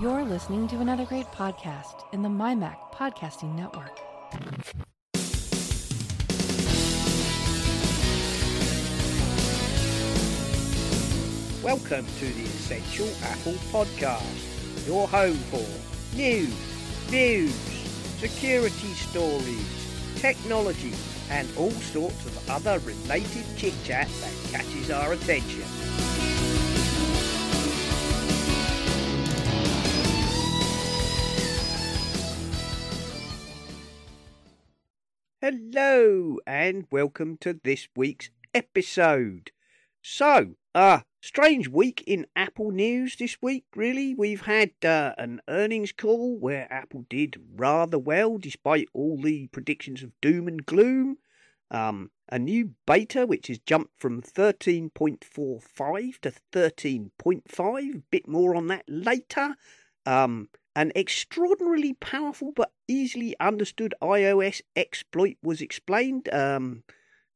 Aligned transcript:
You're 0.00 0.24
listening 0.24 0.68
to 0.68 0.80
another 0.80 1.04
great 1.04 1.26
podcast 1.26 2.04
in 2.14 2.22
the 2.22 2.28
MyMac 2.28 2.76
Podcasting 2.94 3.54
Network. 3.54 4.00
Welcome 11.62 12.06
to 12.18 12.24
the 12.24 12.42
Essential 12.42 13.08
Apple 13.22 13.52
Podcast, 13.70 14.86
your 14.86 15.06
home 15.06 15.36
for 15.36 16.16
news, 16.16 16.48
views, 17.08 17.54
security 18.18 18.94
stories, 18.94 20.14
technology, 20.16 20.94
and 21.30 21.46
all 21.58 21.70
sorts 21.70 22.24
of 22.24 22.50
other 22.50 22.78
related 22.78 23.44
chit 23.58 23.74
chat 23.84 24.08
that 24.22 24.52
catches 24.52 24.90
our 24.90 25.12
attention. 25.12 25.81
Hello, 35.52 36.38
and 36.46 36.86
welcome 36.90 37.36
to 37.42 37.60
this 37.62 37.86
week's 37.94 38.30
episode. 38.54 39.50
So, 40.00 40.54
uh, 40.74 41.00
strange 41.20 41.68
week 41.68 42.02
in 42.06 42.26
Apple 42.34 42.70
news 42.70 43.16
this 43.16 43.36
week, 43.42 43.66
really. 43.76 44.14
We've 44.14 44.46
had 44.46 44.70
uh, 44.82 45.12
an 45.18 45.42
earnings 45.48 45.92
call 45.92 46.38
where 46.38 46.72
Apple 46.72 47.04
did 47.10 47.36
rather 47.54 47.98
well 47.98 48.38
despite 48.38 48.88
all 48.94 49.20
the 49.20 49.48
predictions 49.48 50.02
of 50.02 50.18
doom 50.22 50.48
and 50.48 50.64
gloom. 50.64 51.18
Um, 51.70 52.12
a 52.30 52.38
new 52.38 52.70
beta 52.86 53.26
which 53.26 53.48
has 53.48 53.58
jumped 53.58 53.92
from 53.98 54.22
13.45 54.22 56.18
to 56.20 56.32
13.5. 56.50 58.02
Bit 58.10 58.26
more 58.26 58.56
on 58.56 58.68
that 58.68 58.84
later. 58.88 59.56
Um, 60.06 60.48
an 60.74 60.92
extraordinarily 60.96 61.94
powerful 61.94 62.52
but 62.54 62.72
easily 62.88 63.34
understood 63.40 63.94
iOS 64.02 64.60
exploit 64.76 65.36
was 65.42 65.60
explained. 65.60 66.32
Um, 66.32 66.84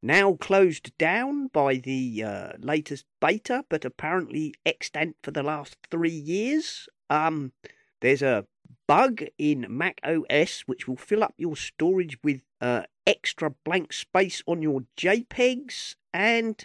now 0.03 0.35
closed 0.35 0.97
down 0.99 1.49
by 1.49 1.77
the 1.77 2.23
uh, 2.23 2.53
latest 2.59 3.07
beta, 3.21 3.65
but 3.69 3.85
apparently 3.85 4.55
extant 4.65 5.17
for 5.23 5.31
the 5.31 5.43
last 5.43 5.77
three 5.91 6.11
years. 6.11 6.89
Um, 7.11 7.53
there's 8.01 8.23
a 8.23 8.47
bug 8.87 9.25
in 9.39 9.67
Mac 9.69 10.01
OS 10.05 10.63
which 10.67 10.87
will 10.87 10.97
fill 10.97 11.25
up 11.25 11.35
your 11.37 11.57
storage 11.57 12.19
with 12.23 12.43
uh, 12.61 12.83
extra 13.07 13.51
blank 13.65 13.93
space 13.93 14.43
on 14.47 14.63
your 14.63 14.83
JPEGs, 14.97 15.97
and 16.13 16.65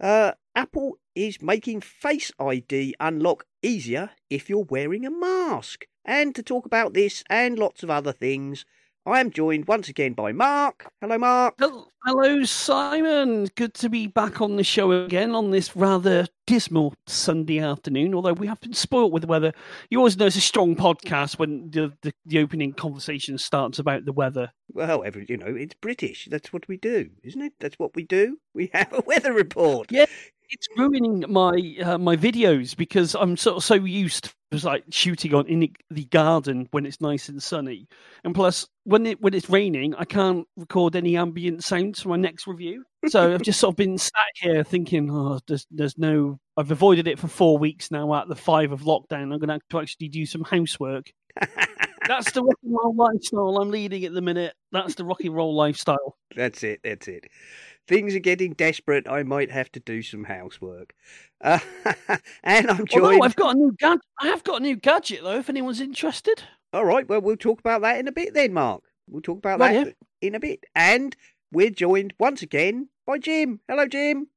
uh, 0.00 0.32
Apple 0.54 0.98
is 1.14 1.42
making 1.42 1.80
Face 1.80 2.32
ID 2.40 2.94
unlock 2.98 3.44
easier 3.62 4.10
if 4.28 4.48
you're 4.48 4.66
wearing 4.68 5.04
a 5.04 5.10
mask. 5.10 5.86
And 6.04 6.34
to 6.34 6.42
talk 6.42 6.66
about 6.66 6.94
this 6.94 7.22
and 7.28 7.58
lots 7.58 7.82
of 7.82 7.90
other 7.90 8.12
things, 8.12 8.64
I 9.06 9.20
am 9.20 9.30
joined 9.30 9.66
once 9.66 9.88
again 9.88 10.12
by 10.12 10.32
Mark. 10.32 10.86
Hello, 11.00 11.16
Mark. 11.16 11.58
Hello, 12.04 12.44
Simon. 12.44 13.48
Good 13.54 13.72
to 13.74 13.88
be 13.88 14.06
back 14.06 14.42
on 14.42 14.56
the 14.56 14.64
show 14.64 14.92
again 14.92 15.34
on 15.34 15.50
this 15.50 15.74
rather 15.74 16.26
dismal 16.46 16.94
Sunday 17.06 17.60
afternoon. 17.60 18.14
Although 18.14 18.34
we 18.34 18.46
have 18.46 18.60
been 18.60 18.74
spoilt 18.74 19.10
with 19.10 19.22
the 19.22 19.26
weather. 19.26 19.54
You 19.88 19.98
always 19.98 20.18
know 20.18 20.26
it's 20.26 20.36
a 20.36 20.42
strong 20.42 20.76
podcast 20.76 21.38
when 21.38 21.70
the, 21.70 21.94
the, 22.02 22.12
the 22.26 22.40
opening 22.40 22.74
conversation 22.74 23.38
starts 23.38 23.78
about 23.78 24.04
the 24.04 24.12
weather. 24.12 24.52
Well, 24.70 25.02
every, 25.02 25.24
you 25.30 25.38
know, 25.38 25.46
it's 25.46 25.74
British. 25.74 26.28
That's 26.30 26.52
what 26.52 26.68
we 26.68 26.76
do, 26.76 27.08
isn't 27.22 27.40
it? 27.40 27.54
That's 27.58 27.78
what 27.78 27.96
we 27.96 28.02
do. 28.02 28.38
We 28.52 28.70
have 28.74 28.92
a 28.92 29.02
weather 29.06 29.32
report. 29.32 29.90
Yeah, 29.90 30.06
it's 30.50 30.68
ruining 30.76 31.24
my 31.28 31.76
uh, 31.82 31.98
my 31.98 32.16
videos 32.16 32.76
because 32.76 33.14
I'm 33.14 33.36
sort 33.36 33.56
of 33.56 33.64
so 33.64 33.74
used 33.74 34.32
to 34.50 34.66
like 34.66 34.84
shooting 34.90 35.34
on 35.34 35.46
in 35.46 35.72
the 35.90 36.04
garden 36.06 36.68
when 36.72 36.86
it's 36.86 37.00
nice 37.00 37.28
and 37.28 37.42
sunny, 37.42 37.86
and 38.24 38.34
plus 38.34 38.66
when 38.84 39.06
it 39.06 39.20
when 39.20 39.34
it's 39.34 39.48
raining, 39.48 39.94
I 39.94 40.04
can't 40.04 40.46
record 40.56 40.96
any 40.96 41.16
ambient 41.16 41.62
sounds 41.64 42.02
for 42.02 42.08
my 42.08 42.16
next 42.16 42.46
review. 42.46 42.84
So 43.08 43.32
I've 43.32 43.42
just 43.42 43.60
sort 43.60 43.72
of 43.72 43.76
been 43.76 43.96
sat 43.96 44.12
here 44.34 44.64
thinking, 44.64 45.10
oh, 45.10 45.40
there's 45.46 45.66
there's 45.70 45.96
no. 45.96 46.38
I've 46.56 46.70
avoided 46.70 47.06
it 47.06 47.18
for 47.18 47.28
four 47.28 47.56
weeks 47.58 47.90
now 47.90 48.14
at 48.14 48.28
the 48.28 48.36
five 48.36 48.72
of 48.72 48.82
lockdown. 48.82 49.32
I'm 49.32 49.38
going 49.38 49.48
to 49.48 49.54
have 49.54 49.68
to 49.70 49.80
actually 49.80 50.08
do 50.08 50.26
some 50.26 50.44
housework. 50.44 51.12
That's 52.06 52.32
the 52.32 52.42
rock 52.42 52.58
and 52.62 52.76
roll 52.82 52.94
lifestyle 52.94 53.58
I'm 53.58 53.70
leading 53.70 54.04
at 54.04 54.12
the 54.12 54.22
minute. 54.22 54.54
That's 54.72 54.94
the 54.94 55.04
rock 55.04 55.20
and 55.22 55.34
roll 55.34 55.54
lifestyle. 55.54 56.16
That's 56.34 56.62
it. 56.62 56.80
That's 56.82 57.08
it 57.08 57.26
things 57.90 58.14
are 58.14 58.20
getting 58.20 58.52
desperate. 58.52 59.08
I 59.08 59.24
might 59.24 59.50
have 59.50 59.70
to 59.72 59.80
do 59.80 60.00
some 60.00 60.24
housework. 60.24 60.94
Uh, 61.40 61.58
and 62.44 62.70
I'm 62.70 62.86
joined. 62.86 63.04
Although 63.04 63.22
I've 63.24 63.36
got 63.36 63.56
a 63.56 63.58
new 63.58 63.74
gadget. 63.78 64.02
I 64.20 64.28
have 64.28 64.44
got 64.44 64.60
a 64.60 64.62
new 64.62 64.76
gadget 64.76 65.22
though. 65.22 65.38
If 65.38 65.50
anyone's 65.50 65.80
interested. 65.80 66.42
All 66.72 66.84
right. 66.84 67.06
Well, 67.08 67.20
we'll 67.20 67.36
talk 67.36 67.58
about 67.58 67.82
that 67.82 67.98
in 67.98 68.06
a 68.06 68.12
bit 68.12 68.32
then, 68.32 68.52
Mark. 68.52 68.84
We'll 69.08 69.22
talk 69.22 69.38
about 69.38 69.58
right, 69.58 69.84
that 69.84 69.86
yeah. 70.20 70.28
in 70.28 70.34
a 70.36 70.40
bit. 70.40 70.64
And 70.74 71.16
we're 71.52 71.70
joined 71.70 72.14
once 72.20 72.42
again 72.42 72.88
by 73.06 73.18
Jim. 73.18 73.60
Hello, 73.68 73.86
Jim. 73.86 74.28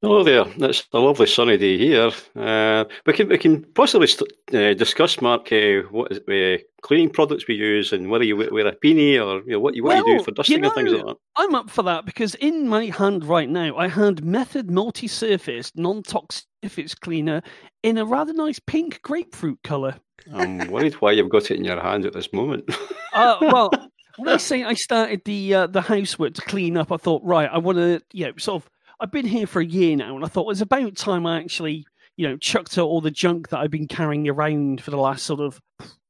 Hello 0.00 0.22
there. 0.22 0.44
It's 0.58 0.86
a 0.92 0.98
lovely 1.00 1.26
sunny 1.26 1.56
day 1.56 1.76
here. 1.76 2.12
Uh, 2.36 2.84
we 3.04 3.12
can 3.12 3.28
we 3.28 3.36
can 3.36 3.64
possibly 3.74 4.06
st- 4.06 4.32
uh, 4.54 4.72
discuss, 4.74 5.20
Mark, 5.20 5.52
uh, 5.52 5.82
what 5.90 6.12
is, 6.12 6.20
uh, 6.28 6.62
cleaning 6.82 7.10
products 7.10 7.48
we 7.48 7.56
use 7.56 7.92
and 7.92 8.08
whether 8.08 8.22
you 8.22 8.36
wear 8.36 8.68
a 8.68 8.76
beanie 8.76 9.16
or 9.16 9.42
you 9.44 9.54
know, 9.54 9.60
what 9.60 9.74
you 9.74 9.82
what 9.82 9.96
well, 9.96 10.06
you 10.06 10.18
do 10.18 10.24
for 10.24 10.30
dusting 10.30 10.58
you 10.58 10.62
know, 10.62 10.68
and 10.68 10.74
things 10.76 10.92
like 10.92 11.04
that. 11.04 11.16
I'm 11.34 11.52
up 11.56 11.68
for 11.68 11.82
that 11.82 12.06
because 12.06 12.36
in 12.36 12.68
my 12.68 12.84
hand 12.86 13.24
right 13.24 13.48
now 13.48 13.76
I 13.76 13.88
had 13.88 14.24
Method 14.24 14.70
multi-surface 14.70 15.72
non-toxic 15.74 16.46
surface 16.62 16.94
cleaner 16.94 17.42
in 17.82 17.98
a 17.98 18.04
rather 18.04 18.32
nice 18.32 18.60
pink 18.60 19.02
grapefruit 19.02 19.58
colour. 19.64 19.96
I'm 20.32 20.70
worried 20.70 20.94
why 20.94 21.10
you've 21.10 21.28
got 21.28 21.50
it 21.50 21.56
in 21.56 21.64
your 21.64 21.80
hand 21.80 22.06
at 22.06 22.12
this 22.12 22.32
moment. 22.32 22.70
uh, 23.14 23.38
well, 23.40 23.70
when 24.16 24.28
I 24.28 24.36
say 24.36 24.62
I 24.62 24.74
started 24.74 25.22
the 25.24 25.54
uh, 25.54 25.66
the 25.66 25.80
housework 25.80 26.34
to 26.34 26.42
clean 26.42 26.76
up, 26.76 26.92
I 26.92 26.98
thought 26.98 27.22
right, 27.24 27.50
I 27.52 27.58
want 27.58 27.78
to 27.78 28.00
you 28.12 28.26
know 28.26 28.32
sort 28.36 28.62
of 28.62 28.70
I've 29.00 29.12
been 29.12 29.26
here 29.26 29.46
for 29.46 29.60
a 29.60 29.66
year 29.66 29.96
now, 29.96 30.16
and 30.16 30.24
I 30.24 30.28
thought 30.28 30.42
it 30.42 30.48
was 30.48 30.60
about 30.60 30.96
time 30.96 31.24
I 31.24 31.38
actually, 31.38 31.86
you 32.16 32.28
know, 32.28 32.36
chucked 32.36 32.76
out 32.78 32.86
all 32.86 33.00
the 33.00 33.10
junk 33.10 33.48
that 33.50 33.60
I've 33.60 33.70
been 33.70 33.86
carrying 33.86 34.28
around 34.28 34.80
for 34.80 34.90
the 34.90 34.96
last 34.96 35.24
sort 35.24 35.40
of 35.40 35.60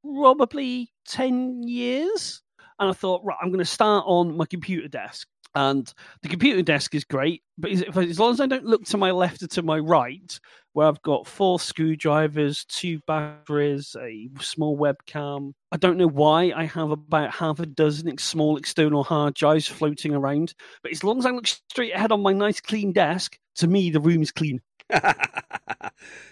probably 0.03 0.91
10 1.07 1.65
years. 1.65 2.43
And 2.79 2.89
I 2.89 2.93
thought, 2.93 3.25
right, 3.25 3.37
I'm 3.43 3.49
going 3.49 3.59
to 3.59 3.65
start 3.65 4.05
on 4.07 4.37
my 4.37 4.47
computer 4.47 4.89
desk. 4.89 5.29
And 5.59 5.93
the 6.23 6.29
computer 6.29 6.63
desk 6.63 6.95
is 6.95 7.03
great, 7.03 7.43
but 7.59 7.73
as 7.73 8.21
long 8.21 8.31
as 8.31 8.41
I 8.41 8.47
don't 8.47 8.65
look 8.65 8.85
to 8.85 8.97
my 8.97 9.11
left 9.11 9.43
or 9.43 9.49
to 9.49 9.63
my 9.63 9.81
right, 9.81 10.39
where 10.73 10.87
I've 10.87 11.03
got 11.03 11.27
four 11.27 11.59
screwdrivers, 11.59 12.65
two 12.67 13.01
batteries, 13.09 13.97
a 14.01 14.29
small 14.41 14.79
webcam. 14.79 15.55
I 15.73 15.77
don't 15.77 15.97
know 15.97 16.07
why 16.07 16.53
I 16.55 16.67
have 16.67 16.93
about 16.93 17.35
half 17.35 17.59
a 17.59 17.67
dozen 17.67 18.17
small 18.19 18.57
external 18.57 19.03
hard 19.03 19.35
drives 19.35 19.67
floating 19.67 20.15
around, 20.15 20.55
but 20.85 20.93
as 20.93 21.03
long 21.03 21.19
as 21.19 21.27
I 21.27 21.33
look 21.33 21.49
straight 21.49 21.93
ahead 21.93 22.13
on 22.13 22.23
my 22.23 22.33
nice 22.33 22.61
clean 22.61 22.93
desk, 22.93 23.37
to 23.57 23.67
me 23.67 23.91
the 23.91 23.99
room 24.01 24.23
is 24.23 24.31
clean. 24.31 24.61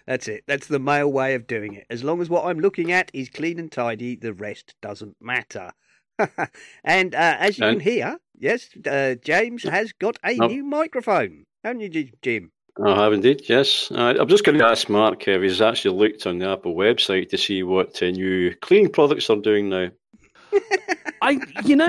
That's 0.06 0.28
it. 0.28 0.44
That's 0.46 0.68
the 0.68 0.78
male 0.78 1.10
way 1.10 1.34
of 1.34 1.48
doing 1.48 1.74
it. 1.74 1.86
As 1.90 2.04
long 2.04 2.22
as 2.22 2.30
what 2.30 2.46
I'm 2.46 2.60
looking 2.60 2.92
at 2.92 3.10
is 3.12 3.28
clean 3.28 3.58
and 3.58 3.72
tidy, 3.72 4.14
the 4.14 4.34
rest 4.34 4.76
doesn't 4.80 5.16
matter. 5.20 5.72
and 6.84 7.14
uh, 7.14 7.36
as 7.40 7.58
you 7.58 7.66
and... 7.66 7.80
can 7.80 7.92
hear, 7.92 8.18
yes, 8.38 8.68
uh, 8.88 9.14
James 9.24 9.62
has 9.62 9.92
got 9.92 10.16
a 10.24 10.38
oh. 10.40 10.46
new 10.46 10.64
microphone, 10.64 11.44
haven't 11.64 11.92
you, 11.92 12.10
Jim? 12.22 12.50
I 12.84 12.94
have 12.94 13.14
indeed, 13.14 13.42
yes. 13.48 13.90
Uh, 13.90 14.14
I'm 14.20 14.28
just 14.28 14.44
going 14.44 14.58
to 14.58 14.66
ask 14.66 14.88
Mark 14.90 15.26
if 15.26 15.40
he's 15.40 15.62
actually 15.62 15.96
looked 15.96 16.26
on 16.26 16.38
the 16.38 16.50
Apple 16.50 16.74
website 16.74 17.30
to 17.30 17.38
see 17.38 17.62
what 17.62 18.02
uh, 18.02 18.10
new 18.10 18.54
cleaning 18.56 18.92
products 18.92 19.30
are 19.30 19.36
doing 19.36 19.70
now. 19.70 19.88
I, 21.22 21.40
you 21.64 21.76
know, 21.76 21.88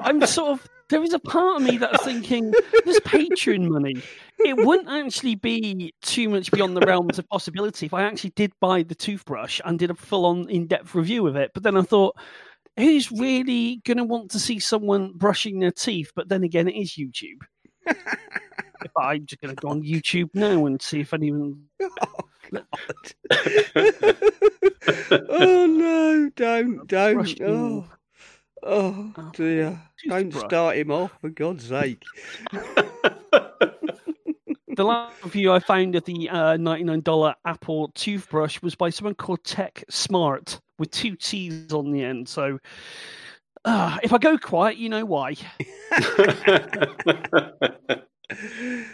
I'm 0.00 0.24
sort 0.26 0.52
of. 0.52 0.68
There 0.88 1.02
is 1.02 1.14
a 1.14 1.18
part 1.18 1.62
of 1.62 1.66
me 1.66 1.78
that's 1.78 2.04
thinking 2.04 2.52
this 2.84 3.00
Patreon 3.00 3.66
money. 3.66 4.02
It 4.40 4.58
wouldn't 4.58 4.90
actually 4.90 5.36
be 5.36 5.94
too 6.02 6.28
much 6.28 6.50
beyond 6.50 6.76
the 6.76 6.82
realms 6.82 7.18
of 7.18 7.26
possibility 7.30 7.86
if 7.86 7.94
I 7.94 8.02
actually 8.02 8.30
did 8.30 8.52
buy 8.60 8.82
the 8.82 8.94
toothbrush 8.94 9.58
and 9.64 9.78
did 9.78 9.90
a 9.90 9.94
full-on 9.94 10.50
in-depth 10.50 10.94
review 10.94 11.26
of 11.26 11.36
it. 11.36 11.52
But 11.54 11.62
then 11.62 11.78
I 11.78 11.82
thought, 11.82 12.16
who's 12.76 13.12
really 13.12 13.82
going 13.84 13.98
to 13.98 14.04
want 14.04 14.30
to 14.32 14.38
see 14.38 14.58
someone 14.58 15.12
brushing 15.14 15.60
their 15.60 15.72
teeth? 15.72 16.12
But 16.14 16.28
then 16.28 16.44
again, 16.44 16.68
it 16.68 16.76
is 16.76 16.92
YouTube. 16.92 17.42
if 18.84 18.96
I'm 18.96 19.26
just 19.26 19.40
going 19.40 19.54
to 19.54 19.60
go 19.60 19.68
on 19.68 19.82
YouTube 19.82 20.30
now 20.34 20.66
and 20.66 20.80
see 20.80 21.00
if 21.00 21.14
anyone. 21.14 21.64
Oh, 22.54 22.60
oh 25.30 25.66
no! 25.66 26.30
Don't, 26.36 26.86
don't! 26.86 27.40
Oh, 27.40 27.88
oh, 28.62 29.12
oh 29.16 29.30
dear! 29.32 29.80
Don't 30.06 30.34
start 30.34 30.76
him 30.76 30.90
off 30.90 31.12
for 31.22 31.30
God's 31.30 31.68
sake. 31.68 32.02
The 34.76 34.84
last 34.84 35.22
review 35.22 35.52
I 35.52 35.58
found 35.58 35.94
of 35.96 36.04
the 36.04 36.28
uh, 36.28 36.56
$99 36.56 37.34
Apple 37.44 37.88
toothbrush 37.94 38.60
was 38.62 38.74
by 38.74 38.90
someone 38.90 39.14
called 39.14 39.44
Tech 39.44 39.84
Smart 39.90 40.60
with 40.78 40.90
two 40.90 41.16
T's 41.16 41.72
on 41.72 41.90
the 41.90 42.02
end. 42.04 42.28
So 42.28 42.58
uh, 43.64 43.98
if 44.02 44.12
I 44.12 44.18
go 44.18 44.38
quiet, 44.38 44.76
you 44.76 44.88
know 44.88 45.04
why. 45.04 45.34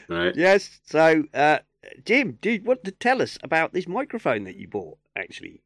right. 0.09 0.35
Yes. 0.37 0.81
So, 0.85 1.25
uh, 1.33 1.59
Jim, 2.05 2.39
do 2.41 2.51
you 2.51 2.63
want 2.63 2.85
to 2.85 2.91
tell 2.91 3.23
us 3.23 3.39
about 3.43 3.73
this 3.73 3.89
microphone 3.89 4.45
that 4.45 4.57
you 4.57 4.69
bought, 4.69 4.99
actually? 5.17 5.63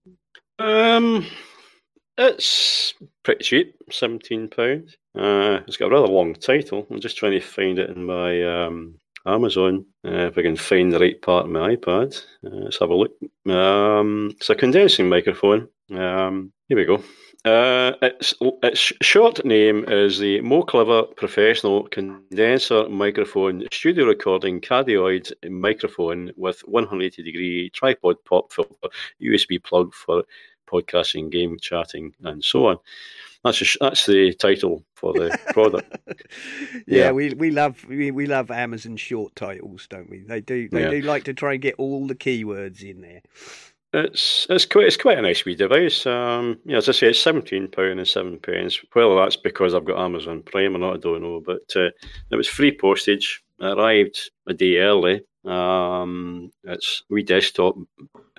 Um, 0.58 1.26
it's 2.16 2.94
pretty 3.24 3.42
cheap, 3.42 3.74
seventeen 3.90 4.48
pounds. 4.48 4.96
Uh, 5.14 5.60
it's 5.66 5.76
got 5.76 5.86
a 5.86 5.90
rather 5.90 6.06
long 6.06 6.34
title. 6.34 6.86
I'm 6.90 7.00
just 7.00 7.16
trying 7.16 7.32
to 7.32 7.40
find 7.40 7.78
it 7.78 7.90
in 7.90 8.04
my 8.04 8.42
um, 8.42 8.94
Amazon 9.26 9.86
uh, 10.04 10.28
if 10.28 10.38
I 10.38 10.42
can 10.42 10.56
find 10.56 10.92
the 10.92 10.98
right 10.98 11.20
part 11.20 11.46
of 11.46 11.50
my 11.50 11.76
iPad. 11.76 12.22
Uh, 12.44 12.50
let's 12.50 12.78
have 12.78 12.90
a 12.90 12.94
look. 12.94 13.12
Um, 13.48 14.32
it's 14.36 14.50
a 14.50 14.54
condensing 14.54 15.08
microphone. 15.08 15.68
Um, 15.90 16.52
here 16.68 16.76
we 16.76 16.84
go. 16.84 17.02
Uh, 17.44 17.96
its, 18.02 18.34
its 18.62 18.92
short 19.02 19.44
name 19.44 19.84
is 19.88 20.18
the 20.20 20.40
Mo 20.42 20.62
Clever 20.62 21.02
Professional 21.02 21.88
Condenser 21.88 22.88
Microphone 22.88 23.66
Studio 23.72 24.06
Recording 24.06 24.60
Cardioid 24.60 25.32
Microphone 25.50 26.30
with 26.36 26.60
180 26.60 27.22
degree 27.24 27.70
tripod 27.70 28.24
pop 28.24 28.52
filter, 28.52 28.88
USB 29.20 29.60
plug 29.60 29.92
for 29.92 30.22
podcasting, 30.68 31.30
game 31.30 31.58
chatting, 31.60 32.14
and 32.22 32.44
so 32.44 32.66
on. 32.66 32.78
That's 33.44 33.60
a, 33.60 33.78
that's 33.80 34.06
the 34.06 34.34
title 34.34 34.84
for 34.94 35.12
the 35.12 35.36
product. 35.52 35.96
yeah, 36.86 37.06
yeah, 37.06 37.12
we 37.12 37.34
we 37.34 37.50
love 37.50 37.84
we, 37.88 38.10
we 38.10 38.26
love 38.26 38.50
Amazon 38.50 38.96
short 38.96 39.34
titles, 39.34 39.86
don't 39.88 40.08
we? 40.08 40.20
They 40.20 40.40
do 40.40 40.68
they 40.68 40.82
yeah. 40.82 40.90
do 40.90 41.02
like 41.02 41.24
to 41.24 41.34
try 41.34 41.54
and 41.54 41.62
get 41.62 41.74
all 41.78 42.06
the 42.06 42.14
keywords 42.14 42.82
in 42.82 43.00
there. 43.00 43.22
It's 43.94 44.46
it's 44.48 44.64
quite 44.64 44.86
it's 44.86 44.96
quite 44.96 45.18
a 45.18 45.22
nice 45.22 45.44
wee 45.44 45.54
device. 45.54 46.06
Um, 46.06 46.58
yeah, 46.64 46.78
as 46.78 46.88
I 46.88 46.92
say, 46.92 47.08
it's 47.08 47.20
seventeen 47.20 47.68
pound 47.68 47.98
and 47.98 48.08
seven 48.08 48.38
pence. 48.38 48.78
Whether 48.92 49.16
that's 49.16 49.36
because 49.36 49.74
I've 49.74 49.84
got 49.84 50.02
Amazon 50.02 50.42
Prime 50.42 50.76
or 50.76 50.78
not, 50.78 50.94
I 50.94 50.98
don't 50.98 51.22
know. 51.22 51.42
But 51.44 51.72
uh, 51.76 51.90
it 52.30 52.36
was 52.36 52.48
free 52.48 52.76
postage. 52.76 53.42
It 53.60 53.78
arrived 53.78 54.30
a 54.46 54.54
day 54.54 54.78
early. 54.78 55.22
Um, 55.44 56.52
it's 56.64 57.02
wee 57.10 57.22
desktop 57.22 57.76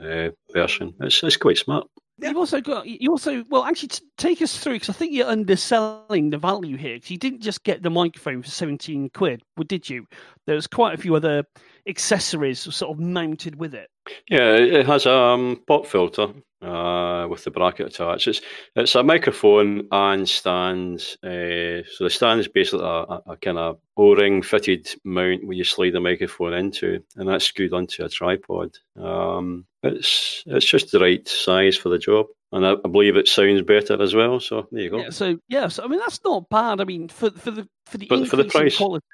uh, 0.01 0.29
version. 0.51 0.95
It's 1.01 1.21
it's 1.21 1.37
quite 1.37 1.57
smart. 1.57 1.87
You've 2.19 2.37
also 2.37 2.61
got 2.61 2.85
you 2.85 3.09
also 3.09 3.43
well 3.49 3.65
actually 3.65 3.89
take 4.17 4.41
us 4.41 4.57
through 4.57 4.73
because 4.73 4.89
I 4.89 4.93
think 4.93 5.13
you're 5.13 5.27
underselling 5.27 6.29
the 6.29 6.37
value 6.37 6.77
here 6.77 6.95
because 6.95 7.09
you 7.09 7.17
didn't 7.17 7.41
just 7.41 7.63
get 7.63 7.81
the 7.81 7.89
microphone 7.89 8.41
for 8.43 8.49
seventeen 8.49 9.09
quid, 9.09 9.41
well, 9.57 9.65
did 9.65 9.89
you? 9.89 10.05
There's 10.45 10.67
quite 10.67 10.93
a 10.93 11.01
few 11.01 11.15
other 11.15 11.43
accessories 11.87 12.59
sort 12.59 12.95
of 12.95 13.03
mounted 13.03 13.55
with 13.55 13.73
it. 13.73 13.89
Yeah, 14.29 14.53
it 14.53 14.85
has 14.85 15.05
a 15.05 15.13
um, 15.13 15.61
pop 15.67 15.87
filter 15.87 16.29
uh, 16.63 17.27
with 17.29 17.43
the 17.43 17.51
bracket 17.51 17.87
attached. 17.87 18.27
It's 18.27 18.41
it's 18.75 18.95
a 18.95 19.03
microphone 19.03 19.87
and 19.91 20.27
stand. 20.27 20.99
Uh, 21.23 21.83
so 21.91 22.05
the 22.05 22.09
stand 22.09 22.39
is 22.39 22.47
basically 22.47 22.85
a, 22.85 23.21
a, 23.27 23.37
kind 23.41 23.57
of 23.57 23.79
O-ring 23.97 24.41
fitted 24.41 24.87
mount 25.03 25.45
where 25.45 25.57
you 25.57 25.63
slide 25.63 25.93
the 25.93 25.99
microphone 25.99 26.53
into, 26.53 27.03
and 27.15 27.27
that's 27.27 27.45
screwed 27.45 27.73
onto 27.73 28.03
a 28.03 28.09
tripod. 28.09 28.71
Um, 28.95 29.65
it's 29.81 30.43
it's 30.45 30.65
just 30.65 30.91
the 30.91 30.99
right 30.99 31.27
size 31.27 31.75
for 31.75 31.89
the 31.89 31.97
job 31.97 32.27
and 32.53 32.65
I, 32.65 32.73
I, 32.73 32.87
believe 32.87 33.17
it 33.17 33.27
sounds 33.27 33.63
better 33.63 34.01
as 34.01 34.13
well. 34.13 34.39
So 34.39 34.67
there 34.71 34.83
you 34.83 34.89
go. 34.91 34.99
Yeah, 34.99 35.09
so 35.09 35.37
yes, 35.49 35.79
I 35.79 35.87
mean 35.87 35.99
that's 35.99 36.23
not 36.23 36.49
bad. 36.49 36.79
I 36.79 36.85
mean 36.85 37.09
for 37.09 37.31
for 37.31 37.51
the 37.51 37.67
for 37.87 37.97
the 37.97 38.07
but 38.07 38.27
for 38.27 38.37
the 38.37 38.45
price, 38.45 38.77
quality, 38.77 39.05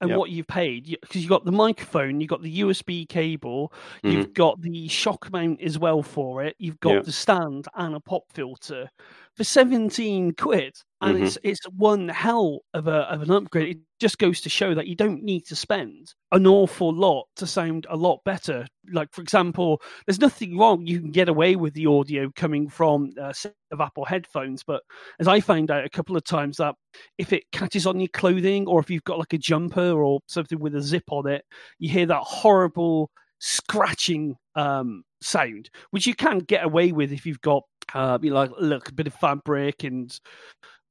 and 0.00 0.10
yep. 0.10 0.18
what 0.18 0.30
you've 0.30 0.46
paid 0.46 0.96
because 1.00 1.20
you've 1.20 1.28
got 1.28 1.44
the 1.44 1.52
microphone, 1.52 2.20
you've 2.20 2.30
got 2.30 2.42
the 2.42 2.60
USB 2.60 3.08
cable, 3.08 3.72
mm-hmm. 4.02 4.16
you've 4.16 4.34
got 4.34 4.60
the 4.60 4.88
shock 4.88 5.30
mount 5.32 5.60
as 5.60 5.78
well 5.78 6.02
for 6.02 6.44
it, 6.44 6.54
you've 6.58 6.80
got 6.80 6.94
yep. 6.94 7.04
the 7.04 7.12
stand 7.12 7.66
and 7.74 7.94
a 7.94 8.00
pop 8.00 8.24
filter 8.32 8.90
for 9.38 9.44
17 9.44 10.32
quid 10.32 10.74
and 11.00 11.14
mm-hmm. 11.14 11.24
it's 11.24 11.38
it's 11.44 11.60
one 11.76 12.08
hell 12.08 12.58
of 12.74 12.88
a 12.88 13.02
of 13.08 13.22
an 13.22 13.30
upgrade 13.30 13.76
it 13.76 13.82
just 14.00 14.18
goes 14.18 14.40
to 14.40 14.48
show 14.48 14.74
that 14.74 14.88
you 14.88 14.96
don't 14.96 15.22
need 15.22 15.46
to 15.46 15.54
spend 15.54 16.12
an 16.32 16.44
awful 16.44 16.92
lot 16.92 17.26
to 17.36 17.46
sound 17.46 17.86
a 17.88 17.96
lot 17.96 18.18
better 18.24 18.66
like 18.92 19.08
for 19.12 19.22
example 19.22 19.80
there's 20.06 20.20
nothing 20.20 20.58
wrong 20.58 20.84
you 20.84 20.98
can 20.98 21.12
get 21.12 21.28
away 21.28 21.54
with 21.54 21.72
the 21.74 21.86
audio 21.86 22.28
coming 22.34 22.68
from 22.68 23.10
a 23.16 23.32
set 23.32 23.54
of 23.70 23.80
apple 23.80 24.04
headphones 24.04 24.64
but 24.66 24.82
as 25.20 25.28
i 25.28 25.38
found 25.38 25.70
out 25.70 25.84
a 25.84 25.90
couple 25.90 26.16
of 26.16 26.24
times 26.24 26.56
that 26.56 26.74
if 27.16 27.32
it 27.32 27.44
catches 27.52 27.86
on 27.86 28.00
your 28.00 28.08
clothing 28.08 28.66
or 28.66 28.80
if 28.80 28.90
you've 28.90 29.04
got 29.04 29.20
like 29.20 29.32
a 29.32 29.38
jumper 29.38 30.02
or 30.02 30.18
something 30.26 30.58
with 30.58 30.74
a 30.74 30.82
zip 30.82 31.04
on 31.12 31.28
it 31.28 31.44
you 31.78 31.88
hear 31.88 32.06
that 32.06 32.22
horrible 32.22 33.08
scratching 33.38 34.34
um, 34.58 35.04
sound, 35.20 35.70
which 35.90 36.06
you 36.06 36.14
can 36.14 36.40
get 36.40 36.64
away 36.64 36.92
with 36.92 37.12
if 37.12 37.24
you've 37.24 37.40
got 37.40 37.62
uh, 37.94 38.18
you 38.20 38.30
know, 38.30 38.36
like 38.36 38.50
look 38.58 38.88
a 38.88 38.92
bit 38.92 39.06
of 39.06 39.14
fabric 39.14 39.84
and 39.84 40.18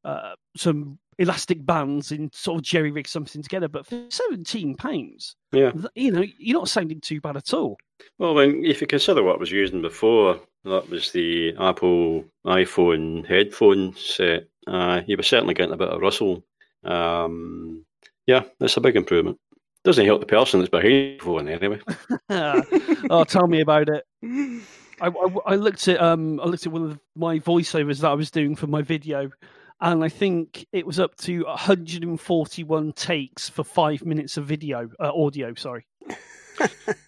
uh, 0.03 0.33
some 0.55 0.97
elastic 1.19 1.65
bands 1.65 2.11
and 2.11 2.33
sort 2.33 2.59
of 2.59 2.63
jerry 2.63 2.91
rig 2.91 3.07
something 3.07 3.41
together. 3.41 3.67
But 3.67 3.85
for 3.85 4.05
seventeen 4.09 4.75
pounds, 4.75 5.35
yeah, 5.51 5.71
you 5.95 6.11
know, 6.11 6.23
you're 6.37 6.57
not 6.57 6.69
sounding 6.69 7.01
too 7.01 7.21
bad 7.21 7.37
at 7.37 7.53
all. 7.53 7.77
Well, 8.17 8.35
then, 8.35 8.63
if 8.63 8.81
you 8.81 8.87
consider 8.87 9.21
what 9.21 9.35
I 9.35 9.39
was 9.39 9.51
using 9.51 9.81
before, 9.81 10.39
that 10.63 10.89
was 10.89 11.11
the 11.11 11.53
Apple 11.59 12.23
iPhone 12.45 13.27
headphone 13.27 13.93
set. 13.95 14.47
Uh, 14.65 15.01
you 15.07 15.17
were 15.17 15.23
certainly 15.23 15.53
getting 15.53 15.73
a 15.73 15.77
bit 15.77 15.89
of 15.89 16.01
rustle. 16.01 16.43
Um, 16.83 17.85
yeah, 18.27 18.43
that's 18.59 18.77
a 18.77 18.81
big 18.81 18.95
improvement. 18.95 19.39
Doesn't 19.87 20.05
help 20.05 20.19
the 20.19 20.25
person 20.25 20.59
that's 20.59 20.69
behind 20.69 21.17
the 21.17 21.19
phone 21.21 21.47
anyway. 21.47 21.79
oh, 23.09 23.23
tell 23.23 23.47
me 23.47 23.61
about 23.61 23.87
it. 23.87 24.03
I, 24.99 25.07
I, 25.07 25.29
I, 25.45 25.55
looked 25.55 25.87
at 25.87 26.01
um 26.01 26.41
I 26.41 26.43
looked 26.43 26.65
at 26.65 26.73
one 26.73 26.83
of 26.83 26.99
my 27.15 27.39
voiceovers 27.39 28.01
that 28.01 28.11
I 28.11 28.13
was 28.13 28.29
doing 28.29 28.57
for 28.57 28.67
my 28.67 28.81
video, 28.81 29.31
and 29.79 30.03
I 30.03 30.09
think 30.09 30.67
it 30.73 30.85
was 30.85 30.99
up 30.99 31.15
to 31.19 31.45
141 31.45 32.91
takes 32.91 33.47
for 33.47 33.63
five 33.63 34.03
minutes 34.03 34.35
of 34.35 34.45
video 34.45 34.89
uh, 34.99 35.09
audio. 35.13 35.53
Sorry. 35.53 35.87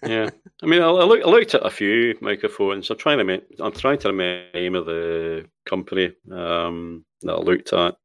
yeah, 0.02 0.30
I 0.62 0.66
mean, 0.66 0.80
I, 0.80 0.86
I, 0.86 1.04
look, 1.04 1.20
I, 1.22 1.28
looked 1.28 1.54
at 1.54 1.66
a 1.66 1.70
few 1.70 2.16
microphones. 2.22 2.88
I'm 2.88 2.96
trying 2.96 3.18
to 3.18 3.24
make, 3.24 3.42
I'm 3.58 3.72
trying 3.72 3.98
to 3.98 4.08
remember 4.08 4.52
the 4.54 4.58
name 4.58 4.74
of 4.74 4.86
the 4.86 5.44
company 5.66 6.14
um, 6.32 7.04
that 7.20 7.34
I 7.34 7.40
looked 7.40 7.74
at. 7.74 7.96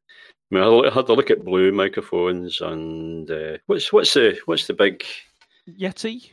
I 0.52 0.56
mean, 0.56 0.86
I 0.86 0.94
had 0.94 1.08
to 1.08 1.14
look 1.14 1.32
at 1.32 1.44
blue 1.44 1.72
microphones 1.72 2.62
and 2.62 3.30
uh, 3.30 3.58
what's 3.66 3.92
what's 3.92 4.14
the 4.14 4.38
what's 4.46 4.68
the 4.68 4.74
big 4.74 5.04
Yeti? 5.70 6.30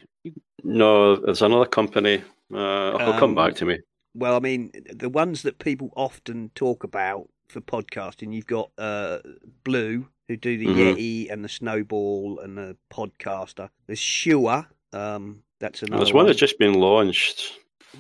No, 0.63 1.17
there's 1.17 1.43
another 1.43 1.67
company. 1.67 2.23
Uh, 2.53 2.93
will 2.99 3.13
um, 3.15 3.19
come 3.19 3.35
back 3.35 3.55
to 3.55 3.65
me. 3.65 3.79
Well, 4.15 4.37
I 4.37 4.41
mean, 4.41 4.71
the 4.93 5.09
ones 5.09 5.43
that 5.43 5.59
people 5.59 5.91
often 5.97 6.51
talk 6.55 6.85
about 6.85 7.29
for 7.49 7.61
podcasting, 7.61 8.35
you've 8.35 8.47
got 8.47 8.71
uh, 8.77 9.19
Blue, 9.65 10.07
who 10.29 10.37
do 10.37 10.59
the 10.59 10.67
mm-hmm. 10.67 10.79
Yeti 10.79 11.33
and 11.33 11.43
the 11.43 11.49
Snowball 11.49 12.41
and 12.41 12.57
the 12.57 12.77
Podcaster. 12.93 13.71
There's 13.87 13.99
Shure. 13.99 14.67
Um, 14.93 15.43
that's 15.61 15.83
another. 15.83 16.05
There's 16.05 16.13
one, 16.13 16.25
one 16.25 16.27
that's 16.27 16.39
just 16.39 16.59
been 16.59 16.75
launched. 16.75 17.55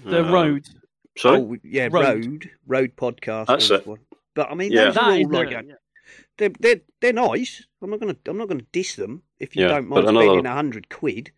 The 0.05 0.26
uh, 0.26 0.31
Rode. 0.31 0.69
Sorry. 1.17 1.38
Oh, 1.38 1.56
yeah, 1.62 1.88
Rode. 1.91 2.26
Rode, 2.26 2.50
Rode 2.67 2.97
Podcast. 2.97 3.46
That's 3.46 3.70
it. 3.70 3.86
One. 3.86 3.98
But 4.34 4.51
I 4.51 4.55
mean, 4.55 4.72
yeah. 4.72 4.84
those 4.86 4.96
are 4.96 5.13
all 5.13 5.29
like 5.31 5.53
a, 5.53 5.63
they're 6.39 6.53
they're 6.60 6.81
they're 7.01 7.12
nice. 7.12 7.67
I'm 7.82 7.91
not 7.91 8.01
gonna 8.01 8.17
I'm 8.27 8.39
not 8.39 8.48
gonna 8.48 8.65
diss 8.72 8.96
them 8.96 9.22
if 9.39 9.56
you 9.56 9.62
yeah, 9.62 9.69
don't 9.69 9.89
mind 9.89 10.08
another, 10.08 10.27
spending 10.27 10.46
a 10.46 10.55
hundred 10.55 10.89
quid. 10.89 11.32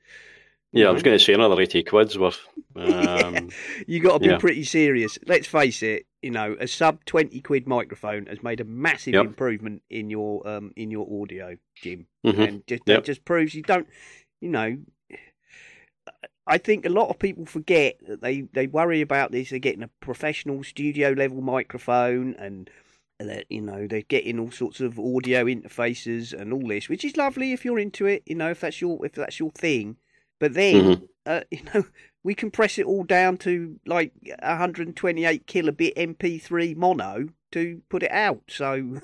Yeah, 0.72 0.88
I 0.88 0.90
was 0.90 1.04
going 1.04 1.16
to 1.16 1.24
say 1.24 1.34
another 1.34 1.60
eighty 1.60 1.82
quid's 1.82 2.18
worth. 2.18 2.40
Um, 2.76 2.84
yeah, 2.84 3.40
you 3.86 4.00
got 4.00 4.14
to 4.14 4.18
be 4.18 4.26
yeah. 4.26 4.38
pretty 4.38 4.64
serious. 4.64 5.16
Let's 5.28 5.46
face 5.46 5.80
it. 5.84 6.06
You 6.22 6.32
know, 6.32 6.56
a 6.58 6.66
sub 6.66 7.04
twenty 7.04 7.40
quid 7.40 7.68
microphone 7.68 8.26
has 8.26 8.42
made 8.42 8.58
a 8.58 8.64
massive 8.64 9.14
yep. 9.14 9.26
improvement 9.26 9.82
in 9.90 10.10
your 10.10 10.44
um 10.44 10.72
in 10.74 10.90
your 10.90 11.06
audio, 11.22 11.56
Jim, 11.76 12.08
mm-hmm. 12.26 12.42
and 12.42 12.66
just, 12.66 12.82
yep. 12.84 12.96
that 12.96 13.04
just 13.04 13.24
proves 13.24 13.54
you 13.54 13.62
don't. 13.62 13.86
You 14.40 14.48
know, 14.48 14.78
I 16.46 16.58
think 16.58 16.84
a 16.84 16.90
lot 16.90 17.08
of 17.08 17.18
people 17.18 17.46
forget 17.46 17.96
that 18.06 18.20
they, 18.20 18.42
they 18.52 18.66
worry 18.66 19.00
about 19.00 19.32
this. 19.32 19.50
They're 19.50 19.58
getting 19.58 19.82
a 19.82 19.90
professional 20.00 20.62
studio 20.62 21.10
level 21.10 21.40
microphone 21.40 22.34
and 22.38 22.68
that 23.18 23.47
you 23.49 23.61
know 23.61 23.87
they're 23.87 24.02
getting 24.02 24.38
all 24.38 24.50
sorts 24.50 24.80
of 24.80 24.99
audio 24.99 25.44
interfaces 25.44 26.33
and 26.33 26.52
all 26.52 26.66
this, 26.68 26.88
which 26.88 27.04
is 27.04 27.16
lovely 27.16 27.52
if 27.52 27.64
you're 27.64 27.78
into 27.78 28.06
it. 28.06 28.23
You 28.26 28.37
know, 28.37 28.50
if 28.50 28.61
that's 28.61 28.80
your 28.80 29.04
if 29.04 29.12
that's 29.12 29.38
your 29.38 29.50
thing. 29.52 29.97
But 30.40 30.54
then, 30.54 30.75
mm-hmm. 30.75 31.04
uh, 31.26 31.40
you 31.50 31.62
know, 31.73 31.85
we 32.23 32.35
compress 32.35 32.78
it 32.78 32.87
all 32.87 33.04
down 33.04 33.37
to 33.38 33.78
like 33.87 34.12
128 34.42 35.47
kilobit 35.47 35.94
MP3 35.97 36.76
mono 36.76 37.28
to 37.52 37.80
put 37.88 38.02
it 38.02 38.11
out. 38.11 38.42
So, 38.49 38.99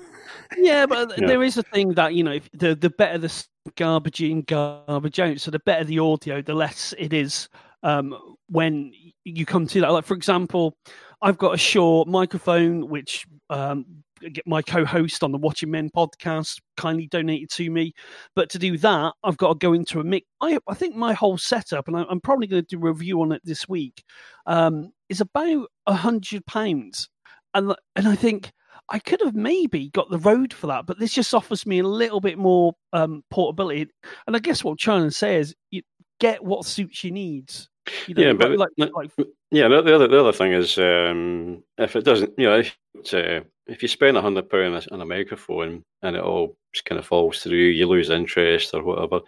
yeah, 0.57 0.85
but 0.85 1.17
yeah. 1.17 1.27
there 1.27 1.43
is 1.43 1.57
a 1.57 1.63
thing 1.63 1.93
that 1.93 2.13
you 2.13 2.23
know, 2.23 2.39
the 2.53 2.75
the 2.75 2.89
better 2.89 3.17
the 3.17 3.45
garbage 3.75 4.21
in, 4.21 4.41
garbage 4.41 5.19
out. 5.19 5.39
So 5.39 5.51
the 5.51 5.59
better 5.59 5.83
the 5.83 5.99
audio, 5.99 6.41
the 6.41 6.53
less 6.53 6.93
it 6.97 7.13
is 7.13 7.47
um, 7.83 8.17
when 8.49 8.91
you 9.23 9.45
come 9.45 9.67
to 9.67 9.81
that. 9.81 9.91
Like 9.91 10.05
for 10.05 10.15
example, 10.15 10.75
I've 11.21 11.37
got 11.37 11.53
a 11.53 11.57
Shure 11.57 12.05
microphone 12.05 12.89
which 12.89 13.25
um, 13.49 14.00
my 14.45 14.61
co-host 14.61 15.23
on 15.23 15.31
the 15.31 15.37
Watching 15.37 15.71
Men 15.71 15.89
podcast 15.89 16.59
kindly 16.77 17.07
donated 17.07 17.49
to 17.51 17.69
me. 17.69 17.93
But 18.35 18.49
to 18.51 18.59
do 18.59 18.77
that, 18.79 19.13
I've 19.23 19.37
got 19.37 19.49
to 19.49 19.55
go 19.55 19.73
into 19.73 19.99
a 19.99 20.03
mix. 20.03 20.25
I, 20.41 20.57
I 20.67 20.73
think 20.73 20.95
my 20.95 21.13
whole 21.13 21.37
setup, 21.37 21.87
and 21.87 21.97
I, 21.97 22.05
am 22.09 22.21
probably 22.21 22.47
going 22.47 22.63
to 22.63 22.75
do 22.75 22.85
a 22.85 22.91
review 22.91 23.21
on 23.21 23.31
it 23.31 23.41
this 23.43 23.67
week, 23.67 24.03
um, 24.45 24.91
is 25.09 25.21
about 25.21 25.67
a 25.87 25.93
hundred 25.93 26.45
pounds, 26.45 27.09
and 27.53 27.75
and 27.95 28.07
I 28.07 28.15
think. 28.15 28.51
I 28.89 28.99
could 28.99 29.21
have 29.21 29.35
maybe 29.35 29.89
got 29.91 30.09
the 30.09 30.17
Rode 30.17 30.53
for 30.53 30.67
that, 30.67 30.85
but 30.85 30.99
this 30.99 31.13
just 31.13 31.33
offers 31.33 31.65
me 31.65 31.79
a 31.79 31.83
little 31.87 32.19
bit 32.19 32.37
more 32.37 32.73
um, 32.91 33.23
portability. 33.29 33.89
And 34.27 34.35
I 34.35 34.39
guess 34.39 34.65
what 34.65 34.79
China 34.79 35.09
says, 35.11 35.55
you 35.69 35.81
get 36.19 36.43
what 36.43 36.65
suits 36.65 37.01
your 37.03 37.13
needs. 37.13 37.69
You 38.07 38.15
know, 38.15 38.21
yeah, 38.21 38.33
but 38.33 38.57
like, 38.57 38.69
like, 38.77 39.11
Yeah, 39.49 39.67
the, 39.67 39.81
the 39.81 39.95
other 39.95 40.07
the 40.07 40.19
other 40.19 40.31
thing 40.31 40.53
is 40.53 40.77
um, 40.77 41.63
if 41.77 41.95
it 41.95 42.05
doesn't, 42.05 42.33
you 42.37 42.45
know, 42.47 42.59
if, 42.59 43.13
uh, 43.13 43.41
if 43.71 43.81
you 43.81 43.87
spend 43.87 44.17
a 44.17 44.21
hundred 44.21 44.49
pound 44.49 44.87
on 44.91 45.01
a 45.01 45.05
microphone 45.05 45.83
and 46.01 46.15
it 46.15 46.23
all 46.23 46.55
just 46.73 46.85
kind 46.85 46.99
of 46.99 47.05
falls 47.05 47.41
through, 47.41 47.55
you 47.57 47.87
lose 47.87 48.09
interest 48.09 48.73
or 48.73 48.83
whatever. 48.83 49.21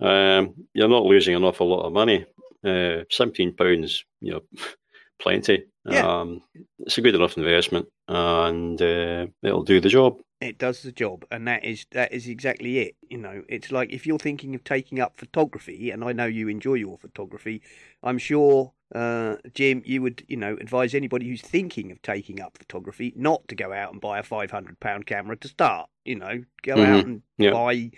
Um, 0.00 0.54
you're 0.74 0.88
not 0.88 1.04
losing 1.04 1.34
an 1.34 1.44
awful 1.44 1.68
lot 1.68 1.86
of 1.86 1.92
money. 1.92 2.24
Uh, 2.64 3.04
Seventeen 3.10 3.54
pounds, 3.54 4.04
you 4.20 4.32
know, 4.32 4.40
plenty. 5.22 5.64
Yeah. 5.84 6.20
Um, 6.20 6.42
it's 6.80 6.98
a 6.98 7.00
good 7.00 7.14
enough 7.14 7.36
investment, 7.38 7.86
and 8.08 8.80
uh, 8.80 9.26
it'll 9.42 9.62
do 9.64 9.80
the 9.80 9.88
job. 9.88 10.18
it 10.40 10.58
does 10.58 10.82
the 10.82 10.92
job 10.92 11.24
and 11.30 11.46
that 11.46 11.64
is 11.64 11.86
that 11.92 12.12
is 12.12 12.26
exactly 12.26 12.78
it 12.78 12.94
you 13.10 13.18
know 13.18 13.42
it's 13.48 13.70
like 13.70 13.92
if 13.92 14.06
you're 14.06 14.18
thinking 14.18 14.54
of 14.54 14.64
taking 14.64 14.98
up 14.98 15.12
photography 15.18 15.90
and 15.90 16.02
i 16.02 16.12
know 16.12 16.24
you 16.24 16.48
enjoy 16.48 16.72
your 16.74 16.96
photography 16.98 17.60
i'm 18.02 18.16
sure 18.18 18.72
uh, 18.94 19.36
jim 19.54 19.82
you 19.84 20.02
would 20.02 20.24
you 20.28 20.36
know 20.36 20.56
advise 20.60 20.94
anybody 20.94 21.28
who's 21.28 21.42
thinking 21.42 21.90
of 21.92 22.00
taking 22.02 22.40
up 22.40 22.58
photography 22.58 23.12
not 23.16 23.46
to 23.48 23.54
go 23.54 23.72
out 23.72 23.92
and 23.92 24.00
buy 24.00 24.18
a 24.18 24.22
500 24.22 24.80
pound 24.80 25.06
camera 25.06 25.36
to 25.36 25.48
start 25.48 25.88
you 26.04 26.16
know 26.16 26.42
go 26.62 26.82
out 26.82 27.02
Mhm. 27.02 27.06
and 27.06 27.22
Yeah. 27.38 27.52
buy 27.52 27.90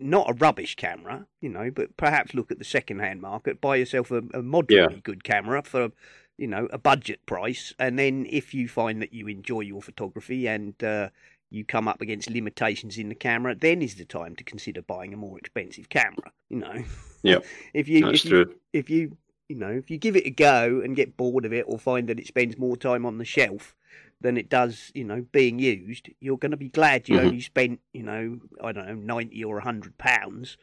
not 0.00 0.30
a 0.30 0.34
rubbish 0.34 0.76
camera 0.76 1.26
you 1.40 1.48
know 1.48 1.70
but 1.70 1.96
perhaps 1.96 2.34
look 2.34 2.50
at 2.50 2.58
the 2.58 2.64
second 2.64 3.00
hand 3.00 3.20
market 3.20 3.60
buy 3.60 3.76
yourself 3.76 4.10
a, 4.10 4.22
a 4.34 4.42
moderately 4.42 5.00
good 5.00 5.24
camera 5.24 5.62
for 5.62 5.90
you 6.38 6.46
know, 6.46 6.68
a 6.70 6.78
budget 6.78 7.26
price, 7.26 7.74
and 7.80 7.98
then 7.98 8.24
if 8.30 8.54
you 8.54 8.68
find 8.68 9.02
that 9.02 9.12
you 9.12 9.26
enjoy 9.26 9.60
your 9.60 9.82
photography 9.82 10.46
and 10.46 10.82
uh, 10.84 11.08
you 11.50 11.64
come 11.64 11.88
up 11.88 12.00
against 12.00 12.30
limitations 12.30 12.96
in 12.96 13.08
the 13.08 13.14
camera, 13.16 13.56
then 13.56 13.82
is 13.82 13.96
the 13.96 14.04
time 14.04 14.36
to 14.36 14.44
consider 14.44 14.80
buying 14.80 15.12
a 15.12 15.16
more 15.16 15.36
expensive 15.36 15.88
camera. 15.88 16.30
You 16.48 16.58
know, 16.58 16.84
Yep. 17.24 17.44
if 17.74 17.88
you 17.88 18.06
That's 18.06 18.18
if 18.18 18.24
you 18.24 18.30
true. 18.30 18.54
if 18.72 18.88
you 18.88 19.16
you 19.48 19.56
know 19.56 19.70
if 19.70 19.90
you 19.90 19.98
give 19.98 20.16
it 20.16 20.26
a 20.26 20.30
go 20.30 20.80
and 20.84 20.96
get 20.96 21.16
bored 21.16 21.44
of 21.44 21.52
it 21.52 21.64
or 21.68 21.78
find 21.78 22.08
that 22.08 22.20
it 22.20 22.26
spends 22.26 22.58
more 22.58 22.76
time 22.76 23.04
on 23.06 23.18
the 23.18 23.24
shelf 23.24 23.74
than 24.20 24.36
it 24.36 24.48
does, 24.48 24.90
you 24.94 25.04
know, 25.04 25.24
being 25.30 25.60
used, 25.60 26.08
you're 26.20 26.36
going 26.38 26.50
to 26.50 26.56
be 26.56 26.68
glad 26.68 27.08
you 27.08 27.16
Mhm. 27.18 27.24
only 27.24 27.40
spent, 27.40 27.80
you 27.92 28.02
know, 28.02 28.40
I 28.60 28.72
don't 28.72 28.86
know, 28.88 28.94
ninety 28.94 29.44
or 29.44 29.58
a 29.58 29.62
hundred 29.62 29.96
pounds, 29.96 30.56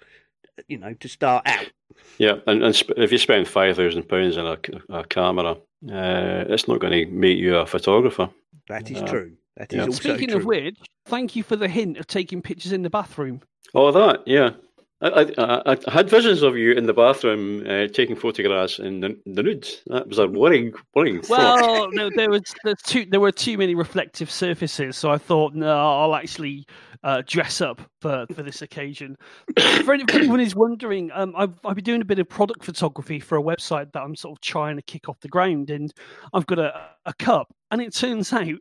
you 0.67 0.77
know, 0.77 0.93
to 0.93 1.07
start 1.07 1.47
out. 1.47 1.71
Yeah, 2.17 2.39
and, 2.47 2.61
and 2.61 2.75
sp- 2.75 2.97
if 2.97 3.13
you 3.13 3.17
spend 3.17 3.47
five 3.47 3.77
thousand 3.77 4.09
pounds 4.09 4.37
on 4.37 4.57
a 4.89 5.03
camera, 5.05 5.51
uh, 5.89 6.43
it's 6.49 6.67
not 6.67 6.79
going 6.79 6.91
to 6.93 7.05
make 7.11 7.37
you 7.37 7.55
a 7.55 7.65
photographer. 7.65 8.29
That 8.67 8.91
is 8.91 9.01
Uh, 9.01 9.07
true. 9.07 9.37
That 9.55 9.71
is 9.71 9.77
yeah. 9.77 9.85
also 9.85 10.09
Speaking 10.09 10.29
true. 10.29 10.39
of 10.39 10.45
which, 10.45 10.77
thank 11.05 11.35
you 11.37 11.43
for 11.43 11.55
the 11.55 11.69
hint 11.69 11.97
of 11.97 12.07
taking 12.07 12.41
pictures 12.41 12.73
in 12.73 12.81
the 12.83 12.89
bathroom. 12.89 13.41
Oh, 13.73 13.91
that, 13.93 14.27
yeah. 14.27 14.51
I, 15.01 15.33
I, 15.37 15.77
I 15.87 15.91
had 15.91 16.09
visions 16.09 16.41
of 16.41 16.55
you 16.57 16.71
in 16.71 16.85
the 16.85 16.93
bathroom 16.93 17.65
uh, 17.67 17.87
taking 17.87 18.15
photographs 18.15 18.79
in 18.79 19.01
the, 19.01 19.17
the 19.25 19.43
nude. 19.43 19.67
That 19.87 20.07
was 20.07 20.19
a 20.19 20.27
worrying, 20.27 20.73
worrying 20.93 21.21
thought. 21.21 21.61
Well, 21.61 21.89
no, 21.91 22.09
there 22.15 22.29
was 22.29 22.43
too 22.85 23.05
there 23.05 23.19
were 23.19 23.31
too 23.31 23.57
many 23.57 23.75
reflective 23.75 24.31
surfaces, 24.31 24.95
so 24.95 25.11
I 25.11 25.17
thought 25.17 25.53
no, 25.53 25.77
I'll 25.77 26.15
actually 26.15 26.65
uh, 27.03 27.23
dress 27.27 27.59
up 27.59 27.81
for, 27.99 28.25
for 28.33 28.41
this 28.41 28.61
occasion. 28.61 29.17
for, 29.59 29.83
for 29.83 29.93
anyone 29.93 30.39
who's 30.39 30.55
wondering, 30.55 31.11
um, 31.13 31.33
I've 31.37 31.59
I've 31.65 31.75
been 31.75 31.83
doing 31.83 32.01
a 32.01 32.05
bit 32.05 32.19
of 32.19 32.29
product 32.29 32.63
photography 32.63 33.19
for 33.19 33.37
a 33.37 33.43
website 33.43 33.91
that 33.91 34.01
I'm 34.01 34.15
sort 34.15 34.37
of 34.37 34.41
trying 34.41 34.77
to 34.77 34.81
kick 34.81 35.09
off 35.09 35.19
the 35.19 35.27
ground, 35.27 35.71
and 35.71 35.93
I've 36.33 36.45
got 36.45 36.59
a, 36.59 36.87
a 37.05 37.13
cup, 37.13 37.53
and 37.75 37.82
it 37.82 37.94
turns 37.94 38.32
out 38.32 38.53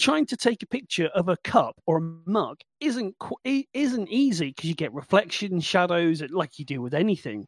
trying 0.00 0.24
to 0.24 0.34
take 0.34 0.62
a 0.62 0.66
picture 0.66 1.08
of 1.08 1.28
a 1.28 1.36
cup 1.44 1.76
or 1.84 1.98
a 1.98 2.00
mug 2.24 2.56
isn't 2.80 3.14
isn't 3.74 4.08
easy 4.08 4.46
because 4.48 4.66
you 4.66 4.74
get 4.74 4.94
reflection, 4.94 5.60
shadows, 5.60 6.22
like 6.30 6.58
you 6.58 6.64
do 6.64 6.80
with 6.80 6.94
anything. 6.94 7.46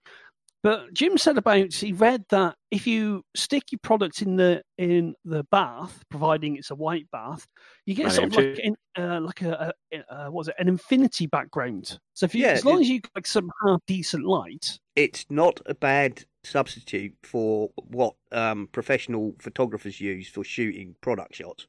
But 0.65 0.95
Jim 0.95 1.19
said 1.19 1.37
about 1.37 1.75
he 1.75 1.93
read 1.93 2.25
that 2.31 2.57
if 2.71 2.87
you 2.87 3.23
stick 3.37 3.71
your 3.71 3.81
product 3.83 4.23
in 4.23 4.37
the 4.37 4.63
in 4.79 5.15
the 5.23 5.45
bath, 5.45 6.03
providing 6.09 6.57
it's 6.57 6.71
a 6.71 6.75
white 6.75 7.07
bath, 7.13 7.47
you 7.85 7.95
get 7.95 8.11
sort 8.13 8.29
of 8.29 8.37
like 8.37 8.61
an, 8.65 8.77
uh, 8.99 9.21
like 9.21 9.43
a, 9.43 9.75
a, 9.93 9.99
a 10.09 10.31
what 10.31 10.33
was 10.33 10.49
it 10.49 10.55
an 10.59 10.69
infinity 10.69 11.27
background. 11.27 11.99
So 12.15 12.25
if 12.25 12.35
you, 12.35 12.47
Yeah, 12.47 12.53
as 12.53 12.65
long 12.65 12.81
as 12.81 12.89
you 12.89 13.03
got 13.03 13.11
like 13.15 13.27
some 13.27 13.51
half 13.63 13.83
decent 13.87 14.25
light, 14.25 14.79
it's 14.97 15.27
not 15.29 15.61
a 15.67 15.75
bad 15.75 16.25
substitute 16.45 17.15
for 17.23 17.69
what 17.77 18.15
um, 18.33 18.71
professional 18.73 19.35
photographers 19.41 20.01
use 20.01 20.31
for 20.31 20.45
shooting 20.45 20.97
product 21.03 21.35
shots, 21.35 21.67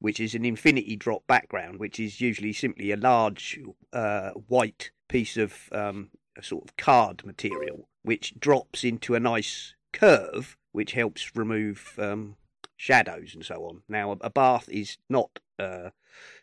which 0.00 0.18
is 0.18 0.34
an 0.34 0.44
infinity 0.44 0.96
drop 0.96 1.24
background, 1.28 1.78
which 1.78 2.00
is 2.00 2.20
usually 2.20 2.52
simply 2.52 2.90
a 2.90 2.96
large 2.96 3.60
uh, 3.92 4.30
white 4.48 4.90
piece 5.08 5.36
of 5.36 5.54
um, 5.70 6.10
a 6.36 6.42
sort 6.42 6.64
of 6.64 6.76
card 6.76 7.24
material, 7.24 7.88
which 8.04 8.38
drops 8.38 8.84
into 8.84 9.14
a 9.14 9.20
nice 9.20 9.74
curve, 9.92 10.56
which 10.72 10.92
helps 10.92 11.34
remove 11.34 11.94
um, 11.98 12.36
shadows 12.76 13.34
and 13.34 13.44
so 13.44 13.64
on. 13.64 13.82
Now, 13.88 14.16
a, 14.20 14.30
bath 14.30 14.68
is 14.68 14.98
not, 15.08 15.40
uh, 15.58 15.90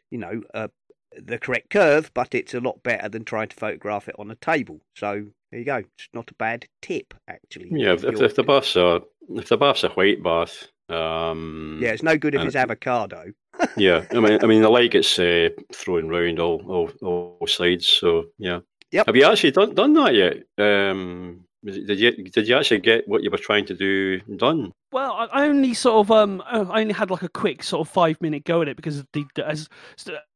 you 0.09 0.17
know, 0.17 0.41
uh, 0.53 0.69
the 1.15 1.37
correct 1.37 1.69
curve, 1.69 2.11
but 2.13 2.33
it's 2.33 2.53
a 2.53 2.59
lot 2.59 2.83
better 2.83 3.09
than 3.09 3.25
trying 3.25 3.49
to 3.49 3.55
photograph 3.55 4.07
it 4.07 4.15
on 4.17 4.31
a 4.31 4.35
table. 4.35 4.81
So 4.95 5.27
there 5.51 5.59
you 5.59 5.65
go. 5.65 5.77
It's 5.77 6.09
not 6.13 6.31
a 6.31 6.35
bad 6.35 6.67
tip, 6.81 7.13
actually. 7.27 7.69
Yeah, 7.71 7.93
if, 7.93 8.03
if, 8.03 8.21
if 8.21 8.35
the 8.35 8.43
bath's 8.43 8.75
a 8.75 9.01
if 9.29 9.49
the 9.49 9.57
bath's 9.57 9.83
a 9.83 9.89
white 9.89 10.23
bath, 10.23 10.67
um, 10.89 11.79
yeah, 11.81 11.89
it's 11.89 12.03
no 12.03 12.17
good 12.17 12.35
if 12.35 12.41
it's 12.41 12.55
avocado. 12.55 13.31
yeah. 13.77 14.05
I 14.11 14.19
mean, 14.19 14.39
I 14.41 14.47
mean, 14.47 14.61
the 14.61 14.69
light 14.69 14.91
gets 14.91 15.19
uh, 15.19 15.49
thrown 15.73 16.07
round 16.07 16.39
all, 16.39 16.63
all 16.67 16.91
all 17.39 17.47
sides. 17.47 17.87
So 17.87 18.25
yeah. 18.37 18.59
Yep. 18.91 19.05
Have 19.05 19.15
you 19.15 19.25
actually 19.25 19.51
done 19.51 19.73
done 19.73 19.93
that 19.93 20.15
yet? 20.15 20.37
Um, 20.57 21.45
did 21.63 21.99
you 21.99 22.11
did 22.11 22.47
you 22.47 22.55
actually 22.57 22.79
get 22.79 23.07
what 23.07 23.23
you 23.23 23.29
were 23.29 23.37
trying 23.37 23.65
to 23.65 23.75
do 23.75 24.19
done? 24.37 24.71
Well, 24.91 25.29
I 25.31 25.45
only 25.45 25.73
sort 25.73 26.05
of 26.05 26.11
um, 26.11 26.41
I 26.45 26.81
only 26.81 26.93
had 26.93 27.11
like 27.11 27.21
a 27.21 27.29
quick 27.29 27.63
sort 27.63 27.87
of 27.87 27.93
five 27.93 28.19
minute 28.19 28.43
go 28.43 28.61
at 28.61 28.67
it 28.67 28.75
because 28.75 29.03
the 29.13 29.25
as, 29.45 29.69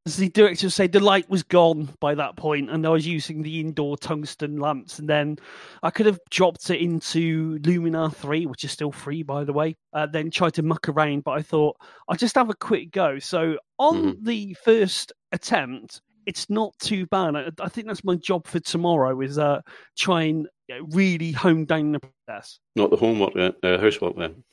as 0.06 0.16
the 0.16 0.28
director 0.30 0.70
said, 0.70 0.92
the 0.92 1.00
light 1.00 1.28
was 1.28 1.42
gone 1.42 1.90
by 2.00 2.14
that 2.14 2.36
point, 2.36 2.70
and 2.70 2.86
I 2.86 2.90
was 2.90 3.06
using 3.06 3.42
the 3.42 3.60
indoor 3.60 3.96
tungsten 3.96 4.58
lamps, 4.58 4.98
and 4.98 5.08
then 5.08 5.36
I 5.82 5.90
could 5.90 6.06
have 6.06 6.20
dropped 6.30 6.70
it 6.70 6.80
into 6.80 7.58
Luminar 7.58 8.14
three, 8.14 8.46
which 8.46 8.64
is 8.64 8.70
still 8.70 8.92
free 8.92 9.22
by 9.22 9.44
the 9.44 9.52
way. 9.52 9.76
Uh, 9.92 10.06
then 10.06 10.30
tried 10.30 10.54
to 10.54 10.62
muck 10.62 10.88
around, 10.88 11.24
but 11.24 11.32
I 11.32 11.42
thought 11.42 11.76
I'll 12.08 12.16
just 12.16 12.36
have 12.36 12.50
a 12.50 12.54
quick 12.54 12.92
go. 12.92 13.18
So 13.18 13.58
on 13.78 14.18
the 14.22 14.56
first 14.64 15.12
attempt, 15.32 16.00
it's 16.26 16.50
not 16.50 16.72
too 16.78 17.06
bad. 17.06 17.36
I, 17.36 17.50
I 17.60 17.68
think 17.68 17.86
that's 17.86 18.04
my 18.04 18.16
job 18.16 18.46
for 18.46 18.60
tomorrow 18.60 19.20
is 19.20 19.38
uh, 19.38 19.60
try 19.96 20.22
and 20.22 20.48
you 20.68 20.78
know, 20.78 20.86
really 20.90 21.32
hone 21.32 21.64
down 21.64 21.92
the 21.92 22.00
process. 22.00 22.58
Not 22.74 22.90
the 22.90 22.96
homework, 22.96 23.34
then, 23.34 23.54
uh, 23.62 23.78
housework 23.78 24.16
then. 24.16 24.44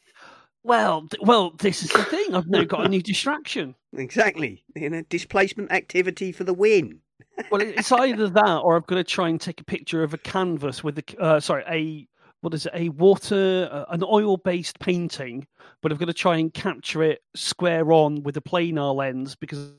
Well, 0.64 1.02
th- 1.02 1.22
well, 1.22 1.52
this 1.60 1.84
is 1.84 1.90
the 1.92 2.04
thing. 2.04 2.34
I've 2.34 2.48
now 2.48 2.64
got 2.64 2.86
a 2.86 2.90
new 2.90 3.02
distraction. 3.02 3.76
Exactly. 3.96 4.64
You 4.76 4.90
know, 4.90 5.04
displacement 5.04 5.72
activity 5.72 6.32
for 6.32 6.44
the 6.44 6.54
win. 6.54 7.00
Well, 7.52 7.62
it's 7.62 7.92
either 7.92 8.28
that 8.28 8.58
or 8.58 8.76
I've 8.76 8.88
got 8.88 8.96
to 8.96 9.04
try 9.04 9.30
and 9.30 9.40
take 9.40 9.62
a 9.62 9.64
picture 9.64 10.04
of 10.04 10.14
a 10.14 10.18
canvas 10.18 10.84
with 10.84 10.96
the 10.96 11.20
uh, 11.20 11.40
sorry 11.40 11.64
a 11.68 12.08
what 12.44 12.54
is 12.54 12.66
it 12.66 12.74
a 12.76 12.90
water 12.90 13.70
uh, 13.72 13.86
an 13.94 14.04
oil 14.04 14.36
based 14.36 14.78
painting, 14.80 15.48
but 15.82 15.94
I've 15.94 15.98
got 15.98 16.08
to 16.08 16.14
try 16.14 16.38
and 16.38 16.54
capture 16.54 17.02
it 17.02 17.22
square 17.34 17.94
on 17.94 18.22
with 18.22 18.36
a 18.36 18.42
planar 18.42 18.94
lens 18.94 19.34
because 19.34 19.72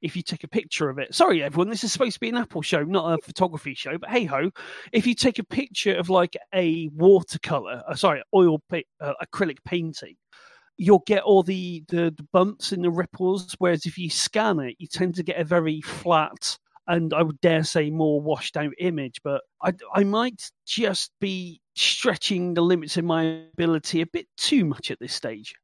if 0.00 0.16
you 0.16 0.22
take 0.22 0.42
a 0.42 0.48
picture 0.48 0.88
of 0.88 0.98
it. 0.98 1.14
Sorry, 1.14 1.42
everyone, 1.42 1.68
this 1.68 1.84
is 1.84 1.92
supposed 1.92 2.14
to 2.14 2.20
be 2.20 2.30
an 2.30 2.38
Apple 2.38 2.62
show, 2.62 2.82
not 2.84 3.18
a 3.18 3.22
photography 3.22 3.74
show. 3.74 3.98
But 3.98 4.08
hey 4.08 4.24
ho, 4.24 4.50
if 4.92 5.06
you 5.06 5.14
take 5.14 5.38
a 5.38 5.44
picture 5.44 5.94
of 5.94 6.08
like 6.08 6.38
a 6.54 6.88
watercolor, 6.94 7.82
uh, 7.86 7.94
sorry, 7.94 8.22
oil 8.34 8.60
pa- 8.70 8.78
uh, 8.98 9.12
acrylic 9.22 9.58
painting. 9.66 10.16
You'll 10.78 11.02
get 11.06 11.24
all 11.24 11.42
the, 11.42 11.84
the, 11.88 12.14
the 12.16 12.26
bumps 12.32 12.72
and 12.72 12.82
the 12.82 12.90
ripples, 12.90 13.54
whereas 13.58 13.84
if 13.84 13.98
you 13.98 14.08
scan 14.08 14.58
it, 14.60 14.76
you 14.78 14.86
tend 14.86 15.16
to 15.16 15.22
get 15.22 15.38
a 15.38 15.44
very 15.44 15.82
flat 15.82 16.56
and 16.90 17.14
I 17.14 17.22
would 17.22 17.40
dare 17.40 17.62
say 17.62 17.88
more 17.88 18.20
washed 18.20 18.56
out 18.56 18.72
image. 18.78 19.20
But 19.22 19.42
I, 19.62 19.72
I 19.94 20.04
might 20.04 20.50
just 20.66 21.12
be 21.20 21.60
stretching 21.76 22.52
the 22.54 22.62
limits 22.62 22.96
of 22.96 23.04
my 23.04 23.42
ability 23.54 24.00
a 24.00 24.06
bit 24.06 24.26
too 24.36 24.64
much 24.64 24.90
at 24.90 24.98
this 24.98 25.14
stage. 25.14 25.54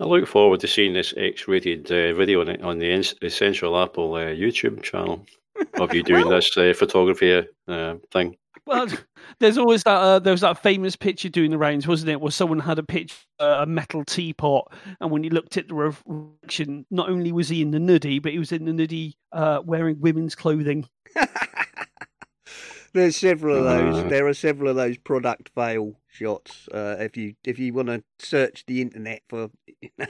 I 0.00 0.04
look 0.04 0.26
forward 0.28 0.60
to 0.60 0.68
seeing 0.68 0.92
this 0.92 1.12
X-rated 1.16 1.86
uh, 1.90 2.14
video 2.14 2.40
on, 2.40 2.62
on 2.62 2.78
the 2.78 2.90
Essential 3.22 3.78
Apple 3.82 4.14
uh, 4.14 4.26
YouTube 4.26 4.82
channel 4.82 5.26
of 5.74 5.92
you 5.92 6.02
doing 6.02 6.24
Well- 6.28 6.36
this 6.36 6.56
uh, 6.56 6.72
photography 6.74 7.44
uh, 7.68 7.94
thing. 8.12 8.36
Well, 8.66 8.88
there's 9.40 9.58
always 9.58 9.82
that. 9.84 9.96
Uh, 9.96 10.18
there 10.18 10.32
was 10.32 10.40
that 10.40 10.62
famous 10.62 10.96
picture 10.96 11.28
doing 11.28 11.50
the 11.50 11.58
rounds, 11.58 11.86
wasn't 11.86 12.10
it? 12.10 12.20
Where 12.20 12.30
someone 12.30 12.58
had 12.58 12.78
a 12.78 12.82
picture, 12.82 13.16
uh, 13.38 13.58
a 13.60 13.66
metal 13.66 14.04
teapot, 14.04 14.72
and 15.00 15.10
when 15.10 15.24
you 15.24 15.30
looked 15.30 15.56
at 15.56 15.68
the 15.68 15.74
reflection, 15.74 16.86
not 16.90 17.08
only 17.08 17.32
was 17.32 17.48
he 17.48 17.62
in 17.62 17.70
the 17.70 17.78
nudie, 17.78 18.20
but 18.20 18.32
he 18.32 18.38
was 18.38 18.52
in 18.52 18.64
the 18.64 18.72
nudie 18.72 19.14
uh, 19.32 19.60
wearing 19.64 20.00
women's 20.00 20.34
clothing. 20.34 20.88
There's 22.92 23.16
several 23.16 23.58
of 23.58 23.64
those. 23.64 24.04
Uh. 24.04 24.08
There 24.08 24.26
are 24.26 24.34
several 24.34 24.70
of 24.70 24.76
those 24.76 24.96
product 24.96 25.50
fail 25.54 26.00
shots. 26.08 26.66
Uh, 26.72 26.96
if 26.98 27.16
you 27.16 27.34
if 27.44 27.58
you 27.58 27.74
want 27.74 27.88
to 27.88 28.02
search 28.18 28.64
the 28.66 28.80
internet 28.80 29.20
for 29.28 29.50
you 29.82 29.90
know, 29.98 30.06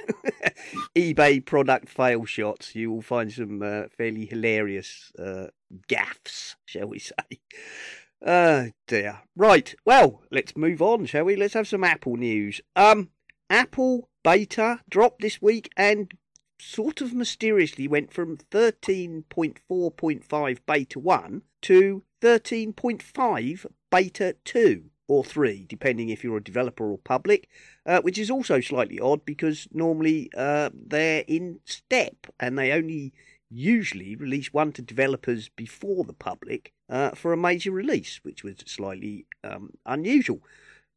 eBay 0.95 1.45
product 1.45 1.89
fail 1.89 2.25
shots, 2.25 2.77
you 2.77 2.93
will 2.93 3.03
find 3.03 3.33
some 3.33 3.61
uh, 3.61 3.85
fairly 3.99 4.27
hilarious 4.27 5.11
uh, 5.19 5.49
gaffs, 5.89 6.55
shall 6.65 6.87
we 6.87 7.01
say? 7.01 7.41
Oh 8.25 8.71
dear. 8.87 9.23
Right. 9.35 9.75
Well, 9.85 10.23
let's 10.31 10.57
move 10.57 10.81
on, 10.81 11.07
shall 11.07 11.25
we? 11.25 11.35
Let's 11.37 11.55
have 11.55 11.67
some 11.69 11.85
Apple 11.85 12.17
news. 12.17 12.61
Um, 12.75 13.11
Apple 13.51 14.09
beta 14.25 14.81
dropped 14.89 15.21
this 15.21 15.43
week 15.43 15.71
and 15.77 16.13
sort 16.59 17.01
of 17.01 17.13
mysteriously 17.13 17.87
went 17.87 18.13
from 18.13 18.39
13.4.5 18.51 20.59
beta 20.67 20.99
1 20.99 21.43
to 21.63 22.03
13.5 22.23 23.67
beta 23.91 24.37
2 24.45 24.85
or 25.09 25.23
3, 25.23 25.67
depending 25.69 26.09
if 26.09 26.25
you're 26.25 26.39
a 26.39 26.43
developer 26.43 26.91
or 26.91 26.99
public, 26.99 27.49
uh, 27.85 28.01
which 28.01 28.19
is 28.19 28.31
also 28.31 28.61
slightly 28.61 28.99
odd 28.99 29.25
because 29.25 29.69
normally 29.73 30.29
uh, 30.37 30.71
they're 30.75 31.23
in 31.29 31.61
step 31.65 32.27
and 32.41 32.59
they 32.59 32.73
only 32.73 33.13
usually 33.49 34.17
release 34.17 34.53
one 34.53 34.73
to 34.73 34.83
developers 34.83 35.49
before 35.51 36.03
the 36.03 36.13
public 36.13 36.73
uh, 36.89 37.11
for 37.11 37.33
a 37.33 37.37
major 37.37 37.71
release, 37.71 38.21
which 38.23 38.45
was 38.45 38.57
slightly 38.67 39.27
um, 39.45 39.71
unusual. 39.85 40.41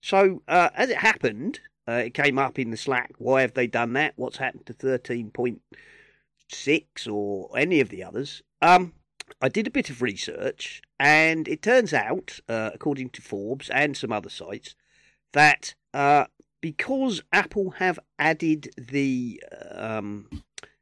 So, 0.01 0.43
uh, 0.47 0.69
as 0.75 0.89
it 0.89 0.97
happened, 0.97 1.59
uh, 1.87 2.03
it 2.05 2.13
came 2.13 2.37
up 2.37 2.59
in 2.59 2.71
the 2.71 2.77
Slack. 2.77 3.13
Why 3.17 3.41
have 3.41 3.53
they 3.53 3.67
done 3.67 3.93
that? 3.93 4.13
What's 4.15 4.37
happened 4.37 4.65
to 4.67 4.73
13.6 4.73 7.11
or 7.11 7.49
any 7.57 7.79
of 7.79 7.89
the 7.89 8.03
others? 8.03 8.41
Um, 8.61 8.93
I 9.41 9.49
did 9.49 9.67
a 9.67 9.71
bit 9.71 9.89
of 9.89 10.01
research, 10.01 10.81
and 10.99 11.47
it 11.47 11.61
turns 11.61 11.93
out, 11.93 12.39
uh, 12.47 12.71
according 12.73 13.09
to 13.11 13.21
Forbes 13.21 13.69
and 13.69 13.95
some 13.95 14.11
other 14.11 14.29
sites, 14.29 14.75
that 15.33 15.75
uh, 15.93 16.25
because 16.61 17.21
Apple 17.31 17.71
have 17.71 17.99
added 18.17 18.69
the 18.77 19.41
um, 19.71 20.29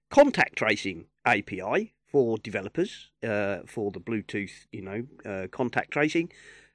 contact 0.10 0.58
tracing 0.58 1.06
API 1.26 1.94
for 2.08 2.38
developers 2.38 3.10
uh, 3.24 3.60
for 3.66 3.92
the 3.92 4.00
Bluetooth, 4.00 4.66
you 4.72 4.82
know, 4.82 5.04
uh, 5.26 5.48
contact 5.52 5.92
tracing, 5.92 6.32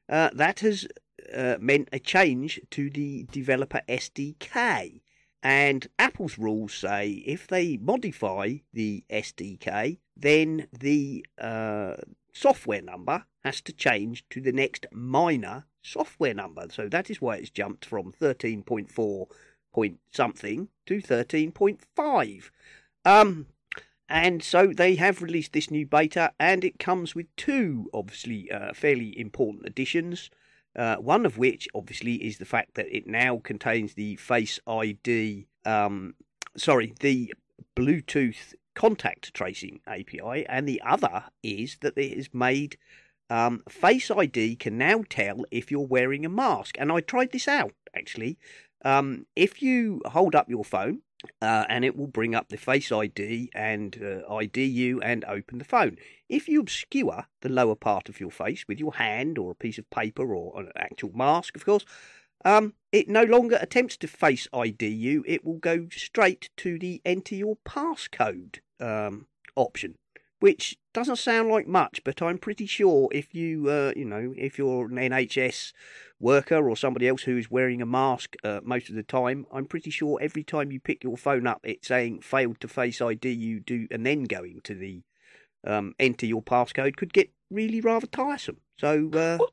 uh, 0.08 0.30
that 0.34 0.60
has 0.60 0.86
uh, 1.34 1.56
meant 1.60 1.88
a 1.92 1.98
change 1.98 2.60
to 2.70 2.90
the 2.90 3.26
developer 3.30 3.80
SDK. 3.88 5.00
And 5.42 5.88
Apple's 5.98 6.38
rules 6.38 6.74
say 6.74 7.22
if 7.26 7.48
they 7.48 7.76
modify 7.76 8.56
the 8.72 9.04
SDK, 9.10 9.98
then 10.16 10.68
the 10.78 11.26
uh, 11.40 11.96
software 12.32 12.82
number 12.82 13.24
has 13.42 13.60
to 13.62 13.72
change 13.72 14.24
to 14.30 14.40
the 14.40 14.52
next 14.52 14.86
minor 14.92 15.66
software 15.82 16.34
number. 16.34 16.66
So 16.70 16.88
that 16.88 17.10
is 17.10 17.20
why 17.20 17.36
it's 17.36 17.50
jumped 17.50 17.84
from 17.84 18.12
13.4 18.12 19.26
point 19.72 19.98
something 20.12 20.68
to 20.86 21.00
13.5. 21.00 22.50
Um, 23.04 23.46
and 24.12 24.42
so 24.42 24.66
they 24.66 24.96
have 24.96 25.22
released 25.22 25.54
this 25.54 25.70
new 25.70 25.86
beta, 25.86 26.32
and 26.38 26.64
it 26.64 26.78
comes 26.78 27.14
with 27.14 27.34
two, 27.36 27.88
obviously, 27.94 28.50
uh, 28.52 28.74
fairly 28.74 29.18
important 29.18 29.66
additions. 29.66 30.28
Uh, 30.76 30.96
one 30.96 31.24
of 31.24 31.38
which, 31.38 31.66
obviously, 31.74 32.16
is 32.16 32.36
the 32.36 32.44
fact 32.44 32.74
that 32.74 32.94
it 32.94 33.06
now 33.06 33.40
contains 33.42 33.94
the 33.94 34.16
Face 34.16 34.60
ID, 34.66 35.46
um, 35.64 36.14
sorry, 36.58 36.92
the 37.00 37.32
Bluetooth 37.74 38.52
contact 38.74 39.32
tracing 39.32 39.80
API, 39.86 40.46
and 40.46 40.68
the 40.68 40.82
other 40.84 41.24
is 41.42 41.78
that 41.80 41.96
it 41.96 42.14
has 42.14 42.28
made 42.34 42.76
um, 43.30 43.62
Face 43.66 44.10
ID 44.10 44.56
can 44.56 44.76
now 44.76 45.04
tell 45.08 45.46
if 45.50 45.70
you're 45.70 45.86
wearing 45.86 46.26
a 46.26 46.28
mask. 46.28 46.76
And 46.78 46.92
I 46.92 47.00
tried 47.00 47.32
this 47.32 47.48
out 47.48 47.72
actually. 47.94 48.38
Um, 48.84 49.26
if 49.36 49.62
you 49.62 50.02
hold 50.04 50.34
up 50.34 50.50
your 50.50 50.64
phone 50.64 51.00
uh, 51.40 51.64
and 51.68 51.84
it 51.84 51.96
will 51.96 52.06
bring 52.06 52.34
up 52.34 52.48
the 52.48 52.56
Face 52.56 52.90
ID 52.90 53.50
and 53.54 53.98
uh, 54.02 54.32
ID 54.32 54.64
you 54.64 55.00
and 55.00 55.24
open 55.26 55.58
the 55.58 55.64
phone. 55.64 55.96
If 56.28 56.48
you 56.48 56.60
obscure 56.60 57.26
the 57.40 57.48
lower 57.48 57.74
part 57.74 58.08
of 58.08 58.20
your 58.20 58.30
face 58.30 58.64
with 58.68 58.78
your 58.78 58.94
hand 58.94 59.38
or 59.38 59.50
a 59.50 59.56
piece 59.56 59.78
of 59.78 59.88
paper 59.90 60.34
or 60.34 60.60
an 60.60 60.72
actual 60.76 61.12
mask, 61.14 61.56
of 61.56 61.64
course, 61.64 61.84
um, 62.44 62.74
it 62.90 63.08
no 63.08 63.22
longer 63.22 63.58
attempts 63.60 63.96
to 63.98 64.08
Face 64.08 64.48
ID 64.52 64.86
you. 64.88 65.24
It 65.26 65.44
will 65.44 65.58
go 65.58 65.88
straight 65.90 66.50
to 66.58 66.78
the 66.78 67.00
enter 67.04 67.34
your 67.34 67.56
passcode 67.64 68.58
um, 68.80 69.26
option, 69.56 69.96
which 70.40 70.76
doesn't 70.92 71.16
sound 71.16 71.48
like 71.48 71.66
much, 71.66 72.02
but 72.04 72.22
I'm 72.22 72.38
pretty 72.38 72.66
sure 72.66 73.08
if 73.12 73.34
you, 73.34 73.68
uh, 73.68 73.92
you 73.96 74.04
know, 74.04 74.34
if 74.36 74.58
you're 74.58 74.86
an 74.86 74.96
NHS 74.96 75.72
worker 76.20 76.68
or 76.68 76.76
somebody 76.76 77.08
else 77.08 77.22
who 77.22 77.36
is 77.36 77.50
wearing 77.50 77.82
a 77.82 77.86
mask 77.86 78.36
uh, 78.44 78.60
most 78.62 78.88
of 78.88 78.94
the 78.94 79.02
time, 79.02 79.46
I'm 79.52 79.66
pretty 79.66 79.90
sure 79.90 80.18
every 80.20 80.44
time 80.44 80.70
you 80.70 80.80
pick 80.80 81.02
your 81.02 81.16
phone 81.16 81.46
up, 81.46 81.60
it's 81.64 81.88
saying 81.88 82.20
failed 82.20 82.60
to 82.60 82.68
face 82.68 83.00
ID 83.00 83.30
you 83.30 83.60
do, 83.60 83.88
and 83.90 84.06
then 84.06 84.24
going 84.24 84.60
to 84.64 84.74
the 84.74 85.02
um, 85.66 85.94
enter 85.98 86.26
your 86.26 86.42
passcode 86.42 86.96
could 86.96 87.12
get 87.12 87.30
really 87.50 87.80
rather 87.80 88.06
tiresome. 88.06 88.58
So. 88.78 89.08
Uh, 89.12 89.38
well, 89.38 89.50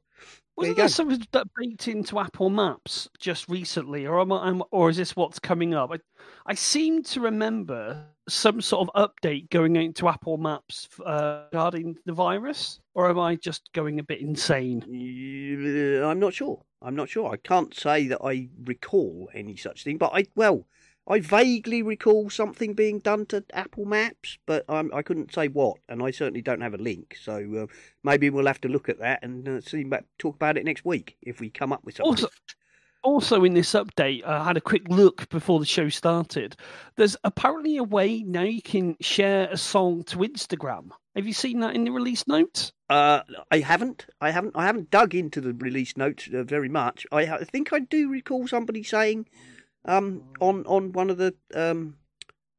wasn't 0.60 0.78
there 0.78 0.90
something 0.90 1.26
that 1.32 1.48
baked 1.56 1.88
into 1.88 2.20
Apple 2.20 2.50
Maps 2.50 3.08
just 3.18 3.48
recently, 3.48 4.06
or 4.06 4.20
am 4.20 4.34
I, 4.34 4.60
or 4.72 4.90
is 4.90 4.98
this 4.98 5.16
what's 5.16 5.40
coming 5.40 5.74
up? 5.74 5.92
I, 5.94 6.00
I 6.46 6.54
seem 6.54 7.02
to 7.04 7.22
remember 7.22 8.08
some 8.30 8.62
sort 8.62 8.88
of 8.88 9.12
update 9.12 9.50
going 9.50 9.76
into 9.76 10.08
Apple 10.08 10.38
Maps 10.38 10.88
uh, 11.06 11.44
regarding 11.52 11.98
the 12.06 12.14
virus, 12.14 12.80
or 12.94 13.10
am 13.10 13.20
I 13.20 13.36
just 13.36 13.72
going 13.74 14.00
a 14.00 14.04
bit 14.04 14.22
insane? 14.22 14.84
I'm 16.04 16.20
not 16.20 16.34
sure. 16.34 16.62
I'm 16.82 16.96
not 16.96 17.10
sure. 17.10 17.32
I 17.32 17.38
can't 17.38 17.74
say 17.74 18.08
that 18.08 18.22
I 18.24 18.50
recall 18.64 19.30
any 19.34 19.56
such 19.56 19.84
thing, 19.84 19.98
but 19.98 20.12
I 20.14 20.26
well, 20.36 20.66
I 21.08 21.20
vaguely 21.20 21.82
recall 21.82 22.30
something 22.30 22.76
being 22.76 23.00
done 23.00 23.26
to 23.28 23.44
Apple 23.54 23.86
Maps, 23.86 24.38
but 24.46 24.64
um, 24.70 24.92
I 24.94 25.02
couldn't 25.02 25.34
say 25.34 25.48
what, 25.48 25.78
and 25.90 26.04
I 26.04 26.12
certainly 26.12 26.44
don't 26.44 26.62
have 26.62 26.76
a 26.76 26.78
link. 26.78 27.18
So 27.20 27.64
uh, 27.64 27.74
maybe 28.04 28.30
we'll 28.30 28.46
have 28.46 28.62
to 28.62 28.70
look 28.70 28.90
at 28.90 29.00
that 29.00 29.24
and 29.24 29.48
uh, 29.50 29.62
see 29.62 29.82
about 29.82 30.06
talk 30.20 30.36
about 30.36 30.58
it 30.58 30.66
next 30.66 30.86
week 30.86 31.18
if 31.24 31.40
we 31.40 31.50
come 31.50 31.74
up 31.74 31.84
with 31.84 31.96
something. 31.96 32.26
Also, 32.26 32.30
also 33.04 33.44
in 33.44 33.54
this 33.54 33.74
update, 33.74 34.26
I 34.26 34.44
had 34.44 34.58
a 34.58 34.62
quick 34.62 34.88
look 34.90 35.30
before 35.30 35.60
the 35.60 35.66
show 35.66 35.90
started. 35.90 36.56
There's 36.96 37.16
apparently 37.24 37.78
a 37.78 37.84
way 37.84 38.24
now 38.24 38.44
you 38.44 38.62
can 38.62 38.98
share 39.02 39.50
a 39.50 39.58
song 39.58 40.04
to 40.06 40.18
Instagram. 40.18 40.90
Have 41.16 41.26
you 41.26 41.34
seen 41.34 41.60
that 41.62 41.76
in 41.76 41.84
the 41.84 41.92
release 41.92 42.28
notes? 42.28 42.72
Uh, 42.90 43.22
I 43.52 43.60
haven't. 43.60 44.06
I 44.22 44.32
haven't. 44.32 44.56
I 44.56 44.66
haven't 44.66 44.92
dug 44.92 45.14
into 45.16 45.42
the 45.42 45.54
release 45.54 45.98
notes 45.98 46.30
uh, 46.34 46.44
very 46.44 46.70
much. 46.70 47.06
I, 47.12 47.22
I 47.28 47.44
think 47.44 47.74
I 47.74 47.80
do 47.80 48.10
recall 48.10 48.48
somebody 48.48 48.84
saying 48.84 49.28
um, 49.86 50.24
on 50.40 50.66
on 50.66 50.92
one 50.94 51.10
of 51.10 51.18
the 51.18 51.36
um, 51.54 51.98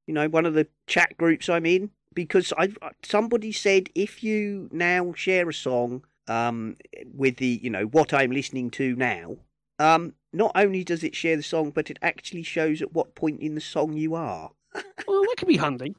you 0.07 0.14
know 0.14 0.29
one 0.29 0.46
of 0.46 0.55
the 0.55 0.66
chat 0.87 1.16
groups 1.16 1.48
I'm 1.48 1.66
in 1.66 1.90
because 2.14 2.53
I 2.59 2.68
somebody 3.03 3.53
said 3.53 3.88
if 3.94 4.22
you 4.22 4.68
now 4.72 5.12
share 5.14 5.48
a 5.48 5.55
song 5.55 6.05
um, 6.29 6.76
with 7.14 7.37
the 7.37 7.61
you 7.62 7.70
know 7.70 7.85
what 7.85 8.12
I'm 8.12 8.31
listening 8.31 8.70
to 8.72 8.94
now, 8.96 9.37
um, 9.79 10.14
not 10.32 10.52
only 10.54 10.84
does 10.84 11.02
it 11.02 11.14
share 11.14 11.36
the 11.36 11.42
song, 11.42 11.70
but 11.70 11.90
it 11.90 11.98
actually 12.02 12.42
shows 12.42 12.82
at 12.82 12.92
what 12.92 13.14
point 13.14 13.40
in 13.40 13.54
the 13.54 13.60
song 13.60 13.94
you 13.94 14.14
are. 14.14 14.50
well, 15.06 15.22
that 15.22 15.34
could 15.36 15.48
be 15.48 15.56
handy. 15.56 15.94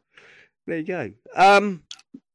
There 0.68 0.78
you 0.78 0.84
go. 0.84 1.12
Um, 1.36 1.84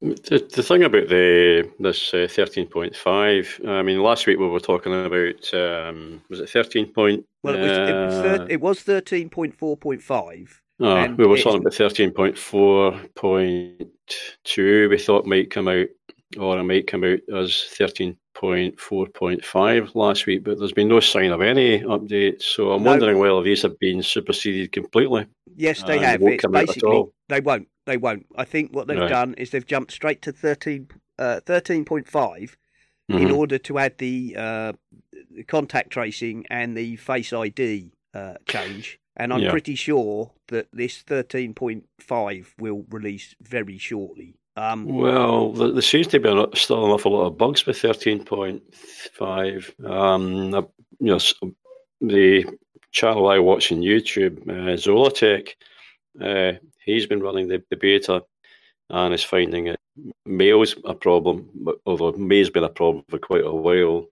the, 0.01 0.47
the 0.55 0.63
thing 0.63 0.83
about 0.83 1.09
the 1.09 1.71
this 1.79 2.13
uh, 2.13 2.27
thirteen 2.31 2.67
point 2.67 2.95
five, 2.95 3.61
I 3.67 3.83
mean, 3.83 4.03
last 4.03 4.27
week 4.27 4.39
we 4.39 4.47
were 4.47 4.61
talking 4.61 4.93
about 4.93 5.55
um, 5.55 6.23
was 6.29 6.41
it 6.41 6.51
thirteen 6.51 6.93
point? 6.93 7.25
Well, 7.43 7.55
it 7.55 7.61
was, 7.61 7.79
uh, 7.79 7.83
it 7.83 8.05
was, 8.05 8.15
thir- 8.15 8.47
it 8.51 8.61
was 8.61 8.83
thirteen 8.83 9.31
point 9.31 9.55
four 9.55 9.77
point 9.77 10.03
five. 10.03 10.61
Oh, 10.81 11.07
we 11.15 11.27
were 11.27 11.39
talking 11.39 11.61
about 11.61 11.75
thirteen 11.75 12.11
point 12.11 12.37
four 12.37 13.01
point 13.15 13.91
two. 14.45 14.89
We 14.91 14.99
thought 14.99 15.25
might 15.25 15.51
come 15.51 15.69
out, 15.69 15.87
or 16.39 16.59
it 16.59 16.65
might 16.65 16.87
come 16.87 17.05
out 17.05 17.21
as 17.35 17.65
thirteen 17.71 18.19
point 18.37 18.79
four 18.79 19.07
point 19.07 19.45
five 19.45 19.95
last 19.95 20.27
week, 20.27 20.45
but 20.45 20.59
there's 20.59 20.73
been 20.73 20.89
no 20.89 21.01
sign 21.01 21.33
of 21.33 21.41
any 21.41 21.81
updates. 21.81 22.43
So 22.43 22.73
I'm 22.73 22.83
no. 22.83 22.91
wondering 22.91 23.19
whether 23.19 23.43
these 23.43 23.63
have 23.63 23.79
been 23.79 24.03
superseded 24.03 24.73
completely. 24.73 25.27
Yes, 25.57 25.83
they 25.83 25.99
have. 25.99 26.23
It's 26.23 26.47
basically 26.47 27.05
they 27.29 27.41
won't. 27.41 27.69
They 27.87 27.97
won't. 27.97 28.27
I 28.37 28.45
think 28.45 28.75
what 28.75 28.89
they've 28.89 29.09
done 29.09 29.35
is 29.35 29.51
they've 29.51 29.67
jumped 29.67 29.93
straight 29.93 30.21
to 30.23 30.33
13, 30.33 30.89
uh, 31.19 31.41
13.5 31.47 32.05
mm-hmm. 32.11 33.15
in 33.17 33.31
order 33.31 33.59
to 33.59 33.79
add 33.79 33.99
the, 33.99 34.35
uh, 34.37 34.73
the 35.31 35.45
contact 35.45 35.91
tracing 35.91 36.47
and 36.51 36.77
the 36.77 36.97
Face 36.97 37.33
ID 37.33 37.93
uh, 38.13 38.35
change. 38.47 38.99
And 39.17 39.33
I'm 39.33 39.41
yeah. 39.41 39.51
pretty 39.51 39.77
sure 39.77 40.33
that 40.49 40.67
this 40.73 41.03
13.5 41.05 42.47
will 42.59 42.85
release 42.91 43.35
very 43.41 43.79
shortly. 43.79 44.35
Um, 44.57 44.87
well, 44.87 45.53
there 45.53 45.83
seems 45.83 46.07
to 46.09 46.19
be 46.19 46.29
still 46.57 46.87
an 46.87 46.91
awful 46.91 47.13
lot 47.13 47.27
of 47.27 47.37
bugs 47.37 47.67
with 47.67 47.79
13.5. 47.79 49.91
Um, 49.91 50.67
you 50.99 51.13
know, 51.13 51.19
the 52.01 52.47
channel 52.91 53.29
I 53.29 53.39
watch 53.39 53.71
on 53.71 53.81
YouTube, 53.81 54.49
uh, 54.49 54.77
uh, 56.25 56.53
he's 56.85 57.07
been 57.07 57.23
running 57.23 57.49
the, 57.49 57.63
the 57.69 57.77
beta 57.77 58.25
and 58.89 59.13
is 59.13 59.23
finding 59.23 59.67
it 59.67 59.79
mail's 60.25 60.77
a 60.85 60.95
problem, 60.95 61.49
although 61.87 62.13
May's 62.13 62.51
been 62.51 62.65
a 62.65 62.69
problem 62.69 63.05
for 63.09 63.19
quite 63.19 63.45
a 63.45 63.53
while, 63.53 64.07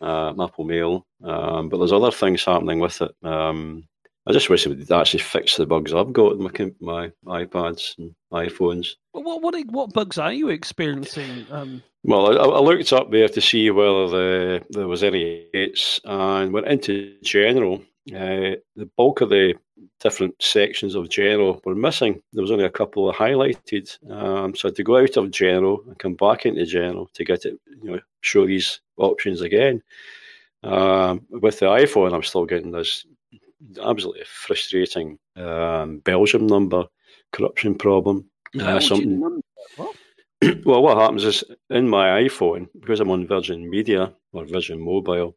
uh, 0.00 0.34
Apple 0.42 0.64
Mail. 0.64 1.06
Um, 1.22 1.68
but 1.68 1.78
there's 1.78 1.92
other 1.92 2.10
things 2.10 2.44
happening 2.44 2.80
with 2.80 3.00
it. 3.00 3.12
Um, 3.22 3.84
I 4.26 4.32
just 4.32 4.48
wish 4.48 4.66
it 4.66 4.68
would 4.68 4.92
actually 4.92 5.20
fix 5.20 5.56
the 5.56 5.66
bugs 5.66 5.92
I've 5.92 6.12
got 6.12 6.34
in 6.34 6.42
my 6.80 7.10
my 7.24 7.44
iPads 7.44 7.98
and 7.98 8.14
iPhones. 8.32 8.94
Well, 9.12 9.24
what 9.24 9.42
what 9.42 9.66
what 9.70 9.92
bugs 9.92 10.18
are 10.18 10.32
you 10.32 10.48
experiencing? 10.48 11.46
Um... 11.50 11.82
Well, 12.04 12.26
I, 12.26 12.44
I, 12.44 12.60
looked 12.60 12.92
up 12.92 13.12
there 13.12 13.28
to 13.28 13.40
see 13.40 13.70
whether 13.70 14.08
the, 14.08 14.64
there 14.70 14.88
was 14.88 15.04
any 15.04 15.46
hits, 15.52 16.00
and 16.04 16.52
went 16.52 16.66
into 16.66 17.16
general. 17.22 17.82
Uh, 18.10 18.58
the 18.74 18.90
bulk 18.96 19.20
of 19.20 19.28
the 19.28 19.54
different 20.00 20.34
sections 20.42 20.96
of 20.96 21.08
general 21.08 21.60
were 21.64 21.76
missing. 21.76 22.20
There 22.32 22.42
was 22.42 22.50
only 22.50 22.64
a 22.64 22.70
couple 22.70 23.08
of 23.08 23.14
highlighted, 23.14 23.96
um, 24.10 24.54
so 24.56 24.66
I 24.66 24.70
had 24.70 24.76
to 24.76 24.82
go 24.82 24.98
out 24.98 25.16
of 25.16 25.30
general 25.30 25.80
and 25.86 25.98
come 25.98 26.14
back 26.14 26.44
into 26.44 26.66
general 26.66 27.08
to 27.14 27.24
get 27.24 27.44
it, 27.44 27.58
you 27.80 27.92
know, 27.92 28.00
show 28.20 28.46
these 28.46 28.80
options 28.96 29.40
again. 29.40 29.82
Um, 30.64 31.22
with 31.30 31.60
the 31.60 31.66
iPhone, 31.66 32.12
I'm 32.14 32.22
still 32.24 32.46
getting 32.46 32.72
this 32.72 33.04
absolutely 33.82 34.24
frustrating 34.26 35.18
um, 35.36 35.98
Belgium 35.98 36.46
number 36.46 36.86
corruption 37.32 37.74
problem. 37.74 38.28
Uh, 38.60 38.80
something. 38.80 39.42
well, 40.64 40.82
what 40.82 40.98
happens 40.98 41.24
is 41.24 41.44
in 41.70 41.88
my 41.88 42.22
iPhone, 42.22 42.68
because 42.80 43.00
I'm 43.00 43.10
on 43.10 43.26
Virgin 43.26 43.68
Media 43.68 44.12
or 44.32 44.44
Virgin 44.44 44.80
Mobile, 44.80 45.36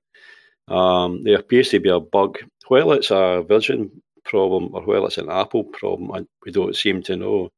um, 0.68 1.24
there 1.24 1.40
appears 1.40 1.70
to 1.70 1.80
be 1.80 1.90
a 1.90 2.00
bug. 2.00 2.38
Whether 2.68 2.96
it's 2.96 3.12
a 3.12 3.46
Virgin 3.48 3.92
problem 4.24 4.74
or 4.74 4.82
whether 4.84 5.06
it's 5.06 5.18
an 5.18 5.30
Apple 5.30 5.64
problem, 5.64 6.12
I, 6.12 6.26
we 6.46 6.52
don't 6.52 6.76
seem 6.76 7.04
to 7.04 7.16
know. 7.16 7.52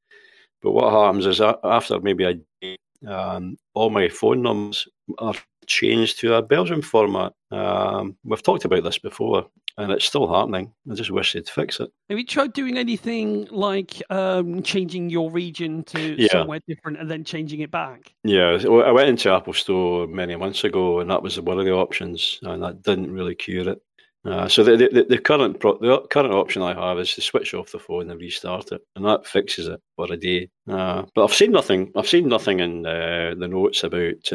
But 0.62 0.72
what 0.72 0.92
happens 0.92 1.26
is 1.26 1.42
after 1.64 2.00
maybe 2.00 2.26
a 2.26 2.34
day, 2.62 2.78
um, 3.08 3.58
all 3.74 3.90
my 3.90 4.10
phone 4.10 4.42
numbers 4.42 4.88
are 5.20 5.36
changed 5.68 6.20
to 6.20 6.36
a 6.36 6.42
Belgium 6.42 6.82
format. 6.82 7.34
Um, 7.52 8.18
we've 8.24 8.42
talked 8.42 8.66
about 8.66 8.84
this 8.84 8.98
before, 8.98 9.46
and 9.78 9.92
it's 9.92 10.06
still 10.06 10.32
happening. 10.34 10.74
I 10.90 10.96
just 10.96 11.12
wish 11.12 11.34
they'd 11.34 11.48
fix 11.48 11.80
it. 11.80 11.90
Have 12.10 12.18
you 12.18 12.26
tried 12.26 12.54
doing 12.54 12.78
anything 12.78 13.48
like 13.52 14.02
um, 14.10 14.64
changing 14.64 15.10
your 15.10 15.30
region 15.30 15.84
to 15.86 16.16
yeah. 16.22 16.30
somewhere 16.32 16.60
different 16.68 17.00
and 17.00 17.12
then 17.12 17.24
changing 17.24 17.60
it 17.60 17.72
back? 17.72 18.14
Yeah, 18.24 18.58
I 18.66 18.92
went 18.92 19.10
into 19.10 19.32
Apple 19.32 19.54
Store 19.54 20.08
many 20.08 20.36
months 20.36 20.64
ago, 20.64 21.00
and 21.00 21.10
that 21.12 21.22
was 21.22 21.40
one 21.40 21.60
of 21.60 21.66
the 21.66 21.74
options, 21.74 22.40
and 22.42 22.64
that 22.64 22.82
didn't 22.82 23.12
really 23.12 23.36
cure 23.36 23.70
it. 23.70 23.82
Uh, 24.26 24.48
so 24.48 24.62
the, 24.62 24.76
the, 24.76 25.06
the 25.08 25.18
current 25.18 25.60
pro, 25.60 25.78
the 25.78 26.06
current 26.10 26.34
option 26.34 26.62
I 26.62 26.74
have 26.74 27.00
is 27.00 27.14
to 27.16 27.22
switch 27.22 27.54
off 27.54 27.72
the 27.72 27.80
phone 27.80 28.10
and 28.10 28.20
restart 28.20 28.74
it, 28.74 28.82
and 28.96 29.06
that 29.06 29.26
fixes 29.26 29.68
it 29.68 29.80
for 29.96 30.12
a 30.12 30.18
day. 30.18 30.50
Uh, 30.70 31.04
but 31.16 31.24
I've 31.24 31.34
seen 31.34 31.52
nothing. 31.52 31.92
I've 31.96 32.10
seen 32.10 32.28
nothing 32.28 32.60
in 32.60 32.86
uh, 32.86 33.36
the 33.38 33.48
notes 33.48 33.86
about 33.86 34.34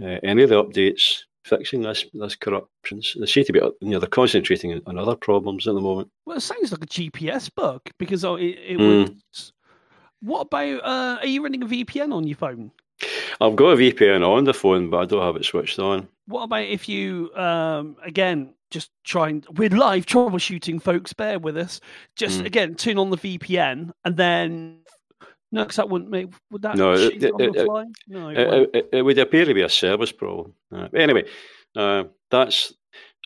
uh, 0.00 0.04
uh, 0.04 0.18
any 0.22 0.42
of 0.42 0.50
the 0.50 0.62
updates 0.62 1.24
fixing 1.44 1.82
this 1.82 2.06
this 2.14 2.36
corruption. 2.36 3.02
They 3.18 3.26
seem 3.26 3.44
to 3.44 3.52
be 3.52 3.60
you 3.80 3.90
know 3.90 3.98
they're 3.98 4.08
concentrating 4.08 4.80
on 4.86 4.98
other 4.98 5.16
problems 5.16 5.66
at 5.66 5.74
the 5.74 5.80
moment. 5.80 6.10
Well, 6.26 6.36
it 6.36 6.40
sounds 6.40 6.72
like 6.72 6.84
a 6.84 6.86
GPS 6.86 7.50
bug 7.54 7.82
because 7.98 8.24
oh, 8.24 8.36
it, 8.36 8.58
it 8.66 8.78
mm. 8.78 9.08
would. 9.08 9.20
What 10.20 10.42
about? 10.42 10.84
Uh, 10.84 11.18
are 11.20 11.26
you 11.26 11.42
running 11.42 11.62
a 11.62 11.66
VPN 11.66 12.14
on 12.14 12.26
your 12.26 12.36
phone? 12.36 12.70
I've 13.40 13.56
got 13.56 13.70
a 13.72 13.76
VPN 13.76 14.26
on 14.26 14.44
the 14.44 14.54
phone, 14.54 14.88
but 14.90 14.98
I 14.98 15.04
don't 15.04 15.22
have 15.22 15.36
it 15.36 15.44
switched 15.44 15.78
on. 15.78 16.08
What 16.26 16.44
about 16.44 16.64
if 16.64 16.88
you 16.88 17.34
um, 17.34 17.96
again 18.04 18.54
just 18.70 18.90
trying? 19.04 19.44
We're 19.56 19.70
live 19.70 20.06
troubleshooting, 20.06 20.80
folks. 20.80 21.12
Bear 21.12 21.38
with 21.38 21.56
us. 21.56 21.80
Just 22.14 22.40
mm. 22.40 22.46
again, 22.46 22.76
turn 22.76 22.98
on 22.98 23.10
the 23.10 23.16
VPN 23.16 23.90
and 24.04 24.16
then 24.16 24.78
no, 25.52 25.62
because 25.62 25.76
that 25.76 25.88
wouldn't 25.88 26.10
make. 26.10 26.32
Would 26.50 26.62
that 26.62 26.76
no, 26.76 26.94
it, 26.94 27.22
it, 27.22 27.32
it, 27.38 27.68
no 28.08 28.28
it, 28.28 28.88
it, 28.92 29.02
would 29.02 29.18
appear 29.18 29.44
to 29.44 29.54
be 29.54 29.62
a 29.62 29.68
service 29.68 30.10
problem. 30.10 30.54
Uh, 30.74 30.88
anyway, 30.94 31.24
uh, 31.76 32.04
that's. 32.30 32.72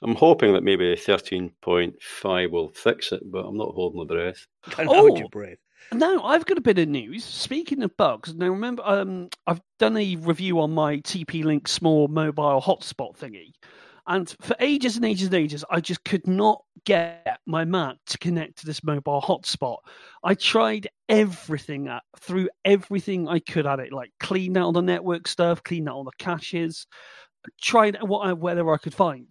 I'm 0.03 0.15
hoping 0.15 0.53
that 0.53 0.63
maybe 0.63 0.95
13.5 0.95 2.51
will 2.51 2.69
fix 2.69 3.13
it, 3.13 3.23
but 3.25 3.47
I'm 3.47 3.57
not 3.57 3.73
holding 3.75 3.99
my 3.99 4.05
breath. 4.05 4.47
Don't 4.77 4.89
oh, 4.89 4.95
hold 4.95 5.19
your 5.19 5.29
breath. 5.31 5.57
Now 5.93 6.23
I've 6.23 6.45
got 6.45 6.59
a 6.59 6.63
bit 6.63 6.79
of 6.79 6.89
news. 6.89 7.25
Speaking 7.25 7.83
of 7.83 7.97
bugs, 7.97 8.35
now 8.35 8.49
remember, 8.49 8.83
um, 8.85 9.31
I've 9.47 9.63
done 9.79 9.97
a 9.97 10.17
review 10.17 10.61
on 10.61 10.73
my 10.73 10.99
TP-Link 10.99 11.69
small 11.69 12.09
mobile 12.09 12.61
hotspot 12.61 13.17
thingy, 13.17 13.53
and 14.07 14.35
for 14.41 14.57
ages 14.61 14.97
and 14.97 15.05
ages 15.05 15.27
and 15.27 15.35
ages, 15.35 15.65
I 15.71 15.81
just 15.81 16.05
could 16.05 16.27
not 16.27 16.63
get 16.85 17.41
my 17.47 17.65
Mac 17.65 17.97
to 18.07 18.19
connect 18.19 18.59
to 18.59 18.67
this 18.67 18.85
mobile 18.85 19.21
hotspot. 19.21 19.79
I 20.23 20.35
tried 20.35 20.89
everything 21.09 21.89
uh, 21.89 21.97
at, 21.97 22.03
through 22.21 22.49
everything 22.65 23.29
I 23.29 23.41
could 23.41 23.67
at 23.67 23.81
it, 23.81 23.93
like 23.93 24.13
cleaned 24.21 24.57
out 24.57 24.65
all 24.65 24.73
the 24.73 24.83
network 24.83 25.27
stuff, 25.27 25.63
cleaned 25.63 25.89
out 25.89 25.97
all 25.97 26.05
the 26.05 26.13
caches, 26.19 26.87
tried 27.61 27.99
what 28.03 28.21
I, 28.21 28.33
whether 28.33 28.73
I 28.73 28.77
could 28.77 28.95
find. 28.95 29.27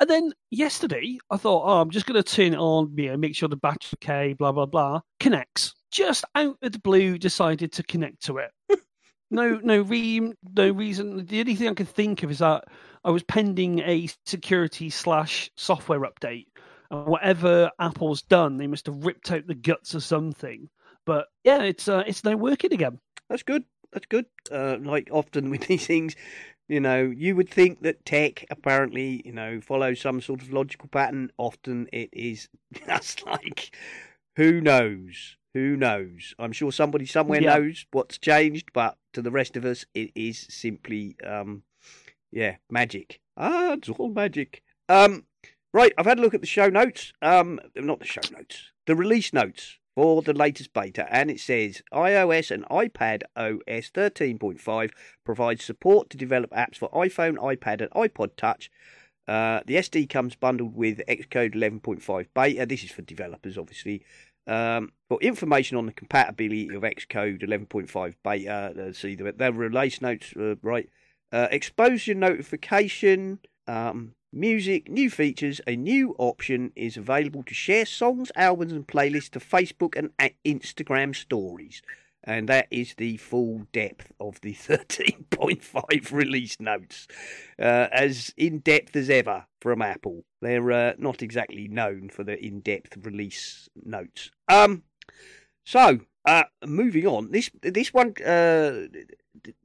And 0.00 0.08
then 0.10 0.32
yesterday, 0.50 1.18
I 1.30 1.36
thought, 1.36 1.64
oh, 1.64 1.80
I'm 1.80 1.90
just 1.90 2.06
going 2.06 2.20
to 2.20 2.28
turn 2.28 2.54
it 2.54 2.58
on, 2.58 2.92
you 2.96 3.10
know, 3.10 3.16
make 3.16 3.36
sure 3.36 3.48
the 3.48 3.56
battery's 3.56 3.94
okay, 4.02 4.32
blah 4.32 4.52
blah 4.52 4.66
blah. 4.66 5.00
Connects. 5.20 5.74
Just 5.92 6.24
out 6.34 6.56
of 6.62 6.72
the 6.72 6.78
blue, 6.78 7.18
decided 7.18 7.72
to 7.72 7.82
connect 7.82 8.24
to 8.24 8.38
it. 8.38 8.50
no, 9.32 9.58
no, 9.62 9.80
re- 9.80 10.32
no 10.54 10.70
reason. 10.70 11.24
The 11.26 11.40
only 11.40 11.54
thing 11.54 11.68
I 11.68 11.74
could 11.74 11.88
think 11.88 12.22
of 12.22 12.30
is 12.30 12.38
that 12.38 12.64
I 13.02 13.10
was 13.10 13.22
pending 13.22 13.80
a 13.80 14.08
security 14.26 14.90
slash 14.90 15.50
software 15.56 16.00
update. 16.00 16.46
And 16.90 17.06
whatever 17.06 17.70
Apple's 17.80 18.20
done, 18.22 18.58
they 18.58 18.66
must 18.66 18.86
have 18.86 19.04
ripped 19.06 19.32
out 19.32 19.46
the 19.46 19.54
guts 19.54 19.94
of 19.94 20.04
something. 20.04 20.68
But 21.06 21.28
yeah, 21.44 21.62
it's 21.62 21.88
uh, 21.88 22.04
it's 22.06 22.22
now 22.24 22.36
working 22.36 22.74
again. 22.74 22.98
That's 23.28 23.42
good. 23.42 23.64
That's 23.92 24.06
good. 24.06 24.26
Uh, 24.50 24.76
like 24.80 25.08
often 25.10 25.48
with 25.50 25.66
these 25.66 25.86
things, 25.86 26.14
you 26.68 26.80
know, 26.80 27.02
you 27.02 27.34
would 27.34 27.48
think 27.48 27.82
that 27.82 28.04
tech 28.04 28.44
apparently, 28.50 29.22
you 29.24 29.32
know, 29.32 29.60
follows 29.62 30.00
some 30.00 30.20
sort 30.20 30.42
of 30.42 30.52
logical 30.52 30.88
pattern. 30.88 31.30
Often 31.38 31.88
it 31.92 32.10
is 32.12 32.48
just 32.86 33.24
like, 33.24 33.74
who 34.36 34.60
knows? 34.60 35.36
Who 35.54 35.76
knows? 35.76 36.34
I'm 36.38 36.52
sure 36.52 36.72
somebody 36.72 37.06
somewhere 37.06 37.42
yeah. 37.42 37.54
knows 37.54 37.86
what's 37.92 38.18
changed, 38.18 38.70
but 38.72 38.96
to 39.12 39.22
the 39.22 39.30
rest 39.30 39.56
of 39.56 39.64
us, 39.64 39.84
it 39.94 40.10
is 40.14 40.46
simply 40.48 41.16
um, 41.26 41.62
yeah, 42.30 42.56
magic. 42.70 43.20
Ah, 43.36 43.74
it's 43.74 43.88
all 43.90 44.08
magic. 44.08 44.62
Um, 44.88 45.26
right, 45.72 45.92
I've 45.98 46.06
had 46.06 46.18
a 46.18 46.22
look 46.22 46.34
at 46.34 46.40
the 46.40 46.46
show 46.46 46.68
notes. 46.68 47.12
Um, 47.20 47.60
not 47.76 48.00
the 48.00 48.06
show 48.06 48.22
notes, 48.32 48.72
the 48.86 48.96
release 48.96 49.32
notes 49.32 49.78
for 49.94 50.22
the 50.22 50.32
latest 50.32 50.72
beta, 50.72 51.06
and 51.14 51.30
it 51.30 51.38
says 51.38 51.82
iOS 51.92 52.50
and 52.50 52.64
iPad 52.66 53.22
OS 53.36 53.90
13.5 53.90 54.90
provides 55.24 55.64
support 55.64 56.08
to 56.10 56.16
develop 56.16 56.50
apps 56.50 56.76
for 56.76 56.90
iPhone, 56.90 57.36
iPad, 57.36 57.82
and 57.82 57.90
iPod 57.90 58.36
Touch. 58.36 58.70
Uh, 59.28 59.60
the 59.66 59.74
SD 59.76 60.08
comes 60.08 60.34
bundled 60.34 60.74
with 60.74 61.00
Xcode 61.08 61.54
11.5 61.54 62.26
beta. 62.34 62.66
This 62.66 62.84
is 62.84 62.90
for 62.90 63.02
developers, 63.02 63.56
obviously. 63.56 64.02
Um, 64.46 64.92
for 65.08 65.20
information 65.20 65.76
on 65.76 65.86
the 65.86 65.92
compatibility 65.92 66.74
of 66.74 66.82
Xcode 66.82 67.42
11.5 67.42 68.14
beta, 68.24 68.88
uh, 68.88 68.92
see 68.92 69.14
the, 69.14 69.32
the 69.32 69.52
release 69.52 70.00
notes, 70.00 70.34
uh, 70.36 70.56
right? 70.62 70.88
Uh, 71.30 71.48
exposure 71.50 72.14
notification, 72.14 73.38
um, 73.66 74.14
music, 74.32 74.90
new 74.90 75.10
features. 75.10 75.60
A 75.66 75.76
new 75.76 76.14
option 76.18 76.72
is 76.74 76.96
available 76.96 77.42
to 77.44 77.54
share 77.54 77.86
songs, 77.86 78.32
albums, 78.34 78.72
and 78.72 78.86
playlists 78.86 79.30
to 79.30 79.40
Facebook 79.40 79.96
and 79.96 80.10
Instagram 80.44 81.14
stories. 81.14 81.82
And 82.24 82.48
that 82.48 82.68
is 82.70 82.94
the 82.96 83.16
full 83.16 83.66
depth 83.72 84.12
of 84.20 84.40
the 84.40 84.54
13.5 84.54 86.12
release 86.12 86.60
notes. 86.60 87.08
Uh, 87.58 87.88
as 87.92 88.32
in 88.36 88.60
depth 88.60 88.94
as 88.96 89.10
ever 89.10 89.46
from 89.60 89.82
Apple. 89.82 90.24
They're 90.40 90.72
uh, 90.72 90.92
not 90.98 91.22
exactly 91.22 91.68
known 91.68 92.10
for 92.10 92.24
the 92.24 92.38
in 92.44 92.60
depth 92.60 92.96
release 92.96 93.68
notes. 93.76 94.30
Um, 94.48 94.82
so, 95.64 96.00
uh, 96.24 96.44
moving 96.66 97.06
on. 97.06 97.30
This 97.30 97.50
this 97.62 97.94
one 97.94 98.14
uh, 98.24 98.86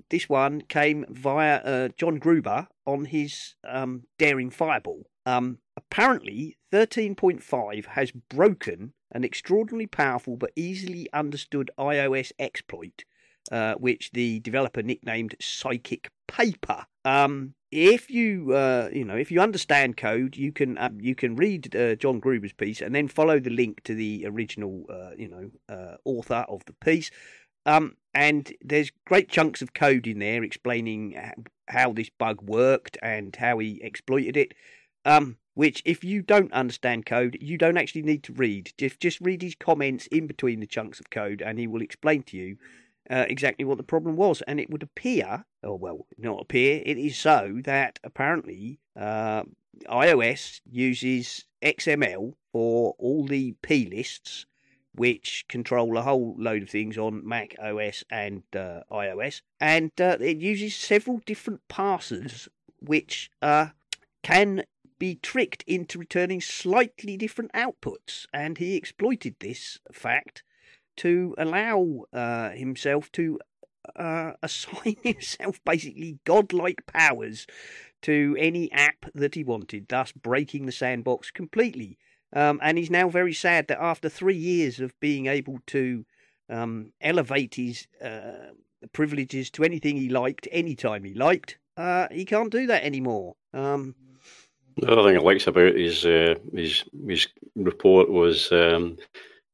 this 0.10 0.30
one 0.30 0.62
came 0.62 1.06
via 1.10 1.58
uh, 1.58 1.90
John 1.98 2.20
Gruber 2.20 2.68
on 2.86 3.06
his 3.06 3.56
um, 3.68 4.04
Daring 4.18 4.50
Fireball. 4.50 5.08
Um, 5.26 5.58
apparently, 5.76 6.58
13.5 6.72 7.86
has 7.88 8.12
broken 8.12 8.94
an 9.12 9.24
extraordinarily 9.24 9.88
powerful 9.88 10.36
but 10.36 10.52
easily 10.56 11.08
understood 11.14 11.72
iOS 11.78 12.32
exploit, 12.40 13.04
uh, 13.52 13.76
which 13.76 14.12
the 14.12 14.40
developer 14.40 14.82
nicknamed 14.82 15.36
Psychic 15.40 16.10
Paper. 16.28 16.86
Um, 17.06 17.54
if 17.72 18.10
you 18.10 18.54
uh, 18.54 18.90
you 18.94 19.04
know 19.04 19.16
if 19.16 19.32
you 19.32 19.42
understand 19.42 19.98
code, 19.98 20.36
you 20.36 20.52
can 20.52 20.78
um, 20.78 21.00
you 21.02 21.16
can 21.16 21.36
read 21.36 21.76
uh, 21.76 21.96
John 21.96 22.20
Gruber's 22.20 22.54
piece 22.54 22.82
and 22.82 22.96
then 22.96 23.08
follow 23.08 23.40
the 23.40 23.50
link 23.50 23.84
to 23.84 23.94
the 23.94 24.26
original 24.26 24.86
uh, 24.90 25.12
you 25.18 25.28
know 25.28 25.52
uh, 25.70 25.98
author 26.06 26.46
of 26.48 26.64
the 26.66 26.74
piece. 26.74 27.12
Um, 27.66 27.98
and 28.14 28.54
there's 28.62 28.92
great 29.06 29.30
chunks 29.30 29.62
of 29.62 29.74
code 29.74 30.08
in 30.08 30.20
there 30.20 30.44
explaining 30.44 31.20
how 31.68 31.92
this 31.92 32.10
bug 32.10 32.42
worked 32.42 32.98
and 33.02 33.36
how 33.36 33.60
he 33.60 33.82
exploited 33.84 34.38
it. 34.38 34.54
Um, 35.04 35.38
which, 35.58 35.82
if 35.86 36.04
you 36.04 36.22
don't 36.22 36.54
understand 36.54 37.08
code, 37.08 37.36
you 37.42 37.58
don't 37.58 37.80
actually 37.80 38.04
need 38.04 38.22
to 38.22 38.32
read. 38.32 38.72
Just 38.78 39.00
just 39.00 39.20
read 39.20 39.42
his 39.42 39.56
comments 39.56 40.06
in 40.12 40.28
between 40.28 40.60
the 40.60 40.68
chunks 40.68 41.00
of 41.00 41.10
code, 41.10 41.42
and 41.42 41.58
he 41.58 41.66
will 41.66 41.82
explain 41.82 42.22
to 42.22 42.38
you 42.38 42.58
uh, 43.10 43.26
exactly 43.28 43.66
what 43.66 43.78
the 43.78 43.84
problem 43.84 44.16
was. 44.16 44.44
And 44.44 44.60
it 44.60 44.70
would 44.70 44.84
appear, 44.84 45.46
or 45.64 45.76
well, 45.80 46.06
not 46.16 46.44
appear, 46.44 46.84
it 46.86 47.00
is 47.00 47.18
so 47.18 47.60
that 47.64 47.98
apparently 48.04 48.78
uh, 48.96 49.46
iOS 49.90 50.62
uses 50.70 51.46
XML 51.64 52.34
for 52.52 52.94
all 53.00 53.26
the 53.26 53.56
P 53.64 53.90
lists, 53.90 54.46
which 54.94 55.44
control 55.50 55.98
a 55.98 56.04
whole 56.04 56.36
load 56.38 56.62
of 56.62 56.70
things 56.70 57.00
on 57.00 57.28
Mac 57.28 57.56
OS 57.60 58.04
and 58.12 58.44
uh, 58.56 58.82
iOS, 58.92 59.42
and 59.60 59.90
uh, 60.00 60.18
it 60.20 60.38
uses 60.38 60.76
several 60.76 61.20
different 61.26 61.62
parsers 61.68 62.48
which 62.80 63.32
uh, 63.42 63.70
can 64.22 64.64
be 65.00 65.16
tricked 65.16 65.64
into 65.68 66.00
returning 66.00 66.42
slightly 66.42 67.18
different 67.18 67.52
outputs, 67.54 68.26
and 68.34 68.58
he 68.58 68.76
exploited 68.76 69.36
this 69.40 69.80
fact 69.92 70.44
to 70.98 71.36
allow 71.38 72.06
uh, 72.12 72.50
himself 72.50 73.12
to 73.14 73.40
uh, 73.96 74.34
assign 74.44 74.96
himself 75.04 75.60
basically 75.64 76.20
godlike 76.26 76.86
powers 76.86 77.48
to 78.02 78.36
any 78.40 78.72
app 78.72 79.06
that 79.14 79.36
he 79.36 79.44
wanted, 79.44 79.88
thus 79.88 80.12
breaking 80.12 80.66
the 80.66 80.72
sandbox 80.72 81.32
completely. 81.32 81.98
Um, 82.34 82.60
and 82.62 82.78
he's 82.78 82.92
now 82.92 83.10
very 83.10 83.34
sad 83.34 83.68
that 83.68 83.82
after 83.82 84.10
three 84.10 84.36
years 84.36 84.80
of 84.80 85.00
being 85.00 85.28
able 85.28 85.60
to 85.68 86.06
um, 86.50 86.92
elevate 87.02 87.56
his 87.56 87.88
uh, 88.04 88.52
privileges 88.94 89.50
to 89.52 89.64
anything 89.64 89.96
he 89.96 90.10
liked, 90.10 90.48
anytime 90.52 91.04
he 91.04 91.14
liked, 91.14 91.58
uh, 91.78 92.08
he 92.12 92.26
can't 92.26 92.52
do 92.52 92.68
that 92.68 92.84
anymore. 92.84 93.36
Um, 93.54 93.96
the 94.78 94.92
other 94.92 95.04
thing 95.04 95.18
I 95.18 95.22
liked 95.22 95.48
about 95.48 95.76
his 95.76 96.06
uh, 96.06 96.36
his 96.54 96.84
his 97.08 97.28
report 97.56 98.10
was 98.10 98.52
um, 98.52 98.98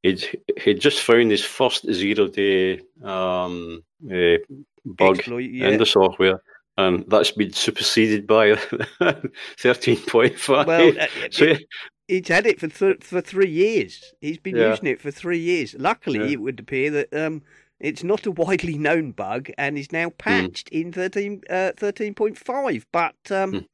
he'd 0.03 0.41
he'd 0.61 0.81
just 0.81 1.01
found 1.01 1.31
his 1.31 1.43
first 1.43 1.91
zero 1.91 2.27
day 2.27 2.81
um, 3.03 3.83
uh, 4.11 4.37
bug 4.85 5.17
Exploit, 5.17 5.49
yeah. 5.49 5.69
in 5.69 5.77
the 5.77 5.85
software, 5.85 6.41
and 6.77 7.05
that's 7.07 7.31
been 7.31 7.53
superseded 7.53 8.27
by 8.27 8.55
thirteen 9.57 9.97
point 10.07 10.37
five. 10.37 10.67
Well, 10.67 10.93
uh, 10.99 11.07
so, 11.31 11.45
it, 11.45 11.63
he's 12.07 12.27
had 12.27 12.45
it 12.45 12.59
for 12.59 12.67
th- 12.67 13.03
for 13.03 13.21
three 13.21 13.49
years. 13.49 14.13
He's 14.21 14.37
been 14.37 14.55
yeah. 14.55 14.69
using 14.69 14.87
it 14.87 15.01
for 15.01 15.11
three 15.11 15.39
years. 15.39 15.75
Luckily, 15.77 16.19
yeah. 16.19 16.33
it 16.33 16.41
would 16.41 16.59
appear 16.59 16.91
that 16.91 17.13
um, 17.13 17.41
it's 17.79 18.03
not 18.03 18.25
a 18.25 18.31
widely 18.31 18.77
known 18.77 19.11
bug 19.11 19.49
and 19.57 19.77
is 19.77 19.91
now 19.91 20.09
hmm. 20.09 20.15
patched 20.17 20.71
mm. 20.71 20.81
in 20.81 20.91
13, 20.91 21.41
uh, 21.49 21.71
13.5. 21.75 22.85
But 22.91 23.15
um, 23.29 23.51
mm. 23.51 23.67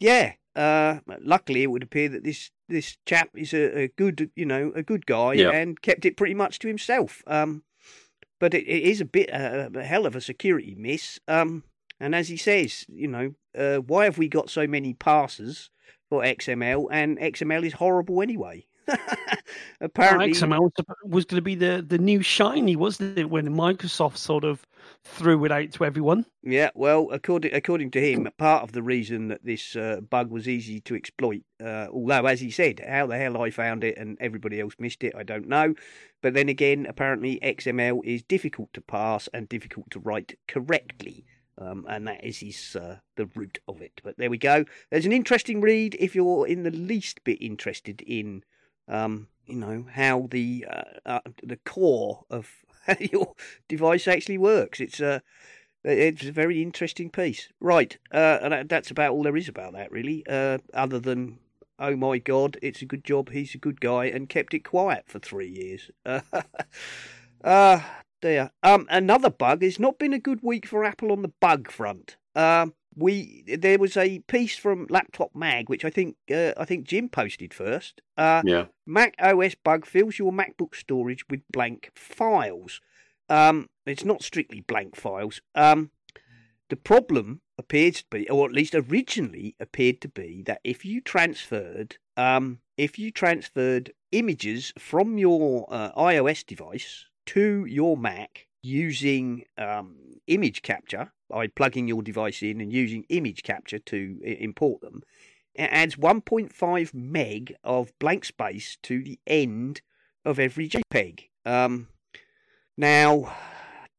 yeah, 0.00 0.32
uh, 0.56 1.00
luckily, 1.20 1.62
it 1.62 1.70
would 1.70 1.82
appear 1.82 2.08
that 2.08 2.24
this 2.24 2.50
this 2.68 2.96
chap 3.06 3.30
is 3.34 3.52
a, 3.52 3.82
a 3.82 3.88
good, 3.88 4.30
you 4.36 4.46
know, 4.46 4.72
a 4.74 4.82
good 4.82 5.06
guy 5.06 5.34
yeah. 5.34 5.50
and 5.50 5.82
kept 5.82 6.04
it 6.06 6.16
pretty 6.16 6.34
much 6.34 6.58
to 6.60 6.68
himself. 6.68 7.22
Um, 7.26 7.62
but 8.40 8.54
it, 8.54 8.66
it 8.66 8.82
is 8.82 9.00
a 9.00 9.04
bit 9.04 9.32
uh, 9.32 9.70
a 9.74 9.84
hell 9.84 10.06
of 10.06 10.16
a 10.16 10.20
security 10.20 10.74
miss. 10.78 11.18
Um, 11.28 11.64
and 12.00 12.14
as 12.14 12.28
he 12.28 12.36
says, 12.36 12.84
you 12.88 13.08
know, 13.08 13.34
uh, 13.56 13.78
why 13.78 14.04
have 14.04 14.18
we 14.18 14.28
got 14.28 14.50
so 14.50 14.66
many 14.66 14.94
parsers 14.94 15.70
for 16.08 16.22
XML? 16.22 16.86
And 16.90 17.18
XML 17.18 17.64
is 17.64 17.74
horrible 17.74 18.22
anyway. 18.22 18.66
Apparently, 19.80 20.32
XML 20.32 20.70
was 21.04 21.24
going 21.24 21.38
to 21.38 21.42
be 21.42 21.54
the, 21.54 21.84
the 21.86 21.98
new 21.98 22.22
shiny, 22.22 22.76
wasn't 22.76 23.18
it? 23.18 23.30
When 23.30 23.48
Microsoft 23.48 24.16
sort 24.16 24.44
of 24.44 24.66
threw 25.04 25.44
it 25.44 25.52
out 25.52 25.72
to 25.72 25.84
everyone. 25.84 26.24
Yeah, 26.42 26.70
well, 26.74 27.08
according 27.10 27.54
according 27.54 27.90
to 27.92 28.00
him, 28.00 28.28
part 28.38 28.62
of 28.62 28.72
the 28.72 28.82
reason 28.82 29.28
that 29.28 29.44
this 29.44 29.76
uh, 29.76 30.00
bug 30.08 30.30
was 30.30 30.48
easy 30.48 30.80
to 30.80 30.94
exploit, 30.94 31.42
uh, 31.62 31.88
although 31.92 32.26
as 32.26 32.40
he 32.40 32.50
said, 32.50 32.84
how 32.86 33.06
the 33.06 33.16
hell 33.16 33.40
I 33.40 33.50
found 33.50 33.84
it 33.84 33.96
and 33.96 34.18
everybody 34.20 34.60
else 34.60 34.74
missed 34.78 35.04
it, 35.04 35.14
I 35.14 35.22
don't 35.22 35.48
know. 35.48 35.74
But 36.22 36.34
then 36.34 36.48
again, 36.48 36.86
apparently 36.88 37.38
XML 37.42 38.00
is 38.04 38.22
difficult 38.22 38.72
to 38.74 38.80
parse 38.80 39.28
and 39.32 39.48
difficult 39.48 39.90
to 39.90 40.00
write 40.00 40.38
correctly. 40.48 41.24
Um, 41.56 41.86
and 41.88 42.08
that 42.08 42.24
is 42.24 42.38
his 42.38 42.74
uh, 42.74 42.96
the 43.16 43.26
root 43.26 43.60
of 43.68 43.80
it. 43.80 44.00
But 44.02 44.16
there 44.18 44.30
we 44.30 44.38
go. 44.38 44.64
There's 44.90 45.06
an 45.06 45.12
interesting 45.12 45.60
read 45.60 45.96
if 46.00 46.14
you're 46.14 46.48
in 46.48 46.64
the 46.64 46.72
least 46.72 47.22
bit 47.22 47.40
interested 47.40 48.00
in 48.02 48.42
um, 48.88 49.28
you 49.46 49.56
know 49.56 49.86
how 49.92 50.28
the 50.30 50.66
uh, 50.70 50.82
uh, 51.06 51.20
the 51.42 51.58
core 51.64 52.24
of 52.30 52.50
your 52.98 53.34
device 53.68 54.08
actually 54.08 54.38
works. 54.38 54.80
It's 54.80 55.00
a 55.00 55.22
it's 55.84 56.24
a 56.24 56.32
very 56.32 56.62
interesting 56.62 57.10
piece, 57.10 57.50
right? 57.60 57.96
Uh, 58.12 58.38
and 58.42 58.68
that's 58.68 58.90
about 58.90 59.12
all 59.12 59.22
there 59.22 59.36
is 59.36 59.48
about 59.48 59.74
that, 59.74 59.92
really. 59.92 60.24
Uh, 60.28 60.58
other 60.72 60.98
than 60.98 61.38
oh 61.78 61.96
my 61.96 62.18
god, 62.18 62.56
it's 62.62 62.82
a 62.82 62.86
good 62.86 63.04
job. 63.04 63.30
He's 63.30 63.54
a 63.54 63.58
good 63.58 63.80
guy 63.80 64.06
and 64.06 64.28
kept 64.28 64.54
it 64.54 64.64
quiet 64.64 65.04
for 65.06 65.18
three 65.18 65.48
years. 65.48 65.90
uh, 67.44 67.80
dear. 68.22 68.50
Um, 68.62 68.86
another 68.88 69.30
bug. 69.30 69.62
It's 69.62 69.80
not 69.80 69.98
been 69.98 70.12
a 70.12 70.18
good 70.18 70.40
week 70.42 70.66
for 70.66 70.84
Apple 70.84 71.12
on 71.12 71.22
the 71.22 71.32
bug 71.40 71.70
front. 71.70 72.16
Um, 72.34 72.74
we 72.96 73.44
there 73.46 73.78
was 73.78 73.96
a 73.96 74.20
piece 74.20 74.56
from 74.56 74.86
Laptop 74.88 75.34
Mag, 75.34 75.68
which 75.68 75.84
I 75.84 75.90
think 75.90 76.16
uh, 76.32 76.52
I 76.56 76.64
think 76.64 76.86
Jim 76.86 77.08
posted 77.08 77.52
first. 77.52 78.00
Uh, 78.16 78.42
yeah. 78.44 78.66
Mac 78.86 79.14
OS 79.18 79.54
bug 79.54 79.84
fills 79.86 80.18
your 80.18 80.32
MacBook 80.32 80.74
storage 80.74 81.28
with 81.28 81.40
blank 81.52 81.90
files. 81.94 82.80
Um, 83.28 83.68
it's 83.86 84.04
not 84.04 84.22
strictly 84.22 84.60
blank 84.60 84.96
files. 84.96 85.40
Um, 85.54 85.90
the 86.68 86.76
problem 86.76 87.40
appears 87.58 87.98
to 87.98 88.04
be, 88.10 88.28
or 88.28 88.46
at 88.46 88.52
least 88.52 88.74
originally 88.74 89.54
appeared 89.60 90.00
to 90.02 90.08
be, 90.08 90.42
that 90.46 90.60
if 90.64 90.84
you 90.84 91.00
transferred, 91.00 91.96
um, 92.16 92.60
if 92.76 92.98
you 92.98 93.10
transferred 93.10 93.92
images 94.12 94.72
from 94.78 95.18
your 95.18 95.66
uh, 95.70 95.92
iOS 95.92 96.44
device 96.44 97.06
to 97.26 97.64
your 97.66 97.96
Mac 97.96 98.46
using 98.62 99.44
um, 99.58 99.96
image 100.26 100.62
capture, 100.62 101.12
by 101.34 101.48
plugging 101.48 101.88
your 101.88 102.00
device 102.00 102.42
in 102.42 102.60
and 102.60 102.72
using 102.72 103.04
image 103.08 103.42
capture 103.42 103.80
to 103.80 104.20
import 104.22 104.80
them, 104.82 105.02
it 105.52 105.68
adds 105.72 105.96
1.5 105.96 106.94
meg 106.94 107.56
of 107.64 107.92
blank 107.98 108.24
space 108.24 108.78
to 108.84 109.02
the 109.02 109.18
end 109.26 109.82
of 110.24 110.38
every 110.38 110.68
JPEG. 110.68 111.24
Um, 111.44 111.88
now, 112.76 113.34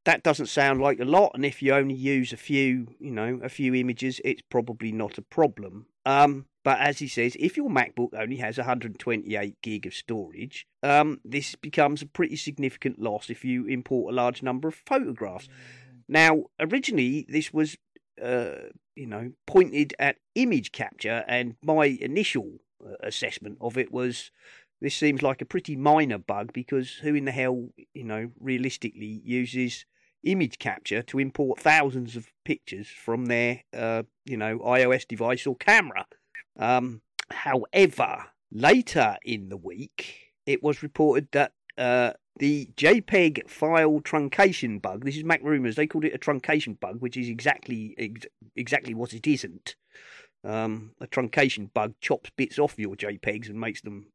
that 0.06 0.24
doesn't 0.24 0.46
sound 0.46 0.80
like 0.80 1.02
a 1.02 1.06
lot, 1.06 1.32
and 1.36 1.46
if 1.46 1.62
you 1.62 1.74
only 1.74 1.94
use 1.94 2.32
a 2.32 2.38
few, 2.38 2.88
you 3.00 3.12
know, 3.12 3.42
a 3.44 3.50
few 3.50 3.76
images, 3.76 4.22
it's 4.24 4.42
probably 4.50 4.94
not 4.94 5.18
a 5.18 5.22
problem. 5.22 5.88
Um, 6.06 6.46
but 6.64 6.80
as 6.80 7.00
he 7.00 7.08
says, 7.10 7.36
if 7.38 7.58
your 7.58 7.70
MacBook 7.70 8.14
only 8.18 8.38
has 8.38 8.58
128 8.58 9.62
gig 9.62 9.86
of 9.86 9.94
storage, 9.94 10.66
um, 10.84 11.20
this 11.26 11.56
becomes 11.56 12.02
a 12.02 12.08
pretty 12.08 12.38
significant 12.38 12.98
loss 12.98 13.30
if 13.30 13.44
you 13.44 13.66
import 13.66 14.14
a 14.14 14.16
large 14.16 14.42
number 14.42 14.70
of 14.70 14.76
photographs. 14.76 15.50
Now, 16.08 16.46
originally, 16.60 17.26
this 17.28 17.54
was, 17.54 17.78
uh, 18.22 18.70
you 18.96 19.08
know, 19.08 19.32
pointed 19.48 19.94
at 20.00 20.18
image 20.36 20.72
capture, 20.72 21.24
and 21.28 21.56
my 21.62 21.86
initial 21.86 22.60
uh, 22.86 22.94
assessment 23.02 23.58
of 23.62 23.78
it 23.78 23.92
was 23.92 24.32
this 24.82 24.96
seems 24.96 25.22
like 25.22 25.42
a 25.42 25.46
pretty 25.46 25.76
minor 25.76 26.18
bug 26.18 26.52
because 26.54 26.96
who 26.96 27.16
in 27.16 27.26
the 27.26 27.32
hell, 27.32 27.70
you 27.94 28.04
know, 28.04 28.32
realistically 28.40 29.22
uses 29.24 29.86
image 30.24 30.60
capture 30.60 31.02
to 31.04 31.20
import 31.20 31.60
thousands 31.60 32.16
of 32.16 32.28
pictures 32.44 32.88
from 32.88 33.28
their, 33.28 33.64
uh, 33.74 34.04
you 34.26 34.38
know, 34.38 34.60
iOS 34.60 35.08
device 35.08 35.48
or 35.48 35.56
camera? 35.56 36.06
Um, 36.58 37.02
however, 37.32 38.26
later 38.52 39.18
in 39.24 39.50
the 39.50 39.58
week, 39.58 40.34
it 40.46 40.62
was 40.62 40.84
reported 40.84 41.30
that 41.32 41.54
uh, 41.78 42.12
the 42.38 42.70
JPEG 42.76 43.50
file 43.50 44.02
truncation 44.02 44.82
bug. 44.82 45.06
This 45.06 45.18
is 45.18 45.24
Mac 45.24 45.42
Rumors. 45.44 45.76
They 45.76 45.88
called 45.88 46.06
it 46.06 46.14
a 46.14 46.20
truncation 46.20 46.80
bug, 46.80 47.02
which 47.02 47.18
is 47.18 47.30
exactly 47.30 47.96
ex- 47.98 48.28
exactly 48.56 48.94
what 48.94 49.14
it 49.14 49.26
isn't. 49.26 49.76
Um, 50.44 50.92
a 51.02 51.08
truncation 51.08 51.74
bug 51.74 51.96
chops 52.02 52.30
bits 52.36 52.60
off 52.60 52.78
your 52.78 52.96
JPEGs 52.96 53.50
and 53.50 53.60
makes 53.60 53.82
them 53.82 54.08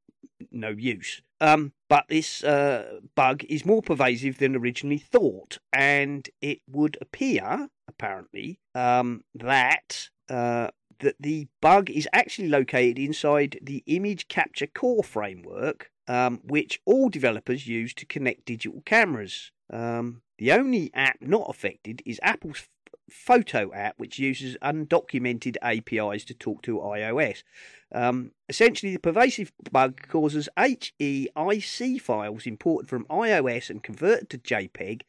no 0.51 0.69
use. 0.69 1.23
Um, 1.41 1.73
but 1.89 2.05
this 2.09 2.45
uh, 2.45 3.01
bug 3.15 3.45
is 3.49 3.65
more 3.65 3.83
pervasive 3.83 4.39
than 4.39 4.55
originally 4.55 4.99
thought, 4.99 5.59
and 5.73 6.29
it 6.41 6.61
would 6.69 6.99
appear, 7.01 7.69
apparently, 7.89 8.61
um, 8.75 9.25
that 9.35 10.09
uh, 10.29 10.69
that 11.01 11.17
the 11.19 11.49
bug 11.61 11.91
is 11.91 12.07
actually 12.13 12.49
located 12.49 12.99
inside 12.99 13.59
the 13.63 13.83
image 13.87 14.29
capture 14.29 14.67
core 14.67 15.03
framework 15.03 15.91
um, 16.11 16.41
which 16.43 16.81
all 16.85 17.09
developers 17.09 17.69
use 17.69 17.95
to 17.95 18.05
connect 18.05 18.45
digital 18.45 18.83
cameras. 18.85 19.53
Um, 19.73 20.23
the 20.39 20.51
only 20.51 20.91
app 20.93 21.19
not 21.21 21.49
affected 21.49 22.03
is 22.05 22.19
Apple's 22.21 22.69
Photo 23.09 23.73
app, 23.73 23.95
which 23.97 24.19
uses 24.19 24.57
undocumented 24.61 25.57
APIs 25.63 26.25
to 26.25 26.35
talk 26.35 26.63
to 26.63 26.79
iOS. 26.79 27.45
Um, 27.93 28.33
essentially, 28.49 28.93
the 28.93 28.99
pervasive 28.99 29.53
bug 29.71 30.09
causes 30.09 30.49
HEIC 30.57 32.01
files 32.01 32.45
imported 32.45 32.89
from 32.89 33.05
iOS 33.05 33.71
and 33.71 33.81
converted 33.81 34.31
to 34.31 34.39
JPEG 34.39 35.03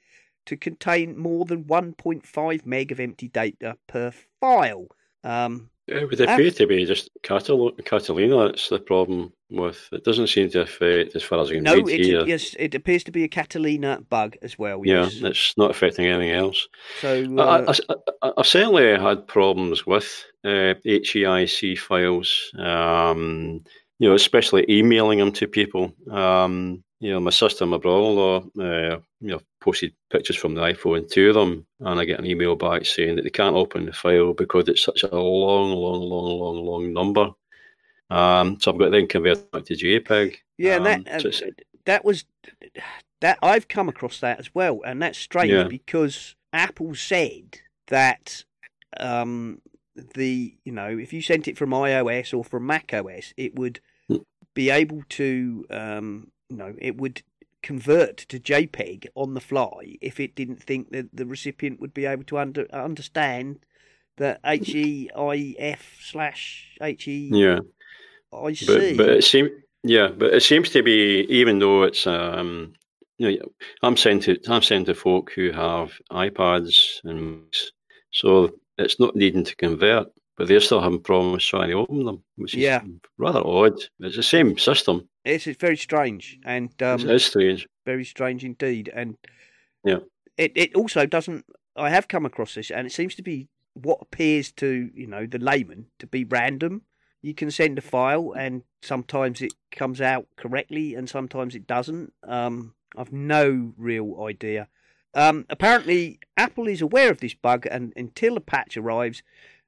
to 0.46 0.56
contain 0.56 1.18
more 1.18 1.46
than 1.46 1.64
1.5 1.64 2.66
meg 2.68 2.92
of 2.92 3.00
empty 3.00 3.28
data 3.28 3.78
per 3.88 4.12
file. 4.40 4.88
Um, 5.24 5.72
It 5.92 6.10
would 6.10 6.22
appear 6.22 6.52
to 6.52 6.68
be 6.68 6.86
just 6.86 7.10
Catal- 7.24 7.72
Catalina. 7.86 8.48
That's 8.48 8.70
the 8.70 8.80
problem 8.80 9.34
with 9.50 9.90
it. 9.92 10.04
Doesn't 10.04 10.28
seem 10.28 10.50
to 10.52 10.62
affect, 10.62 11.16
as 11.16 11.24
far 11.24 11.40
as 11.42 11.50
I 11.50 11.56
can 11.56 11.64
No, 11.64 11.76
read 11.76 12.00
it, 12.00 12.06
here. 12.06 12.26
yes, 12.26 12.56
it 12.58 12.74
appears 12.76 13.04
to 13.06 13.12
be 13.12 13.24
a 13.24 13.28
Catalina 13.28 14.02
bug 14.10 14.38
as 14.42 14.58
well. 14.58 14.82
Yeah, 14.84 15.10
it's 15.12 15.54
not 15.58 15.72
affecting 15.72 16.08
anything 16.08 16.32
else. 16.32 16.68
So 17.02 17.26
I, 17.38 17.42
uh, 17.42 17.74
I, 17.90 17.96
I, 18.28 18.32
I've 18.38 18.48
certainly 18.48 18.98
had 18.98 19.28
problems 19.28 19.86
with 19.86 20.24
uh, 20.46 20.76
HEIC 20.86 21.78
files. 21.78 22.52
Um, 22.58 23.64
you 24.00 24.10
know, 24.10 24.16
especially 24.16 24.66
emailing 24.68 25.20
them 25.20 25.32
to 25.34 25.48
people. 25.48 25.94
Um, 26.10 26.84
you 27.02 27.12
know, 27.12 27.20
my 27.20 27.32
sister, 27.32 27.66
my 27.66 27.78
brother-in-law, 27.78 28.38
uh, 28.60 29.00
you 29.22 29.28
know, 29.32 29.42
posted 29.60 29.94
pictures 30.12 30.36
from 30.38 30.54
the 30.54 30.62
iPhone 30.62 31.10
to 31.12 31.34
them, 31.34 31.66
and 31.80 32.00
I 32.00 32.06
get 32.06 32.20
an 32.20 32.28
email 32.28 32.56
back 32.56 32.86
saying 32.86 33.16
that 33.16 33.24
they 33.24 33.32
can't 33.32 33.56
open 33.56 33.88
the 33.88 33.92
file 33.92 34.34
because 34.34 34.70
it's 34.70 34.84
such 34.84 35.04
a 35.04 35.16
long, 35.16 35.72
long, 35.72 36.02
long, 36.02 36.40
long, 36.40 36.66
long 36.66 36.94
number. 36.94 37.32
Um, 38.12 38.60
so 38.60 38.72
I've 38.72 38.78
got 38.78 38.86
to 38.86 38.92
then 38.92 39.08
convert 39.08 39.52
back 39.52 39.66
to 39.66 39.74
JPEG. 39.74 40.38
yeah, 40.58 40.76
and 40.76 40.88
um, 40.88 41.04
that 41.04 41.22
so 41.22 41.30
uh, 41.48 41.50
that 41.86 42.06
was 42.06 42.24
that 43.22 43.40
I've 43.42 43.68
come 43.68 43.90
across 43.90 44.20
that 44.20 44.40
as 44.40 44.54
well, 44.54 44.82
and 44.86 45.02
that's 45.02 45.18
strange 45.18 45.52
Yeah. 45.52 45.64
because 45.68 46.36
Apple 46.54 46.94
said 46.94 47.60
that 47.88 48.44
um, 49.00 49.60
the 50.16 50.54
you 50.66 50.72
know 50.72 50.88
if 50.90 51.14
you 51.14 51.22
sent 51.24 51.48
it 51.48 51.58
from 51.58 51.72
iOS 51.72 52.38
or 52.38 52.44
from 52.44 52.68
Mac 52.68 52.94
OS, 52.94 53.34
it 53.38 53.56
would 53.56 53.80
Mm. 54.10 54.24
be 54.54 54.70
able 54.70 55.04
to 55.10 55.66
um, 55.70 56.32
you 56.52 56.58
know 56.58 56.76
it 56.78 56.98
would 56.98 57.24
convert 57.64 58.18
to 58.18 58.40
JPEG 58.40 59.08
on 59.16 59.34
the 59.34 59.40
fly 59.40 59.98
if 60.02 60.20
it 60.20 60.36
didn't 60.36 60.62
think 60.62 60.92
that 60.92 61.08
the 61.14 61.26
recipient 61.26 61.80
would 61.80 61.94
be 61.94 62.06
able 62.06 62.24
to 62.26 62.38
under, 62.40 62.68
understand 62.74 63.60
the 64.18 64.38
HEIF 64.44 65.80
slash 66.02 66.78
HEIC. 66.82 67.30
yeah. 67.32 67.60
but 68.32 68.98
but 68.98 69.10
it 69.10 69.24
seems 69.24 69.50
yeah, 69.84 70.10
but 70.10 70.34
it 70.34 70.44
seems 70.44 70.70
to 70.72 70.84
be 70.84 71.26
even 71.30 71.60
though 71.60 71.84
it's 71.84 72.06
um 72.06 72.74
you 73.18 73.40
know 73.40 73.46
I'm 73.82 73.98
sent 73.98 74.24
to 74.24 74.38
I'm 74.48 74.62
sent 74.62 74.88
to 74.88 74.94
folk 74.94 75.32
who 75.34 75.52
have 75.52 75.94
iPads 76.12 77.04
and 77.04 77.44
so 78.12 78.52
it's 78.78 79.00
not 79.00 79.16
needing 79.16 79.46
to 79.46 79.56
convert, 79.56 80.08
but 80.42 80.48
they're 80.48 80.60
still 80.60 80.82
having 80.82 81.00
problems 81.00 81.46
trying 81.46 81.70
to 81.70 81.76
open 81.76 82.04
them, 82.04 82.24
which 82.36 82.56
is 82.56 82.62
Yeah. 82.62 82.82
rather 83.20 83.46
odd. 83.46 83.74
It's 84.00 84.16
the 84.16 84.24
same 84.24 84.58
system. 84.58 85.08
It's, 85.24 85.46
it's 85.46 85.62
very 85.62 85.78
strange 85.78 86.40
and 86.44 86.70
um, 86.82 87.00
it 87.00 87.12
is 87.12 87.26
strange. 87.26 87.68
very 87.86 88.04
strange 88.04 88.44
indeed. 88.44 88.90
And 88.92 89.18
Yeah. 89.86 90.00
it 90.38 90.52
it 90.56 90.74
also 90.76 91.06
doesn't. 91.06 91.46
I 91.76 91.92
have 91.92 92.08
come 92.08 92.26
across 92.26 92.56
this, 92.56 92.72
and 92.72 92.88
it 92.88 92.92
seems 92.92 93.14
to 93.16 93.22
be 93.22 93.50
what 93.74 94.00
appears 94.02 94.52
to 94.54 94.90
you 94.96 95.06
know 95.06 95.28
the 95.28 95.38
layman 95.38 95.86
to 96.00 96.08
be 96.08 96.24
random. 96.24 96.82
You 97.22 97.36
can 97.36 97.52
send 97.52 97.78
a 97.78 97.82
file, 97.82 98.34
and 98.36 98.64
sometimes 98.82 99.44
it 99.44 99.54
comes 99.72 100.02
out 100.02 100.26
correctly, 100.38 100.96
and 100.96 101.08
sometimes 101.08 101.54
it 101.54 101.68
doesn't. 101.68 102.14
Um, 102.28 102.74
I've 102.98 103.14
no 103.14 103.74
real 103.78 104.24
idea. 104.28 104.70
Um, 105.14 105.46
apparently, 105.50 106.20
Apple 106.36 106.68
is 106.68 106.82
aware 106.82 107.12
of 107.12 107.20
this 107.20 107.36
bug, 107.36 107.68
and 107.70 107.94
until 107.96 108.38
a 108.38 108.42
patch 108.42 108.76
arrives, 108.76 109.22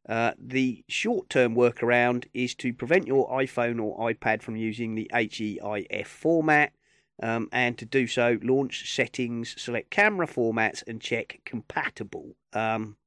uh, 0.08 0.32
the 0.38 0.84
short-term 0.88 1.56
workaround 1.56 2.26
is 2.34 2.56
to 2.56 2.74
prevent 2.74 3.08
your 3.08 3.30
iPhone 3.30 3.82
or 3.82 4.12
iPad 4.12 4.42
from 4.42 4.56
using 4.56 4.96
the 4.96 5.10
HEIF 5.14 6.08
format. 6.08 6.74
Um, 7.22 7.48
and 7.52 7.78
to 7.78 7.86
do 7.86 8.08
so, 8.08 8.40
launch 8.42 8.92
settings, 8.94 9.54
select 9.62 9.92
camera 9.92 10.28
formats, 10.28 10.84
and 10.88 11.00
check 11.00 11.40
compatible. 11.46 12.36
Um, 12.54 12.98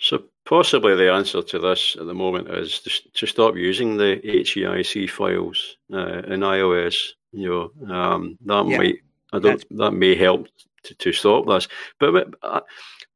So 0.00 0.24
possibly 0.44 0.94
the 0.94 1.12
answer 1.12 1.42
to 1.42 1.58
this 1.58 1.96
at 1.98 2.06
the 2.06 2.14
moment 2.14 2.48
is 2.50 2.80
to, 2.80 2.90
to 3.14 3.26
stop 3.26 3.56
using 3.56 3.96
the 3.96 4.20
HEIC 4.24 5.10
files 5.10 5.76
uh, 5.92 6.22
in 6.32 6.40
iOS. 6.40 7.08
You 7.32 7.72
know, 7.80 7.94
um, 7.94 8.38
that 8.44 8.66
Yeah, 8.66 8.78
might 8.78 8.96
I 9.32 9.38
don't. 9.40 9.64
That 9.76 9.92
may 9.92 10.14
help 10.14 10.48
to, 10.84 10.94
to 10.94 11.12
stop 11.12 11.46
this. 11.46 11.68
But, 11.98 12.12
but 12.12 12.34
uh, 12.42 12.60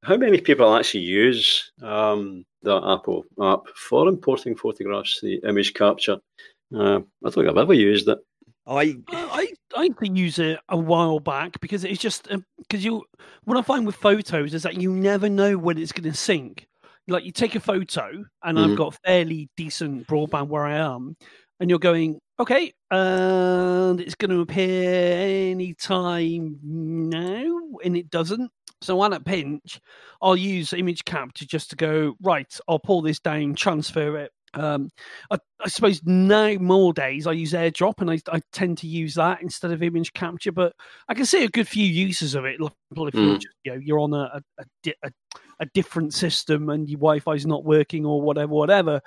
how 0.02 0.16
many 0.16 0.40
people 0.40 0.74
actually 0.74 1.04
use 1.04 1.72
um, 1.82 2.44
the 2.62 2.76
Apple 2.76 3.24
app 3.40 3.66
for 3.74 4.08
importing 4.08 4.54
photographs, 4.56 5.20
the 5.20 5.40
image 5.46 5.74
capture? 5.74 6.18
Uh, 6.74 7.00
I 7.00 7.30
don't 7.30 7.32
think 7.34 7.48
I've 7.48 7.56
ever 7.58 7.74
used 7.74 8.08
it. 8.08 8.18
I 8.66 8.96
I 9.08 9.52
I 9.76 9.88
used 9.88 10.14
use 10.14 10.38
it 10.38 10.60
a 10.68 10.76
while 10.76 11.18
back 11.18 11.60
because 11.60 11.84
it's 11.84 12.00
just 12.00 12.28
because 12.58 12.84
you 12.84 13.04
what 13.44 13.56
I 13.56 13.62
find 13.62 13.84
with 13.84 13.96
photos 13.96 14.54
is 14.54 14.62
that 14.62 14.80
you 14.80 14.92
never 14.92 15.28
know 15.28 15.58
when 15.58 15.78
it's 15.78 15.92
going 15.92 16.10
to 16.10 16.16
sync. 16.16 16.66
Like 17.08 17.24
you 17.24 17.32
take 17.32 17.56
a 17.56 17.60
photo, 17.60 18.24
and 18.44 18.56
Mhm. 18.58 18.70
I've 18.70 18.76
got 18.76 18.96
fairly 19.04 19.48
decent 19.56 20.06
broadband 20.06 20.46
where 20.48 20.64
I 20.64 20.76
am, 20.76 21.16
and 21.58 21.68
you're 21.68 21.80
going 21.80 22.20
okay, 22.42 22.72
and 22.90 24.00
it's 24.00 24.16
going 24.16 24.30
to 24.30 24.40
appear 24.40 25.50
any 25.52 25.74
time 25.74 26.58
now, 26.62 27.60
and 27.84 27.96
it 27.96 28.10
doesn't. 28.10 28.50
So 28.82 29.00
on 29.00 29.12
a 29.12 29.20
pinch, 29.20 29.80
I'll 30.20 30.36
use 30.36 30.72
image 30.72 31.04
capture 31.04 31.46
just 31.46 31.70
to 31.70 31.76
go 31.76 32.14
right. 32.20 32.52
I'll 32.68 32.80
pull 32.80 33.00
this 33.00 33.20
down, 33.20 33.54
transfer 33.54 34.18
it. 34.18 34.32
Um, 34.54 34.90
I, 35.30 35.38
I 35.64 35.68
suppose 35.68 36.02
now 36.04 36.54
more 36.54 36.92
days 36.92 37.26
I 37.28 37.32
use 37.32 37.52
AirDrop, 37.52 38.00
and 38.00 38.10
I, 38.10 38.18
I 38.30 38.40
tend 38.52 38.78
to 38.78 38.88
use 38.88 39.14
that 39.14 39.40
instead 39.40 39.70
of 39.70 39.82
image 39.82 40.12
capture. 40.12 40.52
But 40.52 40.74
I 41.08 41.14
can 41.14 41.24
see 41.26 41.44
a 41.44 41.48
good 41.48 41.68
few 41.68 41.86
uses 41.86 42.34
of 42.34 42.44
it. 42.44 42.60
Like, 42.60 42.72
if 43.14 43.14
you're 43.20 43.34
Mm. 43.36 43.40
just, 43.40 43.56
you 43.64 43.72
know 43.72 43.80
you're 43.82 44.00
on 44.00 44.12
a 44.14 44.42
a, 44.58 44.64
a, 44.86 44.92
a 45.04 45.10
a 45.60 45.66
different 45.66 46.12
system 46.12 46.68
and 46.70 46.90
your 46.90 46.98
Wi-Fi's 46.98 47.46
not 47.46 47.64
working 47.64 48.04
or 48.04 48.20
whatever, 48.20 48.52
whatever. 48.52 49.00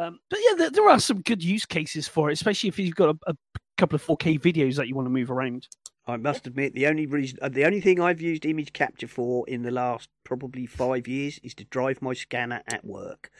Um, 0.00 0.18
but 0.30 0.38
yeah, 0.42 0.54
there, 0.56 0.70
there 0.70 0.88
are 0.88 0.98
some 0.98 1.20
good 1.20 1.44
use 1.44 1.66
cases 1.66 2.08
for 2.08 2.30
it, 2.30 2.32
especially 2.32 2.68
if 2.68 2.78
you've 2.78 2.94
got 2.94 3.16
a, 3.26 3.32
a 3.32 3.34
couple 3.76 3.96
of 3.96 4.04
4K 4.06 4.40
videos 4.40 4.76
that 4.76 4.88
you 4.88 4.94
want 4.94 5.04
to 5.04 5.10
move 5.10 5.30
around. 5.30 5.68
I 6.06 6.16
must 6.16 6.46
admit 6.46 6.74
the 6.74 6.86
only 6.86 7.04
reason, 7.04 7.38
uh, 7.42 7.50
the 7.50 7.66
only 7.66 7.82
thing 7.82 8.00
I've 8.00 8.22
used 8.22 8.46
image 8.46 8.72
capture 8.72 9.06
for 9.06 9.46
in 9.46 9.62
the 9.62 9.70
last 9.70 10.08
probably 10.24 10.64
five 10.64 11.06
years 11.06 11.38
is 11.42 11.54
to 11.56 11.64
drive 11.64 12.00
my 12.00 12.14
scanner 12.14 12.62
at 12.66 12.84
work. 12.84 13.30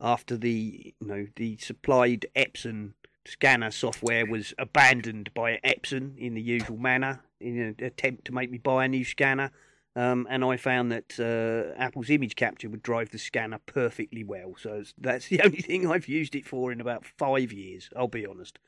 After 0.00 0.36
the 0.36 0.94
you 1.00 1.06
know 1.06 1.26
the 1.36 1.56
supplied 1.58 2.26
Epson 2.36 2.92
scanner 3.26 3.70
software 3.70 4.26
was 4.26 4.54
abandoned 4.58 5.32
by 5.34 5.58
Epson 5.64 6.16
in 6.18 6.34
the 6.34 6.42
usual 6.42 6.76
manner 6.76 7.24
in 7.40 7.58
an 7.58 7.84
attempt 7.84 8.26
to 8.26 8.32
make 8.32 8.50
me 8.50 8.58
buy 8.58 8.84
a 8.84 8.88
new 8.88 9.04
scanner. 9.04 9.50
Um, 9.96 10.26
and 10.28 10.44
I 10.44 10.56
found 10.56 10.90
that 10.90 11.20
uh, 11.20 11.78
Apple's 11.80 12.10
image 12.10 12.34
capture 12.34 12.68
would 12.68 12.82
drive 12.82 13.10
the 13.10 13.18
scanner 13.18 13.60
perfectly 13.66 14.24
well. 14.24 14.54
So 14.58 14.82
that's 14.98 15.28
the 15.30 15.40
only 15.42 15.60
thing 15.60 15.86
I've 15.86 16.08
used 16.08 16.34
it 16.34 16.46
for 16.46 16.72
in 16.72 16.80
about 16.80 17.04
five 17.04 17.52
years. 17.52 17.88
I'll 17.96 18.08
be 18.08 18.26
honest. 18.26 18.58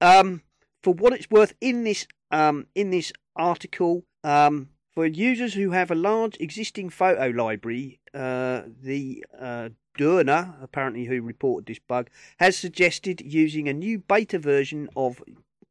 Um, 0.00 0.42
for 0.82 0.94
what 0.94 1.12
it's 1.12 1.30
worth, 1.30 1.54
in 1.60 1.84
this 1.84 2.06
um, 2.30 2.66
in 2.74 2.90
this 2.90 3.12
article, 3.36 4.04
um, 4.24 4.68
for 4.92 5.06
users 5.06 5.54
who 5.54 5.70
have 5.70 5.90
a 5.90 5.94
large 5.94 6.36
existing 6.40 6.90
photo 6.90 7.28
library, 7.28 8.00
uh, 8.14 8.62
the 8.82 9.24
uh, 9.38 9.70
Doerner, 9.98 10.54
apparently 10.62 11.04
who 11.04 11.22
reported 11.22 11.66
this 11.66 11.78
bug, 11.78 12.08
has 12.38 12.56
suggested 12.56 13.20
using 13.20 13.68
a 13.68 13.72
new 13.72 13.98
beta 13.98 14.38
version 14.38 14.88
of 14.96 15.22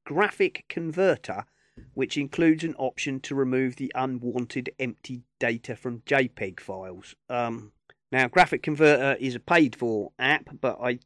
Graphic 0.05 0.65
Converter, 0.69 1.45
which 1.93 2.17
includes 2.17 2.63
an 2.63 2.75
option 2.75 3.19
to 3.21 3.35
remove 3.35 3.75
the 3.75 3.91
unwanted 3.95 4.69
empty 4.79 5.23
data 5.39 5.75
from 5.75 6.01
JPEG 6.01 6.59
files. 6.59 7.15
Um, 7.29 7.71
now, 8.11 8.27
Graphic 8.27 8.63
Converter 8.63 9.17
is 9.19 9.35
a 9.35 9.39
paid-for 9.39 10.11
app, 10.17 10.49
but 10.59 10.79
I 10.81 10.99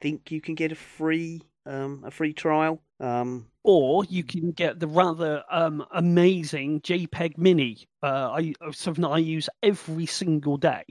think 0.00 0.30
you 0.30 0.40
can 0.40 0.54
get 0.54 0.72
a 0.72 0.76
free 0.76 1.42
um, 1.64 2.04
a 2.06 2.10
free 2.10 2.32
trial. 2.32 2.82
Um, 2.98 3.46
Or 3.62 4.04
you 4.04 4.24
can 4.24 4.52
get 4.52 4.78
the 4.80 4.86
rather 4.86 5.42
um, 5.50 5.84
amazing 5.90 6.80
JPEG 6.80 7.36
Mini. 7.36 7.88
Uh, 8.02 8.30
I 8.32 8.54
something 8.72 9.04
I 9.04 9.18
use 9.18 9.50
every 9.62 10.06
single 10.06 10.56
day, 10.56 10.84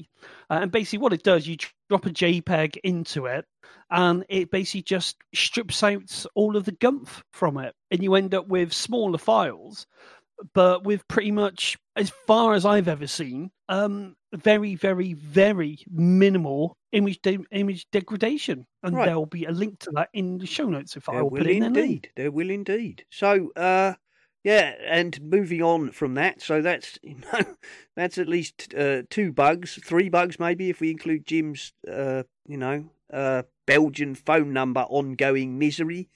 uh, 0.50 0.60
and 0.62 0.72
basically 0.72 1.00
what 1.00 1.14
it 1.14 1.24
does, 1.24 1.48
you 1.48 1.56
drop 1.90 2.06
a 2.06 2.10
JPEG 2.10 2.78
into 2.84 3.26
it, 3.28 3.46
and 3.90 4.26
it 4.30 4.52
basically 4.52 4.84
just 4.84 5.16
strips 5.34 5.82
out 5.84 6.26
all 6.36 6.58
of 6.58 6.66
the 6.66 6.74
gumph 6.74 7.24
from 7.32 7.58
it, 7.58 7.74
and 7.90 8.04
you 8.04 8.14
end 8.16 8.36
up 8.36 8.48
with 8.48 8.74
smaller 8.74 9.18
files, 9.18 9.88
but 10.54 10.84
with 10.84 11.08
pretty 11.08 11.32
much, 11.32 11.78
as 11.96 12.12
far 12.28 12.54
as 12.54 12.66
I've 12.66 12.90
ever 12.90 13.08
seen, 13.08 13.52
um, 13.70 14.16
very, 14.38 14.76
very, 14.76 15.14
very 15.14 15.80
minimal 15.90 16.78
image 16.92 17.22
de- 17.22 17.46
image 17.52 17.88
degradation. 17.92 18.66
And 18.84 18.96
Right. 18.96 19.06
there'll 19.08 19.26
be 19.26 19.46
a 19.46 19.52
link 19.52 19.80
to 19.80 19.92
that 19.92 20.10
in 20.14 20.38
the 20.38 20.46
show 20.46 20.66
notes 20.70 20.96
if 20.96 21.08
There 21.10 21.18
I'll 21.20 21.26
will 21.26 21.38
put 21.38 21.48
it 21.48 21.58
in 21.58 21.74
there. 21.74 21.84
indeed. 21.84 22.12
There 22.16 22.32
will 22.32 22.50
indeed. 22.50 23.06
So, 23.10 23.52
uh, 23.56 23.94
yeah, 24.44 24.76
and 24.86 25.20
moving 25.22 25.62
on 25.64 25.92
from 25.92 26.14
that, 26.16 26.42
so 26.42 26.62
that's 26.62 27.00
you 27.04 27.16
know, 27.34 27.56
that's 27.96 28.18
at 28.18 28.28
least 28.28 28.74
uh, 28.76 29.04
two 29.10 29.32
bugs, 29.32 29.80
three 29.84 30.10
bugs 30.10 30.40
maybe 30.40 30.70
if 30.70 30.80
we 30.80 30.92
include 30.92 31.26
Jim's, 31.26 31.74
uh, 31.92 32.24
you 32.48 32.58
know, 32.58 32.90
uh, 33.12 33.44
Belgian 33.66 34.14
phone 34.16 34.54
number 34.54 34.82
ongoing 34.82 35.58
misery, 35.58 36.10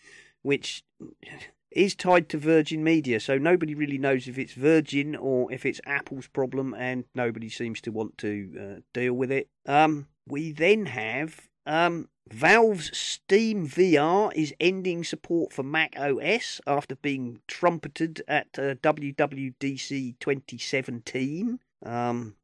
which 0.43 0.83
is 1.71 1.95
tied 1.95 2.29
to 2.29 2.37
Virgin 2.37 2.83
Media. 2.83 3.19
So 3.19 3.37
nobody 3.37 3.75
really 3.75 3.97
knows 3.97 4.27
if 4.27 4.37
it's 4.37 4.53
Virgin 4.53 5.15
or 5.15 5.51
if 5.51 5.65
it's 5.65 5.81
Apple's 5.85 6.27
problem, 6.27 6.73
and 6.73 7.05
nobody 7.13 7.49
seems 7.49 7.81
to 7.81 7.91
want 7.91 8.17
to 8.19 8.51
uh, 8.59 8.81
deal 8.93 9.13
with 9.13 9.31
it. 9.31 9.49
Um, 9.65 10.07
we 10.27 10.51
then 10.51 10.87
have 10.87 11.49
Um, 11.65 12.09
Valve's 12.31 12.95
Steam 12.97 13.67
VR 13.67 14.33
is 14.35 14.53
ending 14.59 15.03
support 15.03 15.51
for 15.51 15.63
Mac 15.63 15.95
OS 15.99 16.61
after 16.67 16.95
being 16.95 17.41
trumpeted 17.47 18.21
at 18.27 18.47
uh, 18.57 18.75
WWDC 18.75 20.15
2017. 20.19 21.59
Um, 21.85 22.35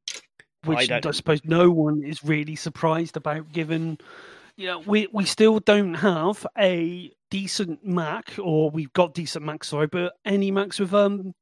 which 0.64 0.90
I 0.90 1.02
I, 1.04 1.12
suppose 1.12 1.42
no 1.44 1.70
one 1.70 2.04
is 2.04 2.24
really 2.24 2.56
surprised 2.56 3.18
about, 3.18 3.52
given 3.52 4.00
you 4.58 4.68
know 4.68 4.80
we 4.80 5.08
we 5.12 5.26
still 5.26 5.60
don't 5.60 5.96
have 5.96 6.46
a 6.58 7.12
decent 7.36 7.84
Mac, 7.84 8.36
or 8.42 8.70
we've 8.70 8.94
got 8.94 9.14
decent 9.14 9.44
Macs, 9.44 9.68
sorry, 9.68 9.88
but 9.88 10.14
any 10.24 10.52
Macs 10.52 10.80
with 10.80 10.94
um 10.94 11.34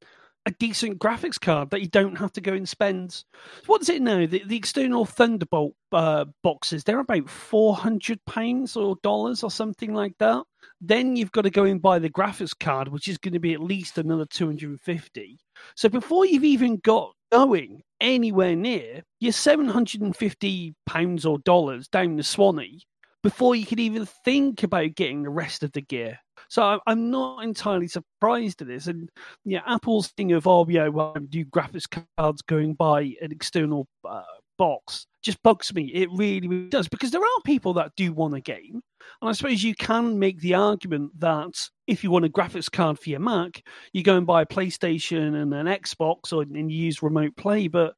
a 0.44 0.50
decent 0.50 0.98
graphics 0.98 1.40
card 1.40 1.70
that 1.70 1.82
you 1.82 1.86
don't 1.86 2.18
have 2.18 2.32
to 2.32 2.40
go 2.40 2.52
and 2.52 2.68
spend. 2.68 3.24
What 3.66 3.80
is 3.80 3.88
it 3.88 4.02
now? 4.02 4.26
The, 4.26 4.42
the 4.44 4.56
external 4.56 5.04
Thunderbolt 5.06 5.74
uh, 5.92 6.24
boxes 6.42 6.82
they're 6.82 6.98
about 6.98 7.30
four 7.30 7.76
hundred 7.76 8.18
pounds 8.26 8.76
or 8.76 8.96
dollars 9.04 9.44
or 9.44 9.52
something 9.52 9.94
like 9.94 10.18
that. 10.18 10.42
Then 10.80 11.14
you've 11.14 11.30
got 11.30 11.42
to 11.42 11.50
go 11.50 11.62
and 11.62 11.80
buy 11.80 12.00
the 12.00 12.10
graphics 12.10 12.58
card, 12.58 12.88
which 12.88 13.06
is 13.06 13.18
going 13.18 13.34
to 13.34 13.38
be 13.38 13.54
at 13.54 13.60
least 13.60 13.96
another 13.96 14.26
two 14.26 14.46
hundred 14.46 14.70
and 14.70 14.80
fifty. 14.80 15.38
So 15.76 15.88
before 15.88 16.26
you've 16.26 16.42
even 16.56 16.78
got 16.78 17.12
going 17.30 17.82
anywhere 18.00 18.56
near, 18.56 19.04
you're 19.20 19.32
seven 19.32 19.68
hundred 19.68 20.00
and 20.02 20.16
fifty 20.16 20.74
pounds 20.86 21.24
or 21.24 21.38
dollars 21.38 21.86
down 21.86 22.16
the 22.16 22.24
Swanee 22.24 22.82
before 23.24 23.56
you 23.56 23.64
could 23.64 23.80
even 23.80 24.04
think 24.04 24.62
about 24.62 24.94
getting 24.94 25.22
the 25.22 25.30
rest 25.30 25.62
of 25.62 25.72
the 25.72 25.80
gear. 25.80 26.18
So 26.48 26.78
I'm 26.86 27.10
not 27.10 27.42
entirely 27.42 27.88
surprised 27.88 28.60
at 28.60 28.68
this. 28.68 28.86
And 28.86 29.08
yeah, 29.46 29.62
Apple's 29.66 30.08
thing 30.08 30.32
of 30.32 30.46
oh 30.46 30.66
yeah, 30.68 30.88
well, 30.88 31.16
do 31.30 31.44
graphics 31.46 31.88
cards 32.18 32.42
going 32.42 32.74
by 32.74 33.14
an 33.22 33.32
external 33.32 33.88
uh, 34.06 34.22
box 34.58 35.06
just 35.22 35.42
bugs 35.42 35.72
me. 35.74 35.84
It 35.86 36.10
really, 36.12 36.46
really 36.46 36.68
does 36.68 36.86
because 36.86 37.10
there 37.10 37.22
are 37.22 37.40
people 37.46 37.72
that 37.74 37.92
do 37.96 38.12
want 38.12 38.34
a 38.34 38.40
game, 38.40 38.82
and 39.22 39.30
I 39.30 39.32
suppose 39.32 39.64
you 39.64 39.74
can 39.74 40.18
make 40.18 40.40
the 40.40 40.54
argument 40.54 41.18
that 41.18 41.68
if 41.86 42.04
you 42.04 42.10
want 42.10 42.26
a 42.26 42.28
graphics 42.28 42.70
card 42.70 42.98
for 42.98 43.08
your 43.08 43.20
Mac, 43.20 43.62
you 43.94 44.02
go 44.02 44.18
and 44.18 44.26
buy 44.26 44.42
a 44.42 44.46
PlayStation 44.46 45.40
and 45.40 45.54
an 45.54 45.66
Xbox, 45.66 46.30
or 46.30 46.42
and 46.42 46.70
use 46.70 47.02
Remote 47.02 47.34
Play. 47.36 47.68
But 47.68 47.94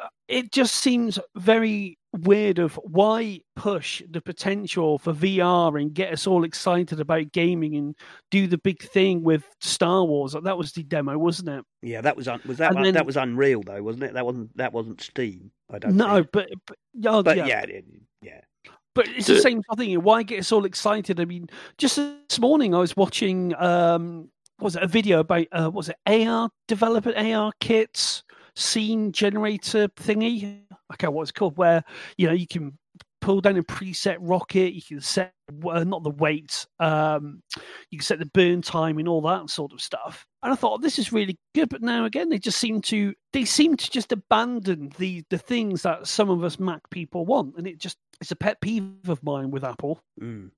uh, 0.00 0.08
it 0.28 0.52
just 0.52 0.74
seems 0.74 1.18
very 1.36 1.96
weird 2.12 2.58
of 2.58 2.74
why 2.84 3.40
push 3.56 4.02
the 4.10 4.20
potential 4.20 4.98
for 4.98 5.12
VR 5.14 5.80
and 5.80 5.94
get 5.94 6.12
us 6.12 6.26
all 6.26 6.44
excited 6.44 7.00
about 7.00 7.32
gaming 7.32 7.74
and 7.76 7.96
do 8.30 8.46
the 8.46 8.58
big 8.58 8.82
thing 8.82 9.22
with 9.22 9.44
Star 9.60 10.04
Wars. 10.04 10.34
That 10.42 10.58
was 10.58 10.72
the 10.72 10.82
demo, 10.82 11.16
wasn't 11.18 11.48
it? 11.48 11.64
yeah, 11.82 12.00
that 12.02 12.16
was 12.16 12.28
un- 12.28 12.40
was 12.46 12.58
that 12.58 12.74
And 12.76 12.84
then- 12.84 12.94
that 12.94 13.06
was 13.06 13.16
Unreal 13.16 13.62
though, 13.62 13.82
wasn't 13.82 14.04
it? 14.04 14.14
That 14.14 14.26
wasn't 14.26 14.56
that 14.56 14.72
wasn't 14.72 15.00
Steam. 15.00 15.50
I 15.72 15.78
don't. 15.78 15.96
Know. 15.96 16.18
No, 16.18 16.24
but, 16.32 16.48
but, 16.66 16.76
yeah, 16.94 17.22
but 17.22 17.36
yeah, 17.36 17.46
yeah, 17.46 17.60
it- 17.62 17.84
yeah. 18.20 18.40
But 18.94 19.08
it's 19.08 19.26
the 19.26 19.34
The- 19.34 19.40
same 19.40 19.62
thing. 19.76 20.02
Why 20.02 20.22
get 20.22 20.38
us 20.40 20.52
all 20.52 20.66
excited? 20.66 21.18
I 21.18 21.24
mean, 21.24 21.48
just 21.78 21.96
this 21.96 22.38
morning 22.38 22.74
I 22.74 22.78
was 22.78 22.94
watching. 22.94 23.54
Um, 23.56 24.28
what 24.58 24.66
was 24.66 24.76
it 24.76 24.82
a 24.82 24.86
video 24.86 25.20
about? 25.20 25.46
Uh, 25.50 25.64
what 25.70 25.74
was 25.74 25.88
it 25.88 25.96
AR 26.06 26.50
developer 26.68 27.12
AR 27.16 27.52
kits 27.58 28.22
scene 28.56 29.12
generator 29.12 29.88
thingy? 29.88 30.62
I 30.90 30.96
can't 30.96 31.12
what 31.12 31.22
it's 31.22 31.32
called. 31.32 31.56
Where 31.56 31.84
you 32.16 32.26
know 32.26 32.34
you 32.34 32.46
can 32.46 32.78
pull 33.22 33.40
down 33.40 33.56
a 33.56 33.62
preset 33.62 34.16
rocket. 34.20 34.74
You 34.74 34.82
can 34.82 35.00
set 35.00 35.32
uh, 35.66 35.84
not 35.84 36.02
the 36.02 36.10
weight. 36.10 36.66
Um, 36.80 37.42
you 37.90 37.98
can 37.98 38.04
set 38.04 38.18
the 38.18 38.26
burn 38.26 38.60
time 38.60 38.98
and 38.98 39.08
all 39.08 39.22
that 39.22 39.48
sort 39.48 39.72
of 39.72 39.80
stuff. 39.80 40.26
And 40.42 40.52
I 40.52 40.56
thought 40.56 40.82
this 40.82 40.98
is 40.98 41.12
really 41.12 41.38
good. 41.54 41.70
But 41.70 41.82
now 41.82 42.04
again, 42.04 42.28
they 42.28 42.38
just 42.38 42.58
seem 42.58 42.82
to 42.82 43.14
they 43.32 43.46
seem 43.46 43.76
to 43.76 43.90
just 43.90 44.12
abandon 44.12 44.92
the 44.98 45.24
the 45.30 45.38
things 45.38 45.82
that 45.82 46.06
some 46.06 46.28
of 46.28 46.44
us 46.44 46.58
Mac 46.58 46.90
people 46.90 47.24
want, 47.24 47.56
and 47.56 47.66
it 47.66 47.78
just 47.78 47.96
it's 48.20 48.32
a 48.32 48.36
pet 48.36 48.60
peeve 48.60 49.08
of 49.08 49.22
mine 49.22 49.50
with 49.50 49.64
Apple. 49.64 50.00
Mm. 50.20 50.50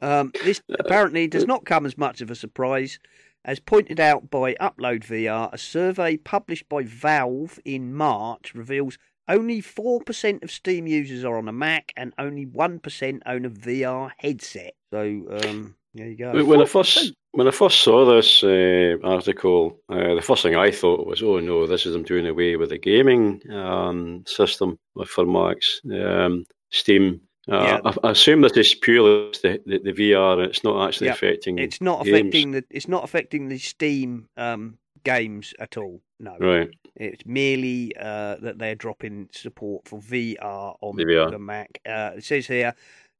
Um, 0.00 0.32
this 0.44 0.62
apparently 0.78 1.26
does 1.26 1.46
not 1.46 1.66
come 1.66 1.84
as 1.84 1.98
much 1.98 2.20
of 2.20 2.30
a 2.30 2.34
surprise. 2.34 2.98
As 3.44 3.58
pointed 3.58 3.98
out 3.98 4.30
by 4.30 4.54
Upload 4.54 5.04
VR, 5.04 5.52
a 5.52 5.58
survey 5.58 6.16
published 6.16 6.68
by 6.68 6.84
Valve 6.84 7.58
in 7.64 7.92
March 7.92 8.54
reveals 8.54 8.98
only 9.28 9.60
4% 9.60 10.42
of 10.42 10.50
Steam 10.50 10.86
users 10.86 11.24
are 11.24 11.36
on 11.36 11.48
a 11.48 11.52
Mac 11.52 11.92
and 11.96 12.12
only 12.18 12.46
1% 12.46 13.20
own 13.26 13.44
a 13.44 13.50
VR 13.50 14.12
headset. 14.18 14.74
So, 14.92 15.00
um, 15.00 15.74
there 15.94 16.08
you 16.08 16.16
go. 16.16 16.44
When 16.44 16.62
I 16.62 16.66
first 16.66 17.12
when 17.32 17.48
I 17.48 17.50
first 17.50 17.80
saw 17.80 18.04
this 18.04 18.44
uh, 18.44 18.96
article, 19.02 19.80
uh, 19.88 20.14
the 20.14 20.22
first 20.22 20.42
thing 20.42 20.54
I 20.54 20.70
thought 20.70 21.06
was, 21.06 21.22
"Oh 21.22 21.40
no, 21.40 21.66
this 21.66 21.86
is 21.86 21.94
them 21.94 22.02
doing 22.02 22.26
away 22.26 22.56
with 22.56 22.70
the 22.70 22.78
gaming 22.78 23.42
um, 23.50 24.24
system 24.26 24.78
for 25.06 25.26
Macs, 25.26 25.80
um, 25.92 26.44
Steam." 26.70 27.20
Uh, 27.50 27.54
Yeah. 27.54 27.80
I, 27.84 28.08
I 28.08 28.10
assume 28.12 28.40
this 28.42 28.56
is 28.56 28.74
purely 28.74 29.32
the, 29.42 29.60
the, 29.66 29.78
the 29.78 29.92
VR, 29.92 30.34
and 30.34 30.42
it's 30.42 30.62
not 30.64 30.86
actually 30.88 31.08
Yeah, 31.08 31.14
affecting. 31.14 31.58
It's 31.58 31.80
not 31.80 32.04
games. 32.04 32.16
affecting 32.16 32.50
the 32.52 32.64
it's 32.70 32.88
not 32.88 33.04
affecting 33.04 33.48
the 33.48 33.58
Steam 33.58 34.28
um, 34.36 34.78
games 35.04 35.52
at 35.58 35.76
all. 35.76 36.00
No, 36.20 36.36
Right. 36.38 36.70
It's 36.94 37.26
merely 37.26 37.92
uh, 37.98 38.36
that 38.42 38.58
they're 38.58 38.76
dropping 38.76 39.28
support 39.32 39.88
for 39.88 39.98
VR 39.98 40.76
on 40.80 40.96
The 40.96 41.04
VR. 41.04 41.30
the 41.32 41.38
Mac. 41.38 41.80
Uh, 41.84 42.12
it 42.16 42.24
says 42.24 42.46
here, 42.46 42.74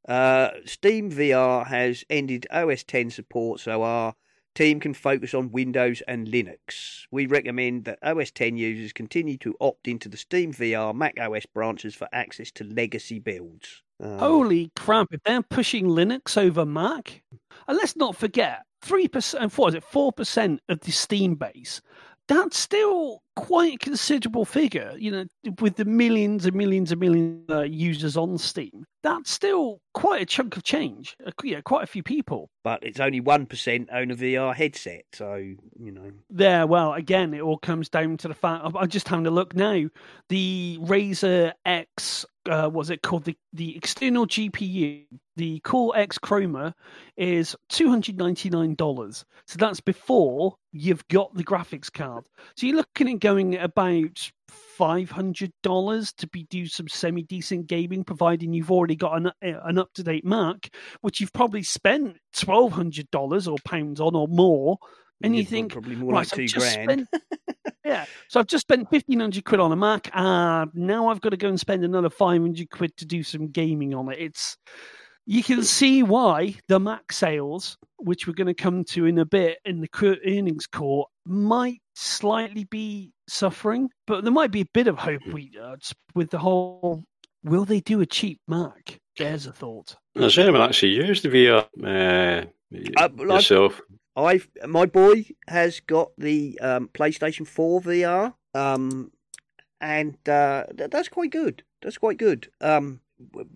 uh, 0.07 0.51
Steam 0.65 1.11
VR 1.11 1.67
has 1.67 2.03
ended 2.09 2.47
OS 2.51 2.83
10 2.83 3.09
support, 3.09 3.59
so 3.59 3.83
our 3.83 4.13
team 4.55 4.79
can 4.79 4.93
focus 4.93 5.33
on 5.33 5.51
Windows 5.51 6.01
and 6.07 6.27
Linux. 6.27 7.01
We 7.11 7.25
recommend 7.25 7.85
that 7.85 7.99
OS 8.03 8.31
10 8.31 8.55
users 8.55 8.93
continue 8.93 9.37
to 9.39 9.55
opt 9.59 9.87
into 9.87 10.07
the 10.07 10.17
Steam 10.17 10.53
VR 10.53 10.93
Mac 10.95 11.19
OS 11.19 11.45
branches 11.45 11.93
for 11.95 12.07
access 12.13 12.51
to 12.51 12.63
legacy 12.63 13.19
builds. 13.19 13.82
Um, 14.01 14.19
Holy 14.19 14.71
crap! 14.75 15.07
If 15.11 15.21
they're 15.23 15.41
pushing 15.43 15.85
Linux 15.85 16.37
over 16.37 16.65
Mac, 16.65 17.23
and 17.67 17.77
let's 17.77 17.95
not 17.95 18.15
forget 18.15 18.63
three 18.81 19.07
percent, 19.07 19.57
what 19.57 19.69
is 19.69 19.75
it, 19.75 19.83
four 19.83 20.11
percent 20.11 20.61
of 20.69 20.79
the 20.81 20.91
Steam 20.91 21.35
base. 21.35 21.81
That's 22.27 22.57
still 22.57 23.21
quite 23.35 23.75
a 23.75 23.77
considerable 23.77 24.45
figure, 24.45 24.93
you 24.97 25.11
know, 25.11 25.25
with 25.59 25.75
the 25.75 25.85
millions 25.85 26.45
and 26.45 26.55
millions 26.55 26.91
and 26.91 26.99
millions 27.01 27.49
of 27.49 27.67
users 27.73 28.15
on 28.17 28.37
Steam. 28.37 28.85
That's 29.01 29.31
still 29.31 29.81
quite 29.93 30.21
a 30.21 30.25
chunk 30.25 30.55
of 30.55 30.63
change. 30.63 31.17
Uh, 31.25 31.31
yeah, 31.43 31.59
quite 31.61 31.83
a 31.83 31.87
few 31.87 32.03
people. 32.03 32.49
but 32.63 32.81
it's 32.81 33.01
only 33.01 33.19
1% 33.19 33.87
own 33.91 34.11
a 34.11 34.15
VR 34.15 34.55
headset, 34.55 35.03
so, 35.11 35.35
you 35.35 35.91
know. 35.91 36.11
There, 36.29 36.65
well, 36.65 36.93
again, 36.93 37.33
it 37.33 37.41
all 37.41 37.57
comes 37.57 37.89
down 37.89 38.15
to 38.17 38.29
the 38.29 38.33
fact. 38.33 38.63
I'm- 38.63 38.87
just 38.87 39.07
having 39.09 39.27
a 39.27 39.31
look 39.31 39.53
now. 39.55 39.87
The 40.29 40.77
Razer 40.81 41.51
X, 41.65 42.25
uh, 42.49 42.69
was 42.71 42.89
it 42.89 43.01
called 43.01 43.25
the 43.25 43.35
the 43.51 43.75
external 43.75 44.25
GPU? 44.25 45.05
The 45.35 45.59
Core 45.61 45.95
X 45.97 46.17
Chroma 46.17 46.73
is 47.17 47.55
two 47.69 47.89
hundred 47.89 48.17
ninety 48.17 48.49
nine 48.49 48.75
dollars. 48.75 49.25
So 49.47 49.57
that's 49.57 49.79
before 49.81 50.55
you've 50.71 51.07
got 51.07 51.33
the 51.35 51.43
graphics 51.43 51.91
card. 51.91 52.27
So 52.55 52.67
you're 52.67 52.75
looking 52.77 53.07
at 53.07 53.19
going 53.23 53.55
at 53.55 53.63
about 53.63 54.31
five 54.49 55.09
hundred 55.09 55.53
dollars 55.63 56.11
to 56.13 56.27
be 56.27 56.43
do 56.49 56.65
some 56.67 56.89
semi 56.89 57.23
decent 57.23 57.67
gaming, 57.67 58.03
providing 58.03 58.53
you've 58.53 58.69
already 58.71 58.97
got 58.97 59.15
an 59.17 59.31
an 59.41 59.77
up 59.77 59.93
to 59.93 60.03
date 60.03 60.25
Mac, 60.25 60.69
which 61.01 61.21
you've 61.21 61.31
probably 61.31 61.63
spent 61.63 62.17
twelve 62.33 62.73
hundred 62.73 63.09
dollars 63.09 63.47
or 63.47 63.57
pounds 63.65 64.01
on 64.01 64.13
or 64.15 64.27
more. 64.27 64.77
And 65.23 65.37
you 65.37 65.45
think, 65.45 65.71
Probably 65.71 65.95
more 65.95 66.11
right, 66.11 66.37
like 66.37 66.49
two 66.49 66.59
grand. 66.59 67.07
spent- 67.07 67.23
yeah, 67.85 68.05
so 68.27 68.41
I've 68.41 68.47
just 68.47 68.63
spent 68.63 68.89
fifteen 68.89 69.21
hundred 69.21 69.45
quid 69.45 69.61
on 69.61 69.71
a 69.71 69.75
Mac, 69.77 70.09
and 70.13 70.69
now 70.73 71.07
I've 71.07 71.21
got 71.21 71.29
to 71.29 71.37
go 71.37 71.47
and 71.47 71.57
spend 71.59 71.85
another 71.85 72.09
five 72.09 72.41
hundred 72.41 72.69
quid 72.69 72.97
to 72.97 73.05
do 73.05 73.23
some 73.23 73.47
gaming 73.47 73.93
on 73.93 74.11
it. 74.11 74.19
It's 74.19 74.57
you 75.25 75.43
can 75.43 75.63
see 75.63 76.03
why 76.03 76.55
the 76.67 76.79
Mac 76.79 77.11
sales, 77.11 77.77
which 77.97 78.27
we're 78.27 78.33
going 78.33 78.47
to 78.47 78.53
come 78.53 78.83
to 78.85 79.05
in 79.05 79.17
a 79.19 79.25
bit 79.25 79.59
in 79.65 79.79
the 79.81 79.87
cur- 79.87 80.17
earnings 80.25 80.67
call, 80.67 81.09
might 81.25 81.79
slightly 81.95 82.65
be 82.65 83.11
suffering, 83.27 83.89
but 84.07 84.23
there 84.23 84.33
might 84.33 84.51
be 84.51 84.61
a 84.61 84.65
bit 84.73 84.87
of 84.87 84.97
hope 84.97 85.21
we, 85.31 85.51
uh, 85.61 85.75
with 86.15 86.29
the 86.29 86.37
whole. 86.39 87.03
Will 87.43 87.65
they 87.65 87.79
do 87.81 87.99
a 88.01 88.05
cheap 88.05 88.39
Mac? 88.47 88.99
There's 89.17 89.45
a 89.47 89.51
thought. 89.53 89.95
Has 90.15 90.37
anyone 90.37 90.61
actually 90.61 90.93
used 90.93 91.23
the 91.23 91.29
VR 91.29 91.65
uh, 91.83 92.45
Uh, 92.97 93.09
well, 93.15 93.31
I've- 93.31 93.35
yourself? 93.35 93.81
I've 94.15 94.47
my 94.67 94.85
boy 94.85 95.25
has 95.47 95.79
got 95.79 96.11
the 96.19 96.59
um, 96.61 96.87
PlayStation 96.93 97.47
4 97.47 97.81
VR, 97.81 98.33
um, 98.53 99.11
and 99.81 100.15
uh, 100.29 100.65
th- 100.77 100.91
that's 100.91 101.09
quite 101.09 101.31
good. 101.31 101.63
That's 101.81 101.97
quite 101.97 102.17
good. 102.19 102.47
Um, 102.61 102.83
w- 102.83 102.99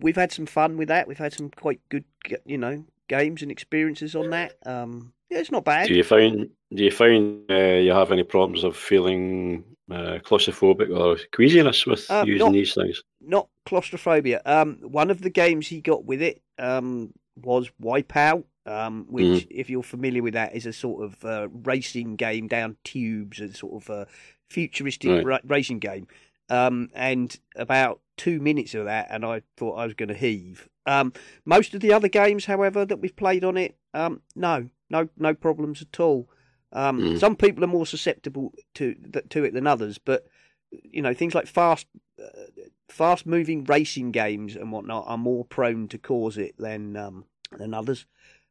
we've 0.00 0.16
had 0.16 0.32
some 0.32 0.46
fun 0.46 0.76
with 0.76 0.88
that. 0.88 1.08
We've 1.08 1.18
had 1.18 1.32
some 1.32 1.50
quite 1.50 1.80
good, 1.88 2.04
you 2.44 2.58
know, 2.58 2.84
games 3.08 3.42
and 3.42 3.50
experiences 3.50 4.14
on 4.14 4.30
that. 4.30 4.52
Um, 4.66 5.12
yeah, 5.30 5.38
it's 5.38 5.50
not 5.50 5.64
bad. 5.64 5.88
Do 5.88 5.94
you 5.94 6.04
find 6.04 6.48
do 6.74 6.84
you 6.84 6.90
find 6.90 7.50
uh, 7.50 7.54
you 7.54 7.92
have 7.92 8.12
any 8.12 8.24
problems 8.24 8.64
of 8.64 8.76
feeling 8.76 9.64
uh, 9.90 10.18
claustrophobic 10.24 10.94
or 10.96 11.18
queasiness 11.32 11.86
with 11.86 12.10
Uh, 12.10 12.24
using 12.26 12.46
not- 12.46 12.52
these 12.52 12.74
things? 12.74 13.02
Not 13.20 13.48
claustrophobia. 13.66 14.40
Um, 14.46 14.78
one 14.82 15.10
of 15.10 15.20
the 15.20 15.30
games 15.30 15.66
he 15.66 15.80
got 15.80 16.04
with 16.04 16.22
it 16.22 16.40
um, 16.58 17.12
was 17.36 17.70
Wipeout. 17.82 18.44
Um, 18.66 19.06
which, 19.08 19.46
if 19.50 19.70
you're 19.70 19.82
familiar 19.82 20.22
with 20.22 20.34
that, 20.34 20.54
is 20.54 20.66
a 20.66 20.74
sort 20.74 21.02
of 21.02 21.24
uh, 21.24 21.48
racing 21.64 22.16
game 22.16 22.48
down 22.48 22.76
tubes, 22.84 23.40
and 23.40 23.56
sort 23.56 23.82
of 23.82 23.88
uh, 23.88 24.04
futuristic 24.50 25.08
Right. 25.10 25.24
ra- 25.24 25.38
racing 25.46 25.78
game. 25.78 26.06
Um, 26.48 26.90
and 26.94 27.38
about 27.56 28.00
two 28.16 28.40
minutes 28.40 28.74
of 28.74 28.86
that, 28.86 29.08
and 29.10 29.24
I 29.24 29.42
thought 29.56 29.78
I 29.78 29.84
was 29.84 29.94
going 29.94 30.08
to 30.08 30.14
heave. 30.14 30.68
Um, 30.86 31.12
most 31.44 31.74
of 31.74 31.80
the 31.80 31.92
other 31.92 32.08
games, 32.08 32.46
however, 32.46 32.84
that 32.84 33.00
we've 33.00 33.14
played 33.14 33.44
on 33.44 33.56
it, 33.56 33.76
um, 33.94 34.22
no, 34.34 34.68
no, 34.90 35.08
no 35.16 35.34
problems 35.34 35.82
at 35.82 36.00
all. 36.00 36.28
Um, 36.72 37.00
Mm. 37.00 37.18
Some 37.18 37.36
people 37.36 37.64
are 37.64 37.68
more 37.68 37.86
susceptible 37.86 38.52
to 38.74 38.94
to 39.30 39.44
it 39.44 39.54
than 39.54 39.66
others, 39.66 39.98
but 39.98 40.26
you 40.70 41.00
know 41.00 41.14
things 41.14 41.34
like 41.34 41.46
fast, 41.46 41.86
uh, 42.22 42.62
fast 42.88 43.24
moving 43.26 43.64
racing 43.64 44.12
games 44.12 44.54
and 44.54 44.70
whatnot 44.70 45.04
are 45.06 45.16
more 45.18 45.44
prone 45.44 45.88
to 45.88 45.98
cause 45.98 46.36
it 46.36 46.54
than 46.58 46.96
um, 46.96 47.24
than 47.56 47.72
others. 47.72 48.04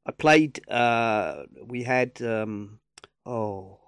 I 0.06 0.12
played. 0.12 0.68
Uh, 0.70 1.44
we 1.64 1.84
had 1.84 2.20
um, 2.22 2.80
oh, 3.26 3.80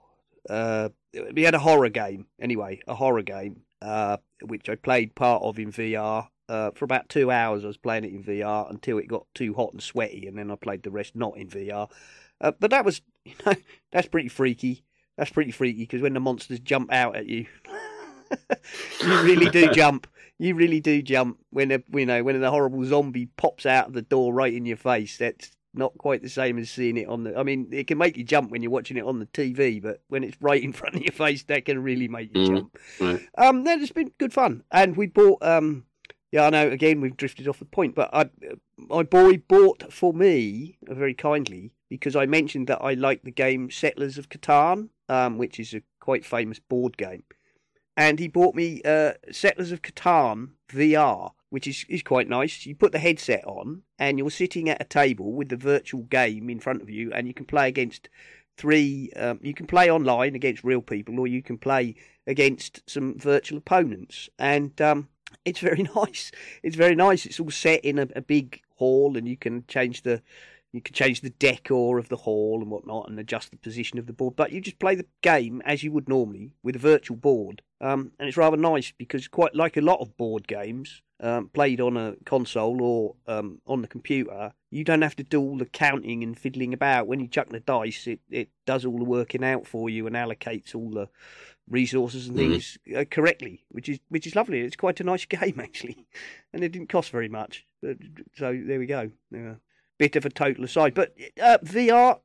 uh, 0.47 0.89
we 1.33 1.43
had 1.43 1.55
a 1.55 1.59
horror 1.59 1.89
game 1.89 2.27
anyway, 2.39 2.81
a 2.87 2.93
horror 2.93 3.23
game, 3.23 3.61
uh, 3.81 4.17
which 4.41 4.69
I 4.69 4.75
played 4.75 5.15
part 5.15 5.43
of 5.43 5.59
in 5.59 5.71
VR. 5.71 6.27
Uh, 6.47 6.71
for 6.71 6.85
about 6.85 7.09
two 7.09 7.29
hours, 7.29 7.63
I 7.63 7.67
was 7.67 7.77
playing 7.77 8.05
it 8.05 8.13
in 8.13 8.23
VR 8.23 8.69
until 8.69 8.97
it 8.97 9.07
got 9.07 9.27
too 9.35 9.53
hot 9.53 9.71
and 9.73 9.81
sweaty, 9.81 10.27
and 10.27 10.37
then 10.37 10.49
I 10.49 10.55
played 10.55 10.83
the 10.83 10.91
rest 10.91 11.15
not 11.15 11.37
in 11.37 11.47
VR. 11.47 11.89
Uh, 12.41 12.51
but 12.59 12.71
that 12.71 12.85
was, 12.85 13.01
you 13.25 13.35
know, 13.45 13.53
that's 13.91 14.07
pretty 14.07 14.29
freaky. 14.29 14.83
That's 15.17 15.31
pretty 15.31 15.51
freaky 15.51 15.83
because 15.83 16.01
when 16.01 16.13
the 16.13 16.19
monsters 16.19 16.59
jump 16.59 16.93
out 16.93 17.15
at 17.15 17.27
you, 17.27 17.45
you 19.01 19.21
really 19.21 19.49
do 19.49 19.69
jump. 19.73 20.07
You 20.37 20.55
really 20.55 20.79
do 20.79 21.01
jump 21.01 21.39
when 21.49 21.71
a 21.71 21.83
you 21.93 22.05
know 22.05 22.23
when 22.23 22.41
a 22.41 22.49
horrible 22.49 22.85
zombie 22.85 23.25
pops 23.35 23.65
out 23.65 23.87
of 23.87 23.93
the 23.93 24.01
door 24.01 24.33
right 24.33 24.53
in 24.53 24.65
your 24.65 24.77
face. 24.77 25.17
That's 25.17 25.51
not 25.73 25.97
quite 25.97 26.21
the 26.21 26.29
same 26.29 26.57
as 26.57 26.69
seeing 26.69 26.97
it 26.97 27.07
on 27.07 27.23
the. 27.23 27.37
I 27.37 27.43
mean, 27.43 27.67
it 27.71 27.87
can 27.87 27.97
make 27.97 28.17
you 28.17 28.23
jump 28.23 28.51
when 28.51 28.61
you're 28.61 28.71
watching 28.71 28.97
it 28.97 29.03
on 29.05 29.19
the 29.19 29.25
TV, 29.27 29.81
but 29.81 30.01
when 30.07 30.23
it's 30.23 30.37
right 30.41 30.63
in 30.63 30.73
front 30.79 30.95
of 30.95 31.01
your 31.01 31.11
face, 31.11 31.43
that 31.43 31.65
can 31.65 31.81
really 31.83 32.07
make 32.07 32.33
you 32.35 32.41
Mhm. 32.41 32.47
jump. 32.47 32.77
Right. 32.99 33.21
Um, 33.37 33.65
it's 33.67 33.91
been 33.91 34.11
good 34.17 34.33
fun, 34.33 34.63
and 34.71 34.97
we 34.97 35.07
bought. 35.07 35.43
Um, 35.43 35.85
yeah, 36.31 36.45
I 36.45 36.49
know. 36.51 36.69
Again, 36.69 37.01
we've 37.01 37.17
drifted 37.17 37.47
off 37.47 37.59
the 37.59 37.65
point, 37.65 37.95
but 37.95 38.09
I, 38.13 38.29
my 38.77 39.03
boy 39.03 39.37
bought 39.47 39.91
for 39.91 40.13
me 40.13 40.77
uh, 40.87 40.93
very 40.93 41.13
kindly 41.15 41.71
because 41.89 42.15
I 42.15 42.25
mentioned 42.27 42.67
that 42.67 42.83
I 42.83 42.93
like 42.93 43.23
the 43.23 43.31
game 43.31 43.71
Settlers 43.71 44.17
of 44.19 44.29
Catan, 44.29 44.89
um, 45.07 45.37
which 45.39 45.59
is 45.59 45.73
a 45.73 45.81
quite 45.99 46.23
famous 46.23 46.59
board 46.59 46.97
game, 46.97 47.23
and 47.97 48.19
he 48.19 48.27
bought 48.27 48.53
me 48.55 48.81
uh, 48.85 49.13
Settlers 49.31 49.71
of 49.71 49.81
Catan 49.81 50.49
VR, 50.71 51.31
which 51.49 51.67
is 51.67 51.85
is 51.89 52.03
quite 52.03 52.27
nice. 52.27 52.65
You 52.65 52.75
put 52.75 52.91
the 52.91 52.99
headset 52.99 53.43
on, 53.45 53.83
and 53.97 54.17
you're 54.17 54.29
sitting 54.29 54.69
at 54.69 54.81
a 54.81 54.85
table 54.85 55.33
with 55.33 55.49
the 55.49 55.57
virtual 55.57 56.03
game 56.03 56.49
in 56.49 56.59
front 56.59 56.81
of 56.81 56.89
you, 56.89 57.11
and 57.13 57.27
you 57.27 57.33
can 57.33 57.45
play 57.45 57.67
against 57.67 58.09
three. 58.57 59.11
Um, 59.15 59.39
you 59.41 59.53
can 59.53 59.67
play 59.67 59.89
online 59.89 60.35
against 60.35 60.63
real 60.63 60.81
people, 60.81 61.19
or 61.19 61.27
you 61.27 61.41
can 61.41 61.57
play 61.57 61.95
against 62.27 62.87
some 62.89 63.17
virtual 63.17 63.57
opponents, 63.57 64.29
and 64.37 64.79
um, 64.81 65.09
it's 65.45 65.59
very 65.59 65.83
nice. 65.95 66.31
It's 66.63 66.75
very 66.75 66.95
nice. 66.95 67.25
It's 67.25 67.39
all 67.39 67.51
set 67.51 67.83
in 67.83 67.99
a, 67.99 68.07
a 68.15 68.21
big 68.21 68.61
hall, 68.75 69.17
and 69.17 69.27
you 69.27 69.37
can 69.37 69.65
change 69.67 70.03
the 70.03 70.21
you 70.71 70.81
can 70.81 70.93
change 70.93 71.21
the 71.21 71.29
decor 71.31 71.97
of 71.97 72.09
the 72.09 72.15
hall 72.17 72.61
and 72.61 72.69
whatnot, 72.69 73.09
and 73.09 73.19
adjust 73.19 73.51
the 73.51 73.57
position 73.57 73.97
of 73.99 74.05
the 74.07 74.13
board. 74.13 74.35
But 74.35 74.51
you 74.51 74.61
just 74.61 74.79
play 74.79 74.95
the 74.95 75.05
game 75.21 75.61
as 75.65 75.83
you 75.83 75.91
would 75.91 76.07
normally 76.07 76.53
with 76.63 76.75
a 76.75 76.79
virtual 76.79 77.17
board, 77.17 77.61
um, 77.81 78.11
and 78.19 78.27
it's 78.27 78.37
rather 78.37 78.57
nice 78.57 78.91
because 78.97 79.27
quite 79.27 79.55
like 79.55 79.77
a 79.77 79.81
lot 79.81 79.99
of 79.99 80.15
board 80.17 80.47
games 80.47 81.01
um, 81.21 81.49
played 81.49 81.81
on 81.81 81.97
a 81.97 82.15
console 82.25 82.81
or 82.81 83.15
um, 83.27 83.61
on 83.67 83.81
the 83.81 83.87
computer, 83.87 84.53
you 84.69 84.83
don't 84.83 85.01
have 85.01 85.15
to 85.17 85.23
do 85.23 85.41
all 85.41 85.57
the 85.57 85.65
counting 85.65 86.23
and 86.23 86.39
fiddling 86.39 86.73
about. 86.73 87.07
When 87.07 87.19
you 87.19 87.27
chuck 87.27 87.49
the 87.49 87.59
dice, 87.59 88.07
it, 88.07 88.19
it 88.29 88.49
does 88.65 88.85
all 88.85 88.97
the 88.97 89.03
working 89.03 89.43
out 89.43 89.67
for 89.67 89.89
you 89.89 90.07
and 90.07 90.15
allocates 90.15 90.73
all 90.73 90.89
the 90.91 91.09
resources 91.69 92.27
and 92.27 92.37
Mhm. 92.37 92.39
things 92.39 92.77
uh, 92.95 93.05
correctly, 93.09 93.65
which 93.69 93.89
is 93.89 93.99
which 94.09 94.25
is 94.27 94.35
lovely. 94.35 94.61
It's 94.61 94.75
quite 94.75 94.99
a 94.99 95.03
nice 95.03 95.25
game 95.37 95.59
actually, 95.59 96.07
and 96.53 96.63
it 96.63 96.71
didn't 96.71 96.89
cost 96.89 97.11
very 97.11 97.29
much. 97.29 97.65
So 97.81 97.95
there 98.37 98.79
we 98.79 98.85
go. 98.85 99.11
Yeah. 99.31 99.55
Bit 99.99 100.15
of 100.15 100.25
a 100.25 100.29
total 100.29 100.63
aside, 100.63 100.95
but 100.95 101.13
uh, 101.41 101.59
VR, 101.63 102.19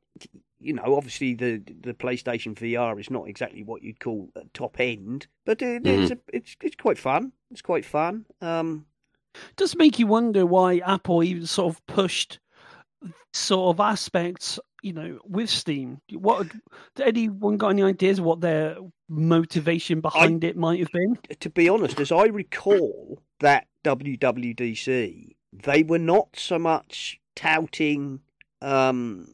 you 0.59 0.73
know, 0.73 0.95
obviously 0.95 1.35
the 1.35 1.61
the 1.81 1.93
PlayStation 1.93 2.55
VR 2.55 2.99
is 2.99 3.11
not 3.11 3.27
exactly 3.27 3.63
what 3.63 3.83
you'd 3.83 3.99
call 3.99 4.29
top 4.53 4.79
end, 4.79 5.27
but 5.45 5.61
it, 5.61 5.85
it's 5.85 6.11
a, 6.11 6.17
it's 6.33 6.55
it's 6.63 6.75
quite 6.77 6.97
fun. 6.97 7.33
It's 7.51 7.61
quite 7.61 7.85
fun. 7.85 8.25
Um, 8.41 8.85
does 9.57 9.75
make 9.75 9.99
you 9.99 10.07
wonder 10.07 10.45
why 10.45 10.77
Apple 10.79 11.23
even 11.23 11.45
sort 11.45 11.75
of 11.75 11.85
pushed 11.85 12.39
sort 13.33 13.75
of 13.75 13.79
aspects, 13.79 14.59
you 14.81 14.93
know, 14.93 15.19
with 15.25 15.49
Steam. 15.49 15.99
What 16.13 16.47
did 16.95 17.07
anyone 17.07 17.57
got 17.57 17.69
any 17.69 17.83
ideas 17.83 18.21
what 18.21 18.41
their 18.41 18.77
motivation 19.09 20.01
behind 20.01 20.43
it 20.43 20.57
might 20.57 20.79
have 20.79 20.91
been? 20.91 21.17
to 21.39 21.49
be 21.49 21.69
honest, 21.69 21.99
as 21.99 22.11
I 22.11 22.25
recall 22.25 23.21
that 23.39 23.67
WWDC, 23.83 25.35
they 25.53 25.83
were 25.83 25.99
not 25.99 26.29
so 26.37 26.57
much 26.57 27.19
touting 27.35 28.21
um, 28.61 29.27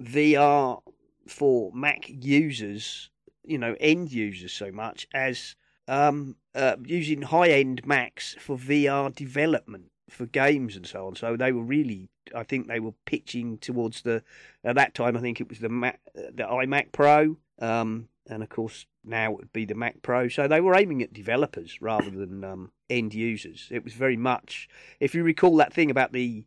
VR 0.00 0.80
for 1.26 1.70
Mac 1.72 2.06
users, 2.08 3.10
you 3.44 3.58
know, 3.58 3.76
end 3.80 4.12
users 4.12 4.52
so 4.52 4.70
much 4.72 5.06
as 5.14 5.56
um, 5.88 6.36
uh, 6.54 6.76
using 6.84 7.22
high 7.22 7.48
end 7.48 7.86
Macs 7.86 8.36
for 8.38 8.56
VR 8.56 9.14
development 9.14 9.90
for 10.10 10.26
games 10.26 10.76
and 10.76 10.86
so 10.86 11.06
on. 11.06 11.16
So 11.16 11.36
they 11.36 11.52
were 11.52 11.62
really, 11.62 12.08
I 12.34 12.42
think 12.42 12.66
they 12.66 12.80
were 12.80 12.94
pitching 13.06 13.58
towards 13.58 14.02
the, 14.02 14.22
at 14.64 14.76
that 14.76 14.94
time, 14.94 15.16
I 15.16 15.20
think 15.20 15.40
it 15.40 15.48
was 15.48 15.58
the 15.58 15.68
Mac, 15.68 16.00
the 16.14 16.44
iMac 16.44 16.92
Pro. 16.92 17.36
Um, 17.58 18.08
and 18.28 18.42
of 18.42 18.48
course 18.48 18.86
now 19.04 19.32
it 19.32 19.38
would 19.38 19.52
be 19.52 19.64
the 19.64 19.74
Mac 19.74 20.02
Pro. 20.02 20.28
So 20.28 20.46
they 20.46 20.60
were 20.60 20.76
aiming 20.76 21.02
at 21.02 21.12
developers 21.12 21.80
rather 21.80 22.10
than 22.10 22.44
um, 22.44 22.72
end 22.88 23.14
users. 23.14 23.68
It 23.70 23.84
was 23.84 23.94
very 23.94 24.16
much, 24.16 24.68
if 25.00 25.14
you 25.14 25.24
recall 25.24 25.56
that 25.56 25.72
thing 25.72 25.90
about 25.90 26.12
the, 26.12 26.44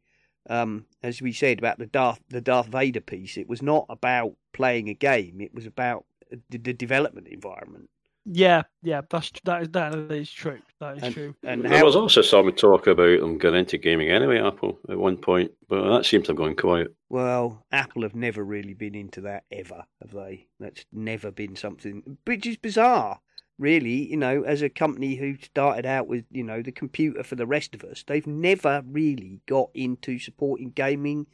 um, 0.49 0.85
as 1.03 1.21
we 1.21 1.31
said 1.31 1.59
about 1.59 1.79
the 1.79 1.85
Darth 1.87 2.19
the 2.29 2.41
Darth 2.41 2.67
Vader 2.67 3.01
piece, 3.01 3.37
it 3.37 3.47
was 3.47 3.61
not 3.61 3.85
about 3.89 4.33
playing 4.53 4.89
a 4.89 4.93
game. 4.93 5.41
It 5.41 5.53
was 5.53 5.65
about 5.65 6.05
the, 6.49 6.57
the 6.57 6.73
development 6.73 7.27
environment. 7.27 7.89
Yeah, 8.25 8.63
yeah, 8.81 9.01
that's 9.09 9.31
that 9.43 9.61
is 9.61 9.69
that 9.69 9.93
is 10.11 10.31
true. 10.31 10.59
That 10.79 10.97
is 10.97 11.03
And, 11.03 11.13
true. 11.13 11.35
and 11.43 11.63
There 11.63 11.77
how 11.77 11.85
was 11.85 11.95
also 11.95 12.21
some 12.21 12.51
talk 12.53 12.87
about 12.87 13.19
them 13.19 13.37
getting 13.37 13.59
into 13.59 13.77
gaming 13.77 14.09
anyway, 14.09 14.39
Apple, 14.41 14.79
at 14.89 14.97
one 14.97 15.17
point, 15.17 15.51
but 15.69 15.87
that 15.89 16.05
seems 16.05 16.25
to 16.25 16.31
have 16.31 16.37
gone 16.37 16.55
quiet. 16.55 16.93
Well, 17.09 17.65
Apple 17.71 18.01
have 18.01 18.15
never 18.15 18.43
really 18.43 18.73
been 18.73 18.95
into 18.95 19.21
that 19.21 19.43
ever, 19.51 19.85
have 20.01 20.11
they? 20.11 20.47
That's 20.59 20.85
never 20.91 21.31
been 21.31 21.55
something, 21.55 22.17
which 22.25 22.47
is 22.47 22.57
bizarre, 22.57 23.19
really. 23.57 24.09
You 24.09 24.17
know, 24.17 24.43
as 24.43 24.61
a 24.61 24.69
company 24.69 25.15
who 25.15 25.35
started 25.37 25.85
out 25.85 26.07
with, 26.07 26.25
you 26.31 26.43
know, 26.43 26.61
the 26.61 26.71
computer 26.71 27.23
for 27.23 27.35
the 27.35 27.47
rest 27.47 27.75
of 27.75 27.83
us, 27.83 28.03
they've 28.05 28.27
never 28.27 28.83
really 28.85 29.41
got 29.47 29.69
into 29.73 30.19
supporting 30.19 30.71
gaming 30.71 31.27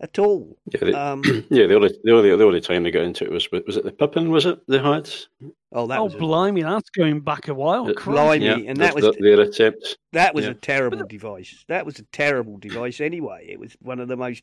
at 0.00 0.18
all. 0.18 0.56
Yeah, 0.66 0.80
they, 0.80 0.92
Um, 0.92 1.22
yeah. 1.50 1.66
The 1.66 1.74
only, 1.74 1.94
the 2.02 2.12
only 2.12 2.36
the 2.36 2.44
only 2.44 2.60
time 2.60 2.82
they 2.82 2.90
got 2.90 3.02
into 3.02 3.24
it 3.24 3.30
was 3.30 3.48
was 3.66 3.76
it 3.76 3.84
the 3.84 3.92
Pippin? 3.92 4.30
Was 4.30 4.46
it 4.46 4.60
they 4.66 4.78
had? 4.78 5.10
oh, 5.72 5.86
that 5.86 5.98
oh, 5.98 6.04
was 6.04 6.14
a, 6.14 6.18
blimey, 6.18 6.62
that's 6.62 6.90
going 6.90 7.20
back 7.20 7.48
a 7.48 7.54
while. 7.54 7.88
Uh, 7.88 7.94
Christ. 7.94 8.06
blimey, 8.06 8.44
Yeah, 8.46 8.70
and 8.70 8.78
that 8.78 8.94
was 8.94 9.04
that's 9.04 9.18
their 9.20 9.40
attempt. 9.40 9.98
that 10.12 10.34
was 10.34 10.46
yeah. 10.46 10.52
a 10.52 10.54
terrible 10.54 11.06
device. 11.06 11.64
That 11.68 11.86
was 11.86 11.98
a 11.98 12.04
terrible 12.04 12.56
device 12.58 13.00
anyway. 13.00 13.46
It 13.48 13.60
was 13.60 13.76
one 13.80 14.00
of 14.00 14.08
the 14.08 14.16
most. 14.16 14.42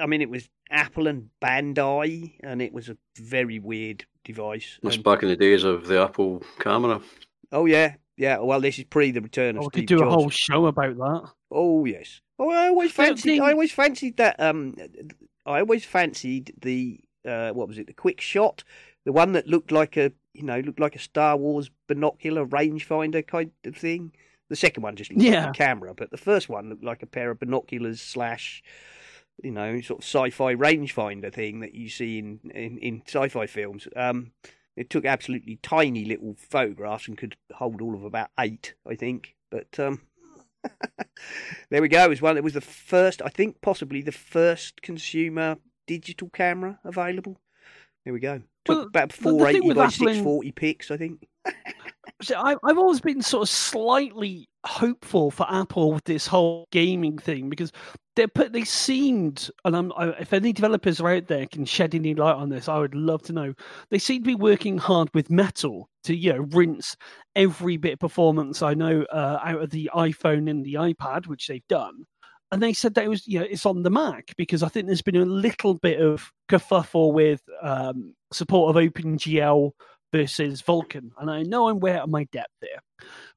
I 0.00 0.06
mean, 0.06 0.20
it 0.22 0.30
was 0.30 0.48
Apple 0.70 1.06
and 1.06 1.30
Bandai, 1.42 2.34
and 2.42 2.62
it 2.62 2.72
was 2.72 2.88
a 2.88 2.96
very 3.18 3.58
weird 3.58 4.04
device. 4.24 4.78
That's 4.82 4.96
And- 4.96 5.04
back 5.04 5.22
in 5.22 5.28
the 5.28 5.36
days 5.36 5.64
of 5.64 5.86
the 5.86 6.02
Apple 6.02 6.42
camera. 6.58 7.00
Oh 7.52 7.66
yeah, 7.66 7.94
yeah. 8.16 8.38
Well, 8.38 8.60
this 8.60 8.78
is 8.78 8.84
pre 8.84 9.10
the 9.10 9.20
return 9.20 9.56
of 9.56 9.62
Oh, 9.64 9.66
we 9.72 9.80
Steve 9.80 9.88
could 9.88 9.98
do 9.98 10.04
a 10.04 10.10
whole 10.10 10.30
show 10.30 10.66
about 10.66 10.96
that. 10.96 11.30
Oh 11.50 11.84
yes. 11.84 12.20
Oh, 12.38 12.50
I 12.50 12.68
always 12.68 12.92
fancied. 12.92 13.40
the- 13.40 13.44
I 13.44 13.52
always 13.52 13.72
fancied 13.72 14.16
that. 14.18 14.38
Um, 14.40 14.76
I 15.46 15.60
always 15.60 15.84
fancied 15.84 16.54
the 16.60 17.00
uh, 17.26 17.50
what 17.50 17.68
was 17.68 17.78
it? 17.78 17.86
The 17.86 17.92
quick 17.92 18.20
shot, 18.20 18.62
the 19.04 19.12
one 19.12 19.32
that 19.32 19.46
looked 19.48 19.72
like 19.72 19.96
a 19.96 20.12
you 20.32 20.42
know 20.44 20.60
looked 20.60 20.80
like 20.80 20.94
a 20.96 21.00
Star 21.00 21.36
Wars 21.36 21.70
binocular 21.88 22.46
rangefinder 22.46 23.26
kind 23.26 23.50
of 23.64 23.76
thing. 23.76 24.12
The 24.48 24.56
second 24.56 24.82
one 24.82 24.96
just 24.96 25.10
looked 25.12 25.22
Yeah. 25.22 25.46
like 25.46 25.54
a 25.56 25.58
camera, 25.58 25.94
but 25.94 26.10
the 26.10 26.16
first 26.16 26.48
one 26.48 26.70
looked 26.70 26.82
like 26.84 27.02
a 27.02 27.06
pair 27.06 27.30
of 27.30 27.38
binoculars 27.38 28.00
slash, 28.00 28.62
you 29.42 29.50
know, 29.50 29.80
sort 29.80 30.00
of 30.00 30.04
sci-fi 30.04 30.54
rangefinder 30.54 31.32
thing 31.32 31.60
that 31.60 31.74
you 31.74 31.88
see 31.88 32.18
in 32.18 32.40
in, 32.54 32.78
in 32.78 33.02
sci-fi 33.06 33.46
films. 33.46 33.88
Um, 33.96 34.32
it 34.76 34.88
took 34.88 35.04
absolutely 35.04 35.58
tiny 35.62 36.04
little 36.04 36.36
photographs 36.38 37.08
and 37.08 37.18
could 37.18 37.36
hold 37.52 37.82
all 37.82 37.94
of 37.94 38.04
about 38.04 38.30
eight, 38.38 38.74
I 38.88 38.94
think. 38.94 39.34
But 39.50 39.78
um, 39.78 40.00
there 41.70 41.82
we 41.82 41.88
go. 41.88 42.04
It 42.04 42.10
was 42.10 42.22
one. 42.22 42.36
It 42.36 42.44
was 42.44 42.54
the 42.54 42.60
first, 42.60 43.20
I 43.22 43.28
think, 43.28 43.60
possibly 43.60 44.02
the 44.02 44.12
first 44.12 44.80
consumer 44.82 45.56
digital 45.86 46.30
camera 46.30 46.78
available. 46.84 47.40
There 48.04 48.14
we 48.14 48.20
go. 48.20 48.42
Took 48.64 48.76
Well, 48.76 48.86
about 48.86 49.12
four 49.12 49.48
eighty 49.48 49.72
by 49.72 49.88
six 49.88 50.18
forty 50.18 50.52
pics, 50.52 50.90
I 50.90 50.96
think. 50.96 51.26
So 52.22 52.34
I, 52.36 52.54
I've 52.64 52.76
always 52.76 53.00
been 53.00 53.22
sort 53.22 53.44
of 53.44 53.48
slightly 53.48 54.49
hopeful 54.66 55.30
for 55.30 55.46
Apple 55.50 55.92
with 55.92 56.04
this 56.04 56.26
whole 56.26 56.66
gaming 56.70 57.18
thing 57.18 57.48
because 57.48 57.72
they 58.16 58.26
put 58.26 58.52
they 58.52 58.64
seemed, 58.64 59.50
and 59.64 59.76
I'm, 59.76 59.92
I, 59.96 60.08
if 60.20 60.32
any 60.32 60.52
developers 60.52 61.00
are 61.00 61.10
out 61.10 61.26
there 61.26 61.46
can 61.46 61.64
shed 61.64 61.94
any 61.94 62.14
light 62.14 62.34
on 62.34 62.48
this, 62.48 62.68
I 62.68 62.78
would 62.78 62.94
love 62.94 63.22
to 63.22 63.32
know. 63.32 63.54
They 63.90 63.98
seem 63.98 64.22
to 64.22 64.26
be 64.26 64.34
working 64.34 64.78
hard 64.78 65.08
with 65.14 65.30
Metal 65.30 65.88
to 66.04 66.14
you 66.14 66.32
know 66.32 66.46
rinse 66.50 66.96
every 67.36 67.76
bit 67.76 67.94
of 67.94 67.98
performance 68.00 68.62
I 68.62 68.74
know 68.74 69.04
uh, 69.12 69.38
out 69.42 69.62
of 69.62 69.70
the 69.70 69.90
iPhone 69.94 70.50
and 70.50 70.64
the 70.64 70.74
iPad, 70.74 71.26
which 71.26 71.46
they've 71.46 71.66
done. 71.68 72.04
And 72.52 72.60
they 72.60 72.72
said 72.72 72.94
that 72.94 73.04
it 73.04 73.08
was, 73.08 73.28
you 73.28 73.38
know, 73.38 73.46
it's 73.48 73.64
on 73.64 73.84
the 73.84 73.90
Mac 73.90 74.34
because 74.36 74.64
I 74.64 74.68
think 74.68 74.86
there's 74.86 75.02
been 75.02 75.14
a 75.14 75.24
little 75.24 75.74
bit 75.74 76.00
of 76.00 76.32
kerfuffle 76.48 77.12
with 77.12 77.40
um, 77.62 78.14
support 78.32 78.76
of 78.76 78.82
OpenGL 78.82 79.70
versus 80.12 80.62
Vulkan, 80.62 81.10
And 81.18 81.30
I 81.30 81.42
know 81.42 81.68
I'm 81.68 81.80
way 81.80 81.94
out 81.94 82.04
of 82.04 82.10
my 82.10 82.24
depth 82.32 82.52
there. 82.60 82.80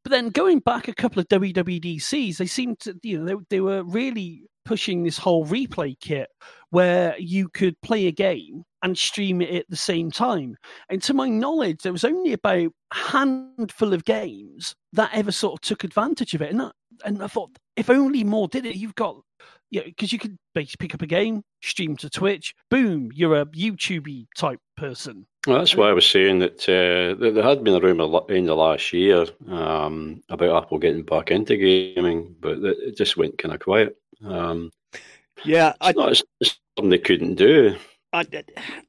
But 0.03 0.11
then 0.11 0.29
going 0.29 0.59
back 0.59 0.87
a 0.87 0.93
couple 0.93 1.19
of 1.19 1.27
WWDCs, 1.29 2.37
they 2.37 2.45
seemed 2.45 2.79
to, 2.81 2.97
you 3.03 3.19
know, 3.19 3.25
they, 3.25 3.45
they 3.49 3.61
were 3.61 3.83
really 3.83 4.43
pushing 4.65 5.03
this 5.03 5.17
whole 5.17 5.45
replay 5.45 5.99
kit 5.99 6.29
where 6.69 7.15
you 7.19 7.49
could 7.49 7.79
play 7.81 8.07
a 8.07 8.11
game 8.11 8.63
and 8.81 8.97
stream 8.97 9.41
it 9.41 9.53
at 9.53 9.69
the 9.69 9.75
same 9.75 10.11
time. 10.11 10.57
And 10.89 11.01
to 11.03 11.13
my 11.13 11.29
knowledge, 11.29 11.81
there 11.81 11.91
was 11.91 12.03
only 12.03 12.33
about 12.33 12.57
a 12.57 12.71
handful 12.91 13.93
of 13.93 14.05
games 14.05 14.75
that 14.93 15.11
ever 15.13 15.31
sort 15.31 15.53
of 15.53 15.61
took 15.61 15.83
advantage 15.83 16.33
of 16.33 16.41
it. 16.41 16.51
And, 16.51 16.71
and 17.05 17.23
I 17.23 17.27
thought, 17.27 17.51
if 17.75 17.89
only 17.89 18.23
more 18.23 18.47
did 18.47 18.65
it, 18.65 18.75
you've 18.75 18.95
got, 18.95 19.21
you 19.69 19.79
know, 19.79 19.85
because 19.85 20.11
you 20.11 20.19
could 20.19 20.37
basically 20.53 20.87
pick 20.87 20.95
up 20.95 21.01
a 21.01 21.07
game, 21.07 21.43
stream 21.61 21.95
to 21.97 22.09
Twitch, 22.09 22.53
boom, 22.69 23.09
you're 23.13 23.39
a 23.39 23.45
YouTube 23.45 24.25
type 24.37 24.59
person. 24.75 25.25
Well, 25.45 25.59
that's 25.59 25.75
why 25.75 25.89
I 25.89 25.93
was 25.93 26.07
saying 26.07 26.39
that 26.39 26.61
uh, 26.69 27.19
there 27.19 27.43
had 27.43 27.65
been 27.65 27.75
a 27.75 27.79
rumour 27.79 28.21
in 28.29 28.45
the 28.45 28.55
last 28.55 28.93
year 28.93 29.25
um, 29.49 30.23
about 30.29 30.63
Apple 30.63 30.79
getting 30.79 31.03
back 31.03 31.31
into 31.31 31.57
gaming, 31.57 32.33
but 32.39 32.59
it 32.59 32.95
just 32.95 33.17
went 33.17 33.37
kind 33.37 33.53
of 33.53 33.59
quiet. 33.59 33.97
Um, 34.23 34.71
yeah, 35.43 35.69
it's, 35.69 35.77
I, 35.81 35.91
not, 35.91 36.21
it's 36.39 36.59
something 36.77 36.89
they 36.89 36.97
couldn't 36.97 37.35
do. 37.35 37.75
I, 38.13 38.25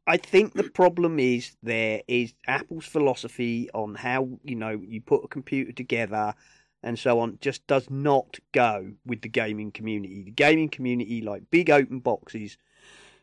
I 0.07 0.16
think 0.16 0.52
the 0.52 0.70
problem 0.70 1.18
is 1.18 1.57
there 1.62 2.02
is 2.07 2.34
Apple's 2.46 2.86
philosophy 2.86 3.68
on 3.74 3.96
how 3.96 4.28
you 4.44 4.55
know 4.55 4.80
you 4.86 5.00
put 5.00 5.24
a 5.24 5.28
computer 5.28 5.72
together 5.72 6.34
and 6.84 6.98
so 6.98 7.18
on 7.18 7.38
just 7.40 7.66
does 7.66 7.88
not 7.90 8.38
go 8.52 8.92
with 9.07 9.22
the 9.22 9.28
gaming 9.28 9.72
community. 9.72 10.22
The 10.22 10.30
gaming 10.30 10.68
community 10.68 11.22
like 11.22 11.50
big 11.50 11.70
open 11.70 12.00
boxes 12.00 12.59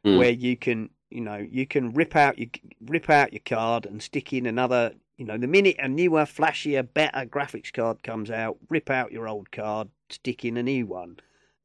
mm. 0.03 0.17
where 0.17 0.31
you 0.31 0.57
can 0.57 0.89
you 1.11 1.21
know 1.21 1.37
you 1.37 1.65
can 1.65 1.91
rip 1.93 2.15
out 2.15 2.37
your 2.37 2.49
rip 2.85 3.09
out 3.09 3.33
your 3.33 3.41
card 3.45 3.85
and 3.85 4.01
stick 4.01 4.33
in 4.33 4.45
another 4.45 4.93
you 5.17 5.25
know 5.25 5.37
the 5.37 5.47
minute 5.47 5.75
a 5.79 5.87
newer 5.87 6.23
flashier 6.23 6.87
better 6.93 7.25
graphics 7.25 7.71
card 7.71 8.01
comes 8.03 8.31
out 8.31 8.57
rip 8.69 8.89
out 8.89 9.11
your 9.11 9.27
old 9.27 9.51
card 9.51 9.89
stick 10.09 10.45
in 10.45 10.57
a 10.57 10.63
new 10.63 10.85
one. 10.85 11.17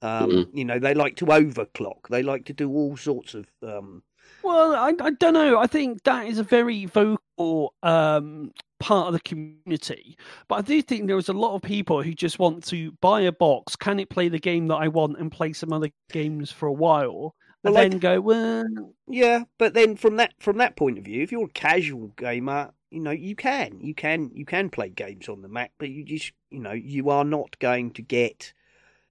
Um, 0.03 0.31
mm. 0.31 0.49
you 0.53 0.65
know 0.65 0.79
they 0.79 0.95
like 0.95 1.17
to 1.17 1.27
overclock. 1.27 2.09
They 2.11 2.23
like 2.23 2.45
to 2.47 2.53
do 2.53 2.71
all 2.71 2.97
sorts 2.97 3.35
of 3.35 3.47
um, 3.63 4.03
well 4.43 4.75
I, 4.75 4.93
I 5.01 5.11
don't 5.11 5.35
know. 5.35 5.59
I 5.59 5.67
think 5.67 6.03
that 6.05 6.27
is 6.27 6.39
a 6.39 6.45
very 6.45 6.87
vocal 6.87 7.75
um, 7.83 8.53
part 8.79 9.09
of 9.09 9.15
the 9.15 9.21
community. 9.21 10.19
But 10.49 10.57
i 10.57 10.61
do 10.63 10.83
think 10.83 11.07
there 11.07 11.19
is 11.19 11.29
a 11.29 11.33
lot 11.33 11.55
of 11.55 11.63
people 11.63 12.03
who 12.03 12.13
just 12.13 12.39
want 12.39 12.65
to 12.67 12.93
buy 13.01 13.23
a 13.23 13.33
box 13.33 13.75
can 13.75 13.99
it 13.99 14.11
play 14.11 14.29
the 14.29 14.39
game 14.39 14.67
that 14.69 14.77
i 14.77 14.89
want 14.89 15.19
and 15.19 15.33
play 15.33 15.53
some 15.53 15.73
other 15.73 15.91
games 16.11 16.51
for 16.53 16.67
a 16.67 16.73
while 16.73 17.35
well, 17.73 17.83
and 17.83 17.93
then 17.93 17.99
go, 17.99 18.21
well, 18.21 18.65
yeah. 19.09 19.45
But 19.59 19.75
then 19.75 19.97
from 19.97 20.17
that 20.17 20.35
from 20.39 20.59
that 20.59 20.77
point 20.77 20.99
of 20.99 21.05
view, 21.05 21.23
if 21.23 21.33
you're 21.33 21.45
a 21.45 21.49
casual 21.49 22.09
gamer, 22.17 22.73
you 22.91 23.01
know 23.01 23.11
you 23.11 23.37
can 23.37 23.81
you 23.81 23.95
can 23.95 24.31
you 24.35 24.45
can 24.45 24.71
play 24.71 24.89
games 24.89 25.29
on 25.29 25.43
the 25.43 25.49
Mac, 25.49 25.73
but 25.79 25.89
you 25.89 26.05
just 26.05 26.33
you 26.51 26.61
know 26.61 26.73
you 26.73 27.11
are 27.11 27.25
not 27.25 27.59
going 27.59 27.93
to 27.93 28.03
get 28.03 28.53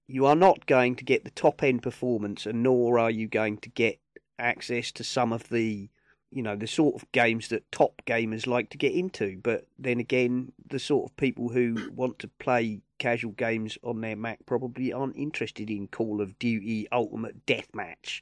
you 0.06 0.26
are 0.26 0.36
not 0.36 0.66
going 0.66 0.94
to 0.96 1.04
get 1.04 1.24
the 1.24 1.30
top 1.30 1.62
end 1.62 1.82
performance, 1.82 2.46
and 2.46 2.62
nor 2.62 2.98
are 2.98 3.10
you 3.10 3.26
going 3.26 3.58
to 3.58 3.68
get 3.68 3.98
access 4.38 4.92
to 4.92 5.02
some 5.02 5.32
of 5.32 5.48
the 5.48 5.88
you 6.30 6.42
know 6.42 6.56
the 6.56 6.66
sort 6.66 6.94
of 6.94 7.10
games 7.12 7.48
that 7.48 7.70
top 7.72 8.02
gamers 8.06 8.46
like 8.46 8.70
to 8.70 8.78
get 8.78 8.92
into. 8.92 9.38
But 9.42 9.66
then 9.78 10.00
again, 10.00 10.52
the 10.68 10.78
sort 10.78 11.10
of 11.10 11.16
people 11.16 11.48
who 11.48 11.90
want 11.94 12.18
to 12.20 12.28
play 12.28 12.82
casual 12.98 13.32
games 13.32 13.78
on 13.82 14.00
their 14.00 14.16
Mac 14.16 14.44
probably 14.46 14.92
aren't 14.92 15.16
interested 15.16 15.70
in 15.70 15.88
Call 15.88 16.20
of 16.20 16.38
Duty 16.38 16.88
Ultimate 16.92 17.46
Deathmatch 17.46 18.20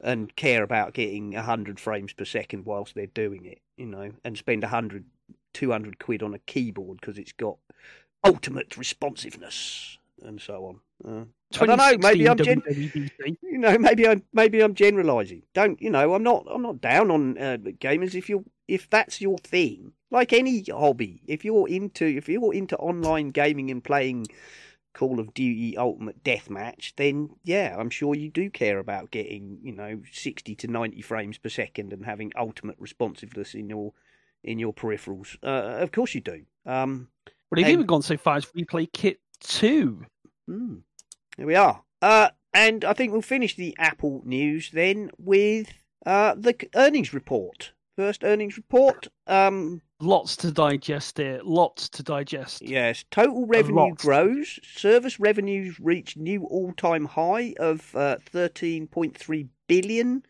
and 0.00 0.34
care 0.36 0.62
about 0.62 0.94
getting 0.94 1.32
100 1.32 1.80
frames 1.80 2.12
per 2.12 2.24
second 2.24 2.66
whilst 2.66 2.94
they're 2.94 3.06
doing 3.06 3.44
it, 3.46 3.60
you 3.76 3.86
know, 3.86 4.12
and 4.24 4.36
spend 4.36 4.62
100, 4.62 5.04
200 5.54 5.98
quid 5.98 6.22
on 6.22 6.34
a 6.34 6.38
keyboard 6.40 7.00
because 7.00 7.18
it's 7.18 7.32
got 7.32 7.56
ultimate 8.24 8.76
responsiveness 8.76 9.98
and 10.22 10.40
so 10.40 10.66
on. 10.66 10.80
Uh, 11.04 11.24
I 11.60 11.66
don't 11.66 11.78
know. 11.78 11.96
Maybe 11.98 12.28
I'm 12.28 12.36
gen- 12.36 12.62
you 13.42 13.58
know 13.58 13.78
maybe 13.78 14.08
I'm 14.08 14.22
maybe 14.32 14.60
I'm 14.60 14.74
generalising. 14.74 15.42
Don't 15.54 15.80
you 15.80 15.90
know? 15.90 16.14
I'm 16.14 16.22
not 16.22 16.46
I'm 16.50 16.62
not 16.62 16.80
down 16.80 17.10
on 17.10 17.38
uh, 17.38 17.56
gamers. 17.80 18.14
If 18.14 18.28
you 18.28 18.44
if 18.66 18.88
that's 18.90 19.20
your 19.20 19.38
thing, 19.38 19.92
like 20.10 20.32
any 20.32 20.64
hobby, 20.64 21.22
if 21.26 21.44
you're 21.44 21.68
into 21.68 22.04
if 22.04 22.28
you're 22.28 22.54
into 22.54 22.76
online 22.76 23.30
gaming 23.30 23.70
and 23.70 23.82
playing 23.82 24.26
Call 24.94 25.20
of 25.20 25.34
Duty 25.34 25.76
Ultimate 25.76 26.22
Deathmatch, 26.22 26.92
then 26.96 27.30
yeah, 27.44 27.76
I'm 27.78 27.90
sure 27.90 28.14
you 28.14 28.30
do 28.30 28.50
care 28.50 28.78
about 28.78 29.10
getting 29.10 29.58
you 29.62 29.72
know 29.72 30.00
60 30.12 30.54
to 30.54 30.68
90 30.68 31.02
frames 31.02 31.38
per 31.38 31.48
second 31.48 31.92
and 31.92 32.04
having 32.04 32.32
ultimate 32.36 32.76
responsiveness 32.78 33.54
in 33.54 33.68
your 33.68 33.92
in 34.44 34.58
your 34.58 34.72
peripherals. 34.72 35.36
Uh, 35.42 35.82
of 35.82 35.92
course 35.92 36.14
you 36.14 36.20
do. 36.20 36.42
Um, 36.64 37.08
but 37.50 37.56
they've 37.56 37.66
and, 37.66 37.72
even 37.72 37.86
gone 37.86 38.02
so 38.02 38.16
far 38.16 38.36
as 38.36 38.46
Replay 38.46 38.90
Kit 38.92 39.20
Two. 39.40 40.06
Hmm, 40.46 40.76
here 41.36 41.46
we 41.46 41.56
are. 41.56 41.82
Uh, 42.00 42.30
and 42.54 42.84
I 42.84 42.92
think 42.92 43.12
we'll 43.12 43.22
finish 43.22 43.56
the 43.56 43.76
Apple 43.78 44.22
news 44.24 44.70
then 44.70 45.10
with 45.18 45.72
uh, 46.06 46.34
the 46.36 46.56
earnings 46.74 47.12
report 47.12 47.72
first 47.96 48.22
earnings 48.22 48.56
report. 48.56 49.08
Um, 49.26 49.82
lots 50.00 50.36
to 50.36 50.50
digest 50.50 51.18
here. 51.18 51.40
Lots 51.44 51.88
to 51.90 52.02
digest. 52.02 52.62
Yes. 52.62 53.04
Total 53.10 53.46
revenue 53.46 53.94
grows. 53.94 54.58
Service 54.62 55.18
revenues 55.18 55.78
reach 55.80 56.16
new 56.16 56.44
all-time 56.44 57.06
high 57.06 57.54
of 57.58 57.94
uh, 57.94 58.16
13.3 58.32 59.48
billion, 59.68 60.22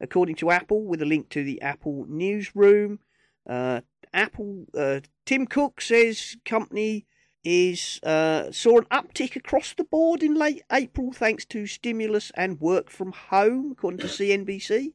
according 0.00 0.36
to 0.36 0.50
Apple, 0.50 0.84
with 0.84 1.02
a 1.02 1.06
link 1.06 1.28
to 1.30 1.44
the 1.44 1.60
Apple 1.62 2.06
newsroom. 2.08 3.00
Uh, 3.48 3.80
Apple. 4.12 4.66
Uh, 4.76 5.00
Tim 5.26 5.46
Cook 5.46 5.80
says 5.80 6.36
company 6.44 7.06
is 7.44 8.00
uh, 8.02 8.50
saw 8.50 8.78
an 8.78 8.84
uptick 8.86 9.36
across 9.36 9.74
the 9.74 9.84
board 9.84 10.22
in 10.22 10.34
late 10.34 10.62
April 10.72 11.12
thanks 11.12 11.44
to 11.46 11.66
stimulus 11.66 12.32
and 12.34 12.60
work 12.60 12.90
from 12.90 13.12
home, 13.12 13.72
according 13.72 14.00
to 14.00 14.06
CNBC. 14.06 14.92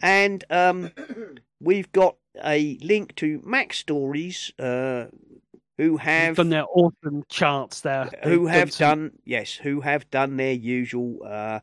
And 0.00 0.44
um, 0.50 0.90
we've 1.60 1.90
got 1.92 2.16
a 2.42 2.78
link 2.82 3.14
to 3.16 3.40
MacStories, 3.40 4.52
uh, 4.58 5.08
who 5.78 5.96
have 5.96 6.36
done 6.36 6.50
their 6.50 6.66
awesome 6.66 7.24
charts 7.28 7.80
there. 7.80 8.10
Who 8.24 8.46
have 8.46 8.70
done, 8.70 8.98
done 8.98 9.12
yes, 9.24 9.54
who 9.54 9.80
have 9.80 10.10
done 10.10 10.36
their 10.36 10.52
usual 10.52 11.20
uh, 11.24 11.60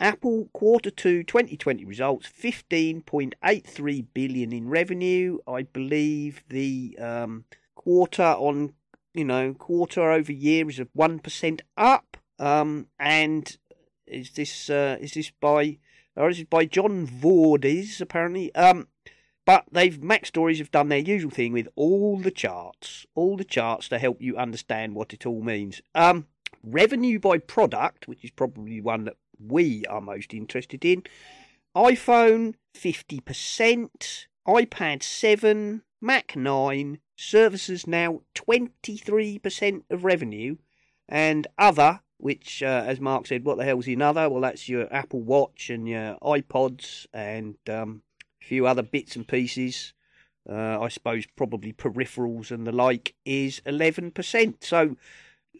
Apple 0.00 0.48
quarter 0.52 0.90
two 0.90 1.22
2020 1.24 1.84
results, 1.84 2.28
15.83 2.28 4.06
billion 4.14 4.52
in 4.52 4.68
revenue. 4.68 5.38
I 5.46 5.62
believe 5.62 6.44
the 6.48 6.96
um, 7.00 7.44
quarter 7.74 8.22
on, 8.22 8.74
you 9.12 9.24
know, 9.24 9.54
quarter 9.54 10.10
over 10.10 10.32
year 10.32 10.68
is 10.68 10.78
of 10.78 10.88
1% 10.96 11.60
up. 11.76 12.16
Um, 12.38 12.86
and 13.00 13.56
is 14.06 14.30
this, 14.30 14.70
uh, 14.70 14.96
is 15.00 15.14
this 15.14 15.32
by 15.40 15.78
or 16.14 16.30
is 16.30 16.42
by 16.44 16.64
John 16.64 17.06
Voorhees, 17.06 18.00
apparently. 18.00 18.54
Um, 18.54 18.88
but 19.48 19.64
they've 19.72 19.98
MacStories 19.98 20.58
have 20.58 20.70
done 20.70 20.90
their 20.90 20.98
usual 20.98 21.30
thing 21.30 21.54
with 21.54 21.68
all 21.74 22.18
the 22.18 22.30
charts, 22.30 23.06
all 23.14 23.34
the 23.34 23.44
charts 23.44 23.88
to 23.88 23.98
help 23.98 24.20
you 24.20 24.36
understand 24.36 24.94
what 24.94 25.14
it 25.14 25.24
all 25.24 25.40
means. 25.40 25.80
Um, 25.94 26.26
revenue 26.62 27.18
by 27.18 27.38
product, 27.38 28.06
which 28.06 28.22
is 28.22 28.30
probably 28.30 28.82
one 28.82 29.04
that 29.04 29.16
we 29.42 29.86
are 29.86 30.02
most 30.02 30.34
interested 30.34 30.84
in. 30.84 31.02
iPhone 31.74 32.56
50%, 32.76 34.26
iPad 34.46 35.02
7, 35.02 35.82
Mac 35.98 36.36
9, 36.36 36.98
services 37.16 37.86
now 37.86 38.20
23% 38.34 39.82
of 39.88 40.04
revenue, 40.04 40.56
and 41.08 41.46
other 41.56 42.00
which, 42.18 42.62
uh, 42.62 42.84
as 42.86 43.00
Mark 43.00 43.26
said, 43.26 43.46
what 43.46 43.56
the 43.56 43.64
hell's 43.64 43.86
another? 43.86 44.28
Well, 44.28 44.42
that's 44.42 44.68
your 44.68 44.92
Apple 44.92 45.22
Watch 45.22 45.70
and 45.70 45.88
your 45.88 46.18
iPods 46.20 47.06
and 47.14 47.56
um, 47.66 48.02
few 48.48 48.66
other 48.66 48.82
bits 48.82 49.16
and 49.16 49.26
pieces. 49.26 49.92
Uh, 50.50 50.80
I 50.80 50.88
suppose 50.88 51.26
probably 51.36 51.72
peripherals 51.72 52.50
and 52.50 52.66
the 52.66 52.72
like 52.72 53.14
is 53.24 53.60
11%. 53.66 54.54
So, 54.64 54.96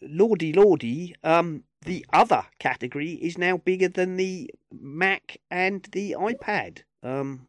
lordy 0.00 0.52
lordy, 0.52 1.14
um, 1.22 1.64
the 1.82 2.06
other 2.12 2.46
category 2.58 3.12
is 3.12 3.36
now 3.36 3.58
bigger 3.58 3.88
than 3.88 4.16
the 4.16 4.50
Mac 4.72 5.36
and 5.50 5.86
the 5.92 6.16
iPad. 6.18 6.82
Um, 7.02 7.48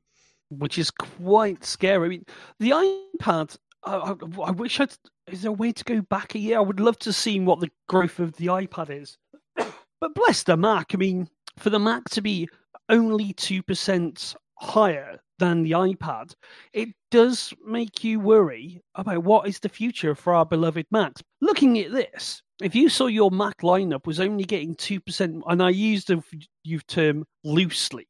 which 0.50 0.78
is 0.78 0.92
quite 0.92 1.64
scary. 1.64 2.06
I 2.06 2.10
mean, 2.10 2.26
the 2.60 2.72
iPad 2.72 3.58
I, 3.86 4.16
I 4.44 4.52
wish 4.52 4.80
I'd. 4.80 4.94
Is 5.28 5.44
there 5.44 5.50
a 5.50 5.54
way 5.54 5.72
to 5.72 5.84
go 5.84 6.02
back 6.02 6.36
a 6.36 6.40
year? 6.40 6.58
I 6.58 6.62
would 6.62 6.80
love 6.80 6.98
to 7.00 7.14
see 7.14 7.40
what 7.40 7.60
the 7.60 7.70
growth 7.88 8.20
of 8.20 8.36
the 8.38 8.48
iPad 8.48 8.90
is. 8.90 9.18
but 9.56 10.16
bless 10.16 10.44
the 10.44 10.58
Mac. 10.58 10.94
I 10.94 10.98
mean, 10.98 11.30
for 11.58 11.70
the 11.70 11.80
Mac 11.80 12.10
to 12.10 12.22
be 12.22 12.50
only 12.90 13.34
two 13.34 13.62
percent 13.64 14.36
higher 14.56 15.20
than 15.40 15.64
the 15.64 15.72
iPad, 15.72 16.34
it 16.74 16.90
does 17.10 17.54
make 17.66 18.04
you 18.04 18.20
worry 18.20 18.82
about 18.96 19.24
what 19.24 19.48
is 19.48 19.60
the 19.60 19.70
future 19.70 20.14
for 20.14 20.36
our 20.36 20.46
beloved 20.46 20.86
Macs. 20.92 21.24
Looking 21.42 21.80
at 21.80 21.92
this, 21.92 22.44
if 22.62 22.76
you 22.76 22.90
saw 22.90 23.08
your 23.08 23.32
Mac 23.32 23.62
lineup 23.62 24.06
was 24.06 24.20
only 24.20 24.44
getting 24.44 24.76
2%, 24.76 25.42
and 25.48 25.64
I 25.64 25.70
use 25.70 26.06
the 26.06 26.22
term 26.88 27.26
loosely, 27.44 28.08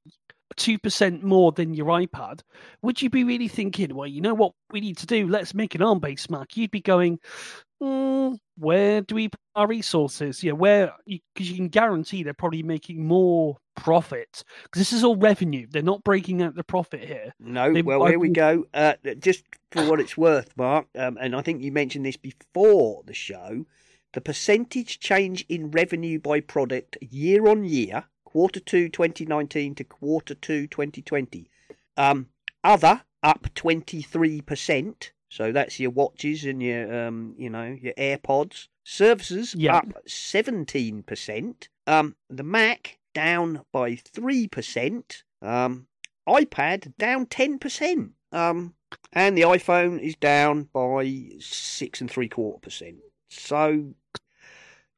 2% 0.59 1.23
more 1.23 1.51
than 1.51 1.73
your 1.73 1.87
iPad, 1.87 2.41
would 2.81 3.01
you 3.01 3.09
be 3.09 3.23
really 3.23 3.47
thinking, 3.47 3.95
well, 3.95 4.07
you 4.07 4.21
know 4.21 4.33
what 4.33 4.53
we 4.71 4.81
need 4.81 4.97
to 4.97 5.05
do? 5.05 5.27
Let's 5.27 5.53
make 5.53 5.73
an 5.73 5.81
ARM 5.81 5.99
based 5.99 6.29
Mac. 6.29 6.55
You'd 6.55 6.71
be 6.71 6.81
going, 6.81 7.19
mm, 7.81 8.37
where 8.57 9.01
do 9.01 9.15
we 9.15 9.29
put 9.29 9.39
our 9.55 9.67
resources? 9.67 10.43
Yeah, 10.43 10.51
where, 10.51 10.93
because 11.05 11.49
you, 11.49 11.53
you, 11.53 11.55
can 11.55 11.69
guarantee 11.69 12.23
they're 12.23 12.33
probably 12.33 12.63
making 12.63 13.07
more 13.07 13.57
profit 13.75 14.43
because 14.63 14.81
this 14.81 14.93
is 14.93 15.03
all 15.03 15.15
revenue. 15.15 15.65
They're 15.69 15.81
not 15.81 16.03
breaking 16.03 16.41
out 16.41 16.55
the 16.55 16.63
profit 16.63 17.03
here. 17.03 17.33
No, 17.39 17.73
they, 17.73 17.81
well, 17.81 18.05
here 18.05 18.19
we 18.19 18.29
go. 18.29 18.65
Uh, 18.73 18.93
just 19.19 19.43
for 19.71 19.89
what 19.89 20.01
it's 20.01 20.17
worth, 20.17 20.51
Mark, 20.57 20.87
um, 20.97 21.17
and 21.19 21.35
I 21.35 21.41
think 21.41 21.63
you 21.63 21.71
mentioned 21.71 22.05
this 22.05 22.17
before 22.17 23.03
the 23.05 23.13
show 23.13 23.65
the 24.13 24.21
percentage 24.21 24.99
change 24.99 25.45
in 25.49 25.71
revenue 25.71 26.19
by 26.19 26.39
product 26.39 26.97
year 27.01 27.47
on 27.47 27.63
year, 27.63 28.05
quarter 28.31 28.59
two 28.59 28.89
2019 28.89 29.73
to 29.73 29.83
quarter 29.83 30.35
two 30.35 30.67
2020. 30.67 31.49
Um, 31.97 32.27
other 32.63 33.01
up 33.23 33.47
23%. 33.55 35.09
So 35.29 35.51
that's 35.51 35.79
your 35.79 35.89
watches 35.89 36.45
and 36.45 36.61
your, 36.61 37.07
um, 37.07 37.33
you 37.37 37.49
know, 37.49 37.75
your 37.81 37.93
AirPods. 37.93 38.67
Services 38.83 39.55
yep. 39.55 39.75
up 39.75 40.05
17%. 40.07 41.67
Um, 41.87 42.15
the 42.29 42.43
Mac 42.43 42.99
down 43.15 43.61
by 43.71 43.95
3%. 43.95 45.23
Um, 45.41 45.87
iPad 46.27 46.95
down 46.97 47.25
10%. 47.25 48.11
Um, 48.31 48.75
and 49.13 49.35
the 49.35 49.41
iPhone 49.41 49.99
is 49.99 50.15
down 50.15 50.69
by 50.71 51.29
six 51.39 51.99
and 52.01 52.09
three 52.09 52.29
quarter 52.29 52.59
percent. 52.59 52.97
So, 53.29 53.69
you 53.69 53.95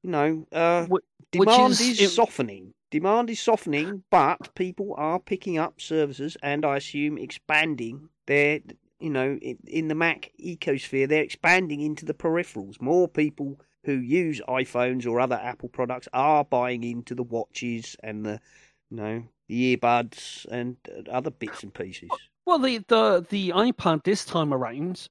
know, 0.04 0.48
uh, 0.52 0.88
demand 1.32 1.72
is, 1.72 1.82
is 1.82 2.02
it... 2.02 2.10
softening. 2.10 2.74
Demand 2.92 3.30
is 3.30 3.40
softening, 3.40 4.04
but 4.10 4.54
people 4.54 4.94
are 4.98 5.18
picking 5.18 5.58
up 5.58 5.80
services 5.80 6.36
and 6.44 6.66
I 6.66 6.76
assume 6.76 7.18
expanding 7.18 8.10
their, 8.28 8.60
you 9.00 9.10
know, 9.10 9.40
in, 9.42 9.58
in 9.66 9.88
the 9.88 9.96
Mac 9.96 10.32
ecosphere, 10.44 11.08
they're 11.08 11.24
expanding 11.24 11.80
into 11.80 12.04
the 12.06 12.14
peripherals. 12.14 12.82
More 12.82 13.08
people 13.08 13.62
who 13.86 13.94
use 13.94 14.42
iPhones 14.48 15.08
or 15.08 15.22
other 15.22 15.40
Apple 15.42 15.70
products 15.70 16.10
are 16.12 16.44
buying 16.44 16.84
into 16.84 17.16
the 17.16 17.24
watches 17.24 17.96
and 18.04 18.26
the, 18.26 18.42
you 18.90 18.98
know, 18.98 19.24
the 19.48 19.78
earbuds 19.78 20.46
and 20.52 20.76
other 21.10 21.32
bits 21.32 21.64
and 21.64 21.74
pieces. 21.74 22.10
Well, 22.46 22.60
the 22.60 22.80
the 22.88 23.26
the 23.30 23.50
iPad 23.52 24.04
this 24.04 24.26
time 24.26 24.54
around 24.54 25.08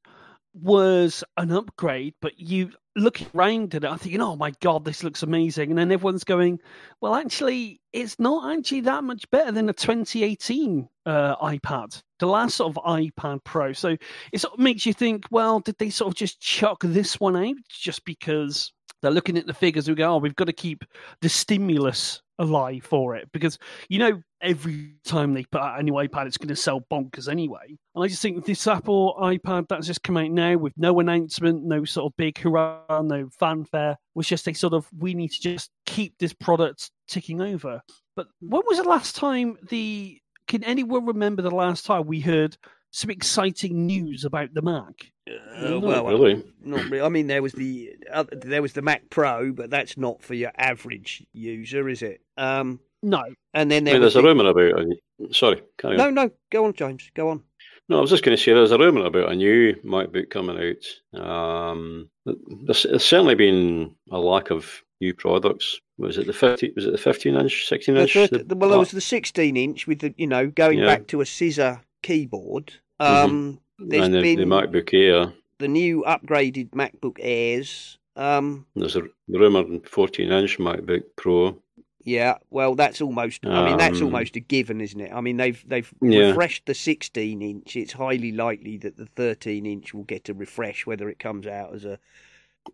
was 0.54 1.24
an 1.36 1.52
upgrade, 1.52 2.14
but 2.20 2.38
you 2.38 2.72
looking 2.96 3.28
around 3.34 3.74
at 3.74 3.84
it, 3.84 3.86
I'm 3.86 3.98
thinking, 3.98 4.20
oh 4.20 4.36
my 4.36 4.52
god, 4.60 4.84
this 4.84 5.02
looks 5.02 5.22
amazing. 5.22 5.70
And 5.70 5.78
then 5.78 5.92
everyone's 5.92 6.24
going, 6.24 6.58
well, 7.00 7.14
actually, 7.14 7.80
it's 7.92 8.18
not 8.18 8.56
actually 8.56 8.80
that 8.82 9.04
much 9.04 9.30
better 9.30 9.52
than 9.52 9.68
a 9.68 9.72
2018 9.72 10.88
uh, 11.06 11.36
iPad, 11.36 12.02
the 12.18 12.26
last 12.26 12.56
sort 12.56 12.76
of 12.76 12.82
iPad 12.84 13.44
Pro. 13.44 13.72
So 13.72 13.96
it 14.32 14.40
sort 14.40 14.54
of 14.54 14.60
makes 14.60 14.86
you 14.86 14.92
think, 14.92 15.24
well, 15.30 15.60
did 15.60 15.78
they 15.78 15.90
sort 15.90 16.08
of 16.08 16.14
just 16.16 16.40
chuck 16.40 16.80
this 16.82 17.18
one 17.20 17.36
out 17.36 17.56
just 17.68 18.04
because 18.04 18.72
they're 19.02 19.10
looking 19.10 19.38
at 19.38 19.46
the 19.46 19.54
figures 19.54 19.88
and 19.88 19.96
go, 19.96 20.14
oh, 20.14 20.18
we've 20.18 20.36
got 20.36 20.46
to 20.46 20.52
keep 20.52 20.84
the 21.20 21.28
stimulus 21.28 22.22
alive 22.40 22.82
for 22.82 23.14
it 23.14 23.30
because 23.32 23.58
you 23.88 23.98
know 23.98 24.20
every 24.40 24.94
time 25.04 25.34
they 25.34 25.44
put 25.44 25.60
out 25.60 25.78
a 25.78 25.82
new 25.82 25.92
iPad, 25.92 26.26
it's 26.26 26.38
going 26.38 26.48
to 26.48 26.56
sell 26.56 26.80
bonkers 26.90 27.28
anyway. 27.28 27.76
And 27.94 28.02
I 28.02 28.08
just 28.08 28.22
think 28.22 28.44
this 28.44 28.66
Apple 28.66 29.14
iPad 29.20 29.68
that's 29.68 29.86
just 29.86 30.02
come 30.02 30.16
out 30.16 30.30
now 30.30 30.56
with 30.56 30.72
no 30.76 30.98
announcement, 30.98 31.62
no 31.62 31.84
sort 31.84 32.10
of 32.10 32.16
big 32.16 32.38
hurrah, 32.38 33.02
no 33.02 33.28
fanfare, 33.38 33.96
was 34.14 34.26
just 34.26 34.48
a 34.48 34.54
sort 34.54 34.72
of 34.72 34.88
we 34.98 35.14
need 35.14 35.30
to 35.32 35.40
just 35.40 35.70
keep 35.86 36.14
this 36.18 36.32
product 36.32 36.90
ticking 37.06 37.40
over. 37.40 37.82
But 38.16 38.28
when 38.40 38.62
was 38.66 38.78
the 38.78 38.84
last 38.84 39.14
time 39.14 39.58
the? 39.68 40.20
Can 40.48 40.64
anyone 40.64 41.06
remember 41.06 41.42
the 41.42 41.50
last 41.50 41.86
time 41.86 42.06
we 42.06 42.18
heard 42.18 42.56
some 42.90 43.10
exciting 43.10 43.86
news 43.86 44.24
about 44.24 44.52
the 44.52 44.62
Mac? 44.62 45.12
Uh, 45.30 45.80
well, 45.80 46.06
really. 46.06 46.44
not 46.62 46.84
really. 46.84 47.00
I 47.00 47.08
mean, 47.08 47.26
there 47.26 47.42
was 47.42 47.52
the 47.52 47.94
uh, 48.12 48.24
there 48.32 48.62
was 48.62 48.72
the 48.72 48.82
Mac 48.82 49.10
Pro, 49.10 49.52
but 49.52 49.70
that's 49.70 49.96
not 49.96 50.22
for 50.22 50.34
your 50.34 50.52
average 50.56 51.26
user, 51.32 51.88
is 51.88 52.02
it? 52.02 52.20
Um, 52.36 52.80
no. 53.02 53.22
And 53.54 53.70
then 53.70 53.84
there 53.84 53.94
I 53.94 53.96
mean, 53.96 54.02
there's 54.02 54.14
the... 54.14 54.20
a 54.20 54.24
rumor 54.24 54.48
about. 54.48 54.80
A... 54.80 55.34
Sorry, 55.34 55.62
no, 55.84 56.08
on. 56.08 56.14
no, 56.14 56.30
go 56.50 56.64
on, 56.64 56.72
James, 56.72 57.10
go 57.14 57.30
on. 57.30 57.42
No, 57.88 57.98
I 57.98 58.00
was 58.00 58.10
just 58.10 58.22
going 58.22 58.36
to 58.36 58.42
say 58.42 58.52
there's 58.52 58.70
a 58.70 58.78
rumor 58.78 59.04
about 59.04 59.32
a 59.32 59.34
new 59.34 59.74
MacBook 59.84 60.30
coming 60.30 60.56
out. 60.56 61.20
Um, 61.20 62.08
there's, 62.24 62.84
there's, 62.84 63.04
certainly 63.04 63.34
been 63.34 63.96
a 64.12 64.18
lack 64.18 64.50
of 64.50 64.84
new 65.00 65.12
products. 65.12 65.80
Was 65.98 66.16
it 66.16 66.28
the 66.28 66.32
50? 66.32 66.72
Was 66.76 66.86
it 66.86 66.92
the 66.92 66.98
15 66.98 67.34
inch, 67.34 67.66
16 67.66 67.96
inch? 67.96 68.14
The 68.14 68.28
30, 68.28 68.44
the, 68.44 68.54
well, 68.54 68.72
it 68.74 68.78
was 68.78 68.92
the 68.92 69.00
16 69.00 69.56
inch 69.56 69.86
with 69.88 69.98
the 69.98 70.14
you 70.16 70.28
know 70.28 70.46
going 70.46 70.78
yeah. 70.78 70.86
back 70.86 71.08
to 71.08 71.20
a 71.20 71.26
scissor 71.26 71.80
keyboard. 72.02 72.74
Mm-hmm. 73.00 73.24
Um, 73.24 73.30
mm-hmm. 73.30 73.56
There's 73.80 74.06
and 74.06 74.14
the, 74.14 74.20
been 74.20 74.38
the 74.38 74.44
MacBook 74.44 74.92
Air, 74.92 75.32
the 75.58 75.68
new 75.68 76.04
upgraded 76.06 76.70
MacBook 76.70 77.18
Airs. 77.20 77.98
Um, 78.16 78.66
there's 78.74 78.96
a 78.96 79.02
rumored 79.28 79.88
14 79.88 80.30
inch 80.30 80.58
MacBook 80.58 81.04
Pro. 81.16 81.56
Yeah, 82.02 82.38
well, 82.50 82.74
that's 82.74 83.00
almost. 83.00 83.46
I 83.46 83.68
mean, 83.68 83.78
that's 83.78 83.98
um, 83.98 84.06
almost 84.06 84.34
a 84.36 84.40
given, 84.40 84.80
isn't 84.80 85.00
it? 85.00 85.12
I 85.12 85.20
mean, 85.20 85.36
they've 85.36 85.62
they've 85.68 85.92
yeah. 86.00 86.28
refreshed 86.28 86.66
the 86.66 86.74
16 86.74 87.42
inch. 87.42 87.76
It's 87.76 87.92
highly 87.92 88.32
likely 88.32 88.78
that 88.78 88.96
the 88.96 89.06
13 89.06 89.66
inch 89.66 89.92
will 89.92 90.04
get 90.04 90.28
a 90.28 90.34
refresh, 90.34 90.86
whether 90.86 91.08
it 91.10 91.18
comes 91.18 91.46
out 91.46 91.74
as 91.74 91.84
a, 91.84 91.98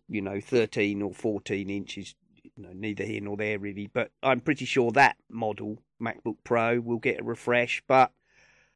you 0.07 0.21
know, 0.21 0.39
13 0.39 1.01
or 1.01 1.13
14 1.13 1.69
inches. 1.69 2.15
You 2.41 2.63
know, 2.63 2.73
neither 2.73 3.03
here 3.03 3.21
nor 3.21 3.35
there 3.37 3.59
really. 3.59 3.87
But 3.87 4.11
I'm 4.23 4.39
pretty 4.39 4.65
sure 4.65 4.91
that 4.91 5.17
model 5.29 5.77
MacBook 6.01 6.37
Pro 6.43 6.79
will 6.79 6.97
get 6.97 7.19
a 7.19 7.23
refresh. 7.23 7.83
But 7.85 8.11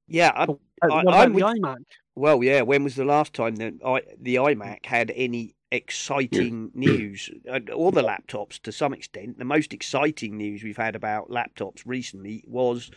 yeah, 0.08 0.32
I, 0.36 0.48
what 0.90 1.04
about 1.04 1.16
I, 1.16 1.26
the 1.28 1.40
iMac? 1.40 1.84
Well, 2.16 2.44
yeah. 2.44 2.62
When 2.62 2.84
was 2.84 2.96
the 2.96 3.06
last 3.06 3.34
time 3.34 3.56
that 3.58 3.74
I, 3.86 4.02
the 4.20 4.36
iMac 4.36 4.86
had 4.86 5.12
any 5.16 5.56
exciting 5.72 6.72
news, 6.76 7.30
uh, 7.50 7.60
all 7.74 7.92
the 7.92 8.04
laptops 8.04 8.62
to 8.64 8.72
some 8.72 8.94
extent. 8.94 9.38
The 9.40 9.46
most 9.46 9.74
exciting 9.74 10.38
news 10.38 10.64
we've 10.64 10.78
had 10.78 10.96
about 10.96 11.30
laptops 11.30 11.82
recently 11.86 12.44
was 12.48 12.92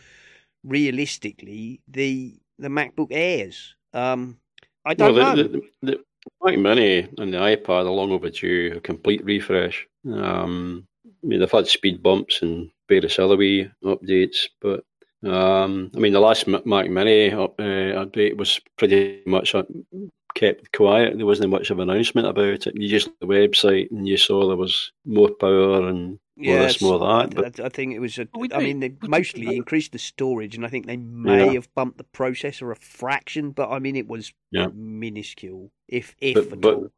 realistically 0.63 1.81
the 1.87 2.35
the 2.59 2.69
MacBook 2.69 3.07
Airs. 3.11 3.75
Um, 3.93 4.37
I 4.85 4.93
don't 4.93 5.15
well, 5.15 5.35
the, 5.35 5.43
know. 5.43 5.49
The, 5.49 5.61
the, 5.81 5.99
Mac 6.43 6.57
Mini 6.57 7.07
and 7.17 7.33
the 7.33 7.37
iPad 7.37 7.85
are 7.85 7.91
long 7.91 8.11
overdue 8.11 8.73
a 8.75 8.79
complete 8.79 9.23
refresh. 9.23 9.87
Um, 10.11 10.87
I 11.05 11.27
mean, 11.27 11.39
they've 11.39 11.51
had 11.51 11.67
speed 11.67 12.01
bumps 12.01 12.41
and 12.41 12.69
various 12.89 13.19
other 13.19 13.37
wee 13.37 13.69
updates, 13.83 14.47
but 14.61 14.83
um, 15.25 15.91
I 15.95 15.99
mean, 15.99 16.13
the 16.13 16.19
last 16.19 16.47
Mac 16.47 16.89
Mini 16.89 17.31
uh, 17.31 17.47
update 17.57 18.37
was 18.37 18.59
pretty 18.77 19.21
much 19.25 19.55
kept 20.35 20.71
quiet. 20.73 21.17
There 21.17 21.25
wasn't 21.25 21.49
much 21.49 21.71
of 21.71 21.79
an 21.79 21.89
announcement 21.89 22.27
about 22.27 22.67
it. 22.67 22.73
You 22.75 22.87
just 22.87 23.09
the 23.19 23.27
website 23.27 23.89
and 23.89 24.07
you 24.07 24.17
saw 24.17 24.47
there 24.47 24.57
was 24.57 24.91
more 25.05 25.29
power 25.29 25.87
and 25.87 26.19
more 26.37 26.55
yes, 26.55 26.73
this, 26.73 26.81
more 26.81 26.99
that. 26.99 27.33
But 27.33 27.59
I 27.59 27.69
think 27.69 27.93
it 27.93 27.99
was. 27.99 28.19
A, 28.19 28.27
I 28.53 28.59
mean, 28.59 28.81
they 28.81 28.95
mostly 29.01 29.55
increased 29.55 29.93
the 29.93 29.99
storage, 29.99 30.55
and 30.55 30.65
I 30.65 30.69
think 30.69 30.85
they 30.85 30.97
may 30.97 31.47
yeah. 31.47 31.53
have 31.53 31.73
bumped 31.73 31.97
the 31.97 32.03
processor 32.03 32.71
a 32.71 32.75
fraction, 32.75 33.51
but 33.51 33.71
I 33.71 33.79
mean, 33.79 33.95
it 33.95 34.07
was 34.07 34.33
yeah. 34.51 34.67
minuscule, 34.73 35.71
if 35.87 36.15
if 36.19 36.35
but, 36.35 36.51
at 36.51 36.61
but, 36.61 36.73
all. 36.75 36.89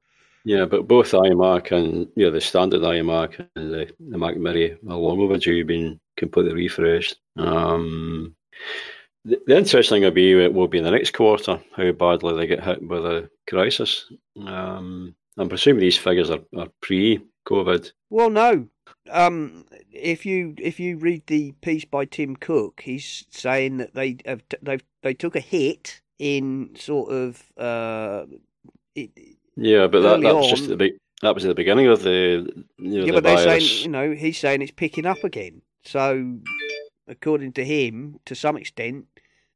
Yeah, 0.43 0.65
but 0.65 0.87
both 0.87 1.11
iMac 1.11 1.71
and 1.71 2.07
you 2.15 2.25
know, 2.25 2.31
the 2.31 2.41
standard 2.41 2.81
iMac 2.81 3.47
and 3.55 3.73
the, 3.73 3.91
the 3.99 4.17
Mac 4.17 4.37
Mini 4.37 4.71
are 4.71 4.95
long 4.95 5.19
overdue 5.19 5.65
being 5.65 5.99
completely 6.15 6.53
refreshed. 6.53 7.17
Um, 7.35 8.35
the, 9.25 9.41
the 9.45 9.57
interesting 9.57 10.03
will 10.03 10.11
be 10.11 10.31
it 10.31 10.53
will 10.53 10.67
be 10.67 10.77
in 10.77 10.83
the 10.83 10.91
next 10.91 11.13
quarter 11.13 11.61
how 11.75 11.91
badly 11.91 12.35
they 12.35 12.47
get 12.47 12.63
hit 12.63 12.87
by 12.87 12.99
the 12.99 13.29
crisis. 13.47 14.11
Um, 14.45 15.15
I'm 15.37 15.49
presuming 15.49 15.81
these 15.81 15.97
figures 15.97 16.29
are, 16.29 16.39
are 16.57 16.67
pre-COVID. 16.81 17.91
Well, 18.09 18.29
no. 18.29 18.67
Um, 19.09 19.65
if 19.91 20.25
you 20.25 20.55
if 20.57 20.79
you 20.79 20.97
read 20.97 21.27
the 21.27 21.51
piece 21.61 21.85
by 21.85 22.05
Tim 22.05 22.35
Cook, 22.35 22.81
he's 22.83 23.25
saying 23.29 23.77
that 23.77 23.93
they 23.93 24.17
have 24.25 24.43
they 24.61 24.79
they 25.03 25.13
took 25.13 25.35
a 25.35 25.41
hit 25.41 26.01
in 26.19 26.75
sort 26.75 27.11
of 27.11 27.43
uh, 27.57 28.25
it, 28.95 29.11
yeah, 29.57 29.87
but 29.87 30.01
that, 30.01 30.21
that 30.21 30.35
was 30.35 30.49
just 30.49 30.67
the 30.69 30.77
big. 30.77 30.93
That 31.21 31.33
was 31.33 31.45
at 31.45 31.49
the 31.49 31.55
beginning 31.55 31.87
of 31.87 32.03
the. 32.03 32.47
You 32.77 32.99
know, 32.99 33.05
yeah, 33.05 33.11
the 33.11 33.13
but 33.13 33.23
they're 33.23 33.37
saying 33.37 33.83
you 33.83 33.89
know 33.89 34.11
he's 34.11 34.37
saying 34.37 34.61
it's 34.61 34.71
picking 34.71 35.05
up 35.05 35.23
again. 35.23 35.61
So, 35.83 36.39
according 37.07 37.53
to 37.53 37.65
him, 37.65 38.19
to 38.25 38.35
some 38.35 38.57
extent, 38.57 39.05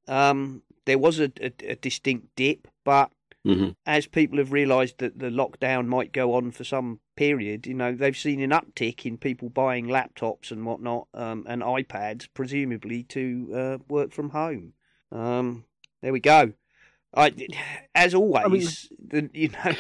um, 0.08 0.64
there 0.86 0.98
was 0.98 1.20
a, 1.20 1.32
a, 1.42 1.52
a 1.68 1.76
distinct 1.76 2.36
dip, 2.36 2.68
but 2.84 3.12
hmm 3.44 3.70
as 3.86 4.06
people 4.06 4.38
have 4.38 4.52
realised 4.52 5.00
that 5.00 5.18
the 5.18 5.30
lockdown 5.30 5.88
might 5.88 6.12
go 6.12 6.34
on 6.36 6.52
for 6.52 6.64
some 6.64 7.00
period, 7.16 7.66
you 7.66 7.74
know, 7.74 7.94
they've 7.94 8.18
seen 8.18 8.40
an 8.42 8.52
uptick 8.52 9.06
in 9.06 9.18
people 9.18 9.50
buying 9.50 9.88
laptops 9.88 10.52
and 10.52 10.66
whatnot 10.66 11.08
um, 11.14 11.46
and 11.48 11.62
iPads, 11.62 12.28
presumably 12.34 13.04
to 13.04 13.50
uh, 13.54 13.78
work 13.88 14.12
from 14.12 14.30
home. 14.30 14.74
Um, 15.12 15.66
there 16.02 16.14
we 16.14 16.20
go. 16.20 16.54
I, 17.14 17.34
as 17.96 18.14
always, 18.14 18.90
the, 19.06 19.30
you 19.34 19.50
know, 19.50 19.74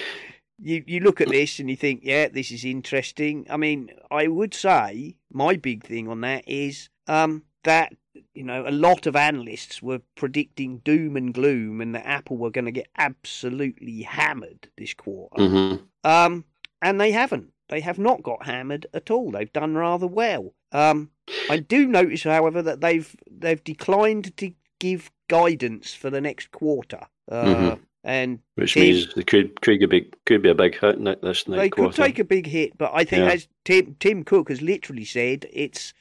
you 0.59 0.83
you 0.85 0.99
look 0.99 1.21
at 1.21 1.29
this 1.29 1.59
and 1.59 1.69
you 1.69 1.75
think, 1.75 2.01
yeah, 2.03 2.27
this 2.27 2.51
is 2.51 2.63
interesting. 2.65 3.45
I 3.49 3.57
mean, 3.57 3.89
I 4.09 4.27
would 4.27 4.53
say 4.53 5.15
my 5.31 5.55
big 5.55 5.83
thing 5.83 6.07
on 6.07 6.21
that 6.21 6.47
is 6.47 6.89
um, 7.07 7.43
that 7.63 7.93
you 8.33 8.43
know 8.43 8.67
a 8.67 8.71
lot 8.71 9.05
of 9.07 9.15
analysts 9.15 9.81
were 9.81 10.01
predicting 10.15 10.79
doom 10.79 11.15
and 11.15 11.33
gloom 11.33 11.81
and 11.81 11.95
that 11.95 12.05
Apple 12.05 12.37
were 12.37 12.51
going 12.51 12.65
to 12.65 12.71
get 12.71 12.89
absolutely 12.97 14.01
hammered 14.01 14.69
this 14.77 14.93
quarter. 14.93 15.47
hmm 15.47 15.75
Um, 16.03 16.45
and 16.81 16.99
they 16.99 17.11
haven't. 17.11 17.53
They 17.69 17.79
have 17.79 17.99
not 17.99 18.21
got 18.21 18.45
hammered 18.45 18.87
at 18.93 19.09
all. 19.09 19.31
They've 19.31 19.53
done 19.53 19.75
rather 19.75 20.07
well. 20.07 20.53
Um, 20.73 21.11
I 21.49 21.57
do 21.57 21.87
notice, 21.87 22.23
however, 22.23 22.61
that 22.61 22.81
they've 22.81 23.15
they've 23.29 23.63
declined 23.63 24.35
to 24.37 24.51
give 24.79 25.11
guidance 25.29 25.93
for 25.93 26.09
the 26.09 26.19
next 26.19 26.51
quarter. 26.51 27.07
Uh, 27.31 27.45
Mhm. 27.45 27.79
And 28.03 28.39
Which 28.55 28.75
means 28.75 29.13
it 29.15 29.27
could 29.27 29.61
could 29.61 29.87
be 29.89 30.09
could 30.25 30.41
be 30.41 30.49
a 30.49 30.55
big 30.55 30.75
hit 30.79 31.21
this 31.21 31.43
they 31.43 31.69
quarter. 31.69 31.93
could 31.93 32.03
take 32.03 32.17
a 32.19 32.23
big 32.23 32.47
hit, 32.47 32.75
but 32.75 32.91
I 32.95 33.03
think 33.03 33.25
Yeah. 33.25 33.33
as 33.33 33.47
Tim 33.63 33.95
Tim 33.99 34.23
Cook 34.23 34.49
has 34.49 34.59
literally 34.61 35.05
said, 35.05 35.45
it's 35.53 35.93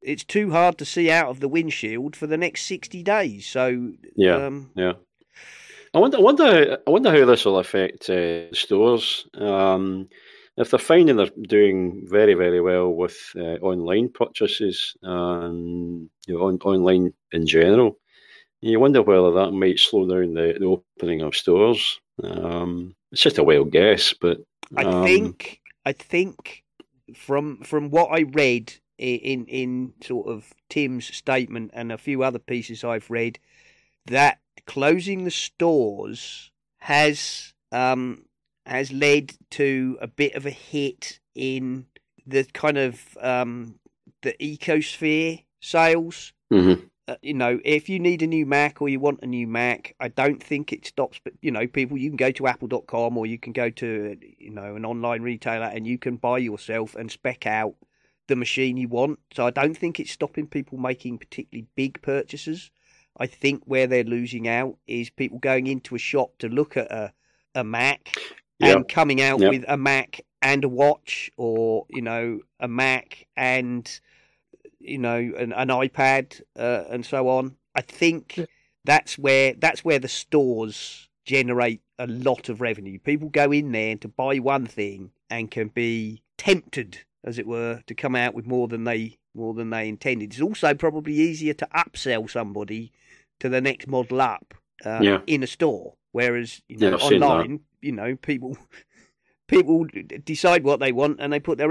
it's 0.00 0.22
too 0.24 0.50
hard 0.50 0.78
to 0.78 0.84
see 0.84 1.10
out 1.10 1.28
of 1.28 1.40
the 1.40 1.48
windshield 1.48 2.14
for 2.14 2.28
the 2.28 2.36
next 2.38 2.62
sixty 2.66 3.02
days. 3.02 3.46
So 3.46 3.92
Yeah. 4.14 4.46
um, 4.46 4.70
Yeah. 4.76 4.92
I 5.92 5.98
wonder, 5.98 6.18
I 6.18 6.20
wonder, 6.20 6.78
I 6.86 6.90
wonder 6.90 7.10
how 7.10 7.24
this 7.26 7.44
will 7.44 7.58
affect 7.58 8.08
uh, 8.08 8.52
stores. 8.54 9.26
Um, 9.34 10.08
if 10.56 10.70
they're 10.70 10.78
finding 10.78 11.16
they're 11.16 11.30
doing 11.48 12.06
very, 12.08 12.34
very 12.34 12.60
well 12.60 12.92
with 12.94 13.18
uh, 13.34 13.58
online 13.60 14.08
purchases 14.10 14.96
and 15.02 16.08
you 16.28 16.34
know, 16.34 16.42
on, 16.42 16.58
online 16.64 17.12
in 17.32 17.44
general, 17.46 17.98
you 18.60 18.78
wonder 18.78 19.02
whether 19.02 19.32
that 19.32 19.52
might 19.52 19.78
slow 19.78 20.06
down 20.06 20.34
the, 20.34 20.56
the 20.58 20.66
opening 20.66 21.22
of 21.22 21.34
stores. 21.34 22.00
Um, 22.22 22.94
it's 23.12 23.22
just 23.22 23.38
a 23.38 23.44
wild 23.44 23.70
guess, 23.70 24.14
but 24.20 24.38
I 24.76 24.84
um, 24.84 25.04
think 25.04 25.60
I 25.84 25.92
think 25.92 26.62
from 27.14 27.58
from 27.62 27.90
what 27.90 28.10
I 28.10 28.22
read 28.22 28.74
in 28.98 29.46
in 29.46 29.94
sort 30.02 30.28
of 30.28 30.52
Tim's 30.68 31.06
statement 31.14 31.70
and 31.74 31.90
a 31.90 31.98
few 31.98 32.22
other 32.22 32.38
pieces 32.38 32.84
I've 32.84 33.10
read 33.10 33.38
that 34.06 34.40
closing 34.66 35.24
the 35.24 35.30
stores 35.30 36.50
has 36.78 37.54
um 37.72 38.26
has 38.66 38.92
led 38.92 39.32
to 39.50 39.98
a 40.00 40.06
bit 40.06 40.34
of 40.34 40.46
a 40.46 40.50
hit 40.50 41.18
in 41.34 41.86
the 42.26 42.44
kind 42.52 42.78
of 42.78 43.16
um 43.20 43.80
the 44.22 44.34
ecosphere 44.34 45.44
sales 45.60 46.32
mhm, 46.52 46.89
uh, 47.08 47.16
you 47.22 47.34
know, 47.34 47.58
if 47.64 47.88
you 47.88 47.98
need 47.98 48.22
a 48.22 48.26
new 48.26 48.46
Mac 48.46 48.80
or 48.80 48.88
you 48.88 49.00
want 49.00 49.20
a 49.22 49.26
new 49.26 49.46
Mac, 49.46 49.94
I 50.00 50.08
don't 50.08 50.42
think 50.42 50.72
it 50.72 50.86
stops. 50.86 51.20
But 51.22 51.34
you 51.42 51.50
know, 51.50 51.66
people, 51.66 51.98
you 51.98 52.10
can 52.10 52.16
go 52.16 52.30
to 52.32 52.46
Apple.com 52.46 53.16
or 53.16 53.26
you 53.26 53.38
can 53.38 53.52
go 53.52 53.70
to 53.70 54.16
you 54.38 54.50
know 54.50 54.76
an 54.76 54.84
online 54.84 55.22
retailer 55.22 55.66
and 55.66 55.86
you 55.86 55.98
can 55.98 56.16
buy 56.16 56.38
yourself 56.38 56.94
and 56.94 57.10
spec 57.10 57.46
out 57.46 57.74
the 58.28 58.36
machine 58.36 58.76
you 58.76 58.88
want. 58.88 59.18
So 59.34 59.46
I 59.46 59.50
don't 59.50 59.76
think 59.76 59.98
it's 59.98 60.12
stopping 60.12 60.46
people 60.46 60.78
making 60.78 61.18
particularly 61.18 61.66
big 61.74 62.00
purchases. 62.02 62.70
I 63.18 63.26
think 63.26 63.62
where 63.64 63.86
they're 63.88 64.04
losing 64.04 64.46
out 64.48 64.76
is 64.86 65.10
people 65.10 65.38
going 65.40 65.66
into 65.66 65.94
a 65.94 65.98
shop 65.98 66.38
to 66.38 66.48
look 66.48 66.76
at 66.76 66.90
a 66.92 67.12
a 67.54 67.64
Mac 67.64 68.16
Yeah. 68.60 68.74
and 68.74 68.88
coming 68.88 69.20
out 69.20 69.40
Yep. 69.40 69.50
with 69.50 69.64
a 69.66 69.76
Mac 69.76 70.20
and 70.42 70.64
a 70.64 70.68
watch, 70.68 71.30
or 71.36 71.86
you 71.90 72.02
know, 72.02 72.40
a 72.60 72.68
Mac 72.68 73.26
and 73.36 74.00
you 74.80 74.98
know 74.98 75.16
an, 75.16 75.52
an 75.52 75.68
iPad 75.68 76.40
uh, 76.58 76.84
and 76.90 77.04
so 77.06 77.28
on. 77.28 77.56
I 77.74 77.82
think 77.82 78.36
Yeah. 78.36 78.46
that's 78.84 79.18
where 79.18 79.54
that's 79.54 79.84
where 79.84 79.98
the 79.98 80.08
stores 80.08 81.08
generate 81.24 81.80
a 81.98 82.06
lot 82.06 82.48
of 82.48 82.60
revenue. 82.60 82.98
People 82.98 83.28
go 83.28 83.52
in 83.52 83.72
there 83.72 83.96
to 83.96 84.08
buy 84.08 84.38
one 84.38 84.66
thing 84.66 85.12
and 85.28 85.50
can 85.50 85.68
be 85.68 86.22
tempted, 86.38 87.00
as 87.22 87.38
it 87.38 87.46
were, 87.46 87.82
to 87.86 87.94
come 87.94 88.16
out 88.16 88.34
with 88.34 88.46
more 88.46 88.66
than 88.68 88.84
they 88.84 89.18
more 89.34 89.54
than 89.54 89.70
they 89.70 89.88
intended. 89.88 90.32
It's 90.32 90.40
also 90.42 90.74
probably 90.74 91.14
easier 91.14 91.54
to 91.54 91.68
upsell 91.74 92.28
somebody 92.28 92.90
to 93.38 93.48
the 93.48 93.60
next 93.60 93.86
model 93.86 94.20
up 94.20 94.54
uh, 94.84 95.00
Yeah. 95.02 95.20
in 95.26 95.42
a 95.42 95.46
store, 95.46 95.94
whereas 96.12 96.62
you 96.68 96.78
know 96.78 96.94
I've 96.94 97.02
seen 97.02 97.20
that. 97.20 97.26
online, 97.26 97.60
you 97.80 97.92
know, 97.92 98.16
people 98.16 98.56
people 99.50 99.86
decide 100.24 100.64
what 100.64 100.80
they 100.80 100.92
want 100.92 101.20
and 101.20 101.32
they 101.32 101.40
put 101.40 101.58
their 101.58 101.70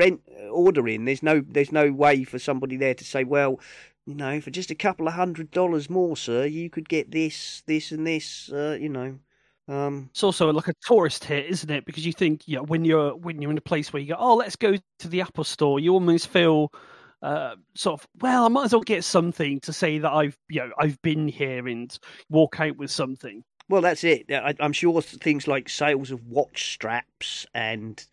order 0.51 0.87
in. 0.87 1.05
There's 1.05 1.23
no 1.23 1.41
there's 1.41 1.71
no 1.71 1.91
way 1.91 2.23
for 2.23 2.37
somebody 2.37 2.77
there 2.77 2.93
to 2.93 3.03
say, 3.03 3.23
well, 3.23 3.59
you 4.05 4.15
know, 4.15 4.41
for 4.41 4.51
just 4.51 4.71
a 4.71 4.75
couple 4.75 5.07
of 5.07 5.13
hundred 5.13 5.51
dollars 5.51 5.89
more, 5.89 6.17
sir, 6.17 6.45
you 6.45 6.69
could 6.69 6.89
get 6.89 7.11
this, 7.11 7.63
this, 7.67 7.91
and 7.91 8.05
this. 8.05 8.51
Uh, 8.51 8.77
you 8.79 8.89
know, 8.89 9.19
um, 9.67 10.09
It's 10.11 10.23
also 10.23 10.51
like 10.51 10.67
a 10.67 10.73
tourist 10.85 11.23
hit, 11.23 11.45
isn't 11.45 11.69
it? 11.69 11.85
Because 11.85 12.05
you 12.05 12.13
think, 12.13 12.47
know, 12.47 12.63
when 12.63 12.85
you're 12.85 13.15
when 13.15 13.41
you're 13.41 13.51
in 13.51 13.57
a 13.57 13.61
place 13.61 13.93
where 13.93 14.01
you 14.01 14.09
go, 14.09 14.15
oh, 14.17 14.35
let's 14.35 14.55
go 14.55 14.75
to 14.99 15.07
the 15.07 15.21
Apple 15.21 15.43
Store, 15.43 15.79
you 15.79 15.93
almost 15.93 16.27
feel 16.27 16.71
uh, 17.21 17.55
sort 17.75 18.01
of, 18.01 18.07
well, 18.21 18.45
I 18.45 18.47
might 18.47 18.65
as 18.65 18.73
well 18.73 18.81
get 18.81 19.03
something 19.03 19.59
to 19.61 19.73
say 19.73 19.99
that 19.99 20.11
I've, 20.11 20.37
you 20.49 20.61
know, 20.61 20.71
I've 20.79 20.99
been 21.01 21.27
here 21.27 21.67
and 21.67 21.95
walk 22.29 22.59
out 22.59 22.77
with 22.77 22.89
something. 22.89 23.43
Well, 23.69 23.81
that's 23.81 24.03
it. 24.03 24.25
I, 24.31 24.55
I'm 24.59 24.73
sure 24.73 25.01
things 25.01 25.47
like 25.47 25.69
sales 25.69 26.11
of 26.11 26.25
watch 26.27 26.73
straps 26.73 27.45
and 27.53 28.03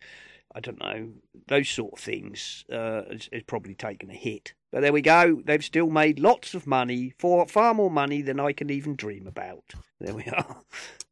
I 0.55 0.59
don't 0.59 0.79
know 0.79 1.09
those 1.47 1.69
sort 1.69 1.93
of 1.93 1.99
things 1.99 2.65
uh, 2.71 3.03
has, 3.11 3.29
has 3.31 3.43
probably 3.43 3.75
taken 3.75 4.09
a 4.09 4.13
hit. 4.13 4.53
But 4.71 4.81
there 4.81 4.91
we 4.93 5.01
go. 5.01 5.41
They've 5.45 5.63
still 5.63 5.89
made 5.89 6.19
lots 6.19 6.53
of 6.53 6.67
money, 6.67 7.13
for 7.19 7.45
far 7.47 7.73
more 7.73 7.91
money 7.91 8.21
than 8.21 8.39
I 8.39 8.53
can 8.53 8.69
even 8.69 8.95
dream 8.95 9.27
about. 9.27 9.63
There 9.99 10.13
we 10.13 10.23
are. 10.37 10.57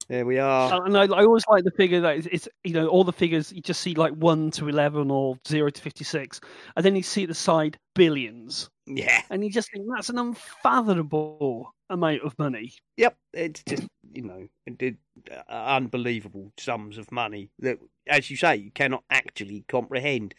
There 0.08 0.26
we 0.26 0.40
are. 0.40 0.74
Uh, 0.74 0.86
And 0.86 0.98
I, 0.98 1.04
I 1.04 1.24
always 1.24 1.44
like 1.48 1.64
the 1.64 1.72
figure 1.72 2.02
that 2.02 2.18
it's, 2.18 2.28
it's, 2.32 2.50
you 2.64 2.74
know, 2.74 2.88
all 2.88 3.04
the 3.04 3.14
figures, 3.14 3.52
you 3.54 3.62
just 3.62 3.82
see 3.82 3.96
like 3.96 4.14
1 4.14 4.52
to 4.52 4.68
11 4.68 5.10
or 5.10 5.38
0 5.48 5.70
to 5.70 5.82
56, 5.82 6.42
and 6.76 6.86
then 6.86 6.96
you 6.96 7.04
see 7.04 7.26
the 7.26 7.34
side 7.34 7.78
billions. 7.94 8.70
Yeah. 8.88 9.22
And 9.30 9.44
you 9.44 9.50
just 9.50 9.72
think 9.72 9.86
that's 9.94 10.10
an 10.10 10.20
unfathomable 10.20 11.74
amount 11.90 12.22
of 12.22 12.38
money. 12.38 12.74
Yep, 12.98 13.16
it's 13.34 13.64
just 13.68 13.88
you 14.14 14.22
know, 14.22 14.48
uh, 15.32 15.42
unbelievable 15.50 16.52
sums 16.58 16.98
of 16.98 17.12
money 17.12 17.50
that, 17.60 17.80
as 18.08 18.30
you 18.30 18.38
say, 18.38 18.56
you 18.56 18.72
cannot 18.72 19.04
actually 19.10 19.66
comprehend. 19.68 20.34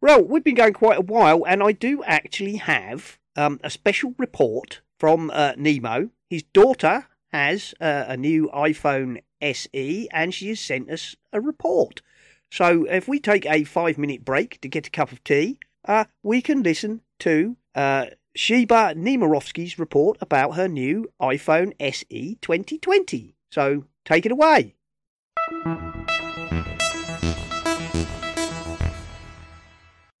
Well, 0.00 0.22
we've 0.22 0.44
been 0.44 0.54
going 0.54 0.74
quite 0.74 0.98
a 0.98 1.02
while, 1.02 1.44
and 1.46 1.62
I 1.62 1.72
do 1.72 2.02
actually 2.04 2.56
have 2.56 3.18
um, 3.36 3.60
a 3.64 3.70
special 3.70 4.14
report 4.18 4.80
from 4.98 5.30
uh, 5.32 5.52
Nemo. 5.56 6.10
His 6.30 6.42
daughter 6.42 7.06
has 7.32 7.74
uh, 7.80 8.04
a 8.08 8.16
new 8.16 8.50
iPhone 8.54 9.22
SE, 9.40 10.08
and 10.12 10.34
she 10.34 10.48
has 10.48 10.60
sent 10.60 10.90
us 10.90 11.16
a 11.32 11.40
report. 11.40 12.02
So, 12.50 12.84
if 12.84 13.08
we 13.08 13.20
take 13.20 13.46
a 13.46 13.64
five-minute 13.64 14.24
break 14.24 14.60
to 14.60 14.68
get 14.68 14.86
a 14.86 14.90
cup 14.90 15.12
of 15.12 15.22
tea, 15.24 15.58
uh, 15.84 16.04
we 16.22 16.40
can 16.40 16.62
listen 16.62 17.02
to 17.20 17.56
uh, 17.74 18.06
Sheba 18.38 18.94
Nemirovsky's 18.94 19.80
report 19.80 20.16
about 20.20 20.54
her 20.54 20.68
new 20.68 21.08
iPhone 21.20 21.72
SE 21.80 22.38
2020. 22.40 23.34
So 23.50 23.86
take 24.04 24.24
it 24.26 24.30
away. 24.30 24.76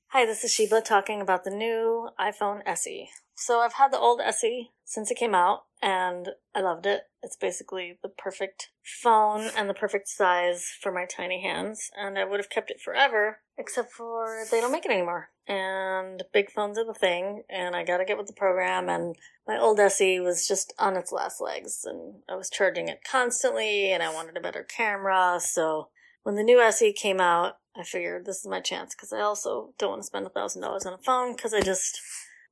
Hi, 0.08 0.26
this 0.26 0.42
is 0.42 0.52
Sheba 0.52 0.80
talking 0.80 1.20
about 1.20 1.44
the 1.44 1.52
new 1.52 2.10
iPhone 2.18 2.62
SE. 2.66 3.08
So 3.36 3.60
I've 3.60 3.74
had 3.74 3.92
the 3.92 4.00
old 4.00 4.20
SE 4.20 4.72
since 4.88 5.10
it 5.10 5.18
came 5.18 5.34
out 5.34 5.64
and 5.82 6.30
I 6.54 6.62
loved 6.62 6.86
it. 6.86 7.02
It's 7.22 7.36
basically 7.36 7.98
the 8.02 8.08
perfect 8.08 8.70
phone 8.82 9.50
and 9.54 9.68
the 9.68 9.74
perfect 9.74 10.08
size 10.08 10.72
for 10.80 10.90
my 10.90 11.04
tiny 11.04 11.42
hands 11.42 11.90
and 11.94 12.18
I 12.18 12.24
would 12.24 12.40
have 12.40 12.48
kept 12.48 12.70
it 12.70 12.80
forever 12.80 13.40
except 13.58 13.92
for 13.92 14.44
they 14.50 14.62
don't 14.62 14.72
make 14.72 14.86
it 14.86 14.90
anymore. 14.90 15.28
And 15.46 16.22
big 16.32 16.50
phones 16.50 16.78
are 16.78 16.86
the 16.86 16.94
thing 16.94 17.42
and 17.50 17.76
I 17.76 17.84
gotta 17.84 18.06
get 18.06 18.16
with 18.16 18.28
the 18.28 18.32
program 18.32 18.88
and 18.88 19.14
my 19.46 19.58
old 19.58 19.78
SE 19.78 20.20
was 20.20 20.48
just 20.48 20.72
on 20.78 20.96
its 20.96 21.12
last 21.12 21.38
legs 21.38 21.84
and 21.84 22.22
I 22.26 22.36
was 22.36 22.48
charging 22.48 22.88
it 22.88 23.00
constantly 23.04 23.92
and 23.92 24.02
I 24.02 24.14
wanted 24.14 24.38
a 24.38 24.40
better 24.40 24.62
camera 24.62 25.38
so 25.38 25.88
when 26.22 26.34
the 26.36 26.42
new 26.42 26.60
SE 26.62 26.94
came 26.94 27.20
out, 27.20 27.58
I 27.76 27.82
figured 27.82 28.24
this 28.24 28.38
is 28.38 28.46
my 28.46 28.60
chance 28.60 28.94
because 28.94 29.12
I 29.12 29.20
also 29.20 29.74
don't 29.78 29.90
want 29.90 30.02
to 30.02 30.06
spend 30.06 30.26
a 30.26 30.30
thousand 30.30 30.62
dollars 30.62 30.86
on 30.86 30.94
a 30.94 30.98
phone 30.98 31.36
because 31.36 31.52
I 31.52 31.60
just 31.60 32.00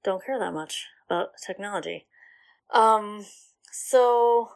don't 0.05 0.25
care 0.25 0.39
that 0.39 0.53
much 0.53 0.85
about 1.09 1.31
technology. 1.47 2.07
Um, 2.73 3.25
so 3.73 4.51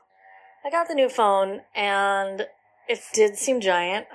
I 0.64 0.70
got 0.70 0.88
the 0.88 0.94
new 0.94 1.08
phone 1.08 1.60
and 1.74 2.46
it 2.88 3.00
did 3.12 3.36
seem 3.36 3.60
giant 3.60 4.06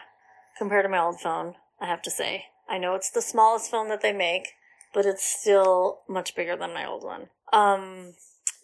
compared 0.57 0.85
to 0.85 0.89
my 0.89 0.99
old 0.99 1.19
phone. 1.19 1.55
I 1.79 1.87
have 1.87 2.01
to 2.03 2.11
say, 2.11 2.45
I 2.67 2.77
know 2.77 2.95
it's 2.95 3.09
the 3.09 3.21
smallest 3.21 3.69
phone 3.69 3.89
that 3.89 4.01
they 4.01 4.13
make, 4.13 4.49
but 4.93 5.05
it's 5.05 5.23
still 5.23 6.01
much 6.07 6.35
bigger 6.35 6.55
than 6.55 6.73
my 6.73 6.85
old 6.85 7.03
one. 7.03 7.27
Um, 7.51 8.13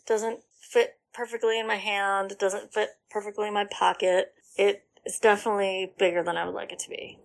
doesn't 0.06 0.40
fit 0.62 0.96
perfectly 1.14 1.60
in 1.60 1.68
my 1.68 1.76
hand. 1.76 2.32
It 2.32 2.40
doesn't 2.40 2.74
fit 2.74 2.90
perfectly 3.10 3.48
in 3.48 3.54
my 3.54 3.66
pocket. 3.66 4.34
It's 4.58 5.20
definitely 5.20 5.94
bigger 5.98 6.24
than 6.24 6.38
I 6.38 6.46
would 6.46 6.56
like 6.56 6.72
it 6.72 6.80
to 6.80 6.90
be. 6.90 7.20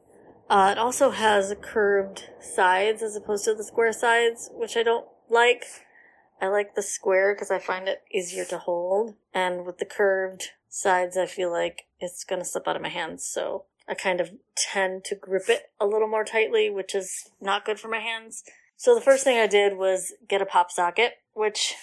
Uh, 0.48 0.70
it 0.72 0.78
also 0.78 1.11
has 1.11 1.54
curved 1.61 2.30
sides 2.40 3.02
as 3.02 3.16
opposed 3.16 3.44
to 3.44 3.54
the 3.54 3.64
square 3.64 3.92
sides, 3.92 4.50
which 4.52 4.76
I 4.76 4.82
don't 4.82 5.07
like. 5.28 5.64
I 6.41 6.49
like 6.49 6.74
the 6.74 6.82
square 6.82 7.34
because 7.34 7.51
I 7.51 7.59
find 7.59 7.89
it 7.89 8.03
easier 8.12 8.45
to 8.47 8.59
hold. 8.59 9.14
And 9.32 9.64
with 9.64 9.78
the 9.78 9.84
curved 9.84 10.51
sides, 10.68 11.16
I 11.16 11.26
feel 11.26 11.51
like 11.51 11.87
it's 11.99 12.24
going 12.24 12.41
to 12.41 12.49
slip 12.49 12.68
out 12.68 12.76
of 12.76 12.82
my 12.82 12.89
hands. 12.89 13.24
So 13.24 13.64
I 13.89 13.95
kind 13.95 14.20
of 14.20 14.30
tend 14.57 15.05
to 15.05 15.14
grip 15.14 15.49
it 15.49 15.70
a 15.80 15.87
little 15.87 16.09
more 16.09 16.24
tightly, 16.24 16.68
which 16.70 16.95
is 16.95 17.30
not 17.41 17.64
good 17.64 17.80
for 17.80 17.89
my 17.89 18.01
hands. 18.01 18.43
So 18.76 18.95
the 18.95 19.01
first 19.01 19.24
thing 19.24 19.39
I 19.39 19.47
did 19.47 19.76
was 19.76 20.12
get 20.28 20.43
a 20.43 20.47
pop 20.47 20.70
socket, 20.70 21.14
which 21.32 21.74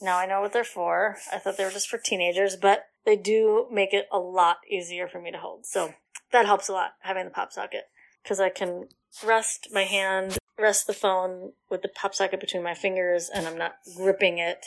now 0.00 0.18
I 0.18 0.26
know 0.26 0.40
what 0.40 0.52
they're 0.52 0.64
for. 0.64 1.16
I 1.32 1.38
thought 1.38 1.56
they 1.58 1.64
were 1.64 1.70
just 1.70 1.88
for 1.88 1.98
teenagers, 1.98 2.56
but 2.56 2.86
they 3.04 3.16
do 3.16 3.66
make 3.70 3.92
it 3.92 4.06
a 4.10 4.18
lot 4.18 4.58
easier 4.70 5.08
for 5.08 5.20
me 5.20 5.30
to 5.30 5.38
hold. 5.38 5.66
So 5.66 5.94
that 6.32 6.46
helps 6.46 6.68
a 6.68 6.72
lot 6.72 6.92
having 7.00 7.24
the 7.24 7.30
pop 7.30 7.52
socket 7.52 7.88
because 8.22 8.40
I 8.40 8.48
can 8.48 8.88
rest 9.24 9.68
my 9.72 9.84
hand, 9.84 10.38
rest 10.58 10.86
the 10.86 10.92
phone 10.92 11.52
with 11.70 11.82
the 11.82 11.88
pop 11.88 12.14
socket 12.14 12.40
between 12.40 12.62
my 12.62 12.74
fingers, 12.74 13.30
and 13.32 13.46
I'm 13.46 13.58
not 13.58 13.76
gripping 13.96 14.38
it 14.38 14.66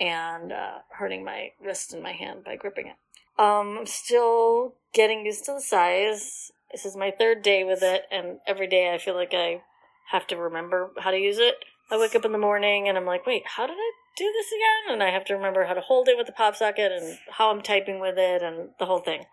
and 0.00 0.52
uh, 0.52 0.78
hurting 0.98 1.24
my 1.24 1.50
wrist 1.64 1.92
and 1.92 2.02
my 2.02 2.12
hand 2.12 2.44
by 2.44 2.56
gripping 2.56 2.86
it. 2.86 2.96
Um, 3.40 3.78
I'm 3.80 3.86
still 3.86 4.74
getting 4.92 5.24
used 5.24 5.44
to 5.44 5.52
the 5.52 5.60
size. 5.60 6.50
This 6.72 6.84
is 6.84 6.96
my 6.96 7.10
third 7.10 7.42
day 7.42 7.64
with 7.64 7.82
it, 7.82 8.02
and 8.10 8.38
every 8.46 8.66
day 8.66 8.92
I 8.92 8.98
feel 8.98 9.14
like 9.14 9.32
I 9.32 9.62
have 10.10 10.26
to 10.28 10.36
remember 10.36 10.90
how 10.98 11.10
to 11.10 11.18
use 11.18 11.38
it. 11.38 11.54
I 11.90 11.98
wake 11.98 12.14
up 12.14 12.24
in 12.24 12.32
the 12.32 12.38
morning 12.38 12.88
and 12.88 12.98
I'm 12.98 13.06
like, 13.06 13.26
wait, 13.26 13.42
how 13.46 13.66
did 13.66 13.76
I 13.78 13.92
do 14.16 14.30
this 14.32 14.48
again? 14.48 14.94
And 14.94 15.02
I 15.02 15.10
have 15.10 15.24
to 15.26 15.34
remember 15.34 15.64
how 15.64 15.74
to 15.74 15.80
hold 15.80 16.08
it 16.08 16.16
with 16.18 16.26
the 16.26 16.32
pop 16.32 16.54
socket 16.56 16.92
and 16.92 17.18
how 17.30 17.50
I'm 17.50 17.62
typing 17.62 17.98
with 17.98 18.18
it 18.18 18.42
and 18.42 18.70
the 18.78 18.86
whole 18.86 19.00
thing. 19.00 19.24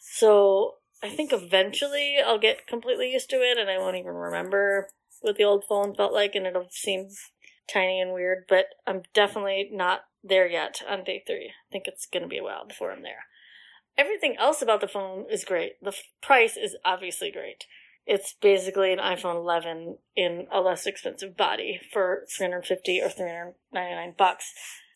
So 0.00 0.74
I 1.02 1.08
think 1.08 1.32
eventually 1.32 2.18
I'll 2.24 2.38
get 2.38 2.66
completely 2.66 3.12
used 3.12 3.30
to 3.30 3.36
it 3.36 3.58
and 3.58 3.68
I 3.68 3.78
won't 3.78 3.96
even 3.96 4.12
remember 4.12 4.88
what 5.20 5.36
the 5.36 5.44
old 5.44 5.64
phone 5.68 5.94
felt 5.94 6.12
like 6.12 6.34
and 6.34 6.46
it'll 6.46 6.68
seem 6.70 7.08
tiny 7.72 8.00
and 8.00 8.12
weird, 8.12 8.44
but 8.48 8.66
I'm 8.86 9.02
definitely 9.14 9.68
not 9.72 10.02
there 10.22 10.46
yet 10.46 10.82
on 10.88 11.04
day 11.04 11.22
three. 11.26 11.46
I 11.48 11.72
think 11.72 11.84
it's 11.86 12.06
going 12.06 12.22
to 12.22 12.28
be 12.28 12.38
a 12.38 12.42
while 12.42 12.66
before 12.66 12.92
I'm 12.92 13.02
there. 13.02 13.24
Everything 13.96 14.36
else 14.38 14.62
about 14.62 14.80
the 14.80 14.88
phone 14.88 15.26
is 15.30 15.44
great. 15.44 15.72
The 15.82 15.88
f- 15.88 16.02
price 16.22 16.56
is 16.56 16.76
obviously 16.84 17.30
great. 17.30 17.64
It's 18.06 18.34
basically 18.40 18.92
an 18.92 18.98
iPhone 18.98 19.36
11 19.36 19.98
in 20.16 20.46
a 20.50 20.60
less 20.60 20.86
expensive 20.86 21.36
body 21.36 21.80
for 21.92 22.24
350 22.36 23.00
or 23.00 23.08
399 23.08 24.14
bucks, 24.16 24.52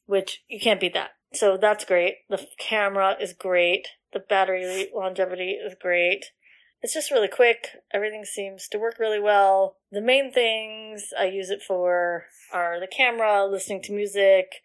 which 0.06 0.42
you 0.48 0.58
can't 0.58 0.80
beat 0.80 0.94
that. 0.94 1.10
So 1.32 1.56
that's 1.56 1.84
great. 1.84 2.16
The 2.28 2.46
camera 2.58 3.16
is 3.20 3.32
great. 3.32 3.88
The 4.12 4.20
battery 4.20 4.88
longevity 4.94 5.50
is 5.50 5.74
great. 5.80 6.26
It's 6.84 6.92
just 6.92 7.10
really 7.10 7.28
quick. 7.28 7.68
Everything 7.94 8.26
seems 8.26 8.68
to 8.68 8.78
work 8.78 8.98
really 8.98 9.18
well. 9.18 9.78
The 9.90 10.02
main 10.02 10.30
things 10.30 11.14
I 11.18 11.24
use 11.24 11.48
it 11.48 11.62
for 11.66 12.24
are 12.52 12.78
the 12.78 12.86
camera, 12.86 13.46
listening 13.46 13.80
to 13.84 13.92
music, 13.94 14.56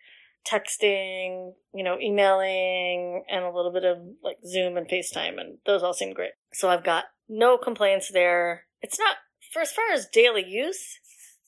texting, 0.45 1.53
you 1.73 1.81
know, 1.81 1.97
emailing, 1.97 3.23
and 3.31 3.45
a 3.45 3.51
little 3.55 3.71
bit 3.71 3.85
of 3.85 3.99
like 4.21 4.35
Zoom 4.45 4.75
and 4.75 4.85
FaceTime, 4.85 5.39
and 5.39 5.59
those 5.65 5.81
all 5.81 5.93
seem 5.93 6.13
great. 6.13 6.31
So 6.51 6.67
I've 6.67 6.83
got 6.83 7.05
no 7.29 7.57
complaints 7.57 8.11
there. 8.11 8.65
It's 8.81 8.99
not, 8.99 9.15
for 9.53 9.61
as 9.61 9.71
far 9.71 9.85
as 9.93 10.09
daily 10.11 10.43
use, 10.45 10.99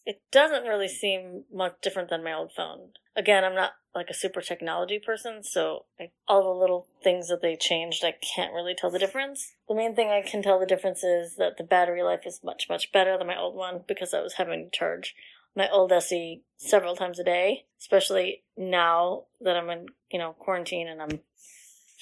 it 0.05 0.21
doesn't 0.31 0.63
really 0.63 0.87
seem 0.87 1.43
much 1.53 1.81
different 1.81 2.09
than 2.09 2.23
my 2.23 2.31
old 2.31 2.53
phone. 2.55 2.91
Again, 3.13 3.43
I'm 3.43 3.55
not 3.55 3.71
like 3.93 4.09
a 4.09 4.13
super 4.13 4.41
technology 4.41 4.99
person, 4.99 5.43
so 5.43 5.85
all 6.27 6.43
the 6.43 6.59
little 6.59 6.87
things 7.03 7.27
that 7.27 7.41
they 7.41 7.55
changed, 7.55 8.03
I 8.05 8.13
can't 8.13 8.53
really 8.53 8.75
tell 8.75 8.91
the 8.91 8.99
difference. 8.99 9.53
The 9.67 9.75
main 9.75 9.95
thing 9.95 10.09
I 10.09 10.21
can 10.21 10.41
tell 10.41 10.59
the 10.59 10.65
difference 10.65 11.03
is 11.03 11.35
that 11.35 11.57
the 11.57 11.63
battery 11.63 12.03
life 12.03 12.25
is 12.25 12.41
much, 12.43 12.67
much 12.69 12.91
better 12.91 13.17
than 13.17 13.27
my 13.27 13.37
old 13.37 13.55
one 13.55 13.81
because 13.87 14.13
I 14.13 14.21
was 14.21 14.33
having 14.33 14.65
to 14.65 14.77
charge 14.77 15.15
my 15.55 15.69
old 15.69 15.91
SE 15.91 16.41
several 16.57 16.95
times 16.95 17.19
a 17.19 17.23
day, 17.23 17.65
especially 17.79 18.43
now 18.57 19.23
that 19.41 19.57
I'm 19.57 19.69
in, 19.69 19.87
you 20.09 20.19
know, 20.19 20.33
quarantine 20.33 20.87
and 20.87 21.01
I'm 21.01 21.19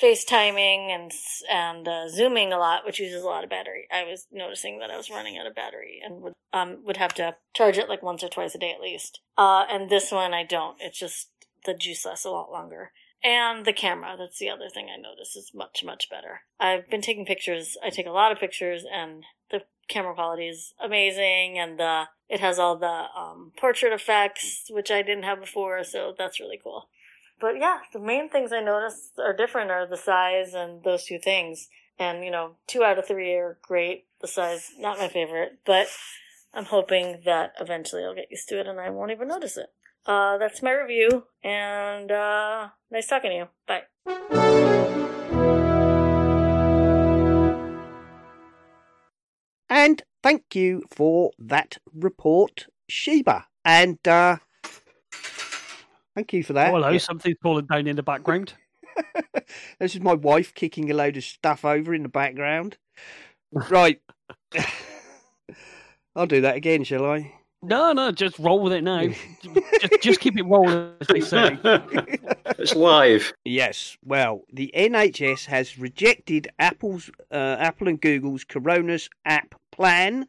FaceTiming 0.01 0.89
and 0.89 1.11
and 1.51 1.87
uh, 1.87 2.07
zooming 2.07 2.53
a 2.53 2.57
lot, 2.57 2.85
which 2.85 2.99
uses 2.99 3.21
a 3.21 3.27
lot 3.27 3.43
of 3.43 3.49
battery. 3.49 3.87
I 3.91 4.05
was 4.05 4.27
noticing 4.31 4.79
that 4.79 4.91
I 4.91 4.97
was 4.97 5.09
running 5.09 5.37
out 5.37 5.47
of 5.47 5.55
battery 5.55 5.99
and 6.03 6.21
would 6.21 6.33
um 6.53 6.85
would 6.85 6.97
have 6.97 7.13
to 7.15 7.35
charge 7.53 7.77
it 7.77 7.89
like 7.89 8.01
once 8.01 8.23
or 8.23 8.29
twice 8.29 8.55
a 8.55 8.59
day 8.59 8.71
at 8.71 8.81
least. 8.81 9.19
Uh, 9.37 9.65
and 9.69 9.89
this 9.89 10.11
one 10.11 10.33
I 10.33 10.43
don't. 10.43 10.77
It's 10.79 10.97
just 10.97 11.29
the 11.66 11.74
juice 11.74 12.05
lasts 12.05 12.26
a 12.26 12.30
lot 12.30 12.51
longer. 12.51 12.91
And 13.24 13.66
the 13.66 13.74
camera, 13.74 14.16
that's 14.18 14.39
the 14.39 14.49
other 14.49 14.70
thing 14.70 14.88
I 14.89 14.99
notice 14.99 15.36
is 15.36 15.51
much, 15.53 15.84
much 15.84 16.10
better. 16.10 16.41
I've 16.60 16.89
been 16.89 17.01
taking 17.01 17.26
pictures. 17.26 17.78
I 17.84 17.89
take 17.89 18.07
a 18.07 18.12
lot 18.12 18.32
of 18.32 18.39
pictures 18.39 18.86
and 18.89 19.24
the 19.51 19.64
camera 19.89 20.14
quality 20.14 20.47
is 20.47 20.74
amazing 20.82 21.60
and 21.60 21.78
the, 21.78 22.05
it 22.30 22.39
has 22.39 22.60
all 22.60 22.78
the, 22.78 23.05
um, 23.18 23.51
portrait 23.57 23.91
effects, 23.91 24.68
which 24.70 24.89
I 24.89 25.01
didn't 25.01 25.24
have 25.24 25.41
before. 25.41 25.84
So 25.84 26.14
that's 26.18 26.39
really 26.39 26.60
cool. 26.64 26.88
But 27.41 27.57
yeah, 27.57 27.80
the 27.91 27.99
main 27.99 28.30
things 28.30 28.53
I 28.53 28.62
notice 28.62 29.12
are 29.18 29.36
different 29.36 29.72
are 29.72 29.86
the 29.86 29.97
size 29.97 30.53
and 30.53 30.84
those 30.84 31.05
two 31.05 31.20
things. 31.20 31.68
And, 31.97 32.24
you 32.24 32.32
know, 32.32 32.55
two 32.68 32.84
out 32.84 32.97
of 32.97 33.05
three 33.05 33.34
are 33.34 33.57
great. 33.62 34.05
The 34.22 34.28
size, 34.28 34.72
not 34.78 34.97
my 34.97 35.10
favorite, 35.10 35.60
but 35.66 35.88
I'm 36.53 36.66
hoping 36.66 37.22
that 37.26 37.53
eventually 37.60 38.03
I'll 38.03 38.16
get 38.16 38.32
used 38.32 38.47
to 38.49 38.60
it 38.60 38.68
and 38.68 38.80
I 38.80 38.89
won't 38.89 39.12
even 39.12 39.28
notice 39.28 39.57
it. 39.57 39.68
Uh, 40.05 40.37
that's 40.37 40.63
my 40.63 40.71
review, 40.71 41.25
and 41.43 42.11
uh, 42.11 42.69
nice 42.91 43.07
talking 43.07 43.31
to 43.31 43.35
you. 43.37 43.47
Bye. 43.67 43.83
And 49.69 50.01
thank 50.23 50.55
you 50.55 50.83
for 50.91 51.31
that 51.39 51.77
report, 51.93 52.67
Sheba. 52.89 53.45
And 53.63 53.99
uh, 54.07 54.37
thank 56.15 56.33
you 56.33 56.43
for 56.43 56.53
that. 56.53 56.69
Oh, 56.71 56.75
hello, 56.75 56.89
Yeah. 56.89 56.97
something's 56.99 57.37
falling 57.41 57.65
down 57.67 57.87
in 57.87 57.95
the 57.95 58.03
background. 58.03 58.53
this 59.79 59.95
is 59.95 60.01
my 60.01 60.13
wife 60.13 60.53
kicking 60.53 60.89
a 60.89 60.93
load 60.93 61.17
of 61.17 61.23
stuff 61.23 61.63
over 61.63 61.93
in 61.93 62.03
the 62.03 62.09
background. 62.09 62.77
Right. 63.51 64.01
I'll 66.15 66.25
do 66.27 66.41
that 66.41 66.55
again, 66.55 66.83
shall 66.83 67.05
I? 67.05 67.38
No, 67.62 67.91
no, 67.91 68.12
just 68.12 68.39
roll 68.39 68.62
with 68.62 68.72
it 68.72 68.84
now. 68.84 69.07
just, 69.41 70.01
just 70.01 70.20
keep 70.22 70.38
it 70.38 70.43
rolling, 70.43 70.93
as 71.01 71.07
they 71.07 71.20
say. 71.20 71.57
it's 72.57 72.74
live. 72.74 73.34
Yes. 73.43 73.97
Well, 74.03 74.43
the 74.51 74.72
NHS 74.76 75.45
has 75.45 75.78
rejected 75.78 76.47
Apple's 76.57 77.12
uh, 77.32 77.57
Apple 77.60 77.89
and 77.89 77.99
Google's 77.99 78.45
Coronas 78.45 79.10
app 79.26 79.55
plan, 79.72 80.28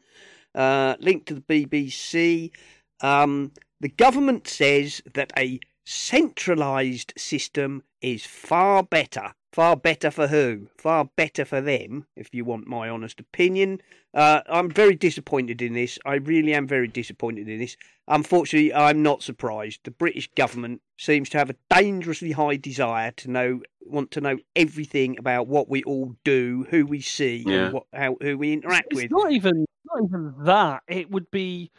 uh, 0.55 0.95
linked 0.99 1.27
to 1.27 1.35
the 1.35 1.41
BBC. 1.41 2.51
Um, 2.99 3.53
the 3.79 3.89
government 3.89 4.47
says 4.47 5.01
that 5.13 5.31
a 5.37 5.59
centralised 5.83 7.13
system 7.17 7.83
is 8.01 8.25
far 8.25 8.83
better. 8.83 9.33
Far 9.51 9.75
better 9.75 10.09
for 10.11 10.27
who? 10.27 10.69
Far 10.77 11.09
better 11.17 11.43
for 11.43 11.59
them, 11.59 12.05
if 12.15 12.29
you 12.31 12.45
want 12.45 12.67
my 12.67 12.87
honest 12.87 13.19
opinion. 13.19 13.81
Uh, 14.13 14.39
I'm 14.47 14.71
very 14.71 14.95
disappointed 14.95 15.61
in 15.61 15.73
this. 15.73 15.99
I 16.05 16.15
really 16.15 16.53
am 16.53 16.67
very 16.67 16.87
disappointed 16.87 17.49
in 17.49 17.59
this. 17.59 17.75
Unfortunately, 18.07 18.73
I'm 18.73 19.03
not 19.03 19.21
surprised. 19.23 19.81
The 19.83 19.91
British 19.91 20.29
government 20.35 20.81
seems 20.97 21.27
to 21.29 21.37
have 21.37 21.49
a 21.49 21.55
dangerously 21.69 22.31
high 22.31 22.55
desire 22.55 23.11
to 23.11 23.29
know, 23.29 23.61
want 23.85 24.11
to 24.11 24.21
know 24.21 24.37
everything 24.55 25.19
about 25.19 25.47
what 25.47 25.67
we 25.67 25.83
all 25.83 26.15
do, 26.23 26.65
who 26.69 26.85
we 26.85 27.01
see, 27.01 27.43
Yeah. 27.45 27.65
and 27.65 27.73
what, 27.73 27.83
how, 27.93 28.15
who 28.21 28.37
we 28.37 28.53
interact 28.53 28.87
It's 28.91 29.01
with. 29.01 29.11
not 29.11 29.33
even 29.33 29.65
not 29.83 30.03
even 30.05 30.33
that. 30.45 30.83
It 30.87 31.11
would 31.11 31.29
be 31.29 31.71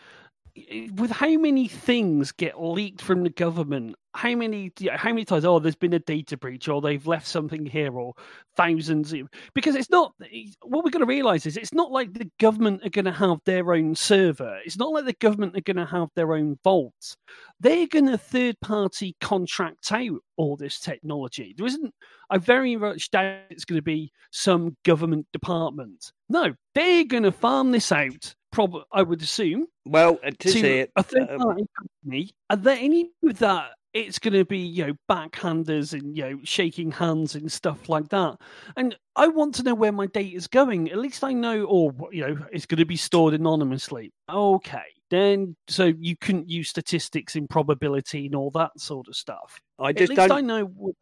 with 0.96 1.10
how 1.10 1.34
many 1.38 1.66
things 1.66 2.30
get 2.30 2.62
leaked 2.62 3.00
from 3.00 3.22
the 3.22 3.30
government. 3.30 3.96
How 4.14 4.34
many? 4.34 4.70
How 4.90 5.08
many 5.08 5.24
times? 5.24 5.46
Oh, 5.46 5.58
there's 5.58 5.74
been 5.74 5.94
a 5.94 5.98
data 5.98 6.36
breach, 6.36 6.68
or 6.68 6.82
they've 6.82 7.06
left 7.06 7.26
something 7.26 7.64
here, 7.64 7.96
or 7.96 8.12
thousands. 8.56 9.14
Because 9.54 9.74
it's 9.74 9.88
not. 9.88 10.12
What 10.60 10.84
we're 10.84 10.90
going 10.90 11.00
to 11.00 11.06
realise 11.06 11.46
is 11.46 11.56
it's 11.56 11.72
not 11.72 11.90
like 11.90 12.12
the 12.12 12.30
government 12.38 12.84
are 12.84 12.90
going 12.90 13.06
to 13.06 13.12
have 13.12 13.38
their 13.46 13.72
own 13.72 13.94
server. 13.94 14.58
It's 14.66 14.76
not 14.76 14.92
like 14.92 15.06
the 15.06 15.14
government 15.14 15.56
are 15.56 15.62
going 15.62 15.78
to 15.78 15.86
have 15.86 16.10
their 16.14 16.34
own 16.34 16.58
vaults. 16.62 17.16
They're 17.60 17.86
going 17.86 18.08
to 18.08 18.18
third 18.18 18.60
party 18.60 19.16
contract 19.22 19.90
out 19.90 20.20
all 20.36 20.58
this 20.58 20.78
technology. 20.78 21.54
There 21.56 21.66
isn't. 21.66 21.94
I 22.28 22.36
very 22.36 22.76
much 22.76 23.10
doubt 23.10 23.40
it's 23.48 23.64
going 23.64 23.78
to 23.78 23.82
be 23.82 24.12
some 24.30 24.76
government 24.84 25.26
department. 25.32 26.12
No, 26.28 26.52
they're 26.74 27.04
going 27.04 27.22
to 27.22 27.32
farm 27.32 27.72
this 27.72 27.90
out. 27.90 28.34
Probably, 28.52 28.82
I 28.92 29.02
would 29.02 29.22
assume 29.22 29.66
Well, 29.86 30.18
to, 30.40 30.48
see 30.48 30.60
it, 30.60 30.92
a 30.94 31.02
third 31.02 31.30
um, 31.30 31.38
party 31.38 31.66
company, 31.78 32.30
and 32.50 32.62
then 32.62 32.78
any 32.78 33.10
with 33.22 33.38
that, 33.38 33.70
it's 33.94 34.18
going 34.18 34.34
to 34.34 34.44
be 34.44 34.58
you 34.58 34.86
know 34.86 34.92
backhanders 35.10 35.92
and 35.92 36.16
you 36.16 36.22
know 36.22 36.38
shaking 36.44 36.92
hands 36.92 37.34
and 37.34 37.50
stuff 37.50 37.88
like 37.88 38.08
that. 38.10 38.36
And 38.76 38.96
I 39.16 39.28
want 39.28 39.54
to 39.56 39.62
know 39.62 39.74
where 39.74 39.92
my 39.92 40.06
data 40.06 40.36
is 40.36 40.46
going. 40.48 40.90
At 40.90 40.98
least 40.98 41.24
I 41.24 41.32
know, 41.32 41.64
or 41.64 41.92
you 42.12 42.26
know, 42.26 42.46
it's 42.52 42.66
going 42.66 42.78
to 42.78 42.86
be 42.86 42.96
stored 42.96 43.34
anonymously. 43.34 44.12
Okay, 44.30 44.84
then 45.10 45.56
so 45.68 45.92
you 45.98 46.16
couldn't 46.16 46.48
use 46.48 46.68
statistics 46.68 47.36
in 47.36 47.48
probability 47.48 48.26
and 48.26 48.34
all 48.34 48.50
that 48.52 48.78
sort 48.78 49.08
of 49.08 49.16
stuff. 49.16 49.60
I 49.78 49.90
At 49.90 49.96
just 49.96 50.10
least 50.10 50.28
don't. 50.28 50.32
I 50.32 50.40
know. 50.40 50.94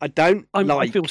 I 0.00 0.08
don't 0.08 0.46
I'm, 0.52 0.66
like. 0.66 0.90
I 0.90 0.92
feel. 0.92 1.04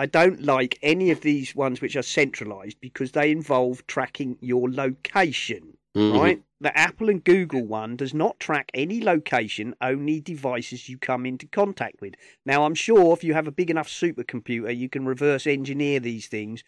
I 0.00 0.06
don't 0.06 0.40
like 0.40 0.78
any 0.82 1.10
of 1.10 1.20
these 1.20 1.54
ones 1.54 1.82
which 1.82 1.94
are 1.94 2.00
centralized 2.00 2.80
because 2.80 3.12
they 3.12 3.30
involve 3.30 3.86
tracking 3.86 4.38
your 4.40 4.70
location, 4.70 5.76
Mhm. 5.94 6.18
right? 6.18 6.42
The 6.58 6.74
Apple 6.74 7.10
and 7.10 7.22
Google 7.22 7.66
one 7.66 7.96
does 7.96 8.14
not 8.14 8.40
track 8.40 8.70
any 8.72 9.02
location, 9.02 9.74
only 9.82 10.18
devices 10.18 10.88
you 10.88 10.96
come 10.96 11.26
into 11.26 11.46
contact 11.48 12.00
with. 12.00 12.14
Now, 12.46 12.64
I'm 12.64 12.74
sure 12.74 13.12
if 13.12 13.22
you 13.22 13.34
have 13.34 13.46
a 13.46 13.52
big 13.52 13.68
enough 13.68 13.88
supercomputer, 13.88 14.74
you 14.74 14.88
can 14.88 15.04
reverse 15.04 15.46
engineer 15.46 16.00
these 16.00 16.28
things, 16.28 16.64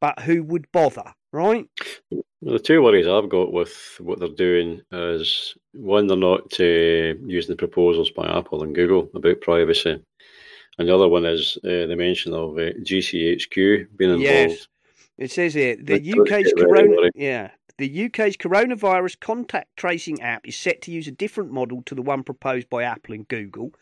but 0.00 0.20
who 0.20 0.44
would 0.44 0.70
bother, 0.70 1.12
right? 1.32 1.66
The 2.40 2.60
two 2.60 2.82
worries 2.82 3.08
I've 3.08 3.28
got 3.28 3.52
with 3.52 3.96
what 3.98 4.20
they're 4.20 4.28
doing 4.28 4.82
is 4.92 5.56
one, 5.72 6.06
they're 6.06 6.16
not 6.16 6.60
uh, 6.60 7.18
using 7.26 7.50
the 7.50 7.56
proposals 7.58 8.12
by 8.12 8.28
Apple 8.28 8.62
and 8.62 8.76
Google 8.76 9.10
about 9.12 9.40
privacy, 9.40 10.00
and 10.78 10.88
the 10.88 10.94
other 10.94 11.08
one 11.08 11.24
is 11.24 11.56
uh, 11.64 11.86
the 11.86 11.96
mention 11.96 12.32
of 12.32 12.56
uh, 12.58 12.72
GCHQ 12.82 13.96
being 13.96 14.10
involved. 14.10 14.22
Yes. 14.22 14.68
It 15.18 15.30
says 15.30 15.54
here 15.54 15.76
the 15.76 15.94
UK's 15.94 16.48
it, 16.48 16.58
corona 16.58 17.10
yeah. 17.14 17.50
The 17.78 18.06
UK's 18.06 18.38
coronavirus 18.38 19.20
contact 19.20 19.76
tracing 19.76 20.22
app 20.22 20.48
is 20.48 20.56
set 20.56 20.80
to 20.82 20.90
use 20.90 21.06
a 21.06 21.12
different 21.12 21.52
model 21.52 21.82
to 21.82 21.94
the 21.94 22.02
one 22.02 22.22
proposed 22.22 22.70
by 22.70 22.84
Apple 22.84 23.14
and 23.14 23.28
Google, 23.28 23.72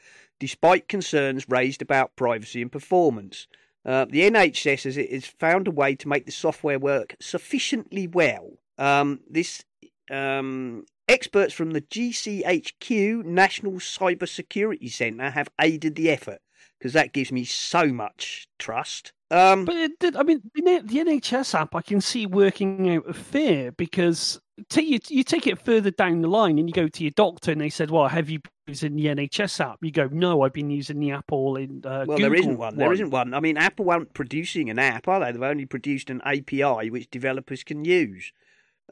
despite 0.41 0.89
concerns 0.89 1.49
raised 1.49 1.81
about 1.81 2.17
privacy 2.17 2.61
and 2.61 2.73
performance. 2.73 3.47
Uh, 3.85 4.07
the 4.09 4.29
NHS 4.29 4.85
has, 4.85 4.97
has 4.97 5.27
found 5.27 5.69
a 5.69 5.71
way 5.71 5.95
to 5.95 6.09
make 6.09 6.27
the 6.27 6.33
software 6.33 6.79
work 6.79 7.15
sufficiently 7.21 8.09
well. 8.09 8.55
Um, 8.79 9.21
this 9.31 9.65
um, 10.11 10.87
experts 11.09 11.55
from 11.55 11.71
the 11.71 11.83
GCHQ 11.83 13.25
National 13.25 13.75
Cyber 13.75 14.29
Security 14.29 14.89
Centre 14.89 15.31
have 15.31 15.49
aided 15.61 15.95
the 15.95 16.11
effort 16.11 16.41
because 16.79 16.93
that 16.93 17.13
gives 17.13 17.33
me 17.33 17.45
so 17.45 17.87
much 17.87 18.47
trust. 18.59 19.13
Um, 19.31 19.65
But 19.65 19.77
it 19.77 19.99
did, 19.99 20.17
I 20.17 20.23
mean, 20.23 20.43
the, 20.55 20.61
NHS 20.63 21.59
app 21.59 21.75
I 21.75 21.83
can 21.83 22.01
see 22.01 22.27
working 22.27 22.95
out 22.95 23.07
of 23.07 23.17
fear 23.17 23.73
because 23.73 24.41
take 24.69 24.87
you, 24.87 25.01
you 25.09 25.25
take 25.25 25.47
it 25.47 25.59
further 25.59 25.91
down 25.91 26.21
the 26.21 26.29
line 26.29 26.59
and 26.59 26.69
you 26.69 26.75
go 26.75 26.89
to 26.89 27.03
your 27.03 27.11
doctor 27.13 27.51
and 27.51 27.61
they 27.61 27.71
said, 27.71 27.91
"Well, 27.91 28.09
have 28.09 28.31
you 28.31 28.39
been 28.41 28.53
using 28.69 28.97
the 28.97 29.07
NHS 29.07 29.61
app?" 29.61 29.79
You 29.83 29.91
go, 29.91 30.09
"No, 30.13 30.43
I've 30.43 30.53
been 30.53 30.71
using 30.71 31.01
the 31.01 31.11
Apple 31.11 31.57
and 31.57 31.85
uh, 31.85 32.05
Well, 32.07 32.19
Google 32.19 32.31
there 32.31 32.35
isn't 32.39 32.59
one. 32.59 32.77
There 32.77 32.93
isn't 32.93 33.11
one. 33.11 33.35
I 33.35 33.41
mean, 33.41 33.57
Apple 33.57 33.91
aren't 33.91 34.15
producing 34.15 34.71
an 34.71 34.79
app, 34.79 35.09
are 35.09 35.21
they? 35.21 35.33
They've 35.33 35.43
only 35.43 35.67
produced 35.67 36.11
an 36.11 36.21
API 36.23 36.91
which 36.91 37.11
developers 37.11 37.65
can 37.65 37.85
use. 37.85 38.33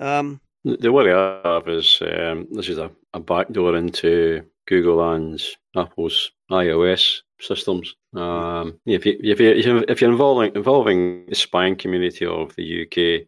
Um, 0.01 0.41
The 0.65 0.93
worry 0.93 1.13
I 1.13 1.41
have 1.45 1.69
is 1.69 2.01
um, 2.03 2.49
this 2.51 2.69
is 2.69 2.79
a, 2.79 2.91
a 3.13 3.21
backdoor 3.21 3.77
into 3.77 4.45
Google 4.67 5.13
and 5.13 5.41
Apple's 5.77 6.33
iOS 6.51 7.19
systems. 7.41 7.95
Um, 8.15 8.79
if 8.87 9.07
you 9.07 9.19
if 9.23 9.41
you 9.41 9.85
if 9.89 10.01
you're 10.01 10.11
involving 10.11 10.55
involving 10.55 11.27
the 11.27 11.35
spying 11.35 11.77
community 11.77 12.27
of 12.27 12.55
the 12.57 12.83
UK, 12.83 13.27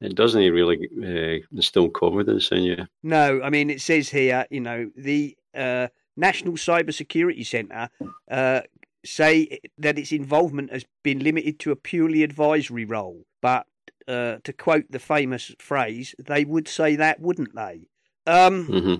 it 0.00 0.14
doesn't 0.14 0.40
really 0.40 0.88
uh, 1.02 1.44
instill 1.52 1.90
confidence 1.90 2.50
in 2.50 2.62
you. 2.62 2.86
no, 3.02 3.40
I 3.42 3.50
mean, 3.50 3.70
it 3.70 3.80
says 3.80 4.08
here, 4.08 4.46
you 4.50 4.60
know, 4.60 4.90
the 4.96 5.36
uh, 5.54 5.88
National 6.16 6.54
Cyber 6.54 6.92
Security 6.92 7.44
Centre 7.44 7.88
uh, 8.30 8.62
say 9.04 9.60
that 9.78 9.98
its 9.98 10.12
involvement 10.12 10.72
has 10.72 10.84
been 11.02 11.20
limited 11.20 11.58
to 11.60 11.72
a 11.72 11.76
purely 11.76 12.22
advisory 12.22 12.84
role. 12.84 13.24
But 13.40 13.66
uh, 14.08 14.36
to 14.44 14.52
quote 14.52 14.86
the 14.90 14.98
famous 14.98 15.54
phrase, 15.58 16.14
they 16.18 16.44
would 16.44 16.68
say 16.68 16.96
that, 16.96 17.20
wouldn't 17.20 17.54
they? 17.54 17.88
Um, 18.26 18.66
hmm 18.66 18.94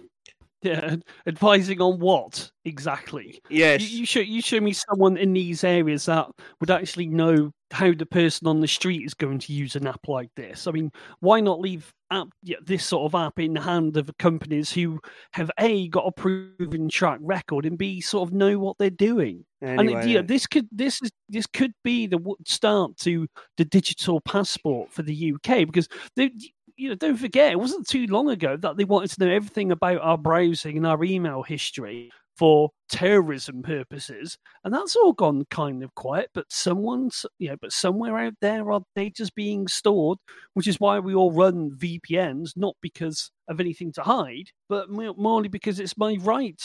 Yeah, 0.73 0.95
advising 1.27 1.81
on 1.81 1.99
what 1.99 2.51
exactly? 2.65 3.41
yes. 3.51 3.81
You, 3.81 4.01
you 4.01 4.07
show 4.07 4.21
you 4.21 4.41
show 4.41 4.61
me 4.61 4.73
someone 4.73 5.17
in 5.17 5.33
these 5.33 5.65
areas 5.65 6.07
that 6.07 6.29
would 6.61 6.71
actually 6.71 7.09
know 7.09 7.51
how 7.73 7.93
the 7.93 8.07
person 8.07 8.47
on 8.47 8.61
the 8.61 8.69
street 8.69 9.05
is 9.05 9.15
going 9.15 9.39
to 9.41 9.53
use 9.53 9.75
an 9.75 9.87
app 9.87 10.07
like 10.07 10.31
this. 10.37 10.67
I 10.67 10.71
mean, 10.71 10.93
why 11.21 11.41
not 11.41 11.59
leave 11.59 11.93
app 12.11 12.29
yeah, 12.43 12.59
this 12.65 12.85
sort 12.85 13.07
of 13.07 13.15
app 13.19 13.39
in 13.39 13.55
the 13.55 13.61
hand 13.61 13.97
of 13.97 14.11
companies 14.19 14.71
who 14.71 15.01
have 15.33 15.51
a 15.59 15.89
got 15.89 16.07
a 16.07 16.13
proven 16.13 16.89
track 16.89 17.19
record 17.23 17.65
and 17.65 17.79
b 17.79 18.01
sort 18.01 18.29
of 18.29 18.35
know 18.35 18.59
what 18.59 18.77
they're 18.79 18.91
doing. 18.91 19.45
and 19.63 19.81
Anyway, 19.81 20.03
it, 20.03 20.09
you 20.09 20.15
know, 20.17 20.23
this 20.23 20.47
could 20.47 20.69
this 20.71 21.01
is 21.03 21.11
this 21.29 21.47
could 21.47 21.73
be 21.83 22.07
the 22.07 22.21
start 22.47 22.97
to 22.99 23.27
the 23.57 23.65
digital 23.65 24.21
passport 24.21 24.93
for 24.93 25.03
the 25.03 25.35
UK 25.35 25.67
because 25.67 25.89
they, 26.15 26.31
you 26.77 26.89
know 26.89 26.95
don't 26.95 27.17
forget 27.17 27.53
it 27.53 27.59
wasn't 27.59 27.87
too 27.87 28.07
long 28.07 28.31
ago 28.31 28.57
that 28.57 28.77
they 28.77 28.85
wanted 28.85 29.11
to 29.11 29.25
know 29.25 29.33
everything 29.33 29.73
about 29.73 30.01
our 30.01 30.19
browsing 30.19 30.77
and 30.77 30.87
our 30.87 31.03
email 31.05 31.43
history 31.43 32.11
for 32.37 32.71
terrorism 32.89 33.63
purposes 33.63 34.39
and 34.65 34.73
that's 34.73 34.97
all 34.97 35.13
gone 35.13 35.45
kind 35.51 35.83
of 35.83 35.95
quiet 35.95 36.31
but 36.33 36.47
someone's 36.49 37.27
you 37.39 37.49
know 37.49 37.57
but 37.61 37.73
somewhere 37.73 38.17
out 38.17 38.35
there 38.41 38.73
our 38.73 38.81
data's 38.97 39.31
being 39.31 39.69
stored 39.69 40.19
which 40.55 40.67
is 40.67 40.81
why 40.81 40.99
we 40.99 41.15
all 41.15 41.31
run 41.31 41.71
VPNs 41.73 42.53
not 42.57 42.75
because 42.81 43.31
of 43.49 43.61
anything 43.61 43.93
to 43.93 44.03
hide 44.03 44.51
but 44.69 44.89
morely 44.91 45.49
because 45.49 45.79
it's 45.79 45.99
my 45.99 46.17
right 46.23 46.61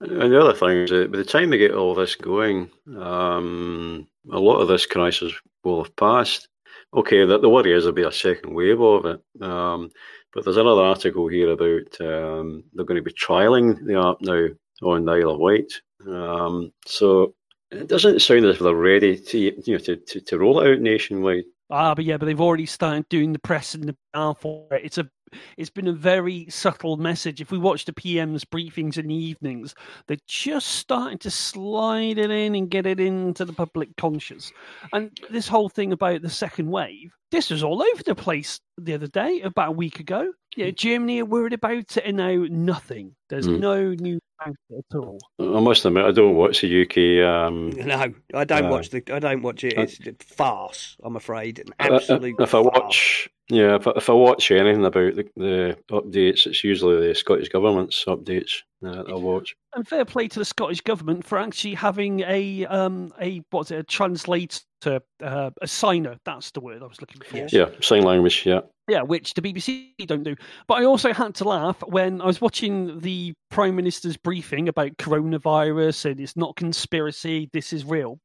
And 0.00 0.32
the 0.32 0.40
other 0.40 0.54
thing 0.54 0.78
is 0.82 0.90
that 0.90 1.12
by 1.12 1.18
the 1.18 1.24
time 1.24 1.50
they 1.50 1.58
get 1.58 1.74
all 1.74 1.94
this 1.94 2.14
going, 2.14 2.70
um, 2.98 4.06
a 4.30 4.38
lot 4.38 4.60
of 4.60 4.68
this 4.68 4.86
crisis 4.86 5.32
will 5.62 5.82
have 5.82 5.96
passed. 5.96 6.48
Okay, 6.94 7.24
the, 7.24 7.38
the 7.38 7.48
worry 7.48 7.72
is 7.72 7.84
there'll 7.84 7.94
be 7.94 8.02
a 8.02 8.12
second 8.12 8.54
wave 8.54 8.80
of 8.80 9.04
it. 9.06 9.42
Um, 9.42 9.90
but 10.32 10.44
there's 10.44 10.56
another 10.56 10.82
article 10.82 11.28
here 11.28 11.50
about 11.50 12.00
um, 12.00 12.64
they're 12.72 12.84
going 12.84 13.02
to 13.02 13.02
be 13.02 13.12
trialing 13.12 13.84
the 13.84 13.98
app 13.98 14.20
now 14.20 14.48
on 14.82 15.04
the 15.04 15.12
Isle 15.12 15.30
of 15.30 15.40
Wight. 15.40 15.72
Um, 16.06 16.72
so 16.86 17.34
it 17.70 17.88
doesn't 17.88 18.20
sound 18.20 18.44
as 18.44 18.56
if 18.56 18.62
they're 18.62 18.74
ready 18.74 19.16
to 19.16 19.38
you 19.38 19.52
know 19.66 19.78
to, 19.78 19.96
to, 19.96 20.20
to 20.20 20.38
roll 20.38 20.60
it 20.60 20.72
out 20.72 20.80
nationwide. 20.80 21.44
Ah, 21.70 21.94
but 21.94 22.04
yeah, 22.04 22.16
but 22.16 22.26
they've 22.26 22.40
already 22.40 22.66
started 22.66 23.08
doing 23.08 23.32
the 23.32 23.38
press 23.38 23.74
and 23.74 23.88
the 24.12 24.34
for 24.34 24.66
it. 24.72 24.84
It's 24.84 24.98
a, 24.98 25.08
it's 25.56 25.70
been 25.70 25.88
a 25.88 25.92
very 25.92 26.46
subtle 26.48 26.96
message. 26.96 27.40
If 27.40 27.50
we 27.50 27.58
watch 27.58 27.84
the 27.84 27.92
PM's 27.92 28.44
briefings 28.44 28.96
in 28.98 29.08
the 29.08 29.14
evenings, 29.14 29.74
they're 30.06 30.16
just 30.26 30.68
starting 30.68 31.18
to 31.18 31.30
slide 31.30 32.18
it 32.18 32.30
in 32.30 32.54
and 32.54 32.68
get 32.70 32.86
it 32.86 33.00
into 33.00 33.44
the 33.44 33.52
public 33.52 33.96
conscious. 33.96 34.52
And 34.92 35.10
this 35.30 35.48
whole 35.48 35.68
thing 35.68 35.92
about 35.92 36.22
the 36.22 36.30
second 36.30 36.70
wave, 36.70 37.12
this 37.30 37.50
was 37.50 37.62
all 37.62 37.82
over 37.82 38.02
the 38.02 38.14
place 38.14 38.60
the 38.78 38.94
other 38.94 39.08
day, 39.08 39.40
about 39.42 39.68
a 39.68 39.72
week 39.72 40.00
ago. 40.00 40.32
Yeah, 40.56 40.70
Germany 40.70 41.20
are 41.20 41.24
worried 41.24 41.52
about 41.52 41.96
it, 41.96 42.02
and 42.04 42.16
now 42.16 42.44
nothing. 42.48 43.16
There's 43.28 43.48
Mm. 43.48 43.58
no 43.58 43.88
news 43.94 44.20
about 44.40 44.54
it 44.70 44.84
at 44.92 44.96
all. 44.96 45.18
I 45.40 45.58
must 45.60 45.84
admit, 45.84 46.04
I 46.04 46.12
don't 46.12 46.36
watch 46.36 46.60
the 46.60 46.68
UK. 46.68 47.20
Um, 47.22 47.70
No, 47.70 47.96
I 48.34 48.44
don't 48.44 48.66
Uh, 48.66 48.70
watch 48.70 48.90
the. 48.90 49.02
I 49.12 49.18
don't 49.18 49.42
watch 49.42 49.64
it. 49.64 49.72
It's 49.76 49.98
a 50.06 50.14
farce. 50.24 50.96
I'm 51.02 51.16
afraid, 51.16 51.58
an 51.58 51.66
Uh, 51.80 51.92
uh, 51.92 51.96
absolute. 51.96 52.36
If 52.38 52.54
I 52.54 52.60
watch, 52.60 53.28
yeah, 53.48 53.76
if 53.76 53.86
I, 53.86 53.92
if 53.96 54.10
I 54.10 54.12
watch 54.12 54.50
anything 54.50 54.84
about 54.84 55.14
the, 55.16 55.28
the 55.36 55.78
updates, 55.90 56.46
it's 56.46 56.64
usually 56.64 57.06
the 57.06 57.14
Scottish 57.14 57.48
government's 57.48 58.04
updates 58.06 58.62
that 58.84 59.06
I 59.08 59.14
watch. 59.14 59.54
And 59.74 59.86
fair 59.86 60.04
play 60.04 60.28
to 60.28 60.38
the 60.38 60.44
Scottish 60.44 60.80
government 60.80 61.24
for 61.24 61.38
actually 61.38 61.74
having 61.74 62.20
a 62.20 62.66
um 62.66 63.12
a 63.20 63.42
what's 63.50 63.70
it 63.70 63.78
a 63.78 63.82
translator 63.82 64.60
uh, 64.86 65.50
a 65.62 65.66
signer 65.66 66.16
that's 66.24 66.50
the 66.50 66.60
word 66.60 66.82
I 66.82 66.86
was 66.86 67.00
looking 67.00 67.22
for. 67.22 67.56
Yeah, 67.56 67.70
sign 67.80 68.02
language. 68.02 68.44
Yeah, 68.44 68.60
Yeah, 68.88 69.02
which 69.02 69.34
the 69.34 69.42
BBC 69.42 69.92
don't 70.06 70.24
do. 70.24 70.36
But 70.66 70.74
I 70.74 70.84
also 70.84 71.12
had 71.12 71.34
to 71.36 71.44
laugh 71.44 71.82
when 71.86 72.20
I 72.20 72.26
was 72.26 72.40
watching 72.40 73.00
the 73.00 73.34
Prime 73.50 73.76
Minister's 73.76 74.16
briefing 74.16 74.68
about 74.68 74.96
coronavirus 74.98 76.10
and 76.10 76.20
it's 76.20 76.36
not 76.36 76.56
conspiracy, 76.56 77.48
this 77.52 77.72
is 77.72 77.84
real. 77.84 78.18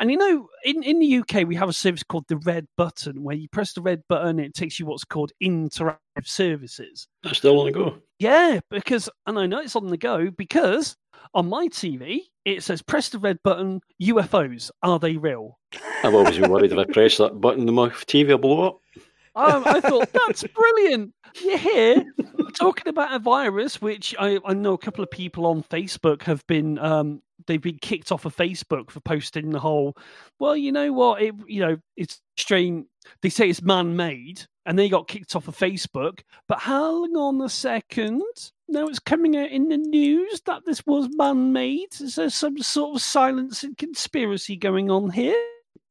And 0.00 0.10
you 0.10 0.18
know, 0.18 0.48
in, 0.64 0.82
in 0.82 0.98
the 0.98 1.18
UK, 1.18 1.46
we 1.46 1.54
have 1.56 1.68
a 1.68 1.72
service 1.72 2.02
called 2.02 2.26
the 2.28 2.36
red 2.38 2.66
button 2.76 3.22
where 3.22 3.36
you 3.36 3.48
press 3.48 3.72
the 3.72 3.82
red 3.82 4.02
button 4.08 4.38
it 4.38 4.54
takes 4.54 4.78
you 4.78 4.86
what's 4.86 5.04
called 5.04 5.32
interactive 5.42 5.96
services. 6.24 7.08
that's 7.22 7.38
still 7.38 7.60
on 7.60 7.66
the 7.66 7.72
go. 7.72 7.98
Yeah, 8.18 8.60
because, 8.70 9.08
and 9.26 9.38
I 9.38 9.46
know 9.46 9.60
it's 9.60 9.76
on 9.76 9.88
the 9.88 9.96
go 9.96 10.30
because 10.30 10.96
on 11.34 11.48
my 11.48 11.68
TV, 11.68 12.20
it 12.44 12.62
says 12.62 12.82
press 12.82 13.08
the 13.08 13.18
red 13.18 13.38
button, 13.42 13.80
UFOs, 14.02 14.70
are 14.82 14.98
they 14.98 15.16
real? 15.16 15.58
I've 16.04 16.14
always 16.14 16.38
been 16.38 16.50
worried 16.50 16.72
if 16.72 16.78
I 16.78 16.84
press 16.84 17.18
that 17.18 17.40
button, 17.40 17.66
the 17.66 17.72
my 17.72 17.88
TV 17.88 18.28
will 18.28 18.38
blow 18.38 18.62
up. 18.62 18.78
Um, 19.34 19.62
I 19.66 19.80
thought 19.80 20.12
that's 20.12 20.44
brilliant. 20.44 21.14
You're 21.42 21.58
here 21.58 22.04
talking 22.54 22.88
about 22.88 23.14
a 23.14 23.18
virus, 23.18 23.80
which 23.80 24.14
I, 24.18 24.38
I 24.44 24.54
know 24.54 24.74
a 24.74 24.78
couple 24.78 25.02
of 25.02 25.10
people 25.10 25.46
on 25.46 25.62
Facebook 25.62 26.22
have 26.22 26.46
been 26.46 26.78
um, 26.78 27.22
they've 27.46 27.60
been 27.60 27.78
kicked 27.78 28.12
off 28.12 28.24
of 28.24 28.36
Facebook 28.36 28.90
for 28.90 29.00
posting 29.00 29.50
the 29.50 29.60
whole. 29.60 29.96
Well, 30.38 30.56
you 30.56 30.72
know 30.72 30.92
what? 30.92 31.22
It 31.22 31.34
you 31.46 31.60
know 31.60 31.78
it's 31.96 32.20
strange. 32.36 32.86
They 33.22 33.30
say 33.30 33.48
it's 33.48 33.62
man-made, 33.62 34.46
and 34.64 34.78
they 34.78 34.88
got 34.88 35.08
kicked 35.08 35.34
off 35.34 35.48
of 35.48 35.56
Facebook. 35.56 36.20
But 36.48 36.60
hang 36.60 37.16
on 37.16 37.40
a 37.40 37.48
second. 37.48 38.22
Now 38.68 38.86
it's 38.86 38.98
coming 38.98 39.36
out 39.36 39.50
in 39.50 39.68
the 39.68 39.76
news 39.76 40.42
that 40.46 40.64
this 40.64 40.86
was 40.86 41.08
man-made. 41.12 42.00
Is 42.00 42.16
there 42.16 42.30
some 42.30 42.58
sort 42.58 42.96
of 42.96 43.02
silence 43.02 43.62
and 43.62 43.76
conspiracy 43.76 44.56
going 44.56 44.90
on 44.90 45.10
here? 45.10 45.36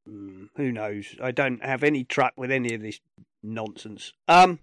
Mm, 0.10 0.49
who 0.56 0.72
knows? 0.72 1.15
I 1.22 1.31
don't 1.31 1.64
have 1.64 1.84
any 1.84 2.03
truck 2.03 2.34
with 2.35 2.52
any 2.52 2.73
of 2.73 2.81
this 2.81 2.99
nonsense. 3.43 4.14
Um. 4.27 4.60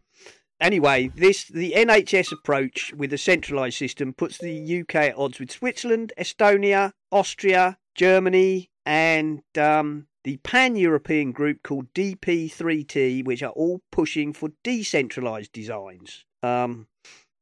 Anyway, 0.61 1.09
this 1.15 1.45
the 1.45 1.73
NHS 1.77 2.33
approach 2.33 2.93
with 2.93 3.13
a 3.13 3.19
centralised 3.19 3.79
system 3.79 4.13
puts 4.13 4.39
the 4.39 4.81
UK 4.81 4.95
at 4.97 5.17
odds 5.17 5.39
with 5.39 5.53
Switzerland, 5.53 6.13
Estonia, 6.19 6.95
Austria, 7.13 7.79
Germany, 7.95 8.69
and 8.85 9.43
um, 9.57 10.08
the 10.25 10.39
pan 10.39 10.77
European 10.77 11.33
group 11.33 11.63
called 11.63 11.93
DP3T, 11.95 13.25
which 13.25 13.43
are 13.43 13.53
all 13.53 13.81
pushing 13.91 14.33
for 14.33 14.51
decentralized 14.63 15.53
designs. 15.53 16.25
Um, 16.43 16.89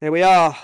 there 0.00 0.12
we 0.12 0.22
are. 0.22 0.56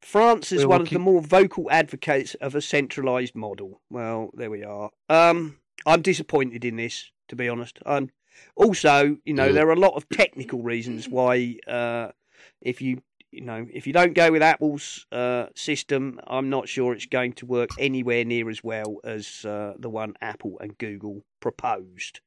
France 0.00 0.50
is 0.52 0.64
We're 0.64 0.70
one 0.70 0.80
of 0.82 0.90
the 0.90 0.98
more 0.98 1.20
vocal 1.20 1.70
advocates 1.70 2.34
of 2.36 2.54
a 2.54 2.62
centralized 2.62 3.34
model. 3.34 3.80
Well, 3.90 4.30
there 4.34 4.50
we 4.50 4.64
are. 4.64 4.90
Um, 5.08 5.58
I'm 5.86 6.02
disappointed 6.02 6.64
in 6.64 6.76
this, 6.76 7.10
to 7.28 7.36
be 7.36 7.48
honest. 7.48 7.78
Um, 7.84 8.10
also, 8.56 9.18
you 9.24 9.34
know, 9.34 9.52
there 9.52 9.68
are 9.68 9.72
a 9.72 9.78
lot 9.78 9.94
of 9.94 10.08
technical 10.08 10.62
reasons 10.62 11.08
why, 11.08 11.56
uh, 11.68 12.08
if 12.60 12.80
you, 12.80 13.02
you 13.30 13.42
know, 13.42 13.66
if 13.72 13.86
you 13.86 13.92
don't 13.92 14.14
go 14.14 14.32
with 14.32 14.42
Apple's 14.42 15.06
uh, 15.12 15.46
system, 15.54 16.20
I'm 16.26 16.50
not 16.50 16.68
sure 16.68 16.92
it's 16.92 17.06
going 17.06 17.34
to 17.34 17.46
work 17.46 17.70
anywhere 17.78 18.24
near 18.24 18.50
as 18.50 18.64
well 18.64 18.98
as 19.04 19.44
uh, 19.44 19.74
the 19.78 19.90
one 19.90 20.14
Apple 20.20 20.58
and 20.60 20.76
Google 20.78 21.24
proposed. 21.40 22.20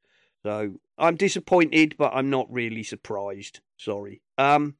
So 0.43 0.75
I'm 0.97 1.15
disappointed, 1.15 1.95
but 1.97 2.11
I'm 2.13 2.29
not 2.29 2.51
really 2.51 2.83
surprised. 2.83 3.61
Sorry. 3.77 4.21
Um, 4.37 4.75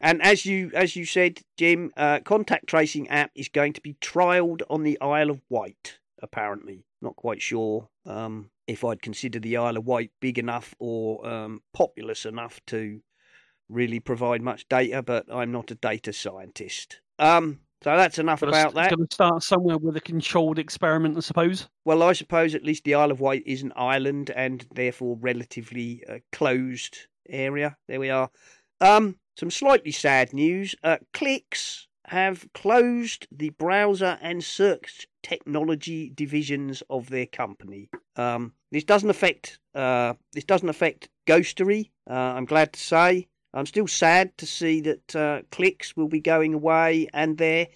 and 0.00 0.20
as 0.22 0.44
you 0.44 0.70
as 0.74 0.96
you 0.96 1.04
said, 1.04 1.40
Jim, 1.56 1.92
uh, 1.96 2.20
contact 2.20 2.66
tracing 2.66 3.08
app 3.08 3.30
is 3.34 3.48
going 3.48 3.72
to 3.74 3.80
be 3.80 3.94
trialled 3.94 4.62
on 4.68 4.82
the 4.82 5.00
Isle 5.00 5.30
of 5.30 5.42
Wight. 5.48 5.98
Apparently, 6.20 6.84
not 7.00 7.16
quite 7.16 7.42
sure 7.42 7.88
um, 8.06 8.50
if 8.66 8.84
I'd 8.84 9.02
consider 9.02 9.38
the 9.38 9.56
Isle 9.56 9.76
of 9.76 9.86
Wight 9.86 10.10
big 10.20 10.38
enough 10.38 10.74
or 10.78 11.26
um, 11.26 11.62
populous 11.72 12.24
enough 12.24 12.60
to 12.66 13.00
really 13.72 14.00
provide 14.00 14.42
much 14.42 14.68
data, 14.68 15.02
but 15.02 15.26
I'm 15.32 15.52
not 15.52 15.70
a 15.70 15.74
data 15.74 16.12
scientist. 16.12 17.00
Um, 17.18 17.60
so 17.82 17.96
that's 17.96 18.18
enough 18.18 18.42
about 18.42 18.74
that. 18.74 18.90
Going 18.90 19.08
to 19.08 19.14
start 19.14 19.42
somewhere 19.42 19.78
with 19.78 19.96
a 19.96 20.00
controlled 20.00 20.58
experiment, 20.58 21.16
I 21.16 21.20
suppose. 21.20 21.68
Well, 21.84 22.02
I 22.02 22.12
suppose 22.12 22.54
at 22.54 22.64
least 22.64 22.84
the 22.84 22.94
Isle 22.94 23.10
of 23.10 23.20
Wight 23.20 23.42
is 23.44 23.62
an 23.62 23.72
island 23.74 24.30
and 24.30 24.64
therefore 24.72 25.16
relatively 25.20 26.04
uh, 26.08 26.18
closed 26.30 26.98
area. 27.28 27.76
There 27.88 27.98
we 27.98 28.10
are. 28.10 28.30
Um, 28.80 29.16
some 29.36 29.50
slightly 29.50 29.90
sad 29.90 30.32
news. 30.32 30.74
Uh, 30.84 30.98
Cliqz 31.12 31.86
have 32.06 32.46
closed 32.52 33.26
the 33.32 33.50
browser 33.50 34.18
and 34.20 34.44
search 34.44 35.06
technology 35.22 36.10
divisions 36.14 36.82
of 36.90 37.08
their 37.08 37.26
company. 37.26 37.88
Um, 38.16 38.52
this 38.70 38.84
doesn't 38.84 39.10
affect 39.10 39.58
uh, 39.74 40.14
this 40.32 40.44
doesn't 40.44 40.68
affect 40.68 41.08
Ghostery. 41.26 41.90
Uh, 42.08 42.14
I'm 42.14 42.44
glad 42.44 42.72
to 42.74 42.80
say. 42.80 43.28
I'm 43.54 43.66
still 43.66 43.86
sad 43.86 44.36
to 44.38 44.46
see 44.46 44.80
that 44.82 45.16
uh, 45.16 45.42
Cliqz 45.50 45.96
will 45.96 46.08
be 46.08 46.20
going 46.20 46.54
away 46.54 47.08
and 47.12 47.38
their 47.38 47.68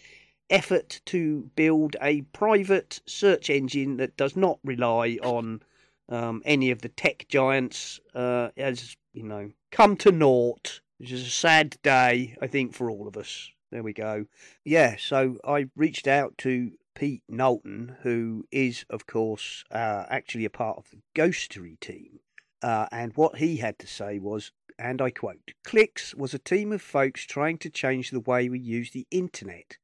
effort 0.49 1.01
to 1.07 1.51
build 1.57 1.97
a 2.01 2.23
private 2.23 3.01
search 3.07 3.51
engine 3.51 3.97
that 3.99 4.17
does 4.17 4.37
not 4.37 4.59
rely 4.65 5.19
on 5.23 5.63
um, 6.09 6.43
any 6.45 6.71
of 6.71 6.83
the 6.83 6.89
tech 6.89 7.27
giants 7.29 8.01
uh, 8.15 8.49
has, 8.57 8.97
you 9.13 9.25
know, 9.25 9.51
come 9.71 9.97
to 9.97 10.13
naught. 10.13 10.81
Which 10.99 11.13
is 11.13 11.27
a 11.27 11.31
sad 11.31 11.77
day, 11.83 12.37
I 12.41 12.47
think, 12.47 12.73
for 12.73 12.91
all 12.91 13.07
of 13.07 13.19
us. 13.19 13.51
There 13.71 13.83
we 13.83 13.93
go. 13.93 14.27
Yeah, 14.65 14.97
so 14.99 15.37
I 15.45 15.67
reached 15.77 16.07
out 16.07 16.39
to 16.39 16.73
Pete 16.95 17.23
Knowlton, 17.29 17.97
who 18.03 18.47
is, 18.51 18.87
of 18.89 19.07
course, 19.07 19.63
uh, 19.71 20.07
actually 20.09 20.47
a 20.47 20.51
part 20.51 20.79
of 20.79 20.89
the 20.91 21.01
Ghostery 21.15 21.79
team. 21.81 22.21
Uh, 22.63 22.87
and 22.91 23.13
what 23.15 23.37
he 23.37 23.59
had 23.59 23.79
to 23.81 23.87
say 23.87 24.19
was, 24.19 24.53
and 24.79 25.01
I 25.01 25.11
quote, 25.11 25.53
Cliqz 25.65 26.15
was 26.15 26.35
a 26.35 26.39
team 26.39 26.73
of 26.73 26.83
folks 26.83 27.25
trying 27.25 27.59
to 27.59 27.71
change 27.71 28.11
the 28.11 28.21
way 28.21 28.49
we 28.49 28.59
use 28.59 28.91
the 28.91 29.07
internet 29.11 29.79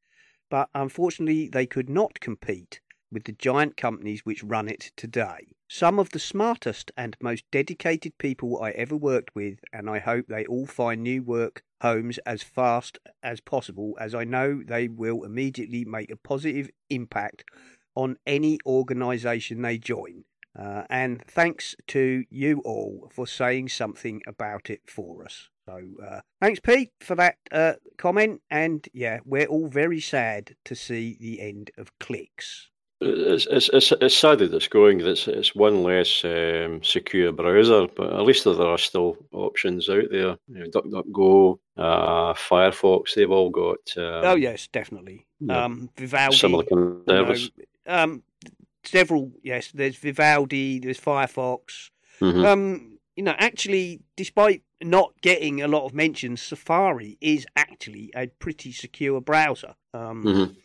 but 0.53 0.69
unfortunately 0.75 1.49
they 1.49 1.65
could 1.65 1.89
not 1.89 2.21
compete 2.21 2.79
with 3.11 3.25
the 3.25 3.33
giant 3.33 3.75
companies 3.75 4.27
which 4.27 4.45
run 4.45 4.69
it 4.69 4.93
today. 4.97 5.57
Some 5.67 5.99
of 5.99 6.11
the 6.11 6.19
smartest 6.19 6.93
and 6.95 7.17
most 7.23 7.51
dedicated 7.51 8.19
people 8.19 8.61
I 8.61 8.73
ever 8.73 8.95
worked 8.95 9.35
with, 9.35 9.61
and 9.73 9.89
I 9.89 9.99
hope 9.99 10.27
they 10.29 10.45
all 10.45 10.67
find 10.67 11.03
new 11.03 11.23
work 11.23 11.63
homes 11.81 12.19
as 12.27 12.43
fast 12.43 12.99
as 13.23 13.41
possible, 13.41 13.97
as 13.99 14.15
I 14.15 14.25
know 14.25 14.63
they 14.63 14.89
will 14.89 15.25
immediately 15.25 15.87
make 15.87 16.11
a 16.11 16.17
positive 16.17 16.69
impact 16.91 17.45
on 17.95 18.19
any 18.27 18.59
organisation 18.67 19.63
they 19.63 19.79
join. 19.79 20.25
Uh, 20.59 20.83
and 20.91 21.23
thanks 21.27 21.75
to 21.89 22.25
you 22.31 22.61
all 22.65 23.11
for 23.15 23.27
saying 23.27 23.69
something 23.69 24.21
about 24.27 24.69
it 24.69 24.83
for 24.87 25.25
us. 25.25 25.49
So 25.67 25.81
uh, 26.07 26.21
thanks, 26.41 26.61
Pete, 26.61 26.91
for 27.01 27.15
that 27.17 27.37
uh, 27.51 27.75
comment. 27.97 28.43
And 28.51 28.87
yeah, 28.93 29.21
we're 29.25 29.47
all 29.47 29.69
very 29.69 30.01
sad 30.01 30.57
to 30.65 30.75
see 30.75 31.17
the 31.21 31.41
end 31.41 31.71
of 31.79 31.97
Cliqz. 32.01 32.67
It's, 33.05 33.47
it's, 33.51 33.69
it's, 33.71 33.93
it's 34.01 34.17
sad 34.17 34.39
that 34.41 34.55
it's 34.55 34.69
going. 34.69 35.01
It's, 35.01 35.27
it's 35.27 35.55
one 35.57 35.83
less 35.83 36.25
um, 36.25 36.83
secure 36.85 37.33
browser, 37.33 37.89
but 37.97 38.13
at 38.13 38.23
least 38.23 38.45
there 38.45 38.61
are 38.61 38.79
still 38.79 39.17
options 39.33 39.89
out 39.89 40.05
there. 40.11 40.37
You 40.49 40.61
know, 40.61 40.67
DuckDuckGo, 40.67 41.59
uh, 41.79 42.35
Firefox, 42.35 43.15
they've 43.15 43.31
all 43.31 43.51
got. 43.51 43.79
Um, 43.97 44.25
oh 44.25 44.35
yes, 44.37 44.69
definitely. 44.69 45.27
yeah, 45.41 45.65
Um, 45.65 45.91
Vivaldi. 45.97 46.37
similar 46.37 46.65
kind 46.65 47.09
of 47.09 47.39
you 47.39 47.49
know, 47.87 47.95
um, 48.03 48.23
several. 48.85 49.33
Yes, 49.43 49.71
there's 49.73 49.97
Vivaldi. 49.97 50.79
There's 50.79 51.01
Firefox. 51.01 51.91
Mhm. 52.21 52.45
Um, 52.45 52.99
you 53.17 53.23
know, 53.23 53.35
actually, 53.39 54.01
despite 54.17 54.63
not 54.83 55.13
getting 55.21 55.63
a 55.63 55.69
lot 55.69 55.85
of 55.85 55.95
mentions, 55.95 56.43
Safari 56.43 57.19
is 57.21 57.47
actually 57.57 58.11
a 58.17 58.27
pretty 58.27 58.73
secure 58.73 59.21
browser. 59.21 59.75
Um, 59.95 60.25
Mhm. 60.25 60.57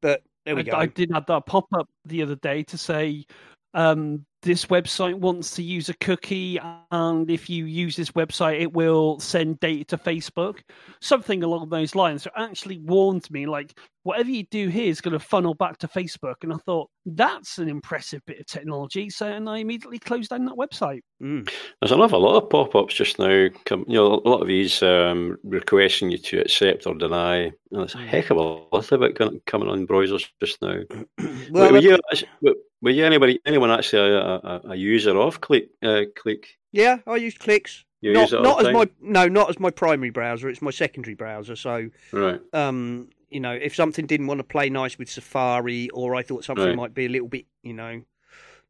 But 0.00 0.22
there 0.44 0.54
we 0.54 0.62
I, 0.62 0.64
go. 0.64 0.72
I 0.72 0.86
did 0.86 1.10
have 1.12 1.26
that 1.26 1.46
pop 1.46 1.66
up 1.72 1.88
the 2.04 2.22
other 2.22 2.36
day 2.36 2.62
to 2.64 2.76
say 2.76 3.24
um, 3.72 4.24
this 4.44 4.66
website 4.66 5.14
wants 5.14 5.50
to 5.56 5.62
use 5.62 5.88
a 5.88 5.94
cookie, 5.94 6.60
and 6.90 7.30
if 7.30 7.50
you 7.50 7.64
use 7.64 7.96
this 7.96 8.12
website, 8.12 8.60
it 8.60 8.72
will 8.72 9.18
send 9.18 9.58
data 9.58 9.84
to 9.84 9.98
Facebook. 9.98 10.60
Something 11.00 11.42
along 11.42 11.70
those 11.70 11.94
lines. 11.94 12.22
So 12.22 12.30
actually 12.36 12.78
warned 12.78 13.28
me, 13.30 13.46
like, 13.46 13.76
whatever 14.04 14.30
you 14.30 14.44
do 14.50 14.68
here 14.68 14.90
is 14.90 15.00
going 15.00 15.12
to 15.12 15.18
funnel 15.18 15.54
back 15.54 15.78
to 15.78 15.88
Facebook. 15.88 16.36
And 16.42 16.52
I 16.52 16.56
thought, 16.58 16.90
that's 17.06 17.58
an 17.58 17.68
impressive 17.68 18.20
bit 18.26 18.38
of 18.38 18.46
technology. 18.46 19.10
So, 19.10 19.26
and 19.26 19.48
I 19.48 19.58
immediately 19.58 19.98
closed 19.98 20.30
down 20.30 20.44
that 20.44 20.54
website. 20.54 21.00
Mm. 21.22 21.50
There's 21.80 21.92
an 21.92 22.00
awful 22.00 22.20
lot 22.20 22.42
of 22.42 22.50
pop-ups 22.50 22.94
just 22.94 23.18
now. 23.18 23.48
Come, 23.64 23.84
you 23.88 23.94
know, 23.94 24.22
a 24.24 24.28
lot 24.28 24.42
of 24.42 24.48
these 24.48 24.82
um, 24.82 25.38
requesting 25.42 26.10
you 26.10 26.18
to 26.18 26.40
accept 26.40 26.86
or 26.86 26.94
deny. 26.94 27.44
And 27.44 27.52
there's 27.70 27.94
a 27.94 27.98
heck 27.98 28.30
of 28.30 28.36
a 28.36 28.42
lot 28.42 28.92
of 28.92 29.02
it 29.02 29.16
com- 29.16 29.40
coming 29.46 29.68
on 29.68 29.86
browsers 29.86 30.28
just 30.40 30.60
now. 30.60 30.80
well, 31.50 31.72
were, 31.72 31.78
you, 31.78 31.98
were, 32.42 32.54
were 32.84 32.90
you 32.90 33.04
anybody, 33.04 33.40
anyone 33.46 33.70
actually 33.70 34.12
a, 34.12 34.20
a, 34.20 34.60
a 34.70 34.74
user 34.76 35.16
of 35.16 35.40
Click? 35.40 35.70
Uh, 35.82 36.02
Click? 36.14 36.46
yeah, 36.70 36.98
I 37.06 37.16
use 37.16 37.36
Cliqz. 37.36 37.84
You 38.02 38.12
not 38.12 38.20
use 38.20 38.32
it 38.34 38.42
not 38.42 38.66
as 38.66 38.72
my 38.72 38.88
no, 39.00 39.26
not 39.26 39.48
as 39.48 39.58
my 39.58 39.70
primary 39.70 40.10
browser. 40.10 40.50
It's 40.50 40.60
my 40.60 40.70
secondary 40.70 41.14
browser. 41.14 41.56
So, 41.56 41.88
right. 42.12 42.40
um, 42.52 43.08
you 43.30 43.40
know, 43.40 43.52
if 43.52 43.74
something 43.74 44.06
didn't 44.06 44.26
want 44.26 44.38
to 44.38 44.44
play 44.44 44.68
nice 44.68 44.98
with 44.98 45.08
Safari, 45.08 45.88
or 45.90 46.14
I 46.14 46.22
thought 46.22 46.44
something 46.44 46.66
Right. 46.66 46.76
might 46.76 46.94
be 46.94 47.06
a 47.06 47.08
little 47.08 47.28
bit, 47.28 47.46
you 47.62 47.72
know, 47.72 48.02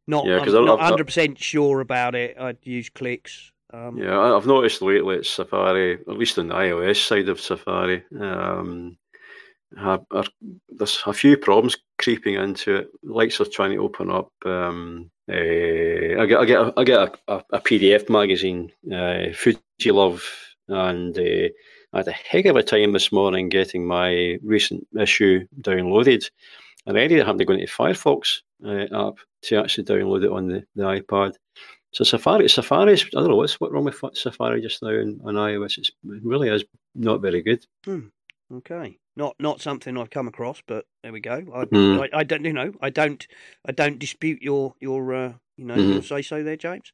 not 0.07 0.27
Yeah, 0.27 0.39
I'm 0.41 0.65
not 0.65 0.81
hundred 0.81 1.07
percent 1.07 1.39
sure 1.39 1.81
about 1.81 2.15
it, 2.15 2.37
I'd 2.39 2.59
use 2.63 2.89
Cliqz. 2.91 3.51
Um, 3.73 3.99
Yeah, 3.99 4.19
I've 4.19 4.47
noticed 4.47 4.83
lately 4.83 5.17
it's 5.17 5.31
Safari, 5.31 5.95
at 5.95 6.09
least 6.09 6.39
on 6.39 6.49
the 6.49 6.55
iOS 6.55 7.05
side 7.05 7.29
of 7.29 7.41
Safari. 7.41 8.05
Um, 8.19 8.97
have, 9.79 10.05
are, 10.11 10.25
there's 10.69 11.03
a 11.07 11.13
few 11.13 11.37
problems 11.37 11.77
creeping 11.99 12.35
into 12.35 12.77
it. 12.77 12.89
Lights 13.03 13.41
are 13.41 13.47
trying 13.47 13.73
to 13.73 13.79
open 13.79 14.11
up. 14.11 14.31
Um, 14.45 15.11
eh, 15.29 16.17
I 16.19 16.27
get, 16.27 16.39
I 16.39 16.45
get, 16.45 16.61
a, 16.61 16.75
I 16.77 16.85
get 16.85 17.19
a, 17.29 17.43
a, 17.51 17.61
PDF 17.61 18.09
magazine, 18.09 18.73
uh, 18.93 19.33
Fuji 19.35 19.91
Love, 19.91 20.25
and 20.69 21.17
uh, 21.19 21.49
I 21.93 21.99
had 21.99 22.09
a 22.09 22.13
heck 22.13 22.47
of 22.47 22.57
a 22.57 22.63
time 22.63 22.93
this 22.93 23.13
morning 23.13 23.49
getting 23.49 23.87
my 23.87 24.39
recent 24.43 24.87
issue 24.99 25.47
downloaded. 25.61 26.31
And 26.87 26.99
I 26.99 27.03
ended 27.03 27.21
up 27.21 27.27
having 27.27 27.39
to 27.39 27.45
go 27.45 27.55
into 27.55 27.67
Firefox 27.67 28.41
uh, 28.67 29.09
app 29.09 29.15
to 29.43 29.57
actually 29.57 29.85
download 29.85 30.25
it 30.25 30.33
on 30.33 30.49
the, 30.49 30.65
the 30.75 30.83
iPad. 30.83 31.35
So 31.93 32.03
Safari, 32.03 32.49
Safari, 32.49 32.95
I 32.95 33.05
don't 33.13 33.29
know 33.29 33.37
what's 33.37 33.61
what 33.61 33.73
wrong 33.73 33.85
with 33.85 34.03
Safari 34.15 34.61
just 34.61 34.83
now 34.83 34.89
on, 34.89 35.21
iOS. 35.23 35.79
It's, 35.79 35.91
it 35.91 36.25
really 36.25 36.49
is 36.49 36.65
not 36.97 37.23
very 37.23 37.41
good. 37.43 37.65
Okay, 38.53 38.99
not 39.17 39.37
not 39.39 39.61
something 39.61 39.97
I've 39.97 40.11
come 40.11 40.29
across, 40.29 40.63
but 40.67 40.87
there 41.03 41.13
we 41.13 41.21
go. 41.21 41.45
I, 41.55 41.67
Hmm. 41.71 41.99
I, 41.99 42.09
I 42.21 42.25
don't, 42.25 42.45
you 42.45 42.53
know, 42.53 42.73
I 42.81 42.91
don't, 42.91 43.27
I 43.67 43.73
don't 43.73 43.99
dispute 43.99 44.43
your 44.43 44.75
your, 44.81 45.15
uh, 45.15 45.33
you 45.57 45.65
know, 45.65 45.79
your 45.79 46.03
say 46.03 46.23
so 46.23 46.43
there, 46.43 46.57
James. 46.57 46.93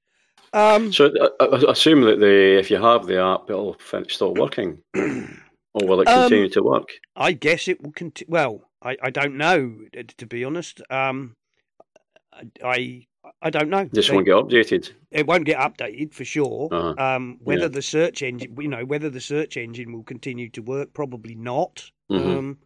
Um, 0.53 0.93
So 0.93 1.11
I, 1.41 1.45
I 1.45 1.71
assume 1.73 2.03
that 2.03 2.19
the 2.21 2.59
if 2.59 2.71
you 2.71 2.81
have 2.83 3.07
the 3.07 3.21
app, 3.23 3.49
it'll 3.51 3.77
stop 4.09 4.35
working, 4.35 4.79
or 4.95 5.87
will 5.87 6.01
it 6.01 6.07
Um, 6.07 6.25
continue 6.25 6.49
to 6.51 6.63
work? 6.63 6.89
I 7.17 7.33
guess 7.33 7.69
it 7.69 7.83
will 7.83 7.93
continue. 7.93 8.31
Well, 8.33 8.71
I, 8.83 8.97
I 9.03 9.11
don't 9.11 9.37
know 9.37 9.81
to 10.19 10.27
be 10.27 10.45
honest. 10.45 10.83
Um, 10.91 11.37
I 12.33 12.45
I 12.65 13.07
don't 13.51 13.69
know. 13.69 13.89
This 13.93 14.09
They- 14.09 14.15
won't 14.15 14.27
get 14.27 14.35
updated. 14.37 14.93
it 15.11 15.27
won't 15.27 15.45
get 15.45 15.59
updated 15.59 16.13
for 16.15 16.25
sure. 16.25 16.69
Uh-huh. 16.73 16.95
Um, 17.03 17.39
whether 17.43 17.63
Yeah. 17.63 17.69
the 17.69 17.83
search 17.83 18.23
engine, 18.23 18.57
you 18.59 18.69
know, 18.69 18.85
whether 18.85 19.11
the 19.11 19.21
search 19.21 19.57
engine 19.57 19.93
will 19.93 20.03
continue 20.05 20.49
to 20.51 20.63
work, 20.63 20.93
probably 20.95 21.35
not. 21.35 21.91
Mhm. 22.11 22.37
Um, 22.37 22.59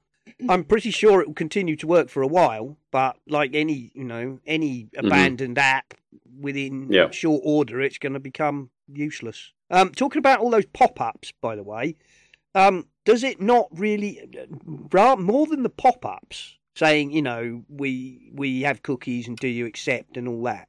I'm 0.48 0.64
pretty 0.64 0.90
sure 0.90 1.20
it 1.20 1.26
will 1.26 1.34
continue 1.34 1.76
to 1.76 1.86
work 1.86 2.08
for 2.08 2.22
a 2.22 2.26
while, 2.26 2.76
but 2.90 3.16
like 3.28 3.54
any, 3.54 3.90
you 3.94 4.04
know, 4.04 4.40
any 4.46 4.84
Mm-hmm. 4.84 5.06
abandoned 5.06 5.58
app, 5.58 5.94
within 6.40 6.90
Yeah. 6.90 7.10
short 7.10 7.42
order, 7.44 7.80
it's 7.80 7.98
going 7.98 8.14
to 8.14 8.20
become 8.20 8.70
useless. 8.92 9.52
Um, 9.70 9.90
talking 9.92 10.18
about 10.18 10.40
all 10.40 10.50
those 10.50 10.66
pop-ups, 10.66 11.32
by 11.40 11.54
the 11.56 11.62
way, 11.62 11.96
um, 12.54 12.86
does 13.04 13.22
it 13.22 13.40
not 13.40 13.68
really, 13.72 14.20
ra- 14.92 15.16
more 15.16 15.46
than 15.46 15.62
the 15.62 15.68
pop-ups 15.70 16.58
saying, 16.74 17.12
you 17.12 17.22
know, 17.22 17.64
we 17.68 18.30
we 18.32 18.62
have 18.62 18.82
cookies 18.82 19.28
and 19.28 19.36
do 19.36 19.48
you 19.48 19.66
accept 19.66 20.16
and 20.16 20.28
all 20.28 20.42
that? 20.44 20.68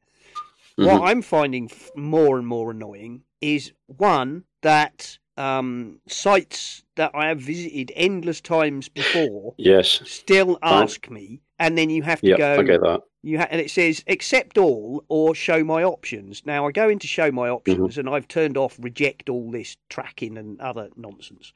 What 0.76 1.02
Mhm. 1.02 1.08
I'm 1.08 1.22
finding 1.22 1.66
f- 1.72 1.92
more 1.96 2.38
and 2.38 2.46
more 2.48 2.72
annoying 2.72 3.24
is 3.42 3.72
one 3.88 4.44
that 4.62 5.18
um, 5.38 6.00
sites 6.08 6.84
that 6.96 7.12
I 7.14 7.28
have 7.28 7.40
visited 7.40 7.92
endless 7.96 8.40
times 8.40 8.88
before 8.88 9.54
Yes. 9.58 10.02
still 10.06 10.58
ask 10.62 11.10
me, 11.10 11.42
and 11.60 11.78
then 11.78 11.90
you 11.90 12.04
have 12.04 12.22
to 12.22 12.28
Yeah, 12.28 12.38
go. 12.38 12.60
I 12.60 12.64
get 12.64 12.82
that. 12.82 13.02
You 13.22 13.40
ha- 13.40 13.48
and 13.50 13.60
it 13.60 13.70
says 13.72 14.04
accept 14.08 14.58
all 14.58 15.04
or 15.10 15.36
show 15.36 15.64
my 15.64 15.84
options. 15.84 16.46
Now 16.46 16.68
I 16.68 16.72
go 16.72 16.88
into 16.90 17.08
show 17.08 17.32
my 17.32 17.50
options, 17.50 17.98
and 17.98 18.08
I've 18.08 18.28
turned 18.28 18.56
off 18.56 18.78
reject 18.80 19.30
all 19.30 19.52
this 19.52 19.76
tracking 19.90 20.38
and 20.38 20.60
other 20.62 20.90
nonsense. 20.96 21.52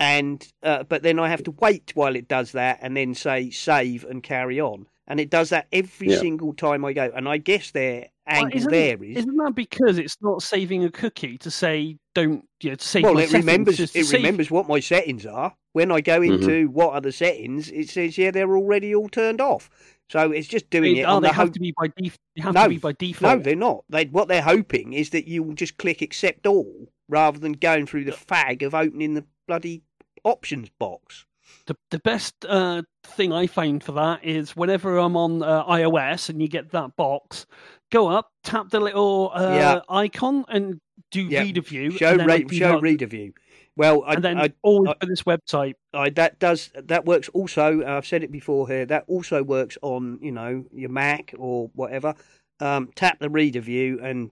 And 0.00 0.46
uh, 0.62 0.82
but 0.84 1.02
then 1.02 1.18
I 1.20 1.28
have 1.28 1.42
to 1.44 1.50
wait 1.52 1.92
while 1.94 2.16
it 2.16 2.26
does 2.26 2.52
that, 2.52 2.78
and 2.80 2.96
then 2.96 3.14
say 3.14 3.50
save 3.50 4.04
and 4.04 4.22
carry 4.22 4.58
on. 4.60 4.86
And 5.06 5.20
it 5.20 5.28
does 5.28 5.50
that 5.50 5.66
every 5.72 6.08
Yeah. 6.08 6.18
single 6.20 6.54
time 6.54 6.84
I 6.84 6.92
go. 6.94 7.10
And 7.14 7.28
I 7.28 7.36
guess 7.36 7.72
their 7.72 8.08
angle 8.26 8.56
isn't- 8.56 8.70
there 8.70 9.02
is 9.02 9.16
Isn't 9.18 9.36
that 9.38 9.54
because 9.56 9.98
it's 9.98 10.16
not 10.22 10.40
saving 10.42 10.84
a 10.84 10.90
cookie 10.90 11.36
to 11.38 11.50
say 11.50 11.96
don't 12.14 12.44
you 12.62 12.70
know, 12.70 12.76
to 12.76 12.84
save 12.86 13.02
well, 13.02 13.14
my 13.14 13.22
it 13.24 13.32
remembers 13.32 13.78
it 13.80 13.88
save- 13.90 14.12
remembers 14.12 14.50
what 14.50 14.68
my 14.68 14.78
settings 14.80 15.26
are. 15.26 15.54
When 15.72 15.90
I 15.92 16.00
go 16.00 16.20
Mhm. 16.20 16.40
into 16.40 16.68
what 16.70 16.92
are 16.94 17.00
the 17.00 17.12
settings, 17.12 17.70
it 17.70 17.88
says 17.90 18.16
yeah 18.16 18.30
they're 18.30 18.56
already 18.56 18.94
all 18.94 19.08
turned 19.08 19.40
off. 19.40 19.68
So 20.08 20.30
it's 20.32 20.48
just 20.48 20.70
doing 20.70 20.94
They- 20.94 21.00
it 21.00 21.04
oh, 21.04 21.20
they 21.20 21.28
the 21.28 21.34
have 21.34 21.46
hope. 21.48 21.54
to 21.54 21.60
be 21.60 21.74
by 21.76 21.88
def- 21.96 22.18
they 22.36 22.42
have 22.42 22.54
No, 22.54 22.62
to 22.64 22.68
be 22.70 22.78
by 22.78 22.92
default. 22.92 23.38
No, 23.38 23.42
they're 23.42 23.56
not. 23.56 23.84
They 23.90 24.04
what 24.06 24.28
they're 24.28 24.42
hoping 24.42 24.92
is 24.92 25.10
that 25.10 25.26
you 25.28 25.42
will 25.42 25.54
just 25.54 25.76
click 25.76 26.00
accept 26.02 26.46
all 26.46 26.88
rather 27.08 27.38
than 27.40 27.52
going 27.54 27.86
through 27.86 28.04
the 28.04 28.12
fag 28.12 28.62
of 28.62 28.74
opening 28.76 29.14
the 29.14 29.24
bloody 29.48 29.82
options 30.24 30.68
box. 30.78 31.26
the 31.66 31.76
the 31.90 31.98
best 32.00 32.44
uh, 32.48 32.82
thing 33.04 33.32
I 33.32 33.46
find 33.46 33.82
for 33.82 33.92
that 33.92 34.24
is 34.24 34.56
whenever 34.56 34.96
I'm 34.98 35.16
on 35.16 35.42
uh, 35.42 35.64
iOS 35.66 36.28
and 36.28 36.40
you 36.40 36.48
get 36.48 36.70
that 36.70 36.96
box, 36.96 37.46
go 37.90 38.08
up, 38.08 38.30
tap 38.44 38.70
the 38.70 38.80
little 38.80 39.30
uh, 39.34 39.54
Yeah. 39.54 39.80
icon, 39.88 40.44
and 40.48 40.80
do 41.10 41.22
Yeah. 41.22 41.42
reader 41.42 41.60
view. 41.60 41.90
Show 41.92 42.10
and 42.12 42.20
then 42.20 42.26
rate, 42.26 42.52
show 42.54 42.76
up- 42.76 42.82
reader 42.82 43.06
view. 43.06 43.32
Well, 43.76 44.02
I, 44.04 44.14
and 44.14 44.24
then 44.24 44.38
I, 44.38 44.52
always 44.62 44.94
I- 45.00 45.06
this 45.06 45.22
website. 45.22 45.74
I, 45.94 46.10
that 46.10 46.38
does 46.38 46.70
that 46.74 47.04
works 47.06 47.28
also. 47.30 47.84
I've 47.84 48.06
said 48.06 48.22
it 48.22 48.30
before 48.32 48.68
here. 48.68 48.84
That 48.86 49.04
also 49.08 49.42
works 49.42 49.76
on 49.82 50.18
you 50.22 50.32
know 50.32 50.64
your 50.72 50.90
Mac 50.90 51.34
or 51.38 51.70
whatever. 51.74 52.14
Um, 52.60 52.90
tap 52.94 53.18
the 53.20 53.30
reader 53.30 53.60
view 53.60 53.98
and 54.02 54.30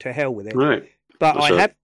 to 0.00 0.12
hell 0.12 0.32
with 0.34 0.46
it. 0.46 0.54
Right. 0.56 0.88
But 1.18 1.40
I 1.40 1.48
So- 1.48 1.56
have 1.58 1.74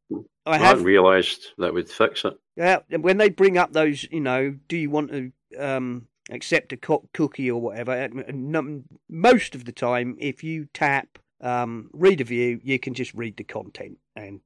I 0.46 0.58
have 0.58 0.66
hadn't 0.66 0.84
realised 0.84 1.46
that 1.58 1.74
would 1.74 1.88
fix 1.88 2.24
it. 2.24 2.34
Yeah, 2.56 2.78
when 2.98 3.18
they 3.18 3.28
bring 3.28 3.56
up 3.58 3.72
those, 3.72 4.04
you 4.10 4.20
know, 4.20 4.54
do 4.68 4.76
you 4.76 4.90
want 4.90 5.10
to 5.12 5.32
um, 5.58 6.06
accept 6.30 6.72
a 6.72 6.76
co- 6.76 7.08
cookie 7.14 7.50
or 7.50 7.60
whatever? 7.60 7.92
and- 7.92 8.20
and 8.20 8.50
num- 8.52 8.84
Most 9.08 9.54
of 9.54 9.64
the 9.64 9.72
time, 9.72 10.16
if 10.18 10.42
you 10.44 10.66
tap 10.74 11.18
um, 11.40 11.88
read 11.92 12.20
a 12.20 12.24
view, 12.24 12.60
you 12.62 12.78
can 12.78 12.92
just 12.94 13.14
read 13.14 13.36
the 13.36 13.44
content. 13.44 13.96
And 14.16 14.40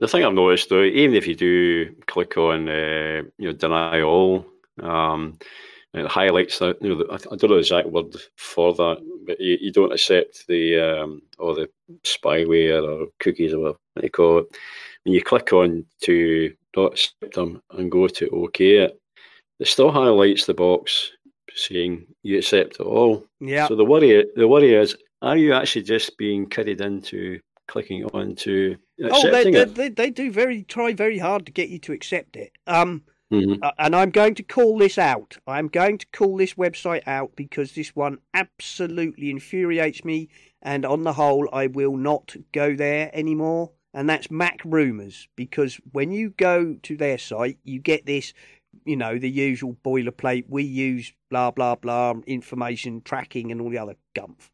The 0.00 0.08
thing 0.08 0.24
I've 0.24 0.34
noticed 0.34 0.68
though, 0.68 0.82
even 0.82 1.14
if 1.14 1.26
you 1.26 1.34
do 1.34 1.94
click 2.06 2.36
on 2.36 2.68
uh, 2.68 3.22
you 3.38 3.46
know 3.48 3.52
deny 3.52 4.02
all, 4.02 4.44
um, 4.82 5.38
it 5.94 6.06
highlights 6.06 6.58
that 6.58 6.80
you 6.80 6.88
know 6.88 6.96
the, 6.96 7.12
I 7.12 7.16
I 7.16 7.36
don't 7.36 7.50
know 7.50 7.54
the 7.54 7.58
exact 7.58 7.88
word 7.88 8.16
for 8.36 8.72
that, 8.74 8.98
but 9.26 9.40
you, 9.40 9.58
you 9.60 9.72
don't 9.72 9.92
accept 9.92 10.46
the 10.48 10.78
um, 10.78 11.22
or 11.38 11.54
the 11.54 11.68
spyware 12.04 12.82
or 12.82 13.08
cookies 13.20 13.52
or 13.52 13.58
whatever 13.58 13.78
you 14.02 14.10
call 14.10 14.38
it. 14.38 14.46
When 15.04 15.14
you 15.14 15.22
click 15.22 15.52
on 15.52 15.84
to 16.02 16.54
not 16.76 16.92
accept 16.92 17.34
them 17.34 17.60
and 17.72 17.90
go 17.90 18.08
to 18.08 18.28
OK 18.28 18.76
it, 18.76 19.00
it 19.58 19.66
still 19.66 19.90
highlights 19.90 20.46
the 20.46 20.54
box 20.54 21.10
saying 21.54 22.06
you 22.22 22.38
accept 22.38 22.76
it 22.80 22.80
all. 22.80 23.26
yeah, 23.40 23.66
So 23.68 23.76
the 23.76 23.84
worry 23.84 24.24
the 24.36 24.48
worry 24.48 24.74
is, 24.74 24.96
are 25.20 25.36
you 25.36 25.52
actually 25.52 25.82
just 25.82 26.16
being 26.16 26.46
carried 26.46 26.80
into 26.80 27.38
clicking 27.68 28.04
on 28.06 28.34
to 28.36 28.76
oh, 29.04 29.22
they, 29.22 29.28
accepting 29.28 29.52
they, 29.52 29.60
it? 29.60 29.74
they 29.74 29.88
they 29.88 30.10
do 30.10 30.30
very 30.30 30.62
try 30.62 30.94
very 30.94 31.18
hard 31.18 31.46
to 31.46 31.52
get 31.52 31.68
you 31.68 31.78
to 31.80 31.92
accept 31.92 32.36
it. 32.36 32.52
Um, 32.66 33.02
Mhm. 33.32 33.58
uh, 33.62 33.72
and 33.78 33.96
I'm 33.96 34.10
going 34.10 34.34
to 34.36 34.42
call 34.42 34.78
this 34.78 34.98
out. 34.98 35.38
I'm 35.46 35.68
going 35.68 35.98
to 35.98 36.06
call 36.12 36.36
this 36.36 36.54
website 36.54 37.02
out 37.06 37.34
because 37.34 37.72
this 37.72 37.96
one 37.96 38.18
absolutely 38.34 39.30
infuriates 39.30 40.04
me. 40.04 40.28
And 40.60 40.84
on 40.84 41.02
the 41.02 41.14
whole, 41.14 41.48
I 41.52 41.66
will 41.66 41.96
not 41.96 42.36
go 42.52 42.76
there 42.76 43.10
anymore. 43.14 43.72
And 43.94 44.08
that's 44.08 44.30
Mac 44.30 44.60
Rumors 44.64 45.28
because 45.36 45.80
when 45.92 46.12
you 46.12 46.30
go 46.30 46.76
to 46.82 46.96
their 46.96 47.18
site, 47.18 47.58
you 47.64 47.80
get 47.80 48.06
this, 48.06 48.32
you 48.84 48.96
know, 48.96 49.18
the 49.18 49.30
usual 49.30 49.76
boilerplate. 49.84 50.44
We 50.48 50.62
use 50.62 51.12
blah 51.30 51.50
blah 51.50 51.74
blah 51.76 52.14
information 52.26 53.02
tracking 53.02 53.50
and 53.50 53.60
all 53.60 53.70
the 53.70 53.78
other 53.78 53.96
gumph. 54.14 54.50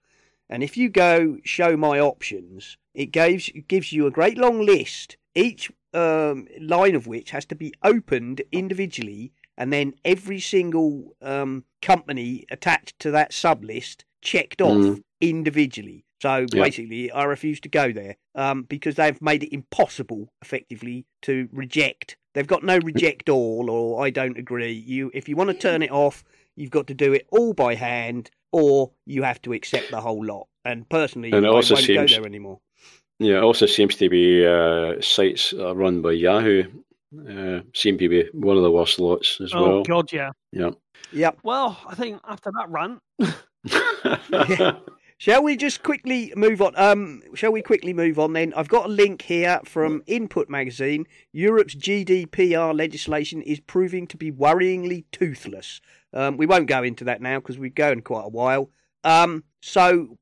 And 0.49 0.63
if 0.63 0.77
you 0.77 0.89
go 0.89 1.39
show 1.45 1.77
my 1.77 2.01
options, 2.01 2.79
it 2.95 3.07
gives 3.13 3.51
gives 3.69 3.93
you 3.93 4.07
a 4.07 4.11
great 4.11 4.39
long 4.39 4.65
list. 4.65 5.17
Each 5.35 5.71
um, 5.95 6.47
line 6.61 6.95
of 6.95 7.07
which 7.07 7.31
has 7.31 7.45
to 7.47 7.55
be 7.55 7.73
opened 7.83 8.43
individually, 8.53 9.33
and 9.57 9.73
then 9.73 9.95
every 10.05 10.41
single 10.41 11.17
um, 11.23 11.65
company 11.83 12.45
attached 12.51 12.99
to 13.01 13.11
that 13.11 13.33
sub 13.33 13.65
list 13.65 14.05
checked 14.23 14.61
off 14.61 14.77
Mhm. 14.77 15.03
individually. 15.21 16.05
So 16.21 16.47
Yeah. 16.53 16.63
basically, 16.65 17.11
I 17.13 17.25
refuse 17.25 17.61
to 17.61 17.69
go 17.69 17.93
there 17.93 18.17
um, 18.35 18.63
because 18.65 18.97
they've 18.97 19.21
made 19.23 19.43
it 19.45 19.53
impossible, 19.55 20.33
effectively, 20.43 21.07
to 21.23 21.49
reject. 21.53 22.17
They've 22.35 22.47
got 22.47 22.63
no 22.65 22.79
reject 22.79 23.29
all, 23.29 23.71
or 23.71 24.05
I 24.05 24.11
don't 24.11 24.37
agree. 24.39 24.73
You, 24.73 25.11
if 25.15 25.29
you 25.29 25.37
want 25.37 25.51
to 25.51 25.55
turn 25.57 25.83
it 25.83 25.91
off, 25.91 26.25
you've 26.57 26.71
got 26.71 26.87
to 26.89 26.95
do 26.95 27.13
it 27.13 27.27
all 27.31 27.53
by 27.55 27.75
hand, 27.77 28.31
or 28.53 28.93
you 29.07 29.23
have 29.23 29.41
to 29.43 29.53
accept 29.53 29.91
the 29.91 30.01
whole 30.01 30.25
lot. 30.25 30.49
And 30.65 30.89
personally, 30.89 31.31
And 31.33 31.47
I 31.47 31.51
won't 31.51 31.65
seems- 31.65 31.87
go 31.87 32.07
there 32.07 32.27
anymore. 32.27 32.61
Yeah, 33.19 33.39
it 33.39 33.43
also 33.43 33.67
seems 33.67 33.97
to 33.97 34.09
be 34.09 34.47
uh, 34.47 35.01
sites 35.01 35.51
that 35.51 35.67
are 35.67 35.75
run 35.75 36.03
by 36.03 36.13
Yahoo. 36.13 36.65
Uh, 37.29 37.61
seem 37.75 37.99
to 37.99 38.09
be 38.09 38.29
one 38.33 38.57
of 38.57 38.63
the 38.63 38.71
worst 38.71 39.01
lots 39.01 39.41
as 39.41 39.53
Oh 39.55 39.63
well. 39.63 39.83
God, 39.83 40.13
yeah. 40.13 40.31
Yeah. 40.53 40.71
Yep. 41.13 41.39
Well, 41.43 41.79
I 41.87 41.95
think 41.95 42.21
after 42.29 42.51
that 42.53 42.69
rant, 42.69 43.01
Shall 45.21 45.43
we 45.43 45.57
just 45.57 45.83
quickly 45.83 46.33
move 46.37 46.63
on? 46.63 46.75
Um, 46.77 47.23
shall 47.35 47.51
we 47.51 47.61
quickly 47.61 47.93
move 47.93 48.21
on 48.21 48.35
then? 48.35 48.55
I've 48.55 48.69
got 48.69 48.87
a 48.87 48.89
link 48.89 49.23
here 49.23 49.61
from 49.65 50.01
Input 50.07 50.49
Magazine. 50.49 51.09
Europe's 51.33 51.75
GDPR 51.75 52.73
legislation 52.73 53.43
is 53.43 53.59
proving 53.59 54.07
to 54.07 54.17
be 54.17 54.31
worryingly 54.31 55.07
toothless. 55.11 55.81
Um, 56.13 56.37
we 56.37 56.47
won't 56.47 56.69
go 56.69 56.85
into 56.85 57.03
that 57.05 57.21
now 57.21 57.41
because 57.41 57.59
we've 57.59 57.75
gone 57.75 58.01
quite 58.01 58.27
a 58.27 58.29
while. 58.29 58.71
Um, 59.03 59.43
so 59.61 60.19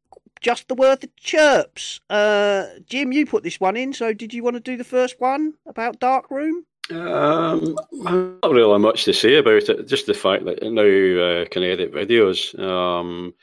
just 0.47 0.69
the 0.69 0.77
worth 0.77 1.03
of 1.03 1.17
chirps. 1.17 2.01
Uh, 2.09 2.67
Jim, 2.87 3.11
you 3.11 3.27
put 3.27 3.43
this 3.43 3.59
one 3.59 3.77
in. 3.77 3.93
So 3.93 4.13
did 4.13 4.33
you 4.33 4.45
want 4.45 4.55
to 4.55 4.61
do 4.61 4.77
the 4.77 4.85
first 4.85 5.17
one 5.19 5.55
about 5.67 5.99
Darkroom? 5.99 6.65
Um, 6.93 7.77
not 7.91 8.53
really 8.53 8.79
much 8.79 9.05
to 9.07 9.13
say 9.13 9.39
about 9.39 9.69
it. 9.69 9.89
Just 9.89 10.07
the 10.07 10.15
fact 10.15 10.45
that 10.45 10.63
it 10.63 10.71
now 10.71 10.83
uh, 10.83 11.47
can 11.47 11.65
edit 11.65 11.93
videos. 11.93 12.57
Um, 12.61 13.35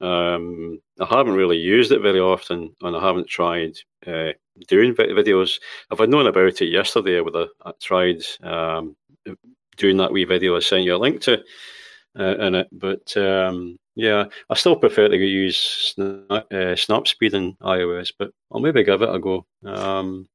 um, 0.00 0.80
I 0.98 1.04
haven't 1.04 1.36
really 1.36 1.56
used 1.56 1.92
it 1.92 2.02
very 2.02 2.18
often, 2.18 2.74
and 2.82 2.96
I 2.96 3.00
haven't 3.00 3.28
tried 3.28 3.76
uh, 4.04 4.32
doing 4.66 4.96
videos. 4.96 5.60
If 5.92 6.00
I'd 6.00 6.10
known 6.10 6.26
about 6.26 6.60
it 6.60 6.72
yesterday, 6.72 7.18
I 7.18 7.20
would 7.20 7.36
have 7.36 7.48
uh, 7.64 7.72
tried 7.80 8.24
um, 8.42 8.96
doing 9.76 9.98
that 9.98 10.10
wee 10.10 10.24
video 10.24 10.56
I 10.56 10.60
sent 10.60 10.82
you 10.82 10.96
a 10.96 10.98
link 10.98 11.20
to 11.22 11.44
uh, 12.20 12.36
in 12.38 12.54
it. 12.54 12.68
But 12.70 13.16
um, 13.16 13.78
yeah, 13.96 14.24
I 14.48 14.54
still 14.54 14.76
prefer 14.76 15.08
to 15.08 15.16
use 15.16 15.94
Sna- 15.96 16.30
uh, 16.30 16.44
Snapseed 16.76 17.34
in 17.34 17.54
iOS, 17.62 18.12
but 18.18 18.30
I'll 18.52 18.60
maybe 18.60 18.84
give 18.84 19.02
it 19.02 19.14
a 19.14 19.18
go. 19.18 19.46
Um, 19.64 20.28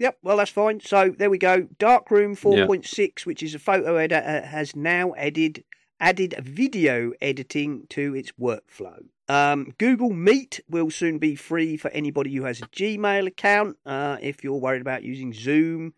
Yep, 0.00 0.18
well, 0.22 0.36
that's 0.36 0.52
fine. 0.52 0.78
So 0.78 1.12
there 1.18 1.28
we 1.28 1.38
go. 1.38 1.66
Darkroom 1.78 2.36
4.6, 2.36 3.26
which 3.26 3.42
is 3.42 3.56
a 3.56 3.58
photo 3.58 3.96
editor, 3.96 4.46
has 4.46 4.76
now 4.76 5.12
added 5.16 5.64
added 6.00 6.36
video 6.40 7.12
editing 7.20 7.84
to 7.90 8.14
its 8.14 8.30
workflow. 8.40 9.00
Um, 9.28 9.74
Google 9.78 10.12
Meet 10.12 10.60
will 10.70 10.90
soon 10.90 11.18
be 11.18 11.34
free 11.34 11.76
for 11.76 11.90
anybody 11.90 12.32
who 12.34 12.44
has 12.44 12.60
a 12.60 12.66
Gmail 12.66 13.26
account. 13.26 13.76
Uh, 13.84 14.16
if 14.22 14.44
you're 14.44 14.60
worried 14.60 14.80
about 14.80 15.02
using 15.02 15.32
Zoom 15.32 15.94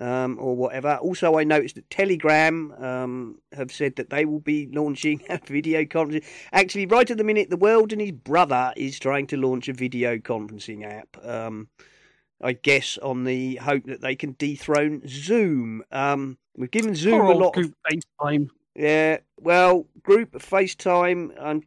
um, 0.00 0.38
or 0.40 0.56
whatever. 0.56 0.96
Also, 0.96 1.38
I 1.38 1.44
noticed 1.44 1.74
that 1.74 1.90
Telegram 1.90 2.72
um, 2.78 3.38
have 3.52 3.70
said 3.70 3.96
that 3.96 4.10
they 4.10 4.24
will 4.24 4.40
be 4.40 4.68
launching 4.72 5.22
a 5.28 5.38
video 5.38 5.84
conferencing. 5.84 6.24
Actually, 6.52 6.86
right 6.86 7.10
at 7.10 7.18
the 7.18 7.24
minute, 7.24 7.50
the 7.50 7.56
world 7.56 7.92
and 7.92 8.00
his 8.00 8.12
brother 8.12 8.72
is 8.76 8.98
trying 8.98 9.26
to 9.28 9.36
launch 9.36 9.68
a 9.68 9.72
video 9.72 10.18
conferencing 10.18 10.84
app. 10.84 11.16
Um, 11.24 11.68
I 12.42 12.54
guess 12.54 12.98
on 12.98 13.24
the 13.24 13.56
hope 13.56 13.84
that 13.84 14.00
they 14.00 14.16
can 14.16 14.34
dethrone 14.38 15.02
Zoom. 15.06 15.84
Um, 15.92 16.38
we've 16.56 16.70
given 16.70 16.94
Zoom 16.94 17.20
poor 17.20 17.30
a 17.30 17.36
lot. 17.36 17.56
Of, 17.56 17.72
FaceTime. 17.88 18.48
yeah, 18.74 19.18
well, 19.40 19.86
group 20.02 20.32
FaceTime. 20.32 21.30
Um, 21.40 21.62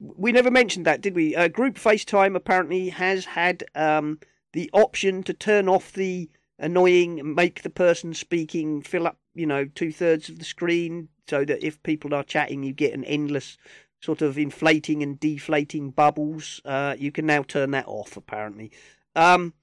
we 0.00 0.32
never 0.32 0.50
mentioned 0.50 0.86
that, 0.86 1.00
did 1.00 1.14
we? 1.14 1.36
Uh, 1.36 1.48
group 1.48 1.76
FaceTime 1.76 2.34
apparently 2.34 2.88
has 2.88 3.24
had 3.24 3.62
um, 3.74 4.18
the 4.52 4.68
option 4.72 5.22
to 5.24 5.34
turn 5.34 5.68
off 5.68 5.92
the 5.92 6.28
annoying, 6.60 7.34
make 7.34 7.62
the 7.62 7.70
person 7.70 8.14
speaking 8.14 8.82
fill 8.82 9.06
up, 9.06 9.18
you 9.34 9.46
know, 9.46 9.64
two 9.64 9.92
thirds 9.92 10.28
of 10.28 10.38
the 10.38 10.44
screen, 10.44 11.08
so 11.28 11.44
that 11.44 11.64
if 11.64 11.82
people 11.82 12.14
are 12.14 12.22
chatting, 12.22 12.62
you 12.62 12.72
get 12.72 12.94
an 12.94 13.04
endless 13.04 13.56
sort 14.00 14.22
of 14.22 14.38
inflating 14.38 15.02
and 15.02 15.20
deflating 15.20 15.90
bubbles. 15.90 16.60
Uh, 16.64 16.94
you 16.98 17.12
can 17.12 17.26
now 17.26 17.42
turn 17.42 17.70
that 17.72 17.86
off, 17.86 18.16
apparently. 18.16 18.70
Um, 19.14 19.54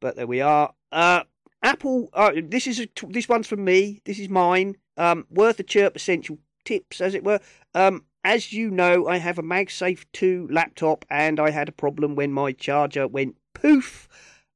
but 0.00 0.16
there 0.16 0.26
we 0.26 0.40
are. 0.40 0.74
Uh, 0.90 1.22
Apple. 1.62 2.10
Uh, 2.12 2.32
this 2.42 2.66
is 2.66 2.86
this 3.08 3.28
one's 3.28 3.46
from 3.46 3.64
me. 3.64 4.00
This 4.04 4.18
is 4.18 4.28
mine. 4.28 4.76
Um, 4.96 5.26
worth 5.30 5.60
a 5.60 5.62
chirp. 5.62 5.96
Essential 5.96 6.38
tips, 6.64 7.00
as 7.00 7.14
it 7.14 7.24
were. 7.24 7.40
Um, 7.74 8.04
as 8.24 8.52
you 8.52 8.70
know, 8.70 9.08
I 9.08 9.16
have 9.16 9.38
a 9.38 9.42
MagSafe 9.42 10.04
2 10.12 10.48
laptop, 10.50 11.04
and 11.10 11.40
I 11.40 11.50
had 11.50 11.68
a 11.68 11.72
problem 11.72 12.14
when 12.14 12.32
my 12.32 12.52
charger 12.52 13.08
went 13.08 13.36
poof. 13.52 14.08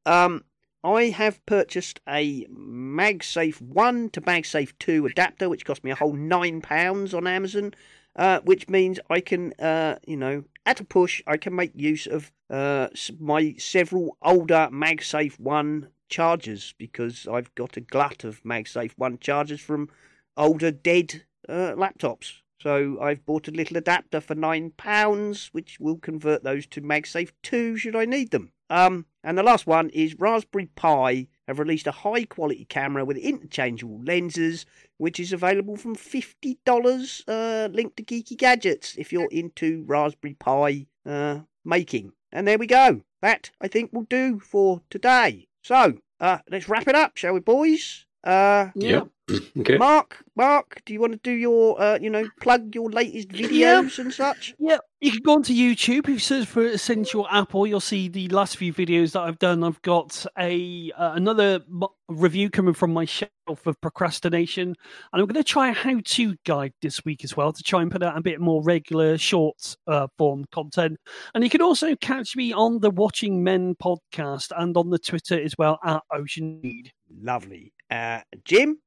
Um, 0.05 0.45
I 0.87 1.07
have 1.07 1.45
purchased 1.47 1.99
a 2.09 2.45
MagSafe 2.45 3.61
1 3.61 4.11
to 4.11 4.21
MagSafe 4.21 4.73
2 4.79 5.07
adapter, 5.07 5.49
which 5.49 5.65
cost 5.65 5.83
me 5.83 5.91
a 5.91 5.97
whole 5.97 6.15
£9 6.15 7.13
on 7.13 7.27
Amazon, 7.27 7.75
uh, 8.15 8.39
which 8.45 8.69
means 8.69 9.01
I 9.11 9.21
can, 9.21 9.53
uh, 9.55 9.97
you 10.07 10.17
know, 10.17 10.45
at 10.65 10.79
a 10.79 10.85
push, 10.85 11.21
I 11.27 11.39
can 11.39 11.57
make 11.57 11.73
use 11.75 12.07
of 12.07 12.31
uh, 12.49 12.87
my 13.19 13.57
several 13.59 14.17
older 14.23 14.69
MagSafe 14.71 15.41
1 15.41 15.89
chargers 16.09 16.73
because 16.79 17.27
I've 17.27 17.53
got 17.57 17.77
a 17.77 17.81
glut 17.81 18.23
of 18.23 18.41
MagSafe 18.45 18.93
1 18.97 19.19
chargers 19.19 19.61
from 19.61 19.89
older 20.37 20.71
dead 20.71 21.25
uh, 21.49 21.73
laptops. 21.75 22.43
So 22.61 23.01
I've 23.01 23.27
bought 23.27 23.49
a 23.49 23.53
little 23.53 23.77
adapter 23.77 24.21
for 24.21 24.37
£9, 24.37 25.49
which 25.51 25.81
will 25.81 25.99
convert 25.99 26.45
those 26.45 26.65
to 26.69 26.81
MagSafe 26.81 27.33
2 27.43 27.77
should 27.77 27.97
I 27.97 28.05
need 28.05 28.31
them. 28.31 28.53
Um, 28.71 29.07
and 29.27 29.37
the 29.37 29.43
last 29.43 29.67
one 29.67 29.91
is 29.91 30.15
Raspberry 30.21 30.67
Pi 30.77 31.27
have 31.49 31.59
released 31.59 31.89
a 31.89 31.93
high 31.93 32.25
quality 32.25 32.65
camera 32.65 33.05
with 33.05 33.17
interchangeable 33.17 34.01
lenses, 34.05 34.65
which 34.99 35.19
is 35.19 35.33
available 35.33 35.77
from 35.77 35.97
$50, 35.97 37.25
uh, 37.27 37.69
linked 37.73 37.97
to 37.97 38.05
Geeky 38.05 38.37
Gadgets 38.37 38.95
if 38.97 39.13
you're 39.13 39.29
into 39.33 39.83
Raspberry 39.89 40.35
Pi 40.35 40.87
uh, 41.05 41.41
making. 41.65 42.13
And 42.31 42.47
there 42.47 42.57
we 42.57 42.69
go. 42.69 43.03
That, 43.21 43.51
I 43.61 43.67
think, 43.67 43.93
will 43.93 44.05
do 44.05 44.39
for 44.39 44.83
today. 44.91 45.49
So, 45.61 45.99
uh, 46.21 46.39
let's 46.49 46.69
wrap 46.69 46.87
it 46.87 46.95
up, 46.95 47.17
shall 47.17 47.33
we, 47.33 47.41
boys? 47.41 48.06
Uh, 48.27 48.71
Yeah. 48.75 49.03
Okay. 49.59 49.77
Mark, 49.77 50.23
Mark, 50.37 50.83
do 50.85 50.93
you 50.93 51.01
want 51.01 51.13
to 51.15 51.19
do 51.19 51.33
your, 51.33 51.81
uh, 51.81 51.99
you 52.01 52.11
know, 52.11 52.29
plug 52.41 52.75
your 52.77 52.89
latest 52.91 53.29
videos 53.31 53.99
and 53.99 54.13
such? 54.13 54.55
Yeah, 54.59 54.79
you 55.01 55.11
can 55.11 55.23
go 55.23 55.33
onto 55.33 55.53
YouTube. 55.53 56.05
If 56.05 56.09
you 56.09 56.19
search 56.21 56.47
for 56.47 56.65
Essential 56.65 57.27
Apple, 57.29 57.67
you'll 57.67 57.81
see 57.81 58.07
the 58.07 58.29
last 58.29 58.57
few 58.57 58.73
videos 58.73 59.13
that 59.13 59.23
I've 59.23 59.41
done. 59.41 59.65
I've 59.65 59.83
got 59.83 60.25
a 60.39 60.93
uh, 60.97 61.13
another 61.15 61.61
mo- 61.69 61.93
review 62.09 62.51
coming 62.51 62.75
from 62.75 62.93
my 62.93 63.05
shelf 63.05 63.67
of 63.67 63.81
procrastination, 63.81 64.69
and 64.69 64.77
I'm 65.13 65.27
going 65.27 65.35
to 65.35 65.43
try 65.43 65.71
a 65.71 65.73
how-to 65.73 66.37
guide 66.45 66.75
this 66.81 67.05
week 67.05 67.25
as 67.25 67.37
well 67.37 67.53
to 67.53 67.63
try 67.65 67.83
and 67.83 67.91
put 67.91 68.05
out 68.05 68.17
a 68.17 68.23
bit 68.23 68.41
more 68.41 68.63
regular, 68.63 69.19
short 69.19 69.77
uh, 69.89 70.07
form 70.19 70.45
content. 70.53 70.99
And 71.35 71.43
you 71.43 71.51
can 71.51 71.63
also 71.63 71.97
catch 71.97 72.37
me 72.37 72.53
on 72.53 72.79
the 72.79 72.91
Watching 72.91 73.43
Men 73.43 73.75
podcast 73.83 74.53
and 74.57 74.77
on 74.77 74.91
the 74.91 75.01
Twitter 75.01 75.41
as 75.41 75.55
well 75.59 75.81
at 75.85 76.03
Ocean 76.13 76.61
Need. 76.63 76.93
Lovely. 77.23 77.73
Uh, 77.91 78.21
Jim? 78.45 78.79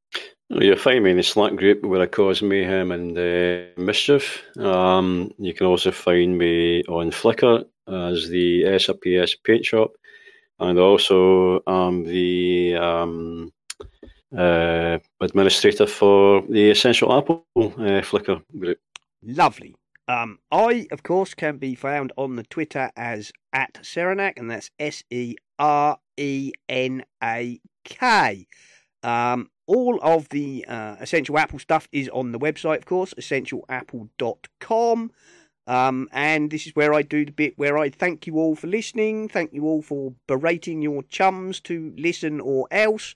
Well, 0.49 0.63
You'll 0.63 0.77
find 0.77 1.03
me 1.03 1.11
in 1.11 1.17
the 1.17 1.23
Slack 1.23 1.55
group 1.55 1.83
where 1.83 2.01
I 2.01 2.07
cause 2.07 2.41
mayhem 2.41 2.91
and 2.91 3.17
uh, 3.17 3.81
mischief. 3.81 4.43
Um, 4.57 5.31
you 5.37 5.53
can 5.53 5.67
also 5.67 5.91
find 5.91 6.37
me 6.37 6.83
on 6.85 7.11
Flickr 7.11 7.65
as 7.87 8.29
the 8.29 8.63
SRPS 8.63 9.35
Paint 9.43 9.65
Shop, 9.65 9.91
and 10.59 10.79
also 10.79 11.61
um, 11.67 12.03
the 12.03 12.75
um, 12.75 13.53
uh, 14.35 14.97
administrator 15.21 15.87
for 15.87 16.41
the 16.49 16.71
Essential 16.71 17.15
Apple 17.15 17.45
uh, 17.55 18.01
Flickr 18.01 18.41
group. 18.57 18.79
Lovely. 19.23 19.75
Um, 20.07 20.39
I, 20.51 20.87
of 20.91 21.03
course, 21.03 21.35
can 21.35 21.57
be 21.57 21.75
found 21.75 22.11
on 22.17 22.35
the 22.35 22.43
Twitter 22.43 22.89
as 22.95 23.31
at 23.53 23.75
Serenak, 23.83 24.33
and 24.37 24.49
that's 24.49 24.71
S 24.79 25.03
E 25.11 25.35
R 25.59 25.99
E 26.19 26.51
N 26.67 27.03
A 27.23 27.59
K. 27.83 28.45
Um, 29.01 29.49
all 29.65 29.99
of 30.01 30.29
the 30.29 30.65
uh, 30.67 30.97
Essential 30.99 31.37
Apple 31.37 31.59
stuff 31.59 31.87
is 31.91 32.09
on 32.09 32.31
the 32.31 32.39
website, 32.39 32.79
of 32.79 32.85
course, 32.85 33.13
essentialapple.com. 33.13 35.11
Um, 35.67 36.09
and 36.11 36.49
this 36.49 36.65
is 36.65 36.75
where 36.75 36.95
I 36.95 37.03
do 37.03 37.25
the 37.25 37.31
bit 37.31 37.53
where 37.55 37.77
I 37.77 37.89
thank 37.89 38.25
you 38.25 38.37
all 38.37 38.55
for 38.55 38.65
listening, 38.65 39.29
thank 39.29 39.53
you 39.53 39.65
all 39.65 39.83
for 39.83 40.15
berating 40.25 40.81
your 40.81 41.03
chums 41.03 41.59
to 41.61 41.93
listen 41.95 42.41
or 42.41 42.67
else, 42.71 43.13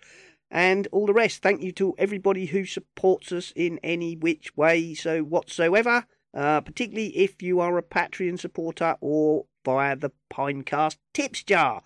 and 0.52 0.88
all 0.92 1.08
the 1.08 1.14
rest. 1.14 1.42
Thank 1.42 1.64
you 1.64 1.72
to 1.72 1.96
everybody 1.98 2.46
who 2.46 2.66
supports 2.66 3.32
us 3.32 3.52
in 3.56 3.80
any 3.84 4.16
which 4.16 4.56
way, 4.56 4.94
so 4.94 5.24
whatsoever, 5.24 6.06
uh, 6.36 6.62
particularly 6.62 7.18
if 7.18 7.42
you 7.42 7.60
are 7.60 7.80
a 7.80 7.82
Patreon 7.82 8.40
supporter 8.40 8.98
or 9.02 9.46
via 9.66 9.96
the 9.96 10.12
Pinecast 10.32 10.98
tips 11.12 11.42
jar. 11.44 11.82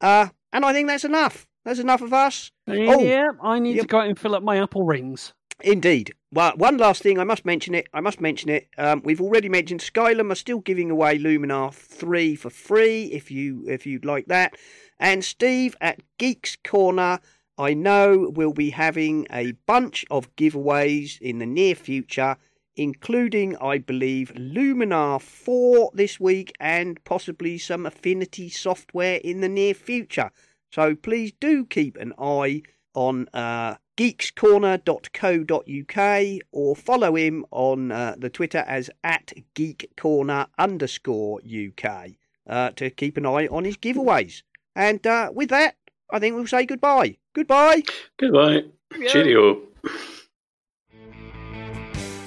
Uh, 0.00 0.30
and 0.52 0.64
I 0.64 0.72
think 0.72 0.88
that's 0.88 1.04
enough. 1.04 1.46
That's 1.64 1.78
enough 1.78 2.00
of 2.00 2.12
us. 2.12 2.50
Oh, 2.66 2.72
yeah, 2.72 3.28
I 3.42 3.58
need 3.58 3.76
yep. 3.76 3.82
to 3.82 3.88
go 3.88 4.00
out 4.00 4.08
and 4.08 4.18
fill 4.18 4.34
up 4.34 4.42
my 4.42 4.62
Apple 4.62 4.84
rings. 4.84 5.34
Indeed. 5.60 6.14
Well, 6.32 6.52
one 6.56 6.76
last 6.76 7.02
thing, 7.02 7.18
I 7.18 7.24
must 7.24 7.44
mention 7.44 7.74
it. 7.74 7.88
I 7.92 8.00
must 8.00 8.20
mention 8.20 8.48
it. 8.50 8.68
Um, 8.78 9.02
we've 9.04 9.20
already 9.20 9.48
mentioned 9.48 9.80
Skylum 9.80 10.30
are 10.30 10.36
still 10.36 10.60
giving 10.60 10.90
away 10.90 11.18
Luminar 11.18 11.74
three 11.74 12.36
for 12.36 12.50
free 12.50 13.04
if 13.06 13.30
you 13.30 13.64
if 13.66 13.86
you'd 13.86 14.04
like 14.04 14.26
that. 14.26 14.54
And 15.00 15.24
Steve 15.24 15.76
at 15.80 16.00
Geeks 16.18 16.56
Corner, 16.62 17.20
I 17.56 17.74
know 17.74 18.30
will 18.32 18.52
be 18.52 18.70
having 18.70 19.26
a 19.32 19.52
bunch 19.66 20.04
of 20.10 20.34
giveaways 20.36 21.20
in 21.20 21.38
the 21.38 21.46
near 21.46 21.74
future, 21.74 22.36
including, 22.78 23.56
I 23.56 23.78
believe, 23.78 24.32
Luminar 24.34 25.20
four 25.20 25.90
this 25.92 26.20
week 26.20 26.52
and 26.60 27.02
possibly 27.04 27.58
some 27.58 27.84
Affinity 27.84 28.48
software 28.48 29.16
in 29.16 29.40
the 29.40 29.48
near 29.48 29.74
future. 29.74 30.30
So 30.72 30.94
please 30.94 31.32
do 31.38 31.66
keep 31.66 31.96
an 31.96 32.12
eye 32.18 32.62
on 32.94 33.26
uh, 33.34 33.76
geekscorner.co.uk 33.96 36.40
or 36.52 36.76
follow 36.76 37.16
him 37.16 37.44
on 37.50 37.90
uh, 37.90 38.14
the 38.16 38.30
Twitter 38.30 38.64
as 38.66 38.88
at 39.02 39.32
geekcorner 39.54 40.46
underscore 40.56 41.40
UK 41.40 42.10
uh, 42.46 42.70
to 42.70 42.90
keep 42.90 43.16
an 43.16 43.26
eye 43.26 43.48
on 43.48 43.64
his 43.64 43.76
giveaways. 43.76 44.42
And 44.76 45.04
uh, 45.06 45.32
with 45.34 45.48
that, 45.50 45.74
I 46.10 46.20
think 46.20 46.36
we'll 46.36 46.46
say 46.46 46.64
goodbye. 46.64 47.18
Goodbye. 47.34 47.82
Goodbye. 48.18 48.62
Cheerio. 49.08 49.62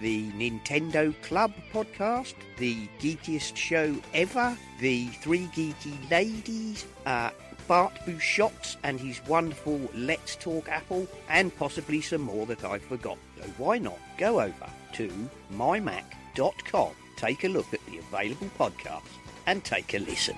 the 0.00 0.30
Nintendo 0.32 1.14
Club 1.22 1.52
podcast, 1.72 2.34
the 2.58 2.88
geekiest 3.00 3.56
show 3.56 3.96
ever, 4.12 4.56
the 4.80 5.06
Three 5.08 5.46
Geeky 5.54 6.10
Ladies, 6.10 6.86
uh, 7.06 7.30
Bart 7.66 7.94
Busschots 8.06 8.76
and 8.82 9.00
his 9.00 9.24
wonderful 9.26 9.80
Let's 9.94 10.36
Talk 10.36 10.68
Apple, 10.68 11.06
and 11.28 11.54
possibly 11.56 12.00
some 12.00 12.22
more 12.22 12.46
that 12.46 12.64
I've 12.64 12.84
forgotten. 12.84 13.22
So 13.40 13.48
why 13.58 13.78
not 13.78 13.98
go 14.18 14.40
over 14.40 14.70
to 14.94 15.28
mymac.com, 15.52 16.90
take 17.16 17.44
a 17.44 17.48
look 17.48 17.72
at 17.72 17.84
the 17.86 17.98
available 17.98 18.50
podcasts, 18.58 19.02
and 19.46 19.64
take 19.64 19.94
a 19.94 19.98
listen. 19.98 20.36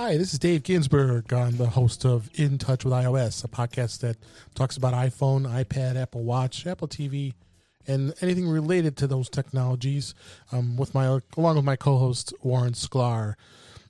Hi, 0.00 0.16
this 0.16 0.32
is 0.32 0.38
Dave 0.38 0.62
Ginsburg. 0.62 1.32
I'm 1.32 1.56
the 1.56 1.70
host 1.70 2.06
of 2.06 2.30
In 2.34 2.56
Touch 2.56 2.84
with 2.84 2.94
iOS, 2.94 3.44
a 3.44 3.48
podcast 3.48 3.98
that 3.98 4.16
talks 4.54 4.76
about 4.76 4.94
iPhone, 4.94 5.42
iPad, 5.42 6.00
Apple 6.00 6.22
Watch, 6.22 6.68
Apple 6.68 6.86
TV, 6.86 7.34
and 7.84 8.14
anything 8.20 8.48
related 8.48 8.96
to 8.98 9.08
those 9.08 9.28
technologies. 9.28 10.14
Um, 10.52 10.76
with 10.76 10.94
my 10.94 11.18
along 11.36 11.56
with 11.56 11.64
my 11.64 11.74
co-host 11.74 12.32
Warren 12.42 12.74
Sklar, 12.74 13.34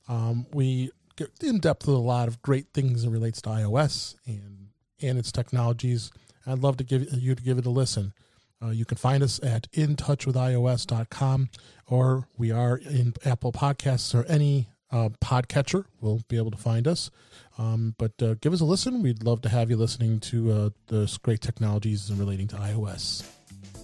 um, 0.08 0.46
we 0.50 0.90
get 1.16 1.30
in 1.42 1.58
depth 1.58 1.86
with 1.86 1.96
a 1.96 2.00
lot 2.00 2.26
of 2.26 2.40
great 2.40 2.72
things 2.72 3.02
that 3.02 3.10
relates 3.10 3.42
to 3.42 3.50
iOS 3.50 4.14
and 4.24 4.68
and 5.02 5.18
its 5.18 5.30
technologies. 5.30 6.10
I'd 6.46 6.60
love 6.60 6.78
to 6.78 6.84
give 6.84 7.12
you 7.12 7.34
to 7.34 7.42
give 7.42 7.58
it 7.58 7.66
a 7.66 7.70
listen. 7.70 8.14
Uh, 8.62 8.70
you 8.70 8.86
can 8.86 8.96
find 8.96 9.22
us 9.22 9.40
at 9.42 9.70
intouchwithios.com 9.72 11.50
or 11.86 12.28
we 12.38 12.50
are 12.50 12.78
in 12.78 13.12
Apple 13.26 13.52
Podcasts 13.52 14.14
or 14.14 14.24
any 14.24 14.70
uh, 14.90 15.10
podcatcher 15.20 15.84
will 16.00 16.20
be 16.28 16.36
able 16.36 16.50
to 16.50 16.56
find 16.56 16.86
us. 16.86 17.10
Um, 17.58 17.94
but 17.98 18.12
uh, 18.22 18.34
give 18.40 18.52
us 18.52 18.60
a 18.60 18.64
listen. 18.64 19.02
We'd 19.02 19.22
love 19.22 19.42
to 19.42 19.48
have 19.48 19.70
you 19.70 19.76
listening 19.76 20.20
to 20.20 20.52
uh, 20.52 20.70
the 20.86 21.18
great 21.22 21.40
technologies 21.40 22.12
relating 22.12 22.46
to 22.48 22.56
iOS. 22.56 23.22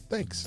Thanks. 0.09 0.47